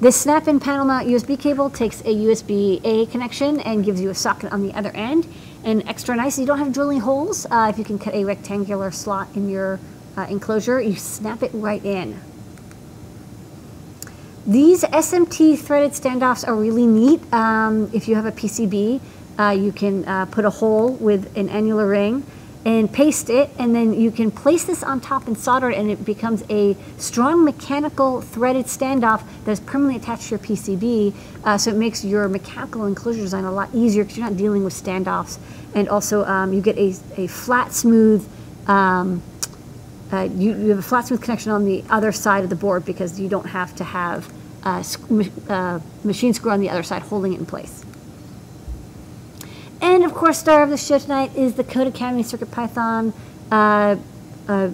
This 0.00 0.18
snap-in 0.18 0.60
panel 0.60 0.86
mount 0.86 1.06
USB 1.06 1.38
cable 1.38 1.68
takes 1.68 2.00
a 2.00 2.14
USB-A 2.14 3.06
connection 3.06 3.60
and 3.60 3.84
gives 3.84 4.00
you 4.00 4.08
a 4.08 4.14
socket 4.14 4.50
on 4.50 4.66
the 4.66 4.72
other 4.72 4.90
end. 4.92 5.28
And 5.62 5.86
extra 5.86 6.16
nice, 6.16 6.38
you 6.38 6.46
don't 6.46 6.58
have 6.58 6.72
drilling 6.72 7.00
holes. 7.00 7.46
Uh, 7.50 7.70
if 7.70 7.76
you 7.78 7.84
can 7.84 7.98
cut 7.98 8.14
a 8.14 8.24
rectangular 8.24 8.90
slot 8.90 9.28
in 9.34 9.50
your 9.50 9.78
uh, 10.16 10.22
enclosure, 10.30 10.80
you 10.80 10.96
snap 10.96 11.42
it 11.42 11.50
right 11.52 11.84
in. 11.84 12.18
These 14.46 14.84
SMT 14.84 15.58
threaded 15.58 15.92
standoffs 15.92 16.48
are 16.48 16.56
really 16.56 16.86
neat. 16.86 17.20
Um, 17.30 17.90
if 17.92 18.08
you 18.08 18.14
have 18.14 18.24
a 18.24 18.32
PCB, 18.32 19.02
uh, 19.38 19.50
you 19.50 19.70
can 19.70 20.06
uh, 20.06 20.24
put 20.24 20.46
a 20.46 20.50
hole 20.50 20.94
with 20.94 21.36
an 21.36 21.50
annular 21.50 21.86
ring 21.86 22.24
and 22.64 22.92
paste 22.92 23.30
it, 23.30 23.48
and 23.58 23.74
then 23.74 23.98
you 23.98 24.10
can 24.10 24.30
place 24.30 24.64
this 24.64 24.82
on 24.82 25.00
top 25.00 25.26
and 25.26 25.38
solder 25.38 25.70
it, 25.70 25.78
and 25.78 25.90
it 25.90 26.04
becomes 26.04 26.44
a 26.50 26.76
strong 26.98 27.42
mechanical 27.44 28.20
threaded 28.20 28.66
standoff 28.66 29.22
that 29.44 29.52
is 29.52 29.60
permanently 29.60 29.96
attached 29.96 30.24
to 30.24 30.30
your 30.30 30.38
PCB. 30.38 31.14
Uh, 31.42 31.56
so 31.56 31.70
it 31.70 31.76
makes 31.76 32.04
your 32.04 32.28
mechanical 32.28 32.84
enclosure 32.84 33.20
design 33.20 33.44
a 33.44 33.52
lot 33.52 33.70
easier 33.72 34.04
because 34.04 34.18
you're 34.18 34.28
not 34.28 34.36
dealing 34.36 34.62
with 34.62 34.74
standoffs. 34.74 35.38
And 35.74 35.88
also, 35.88 36.24
um, 36.26 36.52
you 36.52 36.60
get 36.60 36.76
a, 36.76 36.94
a 37.16 37.26
flat, 37.28 37.72
smooth. 37.72 38.28
Um, 38.66 39.22
uh, 40.12 40.28
you, 40.34 40.56
you, 40.58 40.68
have 40.70 40.80
a 40.80 40.82
flat, 40.82 41.06
smooth 41.06 41.22
connection 41.22 41.52
on 41.52 41.64
the 41.64 41.82
other 41.88 42.12
side 42.12 42.44
of 42.44 42.50
the 42.50 42.56
board 42.56 42.84
because 42.84 43.18
you 43.18 43.28
don't 43.28 43.46
have 43.46 43.74
to 43.76 43.84
have 43.84 44.30
a 44.64 44.84
uh, 45.48 45.80
machine 46.04 46.34
screw 46.34 46.50
on 46.50 46.60
the 46.60 46.68
other 46.68 46.82
side 46.82 47.00
holding 47.02 47.32
it 47.32 47.38
in 47.38 47.46
place. 47.46 47.84
And 49.82 50.04
of 50.04 50.12
course, 50.12 50.38
star 50.38 50.62
of 50.62 50.70
the 50.70 50.76
show 50.76 50.98
tonight 50.98 51.34
is 51.34 51.54
the 51.54 51.64
Codecademy 51.64 52.22
CircuitPython 52.22 53.12
uh, 53.50 53.96
uh, 54.46 54.68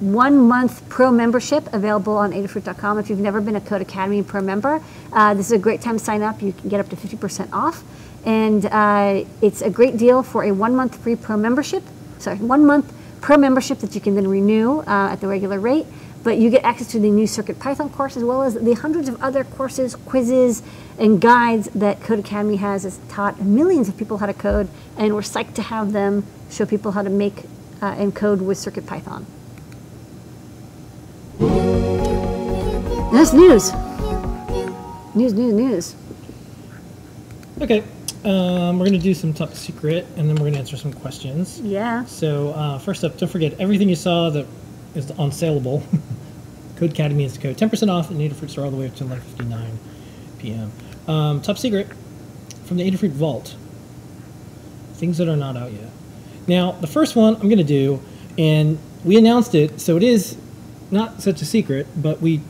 one 0.00 0.48
month 0.48 0.88
pro 0.88 1.10
membership 1.10 1.72
available 1.72 2.16
on 2.16 2.32
Adafruit.com. 2.32 2.98
If 2.98 3.08
you've 3.08 3.20
never 3.20 3.40
been 3.40 3.56
a 3.56 3.60
Codecademy 3.60 4.26
pro 4.26 4.40
member, 4.40 4.82
uh, 5.12 5.34
this 5.34 5.46
is 5.46 5.52
a 5.52 5.58
great 5.58 5.80
time 5.80 5.98
to 5.98 6.04
sign 6.04 6.22
up. 6.22 6.42
You 6.42 6.52
can 6.52 6.68
get 6.68 6.80
up 6.80 6.88
to 6.88 6.96
50% 6.96 7.52
off. 7.52 7.84
And 8.24 8.66
uh, 8.66 9.24
it's 9.40 9.62
a 9.62 9.70
great 9.70 9.96
deal 9.96 10.22
for 10.22 10.44
a 10.44 10.52
one 10.52 10.74
month 10.74 10.96
free 10.96 11.14
pro 11.14 11.36
membership. 11.36 11.84
Sorry, 12.18 12.36
one 12.38 12.66
month 12.66 12.92
pro 13.20 13.36
membership 13.36 13.78
that 13.78 13.94
you 13.94 14.00
can 14.00 14.16
then 14.16 14.26
renew 14.26 14.80
uh, 14.80 15.10
at 15.12 15.20
the 15.20 15.28
regular 15.28 15.60
rate 15.60 15.86
but 16.22 16.38
you 16.38 16.50
get 16.50 16.64
access 16.64 16.88
to 16.88 16.98
the 16.98 17.10
new 17.10 17.26
Circuit 17.26 17.58
Python 17.58 17.88
course 17.90 18.16
as 18.16 18.24
well 18.24 18.42
as 18.42 18.54
the 18.54 18.74
hundreds 18.74 19.08
of 19.08 19.22
other 19.22 19.44
courses, 19.44 19.94
quizzes, 19.94 20.62
and 20.98 21.20
guides 21.20 21.68
that 21.74 22.00
Codecademy 22.00 22.58
has. 22.58 22.84
It's 22.84 22.98
taught 23.08 23.40
millions 23.40 23.88
of 23.88 23.96
people 23.96 24.18
how 24.18 24.26
to 24.26 24.34
code, 24.34 24.68
and 24.96 25.14
we're 25.14 25.20
psyched 25.20 25.54
to 25.54 25.62
have 25.62 25.92
them 25.92 26.24
show 26.50 26.66
people 26.66 26.92
how 26.92 27.02
to 27.02 27.10
make 27.10 27.44
uh, 27.80 27.94
and 27.96 28.14
code 28.14 28.42
with 28.42 28.58
Circuit 28.58 28.86
Python. 28.86 29.26
That's 33.12 33.32
news. 33.32 33.72
News, 35.14 35.32
news, 35.32 35.52
news. 35.52 35.96
Okay, 37.60 37.82
um, 38.24 38.78
we're 38.78 38.86
going 38.86 38.92
to 38.92 38.98
do 38.98 39.14
some 39.14 39.32
top 39.32 39.54
secret, 39.54 40.06
and 40.16 40.28
then 40.28 40.36
we're 40.36 40.42
going 40.42 40.52
to 40.52 40.58
answer 40.58 40.76
some 40.76 40.92
questions. 40.92 41.60
Yeah. 41.60 42.04
So 42.04 42.50
uh, 42.50 42.78
first 42.78 43.04
up, 43.04 43.16
don't 43.16 43.28
forget 43.28 43.54
everything 43.58 43.88
you 43.88 43.96
saw 43.96 44.30
that 44.30 44.46
is 44.94 45.10
on 45.12 45.32
saleable. 45.32 45.82
Codecademy 46.76 47.24
is 47.24 47.34
the 47.38 47.40
code. 47.40 47.56
10% 47.56 47.90
off, 47.90 48.10
and 48.10 48.20
Adafruits 48.20 48.56
are 48.58 48.64
all 48.64 48.70
the 48.70 48.76
way 48.76 48.86
up 48.86 48.94
to 48.96 49.04
11.59 49.04 49.70
p.m. 50.38 50.72
Um, 51.06 51.40
top 51.40 51.58
secret 51.58 51.88
from 52.64 52.76
the 52.76 52.90
Adafruit 52.90 53.10
Vault. 53.10 53.56
Things 54.94 55.18
that 55.18 55.28
are 55.28 55.36
not 55.36 55.56
out 55.56 55.72
yet. 55.72 55.90
Now, 56.46 56.72
the 56.72 56.86
first 56.86 57.16
one 57.16 57.34
I'm 57.36 57.42
going 57.42 57.58
to 57.58 57.64
do, 57.64 58.00
and 58.36 58.78
we 59.04 59.16
announced 59.16 59.54
it, 59.54 59.80
so 59.80 59.96
it 59.96 60.02
is 60.02 60.36
not 60.90 61.22
such 61.22 61.42
a 61.42 61.44
secret, 61.44 61.86
but 61.96 62.20
we 62.20 62.40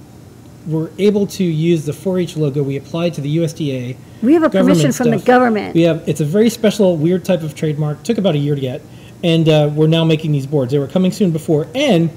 were 0.67 0.91
able 0.99 1.27
to 1.27 1.45
use 1.45 1.87
the 1.87 1.93
4-H 1.93 2.37
logo 2.37 2.63
we 2.63 2.77
applied 2.77 3.15
to 3.15 3.21
the 3.21 3.39
USDA. 3.39 3.97
We 4.23 4.35
have 4.35 4.43
a 4.43 4.51
permission 4.51 4.93
from 4.93 5.11
the 5.11 5.19
government. 5.19 5.75
We 5.75 5.83
have. 5.83 6.07
It's 6.09 6.21
a 6.21 6.25
very 6.25 6.51
special, 6.51 6.97
weird 6.97 7.25
type 7.25 7.43
of 7.43 7.55
trademark. 7.55 8.03
Took 8.03 8.19
about 8.19 8.35
a 8.35 8.39
year 8.39 8.55
to 8.55 8.61
get, 8.61 8.83
and 9.23 9.49
uh, 9.49 9.71
we're 9.73 9.87
now 9.87 10.05
making 10.05 10.33
these 10.33 10.47
boards. 10.47 10.73
They 10.73 10.79
were 10.79 10.89
coming 10.89 11.13
soon 11.13 11.31
before, 11.31 11.67
and 11.75 12.11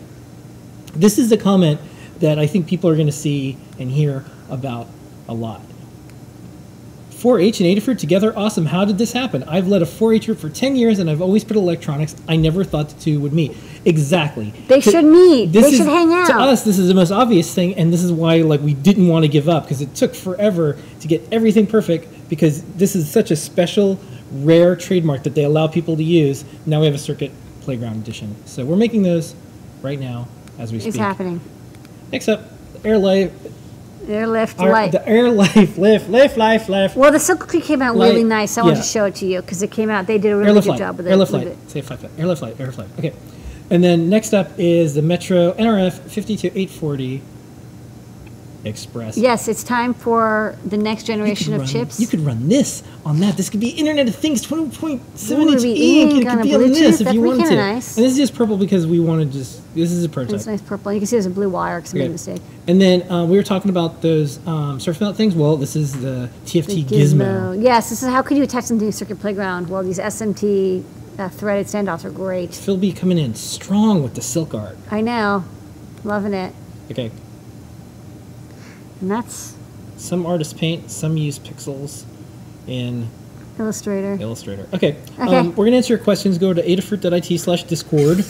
this 0.94 1.18
is 1.18 1.32
a 1.32 1.38
comment 1.38 1.80
that 2.20 2.40
I 2.40 2.48
think 2.48 2.68
people 2.68 2.90
are 2.90 2.96
going 2.96 3.08
to 3.08 3.14
see 3.14 3.58
and 3.80 3.92
hear 3.92 4.26
about 4.50 4.88
a 5.28 5.34
lot. 5.34 5.62
4-H 7.22 7.62
and 7.62 7.70
Adafruit 7.70 8.00
together, 8.00 8.36
awesome. 8.36 8.66
How 8.66 8.84
did 8.84 8.98
this 8.98 9.14
happen? 9.14 9.44
I've 9.44 9.68
led 9.68 9.84
a 9.84 9.86
4-H 9.86 10.26
group 10.26 10.40
for 10.40 10.50
10 10.50 10.76
years 10.76 10.98
and 10.98 11.08
I've 11.08 11.22
always 11.22 11.44
put 11.44 11.56
electronics. 11.56 12.16
I 12.28 12.36
never 12.36 12.64
thought 12.64 12.90
the 12.90 13.00
two 13.00 13.20
would 13.20 13.32
meet. 13.32 13.56
Exactly. 13.86 14.50
They 14.68 14.82
should 14.82 15.06
meet. 15.06 15.52
This 15.52 15.66
they 15.66 15.72
is, 15.72 15.78
should 15.78 15.88
hang 15.88 16.12
out. 16.12 16.28
To 16.28 16.36
us, 16.36 16.64
this 16.64 16.80
is 16.80 16.88
the 16.88 16.96
most 16.96 17.12
obvious 17.12 17.54
thing, 17.54 17.76
and 17.76 17.94
this 17.94 18.04
is 18.04 18.12
why 18.12 18.38
like 18.38 18.62
we 18.62 18.74
didn't 18.74 19.08
want 19.08 19.24
to 19.24 19.30
give 19.30 19.48
up 19.48 19.64
because 19.64 19.82
it 19.82 19.94
took 19.94 20.16
forever 20.16 20.80
to 21.00 21.08
get 21.08 21.22
everything 21.32 21.68
perfect 21.68 22.08
because 22.28 22.64
this 22.74 22.96
is 22.96 23.10
such 23.10 23.30
a 23.30 23.36
special, 23.36 24.00
rare 24.32 24.76
trademark 24.76 25.22
that 25.22 25.36
they 25.36 25.44
allow 25.44 25.68
people 25.68 25.96
to 25.98 26.04
use. 26.04 26.44
Now 26.66 26.80
we 26.80 26.88
have 26.88 26.96
a 26.96 27.00
Circuit 27.00 27.32
Playground 27.62 27.98
Edition. 27.98 28.36
So 28.46 28.66
we're 28.66 28.78
making 28.78 29.04
those 29.04 29.36
right 29.84 30.00
now 30.00 30.28
as 30.62 30.72
we 30.72 30.80
speak. 30.80 30.90
It's 30.90 30.98
happening. 30.98 31.42
Next 32.12 32.28
up, 32.28 32.42
Air 32.86 32.98
Life. 32.98 33.34
Air 34.08 34.28
Lift 34.28 34.60
Life. 34.60 34.92
The 34.92 35.08
Air 35.08 35.30
Life, 35.30 35.78
Lift, 35.78 36.10
Lift, 36.10 36.38
Life, 36.38 36.70
Life. 36.70 36.96
Well, 36.96 37.12
the 37.12 37.20
Silk 37.20 37.50
came 37.50 37.82
out 37.82 37.96
really 37.96 38.24
nice. 38.24 38.58
I 38.58 38.62
yeah. 38.62 38.66
want 38.66 38.78
to 38.78 38.84
show 38.84 39.06
it 39.06 39.16
to 39.16 39.26
you 39.26 39.42
because 39.42 39.62
it 39.62 39.72
came 39.72 39.90
out. 39.90 40.08
They 40.08 40.18
did 40.18 40.32
a 40.32 40.38
really 40.38 40.62
good 40.62 40.70
light. 40.70 40.80
job 40.80 40.98
with 40.98 41.08
it. 41.08 41.16
Lift 41.16 41.32
Light. 41.32 41.58
Say 41.68 41.82
Light. 41.82 42.04
Air 42.18 42.28
Lift 42.28 42.42
Light. 42.42 42.60
Air 42.60 42.72
Light. 42.72 42.90
Okay. 43.00 43.14
And 43.70 43.84
then 43.84 44.10
next 44.10 44.34
up 44.34 44.52
is 44.58 44.96
the 44.96 45.02
Metro 45.02 45.54
NRF 45.54 45.94
52840. 46.10 47.22
Express. 48.64 49.18
Yes, 49.18 49.48
it's 49.48 49.64
time 49.64 49.94
for 49.94 50.56
the 50.66 50.78
next 50.78 51.06
generation 51.06 51.54
of 51.54 51.62
run- 51.62 51.68
chips. 51.68 52.00
You 52.00 52.08
could 52.08 52.20
run 52.20 52.48
this 52.48 52.84
on 53.06 53.20
that. 53.22 53.36
This 53.36 53.50
could 53.50 53.60
be 53.60 53.70
Internet 53.70 54.08
of 54.08 54.16
Things 54.16 54.46
20.7 54.46 55.52
inch 55.54 55.64
ink. 55.64 56.24
It 56.24 56.30
could 56.30 56.44
be 56.44 56.54
on 56.54 56.62
this 56.72 57.02
if 57.02 57.12
you 57.14 57.22
wanted 57.22 57.46
to. 57.48 57.56
nice. 57.56 57.98
And 57.98 58.06
this 58.06 58.12
is 58.14 58.18
just 58.18 58.36
purple 58.36 58.58
because 58.58 58.86
we 58.86 59.00
wanted 59.00 59.32
just. 59.32 59.62
This 59.74 59.92
is 59.92 60.04
a 60.04 60.10
prototype. 60.10 60.36
It's 60.36 60.46
nice 60.48 60.62
purple. 60.62 60.94
You 60.94 61.00
can 61.00 61.08
see 61.08 61.16
there's 61.16 61.26
a 61.26 61.30
blue 61.30 61.50
wire 61.50 61.80
because 61.80 61.96
I 61.96 61.98
made 62.00 62.08
a 62.08 62.10
mistake. 62.10 62.42
And 62.68 62.80
then 62.80 63.10
uh, 63.10 63.26
we 63.26 63.38
were 63.38 63.44
talking 63.44 63.70
about 63.70 64.02
those 64.02 64.46
um, 64.46 64.80
surf 64.80 65.02
mount 65.02 65.18
things. 65.18 65.34
Well, 65.34 65.58
this 65.58 65.76
is 65.76 66.00
the 66.02 66.30
TFT 66.46 66.84
Gizmo. 66.84 67.62
Yes, 67.62 67.90
this 67.90 68.04
is 68.04 68.10
how 68.10 68.22
could 68.22 68.38
you 68.38 68.44
attach 68.44 68.66
something 68.66 68.88
to 68.88 68.92
Circuit 68.96 69.20
Playground? 69.20 69.70
Well, 69.70 69.82
these 69.82 69.98
SMT 69.98 70.84
uh, 71.18 71.30
threaded 71.30 71.68
standoffs 71.68 72.06
are 72.06 72.12
great. 72.12 72.54
Phil 72.54 72.78
B 72.78 72.92
coming 72.94 73.18
in 73.18 73.34
strong 73.34 74.04
with 74.04 74.14
the 74.16 74.22
silk 74.22 74.54
art. 74.54 74.78
I 74.92 75.02
know, 75.02 75.46
loving 76.04 76.34
it. 76.34 76.54
Okay, 76.92 77.12
And 79.02 79.12
that's 79.12 79.56
some 79.98 80.26
artists 80.26 80.54
paint, 80.54 80.90
some 80.90 81.18
use 81.18 81.40
pixels 81.40 82.04
in 82.68 83.08
Illustrator. 83.60 84.18
Illustrator. 84.20 84.68
Okay, 84.74 84.96
Okay. 85.20 85.36
Um, 85.38 85.54
we're 85.56 85.66
gonna 85.66 85.78
answer 85.78 85.94
your 85.94 86.04
questions. 86.04 86.38
Go 86.38 86.54
to 86.54 86.62
adafruit.it 86.64 87.38
slash 87.40 87.64
discord. 87.64 88.24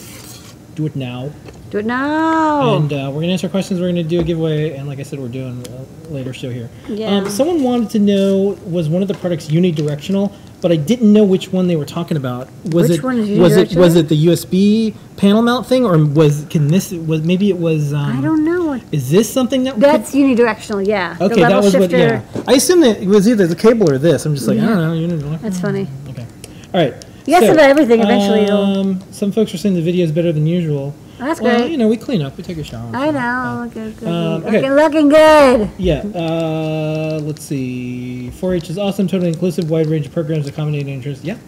Do 0.74 0.84
it 0.86 0.96
now. 0.96 1.30
Do 1.70 1.78
it 1.78 1.86
now. 1.86 2.76
And 2.76 2.92
uh, 2.92 3.10
we're 3.12 3.20
gonna 3.22 3.32
answer 3.32 3.48
questions. 3.48 3.80
We're 3.80 3.88
gonna 3.88 4.02
do 4.02 4.20
a 4.20 4.24
giveaway, 4.24 4.74
and 4.74 4.88
like 4.88 4.98
I 4.98 5.04
said, 5.04 5.18
we're 5.20 5.28
doing 5.28 5.64
a 5.68 6.12
later 6.12 6.32
show 6.34 6.50
here. 6.50 6.68
Yeah. 6.88 7.16
Um, 7.16 7.30
someone 7.30 7.62
wanted 7.62 7.90
to 7.90 7.98
know 8.00 8.58
was 8.66 8.88
one 8.88 9.00
of 9.00 9.08
the 9.08 9.14
products 9.14 9.46
unidirectional, 9.48 10.32
but 10.62 10.70
I 10.70 10.76
didn't 10.76 11.12
know 11.12 11.24
which 11.24 11.52
one 11.52 11.66
they 11.66 11.76
were 11.76 11.84
talking 11.84 12.16
about. 12.16 12.48
Was 12.66 12.88
Which 12.88 12.98
it 13.00 13.04
was 13.04 13.56
it 13.56 13.76
was 13.76 13.96
it 13.96 14.08
the 14.08 14.26
USB 14.26 14.94
panel 15.16 15.42
mount 15.42 15.66
thing, 15.66 15.84
or 15.84 16.02
was 16.02 16.46
can 16.48 16.68
this 16.68 16.92
was 16.92 17.22
maybe 17.22 17.50
it 17.50 17.58
was? 17.58 17.92
Um, 17.92 18.18
I 18.18 18.22
don't 18.22 18.44
know. 18.44 18.80
Is 18.92 19.10
this 19.10 19.30
something 19.30 19.64
that? 19.64 19.78
that's 19.78 20.14
unidirectional, 20.14 20.86
yeah. 20.86 21.14
The 21.14 21.24
okay, 21.24 21.40
that 21.40 21.62
was 21.62 21.74
what. 21.74 21.90
shifter. 21.90 21.98
Yeah, 21.98 22.44
I 22.46 22.54
assume 22.54 22.80
that 22.80 23.02
it 23.02 23.08
was 23.08 23.28
either 23.28 23.46
the 23.46 23.56
cable 23.56 23.90
or 23.90 23.98
this. 23.98 24.24
I'm 24.24 24.34
just 24.34 24.46
like 24.46 24.58
I 24.58 24.66
don't 24.66 24.78
know. 24.78 25.16
Unidirectional. 25.16 25.40
That's 25.40 25.60
funny. 25.60 25.88
Okay. 26.08 26.26
All 26.72 26.80
right. 26.80 27.04
Yes, 27.26 27.44
about 27.44 27.70
everything, 27.70 28.00
eventually 28.00 28.48
Um, 28.50 29.00
some 29.12 29.30
folks 29.32 29.54
are 29.54 29.58
saying 29.58 29.74
the 29.74 29.82
video 29.82 30.04
is 30.04 30.12
better 30.12 30.32
than 30.32 30.46
usual. 30.46 30.94
That's 31.22 31.40
well, 31.40 31.58
great. 31.58 31.70
you 31.70 31.76
know, 31.76 31.88
we 31.88 31.96
clean 31.96 32.20
up. 32.22 32.36
We 32.36 32.42
take 32.42 32.58
a 32.58 32.64
shower. 32.64 32.90
I 32.94 33.10
know. 33.10 33.64
Looking, 33.64 33.94
good, 33.94 34.08
Um, 34.08 34.42
looking, 34.42 34.56
okay. 34.56 34.70
looking 34.70 35.08
good. 35.08 35.70
Yeah. 35.78 35.98
Uh, 36.14 37.20
let's 37.22 37.44
see. 37.44 38.30
4-H 38.34 38.70
is 38.70 38.78
awesome. 38.78 39.06
Totally 39.06 39.28
inclusive. 39.30 39.70
Wide 39.70 39.86
range 39.86 40.06
of 40.06 40.12
programs 40.12 40.46
accommodating 40.48 40.88
interests. 40.94 41.24
Yeah. 41.24 41.38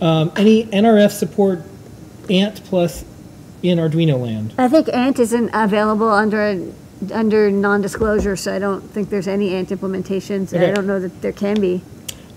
Um, 0.00 0.32
any 0.36 0.64
NRF 0.66 1.10
support 1.12 1.62
ANT 2.28 2.62
plus 2.64 3.04
in 3.62 3.78
Arduino 3.78 4.20
land? 4.20 4.54
I 4.58 4.68
think 4.68 4.88
Ant 4.92 5.18
isn't 5.18 5.50
available 5.54 6.08
under 6.10 6.60
under 7.12 7.50
non-disclosure, 7.50 8.36
so 8.36 8.54
I 8.54 8.58
don't 8.58 8.80
think 8.90 9.10
there's 9.10 9.28
any 9.28 9.54
Ant 9.54 9.68
implementations. 9.70 10.52
and 10.52 10.64
I 10.64 10.70
don't 10.70 10.86
know 10.86 11.00
that 11.00 11.20
there 11.22 11.32
can 11.32 11.60
be. 11.60 11.82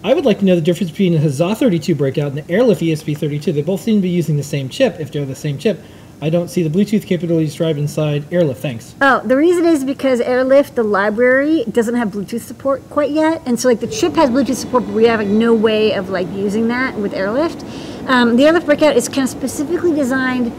I 0.03 0.13
would 0.13 0.25
like 0.25 0.39
to 0.39 0.45
know 0.45 0.55
the 0.55 0.61
difference 0.61 0.91
between 0.91 1.13
the 1.13 1.19
Huzzah 1.19 1.55
32 1.55 1.95
breakout 1.95 2.27
and 2.27 2.37
the 2.37 2.51
Airlift 2.51 2.81
ESP32. 2.81 3.53
They 3.53 3.61
both 3.61 3.81
seem 3.81 3.95
to 3.97 4.01
be 4.01 4.09
using 4.09 4.37
the 4.37 4.43
same 4.43 4.69
chip. 4.69 4.99
If 4.99 5.11
they're 5.11 5.25
the 5.25 5.35
same 5.35 5.57
chip, 5.57 5.81
I 6.19 6.31
don't 6.31 6.47
see 6.47 6.67
the 6.67 6.69
Bluetooth 6.69 7.05
capabilities 7.05 7.49
described 7.49 7.77
inside 7.77 8.25
Airlift. 8.33 8.59
Thanks. 8.59 8.95
Oh, 9.01 9.21
the 9.23 9.37
reason 9.37 9.65
is 9.65 9.83
because 9.83 10.19
Airlift, 10.19 10.75
the 10.75 10.83
library, 10.83 11.63
doesn't 11.71 11.93
have 11.93 12.09
Bluetooth 12.09 12.41
support 12.41 12.81
quite 12.89 13.11
yet, 13.11 13.41
and 13.45 13.59
so 13.59 13.67
like 13.67 13.81
the 13.81 13.87
chip 13.87 14.15
has 14.15 14.29
Bluetooth 14.29 14.55
support, 14.55 14.85
but 14.85 14.93
we 14.93 15.05
have 15.05 15.19
like 15.19 15.29
no 15.29 15.53
way 15.53 15.93
of 15.93 16.09
like 16.09 16.27
using 16.33 16.67
that 16.69 16.95
with 16.95 17.13
Airlift. 17.13 17.63
Um, 18.07 18.35
the 18.35 18.45
Airlift 18.45 18.65
breakout 18.65 18.95
is 18.95 19.07
kind 19.07 19.23
of 19.23 19.29
specifically 19.29 19.93
designed 19.93 20.51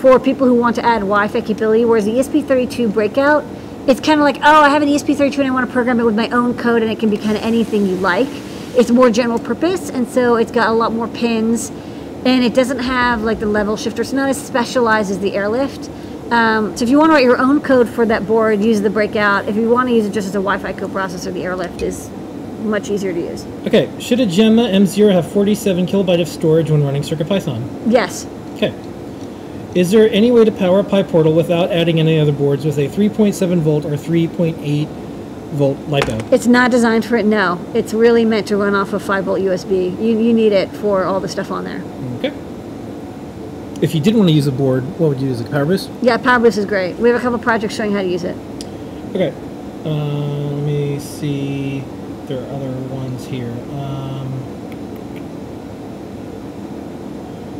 for 0.00 0.20
people 0.20 0.46
who 0.46 0.54
want 0.54 0.76
to 0.76 0.84
add 0.84 1.00
Wi-Fi 1.00 1.40
capability, 1.40 1.84
whereas 1.86 2.04
the 2.04 2.12
ESP32 2.12 2.92
breakout, 2.92 3.44
it's 3.86 4.00
kind 4.00 4.20
of 4.20 4.24
like, 4.24 4.36
oh, 4.38 4.60
I 4.62 4.68
have 4.68 4.82
an 4.82 4.88
ESP32 4.88 5.38
and 5.38 5.46
I 5.46 5.50
want 5.50 5.66
to 5.66 5.72
program 5.72 5.98
it 6.00 6.04
with 6.04 6.14
my 6.14 6.28
own 6.28 6.56
code, 6.56 6.82
and 6.82 6.90
it 6.90 6.98
can 6.98 7.08
be 7.08 7.16
kind 7.16 7.36
of 7.36 7.42
anything 7.42 7.86
you 7.86 7.96
like. 7.96 8.28
It's 8.76 8.90
more 8.90 9.10
general 9.10 9.38
purpose, 9.38 9.88
and 9.88 10.06
so 10.06 10.36
it's 10.36 10.52
got 10.52 10.68
a 10.68 10.72
lot 10.72 10.92
more 10.92 11.08
pins, 11.08 11.72
and 12.24 12.44
it 12.44 12.54
doesn't 12.54 12.80
have 12.80 13.22
like 13.22 13.40
the 13.40 13.46
level 13.46 13.76
shifter. 13.76 14.02
It's 14.02 14.12
not 14.12 14.28
as 14.28 14.44
specialized 14.44 15.10
as 15.10 15.18
the 15.18 15.34
Airlift. 15.34 15.88
Um, 16.30 16.76
so 16.76 16.84
if 16.84 16.90
you 16.90 16.98
want 16.98 17.10
to 17.10 17.14
write 17.14 17.24
your 17.24 17.38
own 17.38 17.60
code 17.60 17.88
for 17.88 18.06
that 18.06 18.26
board, 18.26 18.60
use 18.60 18.80
the 18.80 18.90
breakout. 18.90 19.48
If 19.48 19.56
you 19.56 19.68
want 19.68 19.88
to 19.88 19.94
use 19.94 20.06
it 20.06 20.12
just 20.12 20.28
as 20.28 20.34
a 20.34 20.38
Wi-Fi 20.38 20.74
coprocessor, 20.74 21.32
the 21.32 21.42
Airlift 21.42 21.82
is 21.82 22.08
much 22.62 22.90
easier 22.90 23.12
to 23.12 23.20
use. 23.20 23.44
Okay. 23.66 23.90
Should 23.98 24.20
a 24.20 24.26
Gemma 24.26 24.68
M0 24.68 25.12
have 25.12 25.30
47 25.32 25.86
kilobyte 25.86 26.20
of 26.20 26.28
storage 26.28 26.70
when 26.70 26.84
running 26.84 27.02
CircuitPython? 27.02 27.62
Yes. 27.86 28.26
Okay. 28.54 28.74
Is 29.74 29.90
there 29.90 30.10
any 30.10 30.30
way 30.30 30.44
to 30.44 30.52
power 30.52 30.80
a 30.80 30.84
PyPortal 30.84 31.34
without 31.34 31.70
adding 31.70 32.00
any 32.00 32.18
other 32.18 32.32
boards 32.32 32.64
with 32.64 32.78
a 32.78 32.88
3.7 32.88 33.60
volt 33.60 33.84
or 33.84 33.90
3.8 33.90 35.09
volt 35.52 35.78
LiPo? 35.88 36.32
It's 36.32 36.46
not 36.46 36.70
designed 36.70 37.04
for 37.04 37.16
it, 37.16 37.24
no. 37.26 37.64
It's 37.74 37.92
really 37.92 38.24
meant 38.24 38.46
to 38.48 38.56
run 38.56 38.74
off 38.74 38.92
a 38.92 39.00
5 39.00 39.24
volt 39.24 39.40
USB. 39.40 39.90
You, 40.00 40.18
you 40.18 40.32
need 40.32 40.52
it 40.52 40.68
for 40.70 41.04
all 41.04 41.20
the 41.20 41.28
stuff 41.28 41.50
on 41.50 41.64
there. 41.64 41.82
Okay. 42.18 42.32
If 43.82 43.94
you 43.94 44.00
did 44.00 44.14
want 44.14 44.28
to 44.28 44.34
use 44.34 44.46
a 44.46 44.52
board, 44.52 44.84
what 44.98 45.08
would 45.08 45.20
you 45.20 45.28
use? 45.28 45.40
A 45.40 45.44
power 45.44 45.64
boost? 45.64 45.90
Yeah, 46.02 46.16
power 46.18 46.38
boost 46.38 46.58
is 46.58 46.66
great. 46.66 46.96
We 46.96 47.08
have 47.08 47.18
a 47.18 47.22
couple 47.22 47.38
projects 47.38 47.74
showing 47.74 47.92
how 47.92 48.02
to 48.02 48.08
use 48.08 48.24
it. 48.24 48.36
Okay. 49.14 49.32
Uh, 49.84 49.88
let 49.88 50.64
me 50.66 50.98
see. 51.00 51.82
There 52.26 52.38
are 52.42 52.50
other 52.54 52.70
ones 52.94 53.26
here. 53.26 53.50
Um, 53.72 54.26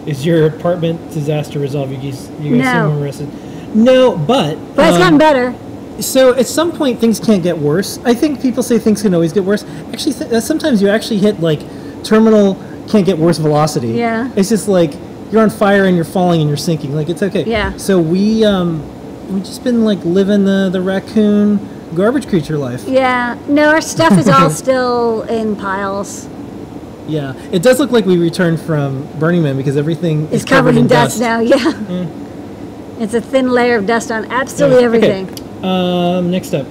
is 0.07 0.25
your 0.25 0.47
apartment 0.47 1.13
disaster 1.13 1.59
resolved? 1.59 1.91
You 1.93 1.99
guys, 1.99 2.31
you 2.41 2.57
guys 2.59 2.75
No. 2.75 3.03
arrested. 3.03 3.29
No, 3.75 4.17
but 4.17 4.57
But 4.75 4.87
it's 4.87 4.97
um, 4.97 5.01
gotten 5.01 5.19
better. 5.19 5.55
So 6.01 6.35
at 6.35 6.47
some 6.47 6.73
point 6.73 6.99
things 7.01 7.21
can't 7.21 7.43
get 7.43 7.59
worse. 7.59 7.99
I 8.05 8.15
think 8.15 8.41
people 8.41 8.63
say 8.63 8.79
things 8.79 9.03
can 9.03 9.15
always 9.15 9.33
get 9.33 9.45
worse. 9.45 9.65
Actually, 9.93 10.15
th- 10.15 10.33
uh, 10.33 10.41
sometimes 10.41 10.81
you 10.83 10.89
actually 10.89 11.19
hit 11.19 11.41
like 11.41 11.61
terminal 12.05 12.55
can't 12.89 13.07
get 13.07 13.19
worse 13.19 13.39
velocity. 13.39 13.89
Yeah. 13.89 14.31
It's 14.37 14.49
just 14.49 14.69
like 14.69 14.93
you're 15.31 15.43
on 15.43 15.51
fire 15.51 15.85
and 15.85 15.95
you're 15.97 16.05
falling 16.05 16.41
and 16.41 16.49
you're 16.51 16.57
sinking. 16.57 16.95
Like 16.95 17.09
it's 17.09 17.23
okay. 17.23 17.45
Yeah. 17.45 17.77
So 17.77 18.01
we 18.01 18.45
um 18.45 18.83
we 19.33 19.41
just 19.41 19.63
been 19.63 19.85
like 19.85 20.05
living 20.05 20.45
the 20.45 20.71
the 20.71 20.81
raccoon 20.81 21.59
garbage 21.95 22.29
creature 22.29 22.59
life. 22.59 22.85
Yeah. 22.87 23.39
No, 23.49 23.71
our 23.71 23.81
stuff 23.81 24.19
is 24.19 24.29
all 24.29 24.51
still 24.65 25.23
in 25.23 25.57
piles. 25.57 26.29
Yeah. 27.07 27.35
It 27.53 27.63
does 27.63 27.81
look 27.81 27.91
like 27.91 28.07
we 28.07 28.19
returned 28.19 28.61
from 28.61 29.07
Burning 29.19 29.43
Man 29.43 29.57
because 29.57 29.77
everything 29.77 30.25
It's 30.25 30.35
is 30.35 30.45
covered, 30.45 30.71
covered 30.71 30.81
in 30.81 30.87
dust, 30.87 31.21
now, 31.21 31.41
yeah. 31.41 32.07
It's 33.01 33.15
a 33.15 33.21
thin 33.21 33.51
layer 33.51 33.77
of 33.79 33.87
dust 33.87 34.13
on 34.13 34.27
absolutely 34.27 35.01
Yeah, 35.01 35.15
okay. 35.15 35.40
Um, 35.63 36.31
next 36.31 36.55
up, 36.55 36.67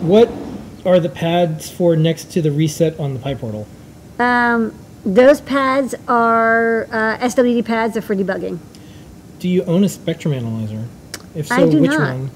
what 0.00 0.30
are 0.84 0.98
the 1.00 1.08
pads 1.08 1.70
for 1.70 1.96
next 1.96 2.32
to 2.32 2.42
the 2.42 2.50
reset 2.50 2.98
on 2.98 3.14
the 3.14 3.20
PyPortal? 3.20 3.66
Um, 4.18 4.74
those 5.04 5.40
pads 5.40 5.94
are 6.08 6.84
uh, 6.90 7.18
SWD 7.18 7.64
pads. 7.64 7.94
They're 7.94 8.02
for 8.02 8.16
debugging. 8.16 8.58
Do 9.38 9.48
you 9.48 9.64
own 9.64 9.84
a 9.84 9.88
Spectrum 9.88 10.34
Analyzer? 10.34 10.86
If 11.34 11.48
so, 11.48 11.54
I 11.54 11.68
do 11.68 11.80
which 11.80 11.90
not. 11.90 12.16
one? 12.16 12.30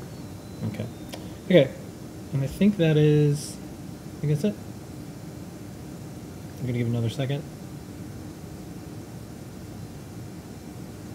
Okay. 0.69 0.87
Okay. 1.47 1.71
And 2.33 2.43
I 2.43 2.47
think 2.47 2.77
that 2.77 2.97
is. 2.97 3.57
I 4.19 4.21
think 4.21 4.33
that's 4.33 4.45
it. 4.45 4.55
I'm 6.59 6.67
gonna 6.67 6.79
give 6.79 6.89
another 6.89 7.09
second. 7.09 7.43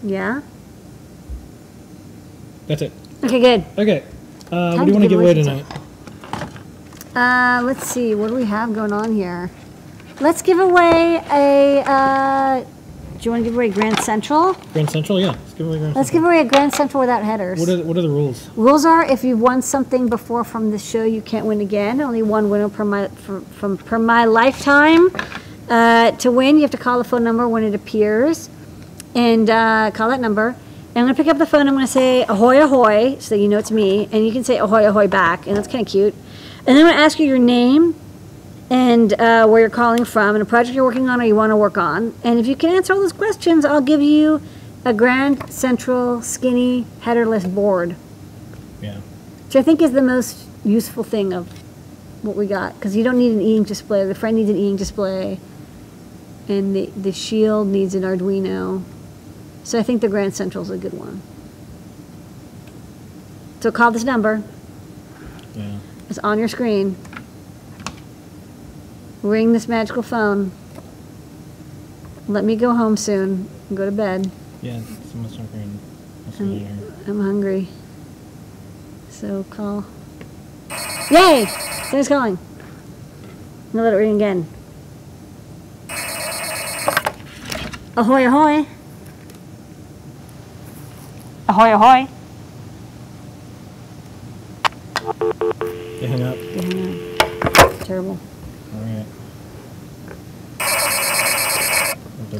Yeah. 0.03 0.41
That's 2.67 2.81
it. 2.81 2.91
Okay, 3.23 3.39
good. 3.39 3.65
Okay. 3.77 4.03
Uh, 4.53 4.75
what 4.77 4.85
do 4.85 4.91
you 4.91 4.93
want 4.97 5.03
to 5.03 5.09
give 5.09 5.19
away 5.19 5.34
tonight? 5.34 5.65
Uh, 7.15 7.61
let's 7.63 7.88
see. 7.88 8.13
What 8.15 8.27
do 8.30 8.35
we 8.35 8.45
have 8.45 8.73
going 8.73 8.91
on 8.93 9.15
here? 9.15 9.49
Let's 10.19 10.41
give 10.43 10.59
away 10.59 11.21
a. 11.31 11.81
Uh, 11.85 12.59
do 12.61 13.30
you 13.30 13.31
want 13.31 13.43
to 13.43 13.49
give 13.49 13.55
away 13.55 13.69
Grand 13.69 13.99
Central? 14.01 14.53
Grand 14.73 14.89
Central, 14.89 15.19
yeah. 15.19 15.30
Let's 15.30 15.53
give 15.53 15.67
away 15.67 15.77
Grand 15.80 15.95
Let's 15.95 16.09
Central. 16.09 16.21
give 16.21 16.23
away 16.25 16.39
a 16.41 16.45
Grand 16.49 16.73
Central 16.73 17.01
without 17.01 17.23
headers. 17.23 17.59
What 17.59 17.69
are, 17.69 17.77
the- 17.77 17.84
what 17.84 17.97
are 17.97 18.01
the 18.01 18.09
rules? 18.09 18.49
Rules 18.55 18.85
are 18.85 19.03
if 19.05 19.23
you've 19.23 19.39
won 19.39 19.61
something 19.61 20.07
before 20.07 20.43
from 20.43 20.69
this 20.71 20.88
show, 20.88 21.03
you 21.03 21.21
can't 21.21 21.45
win 21.45 21.61
again. 21.61 21.99
Only 22.01 22.21
one 22.21 22.49
winner 22.49 22.69
per 22.69 22.84
my 22.84 23.07
for, 23.07 23.41
from 23.41 23.77
per 23.77 23.97
my 23.97 24.25
lifetime. 24.25 25.09
Uh, 25.69 26.11
to 26.11 26.31
win, 26.31 26.55
you 26.57 26.61
have 26.63 26.71
to 26.71 26.77
call 26.77 26.97
the 26.97 27.03
phone 27.05 27.23
number 27.23 27.47
when 27.47 27.63
it 27.63 27.73
appears, 27.73 28.49
and 29.15 29.49
uh, 29.49 29.89
call 29.93 30.09
that 30.09 30.19
number. 30.19 30.55
And 30.95 30.99
I'm 30.99 31.05
gonna 31.05 31.15
pick 31.15 31.27
up 31.27 31.37
the 31.39 31.45
phone. 31.45 31.67
I'm 31.67 31.73
gonna 31.73 31.87
say 31.87 32.23
ahoy 32.23 32.61
ahoy, 32.63 33.17
so 33.19 33.35
that 33.35 33.41
you 33.41 33.47
know 33.47 33.57
it's 33.57 33.71
me, 33.71 34.07
and 34.11 34.25
you 34.25 34.31
can 34.31 34.43
say 34.43 34.57
ahoy 34.57 34.87
ahoy 34.87 35.07
back, 35.07 35.47
and 35.47 35.57
that's 35.57 35.67
kind 35.67 35.85
of 35.85 35.91
cute. 35.91 36.13
And 36.65 36.77
then 36.77 36.85
I'm 36.85 36.91
gonna 36.91 37.01
ask 37.03 37.19
you 37.19 37.25
your 37.27 37.39
name 37.39 37.95
and 38.69 39.13
uh, 39.19 39.45
where 39.47 39.59
you're 39.61 39.69
calling 39.69 40.05
from, 40.05 40.35
and 40.35 40.41
a 40.41 40.45
project 40.45 40.75
you're 40.75 40.85
working 40.85 41.09
on 41.09 41.19
or 41.21 41.25
you 41.25 41.35
want 41.35 41.51
to 41.51 41.55
work 41.57 41.77
on. 41.77 42.13
And 42.23 42.39
if 42.39 42.47
you 42.47 42.55
can 42.55 42.69
answer 42.69 42.93
all 42.93 42.99
those 42.99 43.11
questions, 43.13 43.65
I'll 43.65 43.81
give 43.81 44.01
you 44.01 44.41
a 44.85 44.93
Grand 44.93 45.51
Central 45.51 46.21
skinny 46.21 46.85
headerless 47.01 47.45
board 47.45 47.95
Yeah. 48.81 48.97
which 49.45 49.55
I 49.55 49.61
think 49.61 49.81
is 49.81 49.91
the 49.93 50.01
most 50.01 50.37
useful 50.65 51.03
thing 51.03 51.33
of 51.33 51.47
what 52.21 52.35
we 52.35 52.47
got 52.47 52.75
because 52.75 52.95
you 52.95 53.03
don't 53.03 53.17
need 53.17 53.31
an 53.33 53.41
e-ink 53.41 53.67
display. 53.67 54.05
The 54.05 54.15
friend 54.15 54.37
needs 54.37 54.49
an 54.49 54.57
e-ink 54.57 54.77
display, 54.79 55.39
and 56.47 56.75
the 56.75 56.89
the 56.95 57.11
shield 57.11 57.67
needs 57.67 57.95
an 57.95 58.03
Arduino. 58.03 58.83
So 59.64 59.80
I 59.80 59.84
think 59.84 60.02
the 60.02 60.10
Grand 60.10 60.35
Central 60.35 60.64
is 60.64 60.69
a 60.69 60.77
good 60.77 60.94
one. 60.94 61.22
So 63.61 63.72
call 63.72 63.91
this 63.91 64.03
number. 64.03 64.44
Yeah. 65.56 65.77
is 66.10 66.19
on 66.19 66.38
your 66.38 66.48
screen. 66.48 66.98
Ring 69.22 69.53
this 69.53 69.69
magical 69.69 70.03
phone. 70.03 70.52
Let 72.27 72.44
me 72.44 72.56
go 72.56 72.76
home 72.76 72.98
soon 72.98 73.49
and 73.69 73.77
go 73.77 73.85
to 73.85 73.91
bed. 73.91 74.30
Yeah, 74.61 74.81
someone's 75.11 75.38
talking. 75.38 75.80
I'm, 76.40 76.94
I'm 77.07 77.22
hungry. 77.22 77.69
So 79.10 79.45
call. 79.49 79.85
Yay! 81.10 81.45
Someone's 81.85 82.07
calling. 82.07 82.38
I'm 82.38 83.72
gonna 83.72 83.84
let 83.84 83.94
it 83.94 83.98
ring 83.98 84.15
again. 84.15 84.48
Ahoy, 87.95 88.27
ahoy! 88.27 88.65
Ahoy, 91.53 91.71
ahoy! 91.71 92.07
They 95.99 96.07
hang 96.07 96.23
up. 96.23 96.35
Yeah. 96.35 97.84
Terrible. 97.84 98.17
All 98.73 98.81
right. 98.81 99.05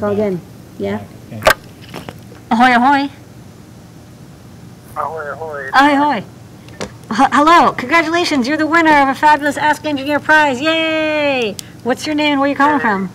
back. 0.00 0.12
again. 0.14 0.40
Yeah. 0.78 1.04
Okay. 1.28 1.40
Ahoy, 2.50 2.74
ahoy! 2.74 3.10
Ahoy, 4.96 5.30
ahoy. 5.30 5.70
Ahoy, 5.72 5.92
ahoy! 5.92 6.16
H- 7.12 7.30
hello! 7.32 7.70
Congratulations! 7.70 8.48
You're 8.48 8.56
the 8.56 8.66
winner 8.66 9.00
of 9.00 9.10
a 9.10 9.14
fabulous 9.14 9.56
Ask 9.56 9.84
Engineer 9.84 10.18
prize! 10.18 10.60
Yay! 10.60 11.54
What's 11.84 12.04
your 12.04 12.16
name 12.16 12.32
and 12.32 12.40
where 12.40 12.50
you 12.50 12.56
calling 12.56 12.80
from? 12.80 13.10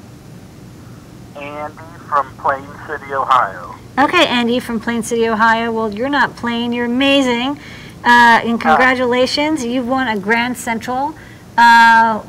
Andy 1.35 1.77
from 2.07 2.33
Plain 2.37 2.69
City, 2.87 3.13
Ohio. 3.13 3.75
Okay, 3.99 4.25
Andy 4.27 4.61
from 4.61 4.79
Plain 4.79 5.03
City, 5.03 5.27
Ohio. 5.27 5.73
Well, 5.73 5.93
you're 5.93 6.07
not 6.07 6.37
plain. 6.37 6.71
You're 6.71 6.85
amazing. 6.85 7.59
Uh, 8.01 8.39
and 8.45 8.61
congratulations. 8.61 9.65
You've 9.65 9.89
won 9.89 10.07
a 10.07 10.17
Grand 10.17 10.57
Central. 10.57 11.13
Uh, 11.57 12.23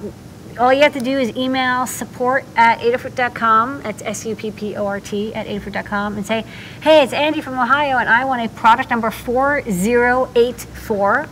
all 0.58 0.72
you 0.72 0.82
have 0.82 0.94
to 0.94 1.00
do 1.00 1.16
is 1.16 1.30
email 1.36 1.86
support 1.86 2.44
at 2.56 2.80
adafruit.com. 2.80 3.82
That's 3.82 4.02
S-U-P-P-O-R-T 4.02 5.32
at 5.32 5.46
adafruit.com 5.46 6.16
and 6.16 6.26
say, 6.26 6.44
hey, 6.80 7.04
it's 7.04 7.12
Andy 7.12 7.40
from 7.40 7.54
Ohio 7.54 7.98
and 7.98 8.08
I 8.08 8.24
want 8.24 8.44
a 8.44 8.48
product 8.52 8.90
number 8.90 9.12
4084. 9.12 11.28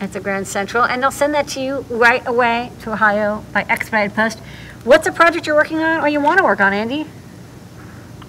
That's 0.00 0.16
a 0.16 0.20
Grand 0.20 0.46
Central. 0.46 0.84
And 0.84 1.02
they'll 1.02 1.10
send 1.10 1.32
that 1.32 1.48
to 1.48 1.62
you 1.62 1.86
right 1.88 2.22
away 2.26 2.72
to 2.82 2.92
Ohio 2.92 3.42
by 3.54 3.62
expedited 3.70 4.14
post. 4.14 4.38
What's 4.84 5.06
a 5.06 5.12
project 5.12 5.46
you're 5.46 5.56
working 5.56 5.78
on 5.78 6.02
or 6.02 6.08
you 6.08 6.20
want 6.20 6.36
to 6.40 6.44
work 6.44 6.60
on, 6.60 6.74
Andy? 6.74 7.06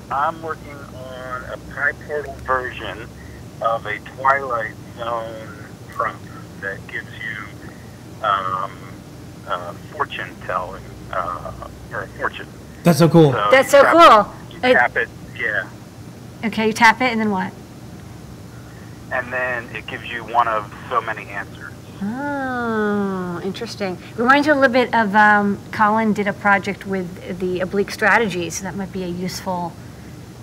I'm 0.09 0.41
working 0.41 0.84
a 1.51 1.57
pie 1.73 1.91
portal 2.07 2.33
version 2.45 3.07
of 3.61 3.85
a 3.85 3.97
Twilight 3.99 4.73
Zone 4.97 5.47
prompt 5.89 6.25
that 6.61 6.85
gives 6.87 7.07
you 7.07 8.25
um, 8.25 8.71
uh, 9.47 9.73
fortune 9.91 10.29
telling, 10.45 10.83
uh, 11.11 11.51
or 11.91 12.07
fortune. 12.17 12.47
That's 12.83 12.99
so 12.99 13.09
cool. 13.09 13.31
So 13.31 13.47
That's 13.51 13.69
so 13.71 13.81
tap- 13.83 13.93
cool. 13.93 14.33
You 14.51 14.69
It- 14.69 14.73
tap 14.73 14.95
it, 14.97 15.09
yeah, 15.37 15.67
Okay, 16.43 16.67
you 16.67 16.73
tap 16.73 17.01
it 17.01 17.11
and 17.11 17.19
then 17.19 17.31
what? 17.31 17.51
and 19.11 19.31
then 19.31 19.63
it 19.75 19.85
gives 19.87 20.05
you 20.11 20.23
one 20.23 20.47
of 20.47 20.73
so 20.89 20.99
many 21.01 21.27
answers. 21.29 21.71
Oh, 22.01 23.39
interesting. 23.43 23.97
Reminds 24.17 24.47
you 24.47 24.53
a 24.53 24.55
little 24.55 24.73
bit 24.73 24.93
of 24.93 25.15
um, 25.15 25.59
Colin 25.71 26.11
did 26.11 26.27
a 26.27 26.33
project 26.33 26.85
with 26.87 27.39
the 27.39 27.59
oblique 27.61 27.91
strategy, 27.91 28.49
so 28.49 28.63
that 28.63 28.75
might 28.75 28.91
be 28.91 29.03
a 29.03 29.07
useful 29.07 29.71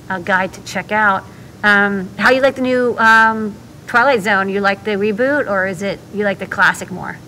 uh, 0.08 0.18
guide 0.18 0.52
to 0.54 0.64
check 0.64 0.92
out. 0.92 1.24
Um, 1.62 2.08
how 2.16 2.30
you 2.30 2.40
like 2.40 2.56
the 2.56 2.62
new 2.62 2.96
um, 2.98 3.54
Twilight 3.86 4.22
Zone? 4.22 4.48
You 4.48 4.60
like 4.60 4.84
the 4.84 4.92
reboot, 4.92 5.48
or 5.48 5.66
is 5.66 5.82
it 5.82 6.00
you 6.12 6.24
like 6.24 6.38
the 6.38 6.46
classic 6.46 6.90
more? 6.90 7.18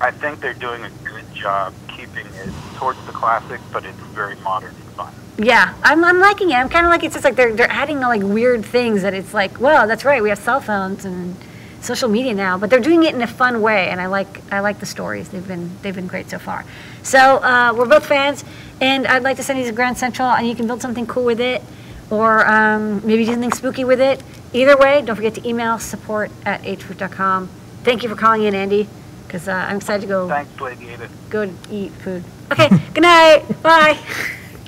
I 0.00 0.10
think 0.10 0.40
they're 0.40 0.54
doing 0.54 0.82
a 0.82 0.90
good 1.04 1.24
job 1.34 1.74
keeping 1.88 2.26
it 2.26 2.48
towards 2.76 3.04
the 3.06 3.12
classic, 3.12 3.60
but 3.72 3.84
it's 3.84 3.98
very 4.14 4.36
modern 4.36 4.74
and 4.74 4.84
fun. 4.94 5.12
Yeah, 5.38 5.74
I'm, 5.82 6.04
I'm 6.04 6.18
liking 6.18 6.50
it. 6.50 6.54
I'm 6.54 6.68
kind 6.68 6.86
of 6.86 6.90
like 6.90 7.02
it's 7.02 7.14
just 7.14 7.24
like 7.24 7.36
they're 7.36 7.54
they're 7.54 7.70
adding 7.70 8.00
like 8.00 8.22
weird 8.22 8.64
things 8.64 9.02
that 9.02 9.14
it's 9.14 9.34
like, 9.34 9.60
well, 9.60 9.86
that's 9.86 10.04
right. 10.04 10.22
We 10.22 10.30
have 10.30 10.38
cell 10.38 10.60
phones 10.60 11.04
and 11.04 11.36
social 11.80 12.08
media 12.08 12.34
now, 12.34 12.58
but 12.58 12.70
they're 12.70 12.80
doing 12.80 13.04
it 13.04 13.14
in 13.14 13.22
a 13.22 13.26
fun 13.26 13.62
way, 13.62 13.88
and 13.88 14.00
I 14.00 14.06
like 14.06 14.40
I 14.52 14.60
like 14.60 14.80
the 14.80 14.86
stories. 14.86 15.28
They've 15.28 15.46
been 15.46 15.70
they've 15.82 15.94
been 15.94 16.06
great 16.06 16.30
so 16.30 16.38
far. 16.38 16.64
So 17.02 17.18
uh, 17.18 17.74
we're 17.76 17.86
both 17.86 18.06
fans, 18.06 18.44
and 18.80 19.06
I'd 19.06 19.22
like 19.22 19.36
to 19.36 19.42
send 19.42 19.58
you 19.58 19.64
to 19.66 19.72
Grand 19.72 19.98
Central, 19.98 20.28
and 20.28 20.46
you 20.46 20.54
can 20.54 20.66
build 20.66 20.80
something 20.82 21.06
cool 21.06 21.24
with 21.24 21.40
it, 21.40 21.62
or 22.10 22.46
um, 22.46 23.04
maybe 23.06 23.24
do 23.24 23.32
something 23.32 23.52
spooky 23.52 23.84
with 23.84 24.00
it. 24.00 24.22
Either 24.52 24.76
way, 24.76 25.02
don't 25.02 25.16
forget 25.16 25.34
to 25.34 25.48
email 25.48 25.78
support 25.78 26.30
at 26.44 26.62
adafruit.com. 26.62 27.48
Thank 27.84 28.02
you 28.02 28.08
for 28.08 28.16
calling 28.16 28.42
in, 28.42 28.54
Andy, 28.54 28.88
because 29.26 29.48
uh, 29.48 29.52
I'm 29.52 29.76
excited 29.76 30.02
to 30.02 30.06
go 30.08 30.28
Thanks, 30.28 30.60
Lady 30.60 30.90
Ada. 30.90 31.08
go 31.30 31.42
and 31.42 31.56
eat 31.70 31.92
food. 31.92 32.24
Okay, 32.52 32.68
good 32.94 33.02
night. 33.02 33.44
Bye. 33.62 33.98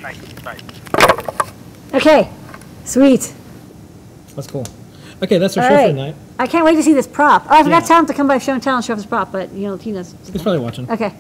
Night, 0.01 0.45
night. 0.45 0.63
Okay, 1.95 2.31
sweet. 2.85 3.33
That's 4.35 4.47
cool. 4.47 4.65
Okay, 5.23 5.39
that's 5.39 5.57
our 5.57 5.63
All 5.65 5.69
show 5.71 5.75
right. 5.77 5.87
for 5.91 5.93
tonight. 5.97 6.15
I 6.39 6.47
can't 6.47 6.65
wait 6.65 6.75
to 6.77 6.83
see 6.83 6.95
this 6.95 7.07
prop. 7.07 7.45
Oh, 7.47 7.55
I 7.55 7.63
forgot 7.63 7.77
Yeah. 7.77 7.81
to 7.81 7.87
tell 7.87 7.99
him 8.01 8.07
to 8.07 8.15
come 8.15 8.27
by 8.29 8.39
show 8.39 8.55
and 8.55 8.63
tell 8.63 8.77
and 8.77 8.85
show 8.85 8.93
off 8.95 8.99
his 8.99 9.07
prop, 9.07 9.31
but 9.31 9.53
you 9.53 9.69
know, 9.69 9.77
he 9.77 9.93
knows. 9.93 10.15
He's 10.33 10.43
probably 10.43 10.61
watching. 10.61 10.91
Okay. 10.91 11.13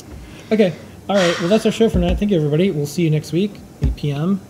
Okay. 0.50 0.72
All 1.08 1.16
right. 1.16 1.38
Well, 1.40 1.48
that's 1.48 1.66
our 1.66 1.72
show 1.72 1.88
for 1.88 1.94
tonight. 1.94 2.18
Thank 2.18 2.30
you, 2.30 2.36
everybody. 2.38 2.70
We'll 2.70 2.86
see 2.86 3.02
you 3.02 3.10
next 3.10 3.32
week, 3.32 3.52
8 3.82 3.96
p.m. 3.96 4.40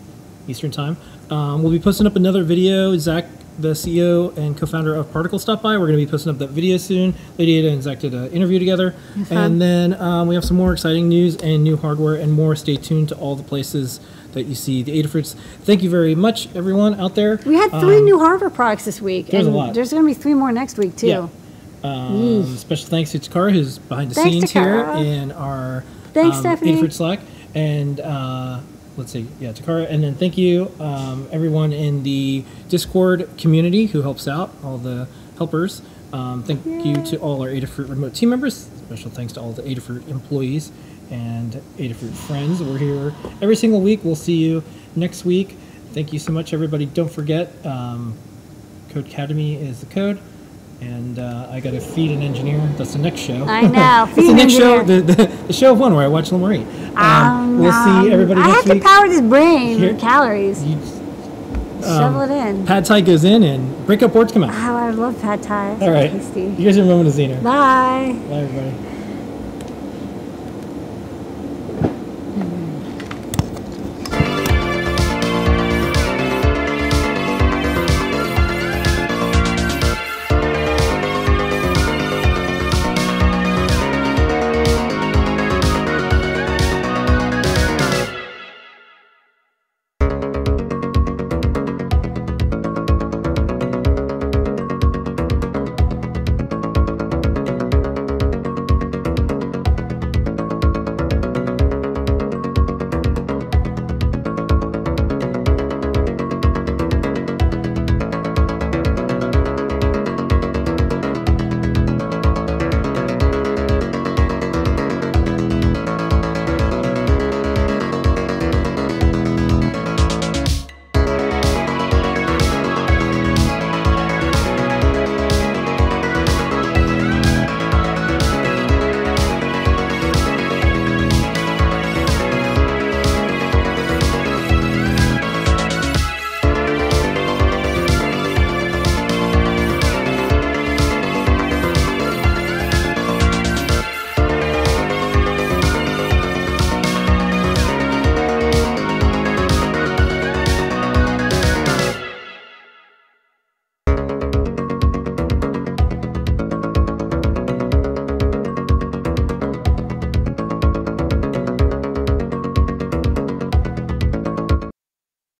Eastern 0.47 0.71
Time. 0.71 0.97
Um, 1.29 1.63
we'll 1.63 1.71
be 1.71 1.79
posting 1.79 2.05
up 2.05 2.15
another 2.15 2.43
video. 2.43 2.95
Zach, 2.97 3.25
the 3.57 3.69
CEO 3.69 4.35
and 4.37 4.55
co-founder 4.57 4.93
of 4.93 5.11
Particle, 5.11 5.39
stopped 5.39 5.63
by. 5.63 5.71
We're 5.77 5.87
going 5.87 5.99
to 5.99 6.05
be 6.05 6.09
posting 6.09 6.29
up 6.31 6.37
that 6.39 6.51
video 6.51 6.77
soon. 6.77 7.15
Lady 7.37 7.55
Ada 7.57 7.69
and 7.71 7.81
Zach 7.83 7.99
did 7.99 8.13
an 8.13 8.31
interview 8.31 8.59
together. 8.59 8.93
And 9.31 9.59
then 9.61 9.93
um, 9.99 10.27
we 10.27 10.35
have 10.35 10.45
some 10.45 10.57
more 10.57 10.73
exciting 10.73 11.09
news 11.09 11.35
and 11.37 11.63
new 11.63 11.75
hardware 11.75 12.15
and 12.15 12.31
more. 12.31 12.55
Stay 12.55 12.75
tuned 12.77 13.09
to 13.09 13.15
all 13.15 13.35
the 13.35 13.43
places 13.43 13.99
that 14.33 14.43
you 14.43 14.55
see 14.55 14.83
the 14.83 15.01
Adafruits. 15.01 15.35
Thank 15.61 15.81
you 15.83 15.89
very 15.89 16.13
much, 16.15 16.53
everyone 16.55 16.99
out 16.99 17.15
there. 17.15 17.39
We 17.45 17.55
had 17.55 17.69
three 17.71 17.97
Um, 17.97 18.05
new 18.05 18.19
hardware 18.19 18.49
products 18.49 18.85
this 18.85 19.01
week. 19.01 19.27
there's 19.27 19.47
a 19.47 19.51
lot. 19.51 19.73
There's 19.73 19.91
going 19.91 20.03
to 20.03 20.07
be 20.07 20.13
three 20.13 20.33
more 20.33 20.51
next 20.51 20.77
week, 20.77 20.95
too. 20.95 21.07
Yeah. 21.07 21.27
Um, 21.83 22.55
special 22.57 22.87
thanks 22.89 23.11
to 23.11 23.19
Takara, 23.19 23.51
who's 23.51 23.77
behind 23.77 24.11
the 24.11 24.15
Thanks, 24.15 24.31
scenes 24.31 24.51
here 24.51 24.63
Takara. 24.85 25.03
in 25.05 25.31
our 25.33 25.83
Thanks, 26.13 26.37
um, 26.37 26.41
Stephanie. 26.41 26.75
Adafruit 26.75 26.93
Slack. 26.93 27.19
And 27.55 27.99
uh, 27.99 28.61
let's 28.97 29.11
see, 29.11 29.27
yeah, 29.39 29.51
Takara. 29.51 29.89
And 29.89 30.03
then 30.03 30.15
thank 30.15 30.37
you, 30.37 30.71
um, 30.79 31.27
everyone 31.31 31.73
in 31.73 32.03
the 32.03 32.43
Discord 32.69 33.29
community 33.37 33.87
who 33.87 34.01
helps 34.01 34.27
out, 34.27 34.51
all 34.63 34.77
the 34.77 35.07
helpers. 35.37 35.81
Um, 36.11 36.43
thank 36.43 36.65
you 36.65 37.03
to 37.05 37.17
all 37.17 37.41
our 37.41 37.49
Adafruit 37.49 37.89
remote 37.89 38.13
team 38.13 38.29
members. 38.29 38.55
Special 38.55 39.09
thanks 39.09 39.33
to 39.33 39.41
all 39.41 39.51
the 39.51 39.63
Adafruit 39.63 40.07
employees 40.07 40.71
and 41.09 41.53
Adafruit 41.77 42.13
friends. 42.13 42.61
We're 42.61 42.77
here 42.77 43.13
every 43.41 43.55
single 43.55 43.81
week. 43.81 44.01
We'll 44.03 44.15
see 44.15 44.37
you 44.37 44.63
next 44.95 45.25
week. 45.25 45.57
Thank 45.93 46.13
you 46.13 46.19
so 46.19 46.31
much, 46.31 46.53
everybody. 46.53 46.85
Don't 46.85 47.11
forget, 47.11 47.51
um, 47.65 48.15
Codecademy 48.89 49.59
is 49.59 49.79
the 49.79 49.87
code. 49.87 50.19
And 50.83 51.19
uh, 51.19 51.47
I 51.51 51.59
got 51.59 51.71
to 51.71 51.79
feed 51.79 52.11
an 52.11 52.21
engineer. 52.21 52.57
That's 52.77 52.93
the 52.93 52.99
next 52.99 53.21
show. 53.21 53.45
I 53.45 53.61
know. 53.61 53.69
That's 53.71 54.15
Feed 54.15 54.25
the 54.27 54.31
an 54.31 54.35
next 54.37 54.53
show. 54.53 54.83
The, 54.83 55.01
the, 55.01 55.25
the 55.47 55.53
show 55.53 55.71
of 55.73 55.79
one 55.79 55.93
where 55.95 56.03
I 56.03 56.07
watch 56.07 56.29
Limor. 56.31 56.57
Um, 56.97 57.59
we'll 57.59 57.71
Um, 57.71 58.03
see 58.05 58.11
everybody 58.11 58.41
I 58.41 58.47
next 58.47 58.55
have 58.57 58.65
to 58.65 58.73
week. 58.73 58.83
power 58.83 59.07
this 59.07 59.21
brain 59.21 59.77
Here- 59.79 59.93
with 59.93 60.01
calories. 60.01 60.63
You- 60.63 60.77
Shovel 61.81 62.21
um, 62.21 62.31
it 62.31 62.47
in. 62.47 62.65
Pad 62.65 62.85
Thai 62.85 63.01
goes 63.01 63.25
in 63.25 63.43
and 63.43 63.85
breakup 63.85 64.13
boards 64.13 64.31
come 64.31 64.43
out. 64.43 64.53
Oh, 64.53 64.75
I 64.77 64.91
love 64.91 65.21
pad 65.21 65.43
thai. 65.43 65.77
All 65.81 65.91
right. 65.91 66.09
Tasty. 66.11 66.43
You 66.43 66.63
guys 66.63 66.77
are 66.77 66.83
Momo 66.83 67.09
Zena. 67.09 67.35
Bye. 67.41 68.15
Bye, 68.29 68.35
everybody. 68.35 68.92